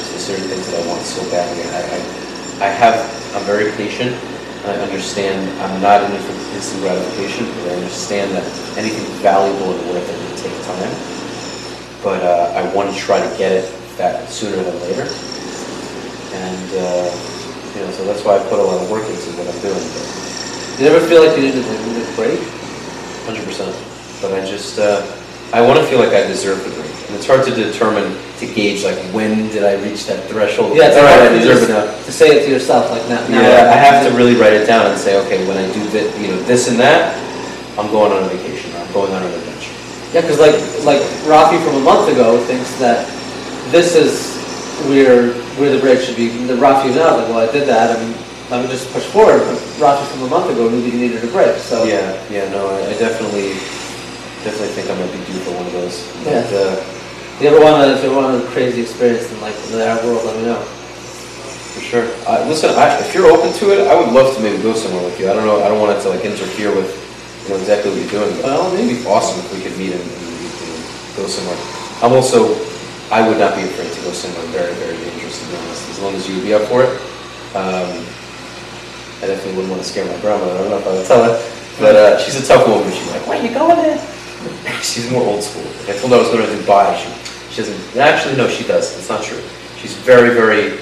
Just 0.00 0.26
certain 0.26 0.48
things 0.48 0.64
that 0.70 0.80
I 0.80 0.88
want 0.88 1.02
so 1.04 1.20
badly. 1.30 1.62
I, 1.76 1.80
I, 1.84 1.98
I 2.66 2.70
have. 2.72 2.96
I'm 3.36 3.44
very 3.44 3.70
patient. 3.76 4.16
I 4.64 4.76
understand. 4.80 5.38
I'm 5.60 5.80
not 5.80 6.04
in 6.04 6.12
it 6.12 6.22
for 6.24 6.32
instant 6.56 6.82
gratification, 6.82 7.46
but 7.46 7.72
I 7.72 7.74
understand 7.76 8.32
that 8.36 8.44
anything 8.76 9.04
valuable 9.20 9.76
and 9.76 9.80
worth 9.92 10.04
it 10.04 10.16
will 10.16 10.36
take 10.40 10.56
time. 10.64 10.92
But 12.02 12.20
uh, 12.24 12.56
I 12.56 12.64
want 12.74 12.92
to 12.92 12.96
try 12.96 13.20
to 13.20 13.30
get 13.38 13.52
it 13.52 13.66
that 13.96 14.28
sooner 14.28 14.56
than 14.56 14.76
later. 14.88 15.04
And 16.32 16.68
uh, 16.76 17.08
you 17.74 17.80
know, 17.84 17.90
so 17.92 18.04
that's 18.04 18.24
why 18.24 18.36
I 18.36 18.42
put 18.48 18.58
a 18.58 18.62
lot 18.62 18.82
of 18.82 18.90
work 18.90 19.04
into 19.08 19.30
what 19.38 19.46
I'm 19.46 19.60
doing. 19.62 19.84
You 20.80 20.88
never 20.88 21.04
feel 21.06 21.24
like 21.24 21.36
you 21.36 21.44
need 21.44 21.56
a 21.56 22.16
break? 22.16 22.40
Hundred 23.28 23.44
percent. 23.44 23.76
But 24.20 24.32
I 24.32 24.44
just, 24.44 24.78
uh, 24.78 25.04
I 25.52 25.60
want 25.60 25.78
to 25.80 25.86
feel 25.86 25.98
like 25.98 26.12
I 26.12 26.26
deserve 26.26 26.62
the 26.64 26.70
break, 26.76 26.89
and 27.10 27.18
it's 27.18 27.26
hard 27.26 27.42
to 27.42 27.50
determine 27.50 28.06
to 28.38 28.46
gauge 28.46 28.86
like 28.86 28.96
when 29.10 29.50
did 29.50 29.66
I 29.66 29.74
reach 29.82 30.06
that 30.06 30.22
threshold. 30.30 30.78
Yeah, 30.78 30.88
it's 30.88 30.96
all 30.96 31.02
right, 31.02 31.26
I 31.26 31.34
deserve 31.34 31.68
now. 31.68 31.90
To 31.90 32.12
say 32.14 32.38
it 32.38 32.46
to 32.46 32.50
yourself 32.54 32.86
like 32.90 33.02
that. 33.10 33.26
Yeah, 33.28 33.66
I 33.66 33.74
have 33.74 34.06
to 34.06 34.16
really 34.16 34.38
write 34.38 34.54
it 34.54 34.64
down 34.66 34.86
and 34.86 34.94
say, 34.98 35.18
okay, 35.26 35.42
when 35.48 35.58
I 35.58 35.66
do 35.74 35.82
this, 35.90 36.06
you 36.22 36.28
know, 36.28 36.38
this 36.46 36.70
and 36.70 36.78
that, 36.78 37.18
I'm 37.76 37.90
going 37.90 38.12
on 38.14 38.22
a 38.22 38.28
vacation, 38.30 38.70
or 38.74 38.78
I'm 38.78 38.92
going 38.92 39.12
on 39.12 39.22
an 39.26 39.34
adventure. 39.34 39.74
Yeah, 40.14 40.22
because 40.22 40.38
like 40.38 40.54
like 40.86 41.02
Rafi 41.26 41.58
from 41.66 41.82
a 41.82 41.84
month 41.84 42.06
ago 42.08 42.38
thinks 42.46 42.70
that 42.78 43.06
this 43.74 43.98
is 43.98 44.38
where 44.86 45.34
where 45.58 45.74
the 45.74 45.82
break 45.82 45.98
should 45.98 46.16
be. 46.16 46.30
The 46.46 46.54
Rafi 46.54 46.94
now 46.94 47.18
like, 47.18 47.28
well, 47.28 47.42
I 47.42 47.50
did 47.50 47.66
that, 47.66 47.98
and 47.98 48.14
let 48.50 48.62
me 48.62 48.70
just 48.70 48.86
push 48.94 49.04
forward. 49.10 49.42
But 49.42 49.58
Rafi 49.82 50.06
from 50.14 50.22
a 50.22 50.30
month 50.30 50.50
ago 50.50 50.70
knew 50.70 50.80
that 50.80 50.90
he 50.90 50.98
needed 50.98 51.24
a 51.24 51.30
break. 51.34 51.58
So 51.58 51.82
Yeah, 51.84 52.14
yeah, 52.30 52.48
no, 52.54 52.70
I, 52.70 52.86
I 52.86 52.94
definitely, 52.94 53.58
definitely 54.46 54.72
think 54.78 54.88
I 54.90 54.94
might 54.94 55.12
be 55.12 55.20
due 55.26 55.38
for 55.42 55.52
one 55.58 55.66
of 55.66 55.72
those. 55.72 56.06
Yeah. 56.24 56.42
But, 56.42 56.52
uh, 56.54 56.99
if 57.40 57.48
you 57.48 57.56
ever 57.56 57.64
want 57.64 57.80
to, 57.80 57.96
if 57.96 58.04
you 58.04 58.12
ever 58.12 58.20
want 58.20 58.36
a 58.36 58.44
crazy 58.52 58.84
experience 58.84 59.24
in 59.32 59.40
like 59.40 59.56
in 59.72 59.80
the 59.80 59.80
Arab 59.80 60.04
world, 60.04 60.28
let 60.28 60.36
me 60.36 60.44
know. 60.44 60.60
For 60.60 61.80
sure. 61.80 62.04
Uh, 62.28 62.44
listen, 62.44 62.68
I, 62.76 63.00
if 63.00 63.16
you're 63.16 63.32
open 63.32 63.48
to 63.64 63.72
it, 63.72 63.88
I 63.88 63.96
would 63.96 64.12
love 64.12 64.36
to 64.36 64.42
maybe 64.44 64.60
go 64.60 64.76
somewhere 64.76 65.00
with 65.00 65.16
you. 65.16 65.24
I 65.24 65.32
don't 65.32 65.48
know. 65.48 65.64
I 65.64 65.72
don't 65.72 65.80
want 65.80 65.96
it 65.96 66.04
to 66.04 66.12
like 66.12 66.20
interfere 66.20 66.68
with 66.68 66.92
you 66.92 67.48
know 67.48 67.56
exactly 67.56 67.96
what 67.96 67.96
you're 67.96 68.12
doing. 68.12 68.28
But 68.44 68.44
Well, 68.44 68.68
it'd 68.76 68.84
be 68.84 69.00
awesome 69.08 69.40
if 69.40 69.48
we 69.56 69.64
could 69.64 69.72
meet 69.80 69.96
and, 69.96 70.04
and, 70.04 70.36
and 70.36 71.16
go 71.16 71.24
somewhere. 71.24 71.56
I'm 72.04 72.12
also, 72.12 72.60
I 73.08 73.24
would 73.24 73.40
not 73.40 73.56
be 73.56 73.64
afraid 73.64 73.88
to 73.88 74.00
go 74.04 74.12
somewhere 74.12 74.44
very, 74.52 74.76
very 74.76 75.00
dangerous. 75.00 75.40
To 75.40 75.48
be 75.48 75.56
honest, 75.64 75.88
as 75.96 75.98
long 76.04 76.12
as 76.20 76.28
you 76.28 76.36
would 76.36 76.44
be 76.44 76.52
up 76.52 76.68
for 76.68 76.84
it. 76.84 76.92
Um, 77.56 78.04
I 79.24 79.32
definitely 79.32 79.56
wouldn't 79.56 79.72
want 79.72 79.80
to 79.80 79.88
scare 79.88 80.04
my 80.04 80.20
grandmother. 80.20 80.60
I 80.60 80.68
don't 80.68 80.76
know 80.76 80.80
if 80.84 80.84
I 80.84 80.92
would 80.92 81.08
tell 81.08 81.24
her, 81.24 81.40
but 81.80 81.96
uh, 81.96 82.20
she's 82.20 82.36
a 82.36 82.44
tough 82.44 82.68
woman. 82.68 82.92
She's 82.92 83.08
like, 83.08 83.24
"Where 83.24 83.40
are 83.40 83.44
you 83.44 83.52
going 83.56 83.80
there?" 83.80 83.96
she's 84.84 85.08
more 85.10 85.24
old 85.24 85.42
school. 85.42 85.64
Like, 85.80 85.96
I 85.96 85.98
told 86.04 86.12
her 86.12 86.20
I 86.20 86.20
was 86.20 86.28
going 86.28 86.44
to 86.44 86.52
Dubai. 86.60 86.96
She, 87.00 87.29
she 87.50 87.62
doesn't. 87.62 88.00
Actually, 88.00 88.36
no, 88.36 88.48
she 88.48 88.64
does. 88.64 88.96
It's 88.96 89.08
not 89.08 89.22
true. 89.22 89.40
She's 89.78 89.94
very, 89.96 90.34
very 90.34 90.78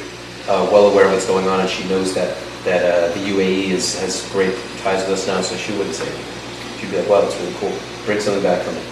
uh, 0.49 0.69
well 0.71 0.91
aware 0.91 1.07
of 1.07 1.13
what's 1.13 1.27
going 1.27 1.49
on, 1.49 1.61
and 1.61 1.69
she 1.69 1.89
knows 1.89 2.15
that 2.15 2.37
that 2.65 2.83
uh, 2.85 3.15
the 3.15 3.21
UAE 3.21 3.71
is, 3.71 3.99
has 4.01 4.29
great 4.33 4.55
ties 4.83 5.01
with 5.09 5.19
us 5.19 5.27
now. 5.27 5.41
So 5.41 5.57
she 5.57 5.73
wouldn't 5.77 5.95
say. 5.95 6.07
anything. 6.07 6.79
She'd 6.79 6.91
be 6.91 6.99
like, 6.99 7.09
"Wow, 7.09 7.23
that's 7.23 7.37
really 7.41 7.55
cool. 7.55 7.73
Bring 8.05 8.21
something 8.21 8.43
back 8.43 8.63
for 8.63 8.73
me." 8.73 8.83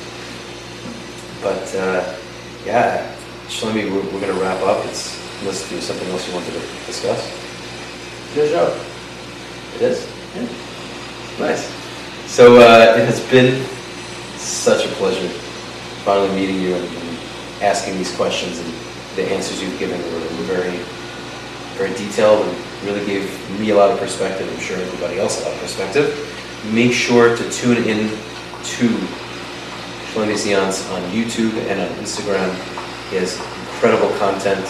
But 1.43 1.75
uh, 1.77 2.17
yeah, 2.65 3.15
Shlomi, 3.49 3.91
we're, 3.91 4.03
we're 4.13 4.21
going 4.21 4.35
to 4.35 4.41
wrap 4.41 4.63
up. 4.63 4.85
It's 4.87 5.21
unless 5.41 5.69
there's 5.69 5.85
something 5.85 6.09
else 6.09 6.27
you 6.27 6.35
wanted 6.35 6.53
to 6.53 6.61
discuss. 6.87 7.21
Good 8.35 8.53
job. 8.53 8.73
It 9.77 9.83
is? 9.83 10.09
Yeah. 10.35 10.49
Nice. 11.39 11.69
So 12.27 12.57
uh, 12.57 12.97
it 12.97 13.05
has 13.05 13.21
been 13.31 13.65
such 14.37 14.85
a 14.87 14.89
pleasure 14.95 15.29
finally 16.05 16.35
meeting 16.35 16.61
you 16.61 16.75
asking 17.63 17.97
these 17.97 18.15
questions 18.17 18.59
and 18.59 18.73
the 19.17 19.25
answers 19.33 19.63
you've 19.63 19.79
given 19.79 19.99
were, 20.13 20.21
very, 20.47 20.77
very 21.75 21.91
detailed 21.95 22.47
and 22.47 22.85
really 22.85 23.05
gave 23.05 23.25
me 23.59 23.71
a 23.71 23.75
lot 23.75 23.91
of 23.91 23.99
perspective. 23.99 24.49
I'm 24.53 24.61
sure 24.61 24.77
everybody 24.77 25.19
else 25.19 25.41
a 25.41 25.45
lot 25.45 25.55
of 25.55 25.61
perspective. 25.61 26.15
Make 26.73 26.93
sure 26.93 27.37
to 27.37 27.51
tune 27.51 27.79
in 27.79 28.09
to 28.09 28.87
Shlomi 30.13 30.37
Zionce 30.37 30.91
on 30.93 31.03
YouTube 31.11 31.53
and 31.67 31.81
on 31.81 31.89
Instagram. 31.99 32.53
He 33.11 33.17
has 33.17 33.39
incredible 33.73 34.11
content. 34.19 34.65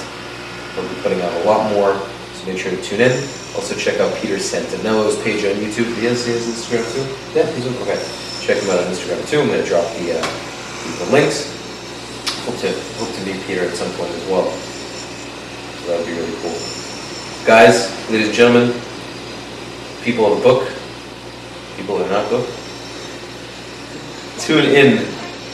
We'll 0.76 0.88
be 0.88 1.00
putting 1.02 1.20
out 1.20 1.32
a 1.42 1.44
lot 1.44 1.72
more, 1.72 1.94
so 2.34 2.46
make 2.46 2.58
sure 2.58 2.70
to 2.70 2.82
tune 2.82 3.00
in. 3.00 3.12
Also 3.56 3.74
check 3.74 3.98
out 4.00 4.14
Peter 4.20 4.36
Santenello's 4.36 5.20
page 5.22 5.44
on 5.44 5.60
YouTube. 5.60 5.92
He 5.96 6.04
has, 6.06 6.26
he 6.26 6.32
has 6.32 6.46
Instagram 6.46 6.84
too? 6.92 7.38
Yeah, 7.38 7.50
he's 7.52 7.66
okay. 7.82 7.98
Check 8.44 8.62
him 8.62 8.70
out 8.70 8.80
on 8.80 8.92
Instagram 8.92 9.28
too. 9.28 9.40
I'm 9.40 9.48
going 9.48 9.62
to 9.62 9.68
drop 9.68 9.84
the, 9.96 10.18
uh, 10.18 11.04
the 11.04 11.12
links. 11.12 11.56
Hope 12.46 12.58
to, 12.60 12.70
hope 12.96 13.12
to 13.12 13.20
meet 13.26 13.42
Peter 13.44 13.64
at 13.64 13.74
some 13.74 13.90
point 13.98 14.10
as 14.12 14.24
well. 14.30 14.48
So 14.50 15.90
that 15.90 15.98
would 15.98 16.06
be 16.06 16.12
really 16.12 16.32
cool. 16.40 16.54
Guys, 17.44 17.90
ladies 18.08 18.28
and 18.28 18.36
gentlemen, 18.36 18.72
people 20.02 20.32
of 20.32 20.38
the 20.38 20.42
book, 20.42 20.68
people 21.76 21.98
who 21.98 22.04
are 22.04 22.08
not 22.08 22.30
book, 22.30 22.46
tune 24.38 24.64
in 24.64 25.04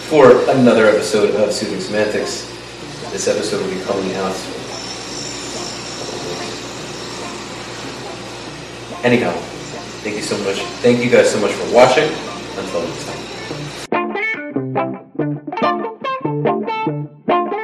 for 0.08 0.48
another 0.50 0.86
episode 0.86 1.34
of 1.36 1.52
Soothing 1.52 1.80
Semantics. 1.80 2.48
This 3.10 3.26
episode 3.26 3.62
will 3.64 3.70
be 3.74 3.80
coming 3.84 4.14
out. 4.16 4.36
Anyhow, 9.02 9.32
thank 10.04 10.16
you 10.16 10.22
so 10.22 10.36
much. 10.44 10.60
Thank 10.82 11.02
you 11.02 11.10
guys 11.10 11.30
so 11.32 11.40
much 11.40 11.52
for 11.52 11.74
watching. 11.74 12.10
Until 12.58 12.82
next 12.86 13.06
time. 15.98 16.08
Thank 16.24 17.52
you. 17.52 17.61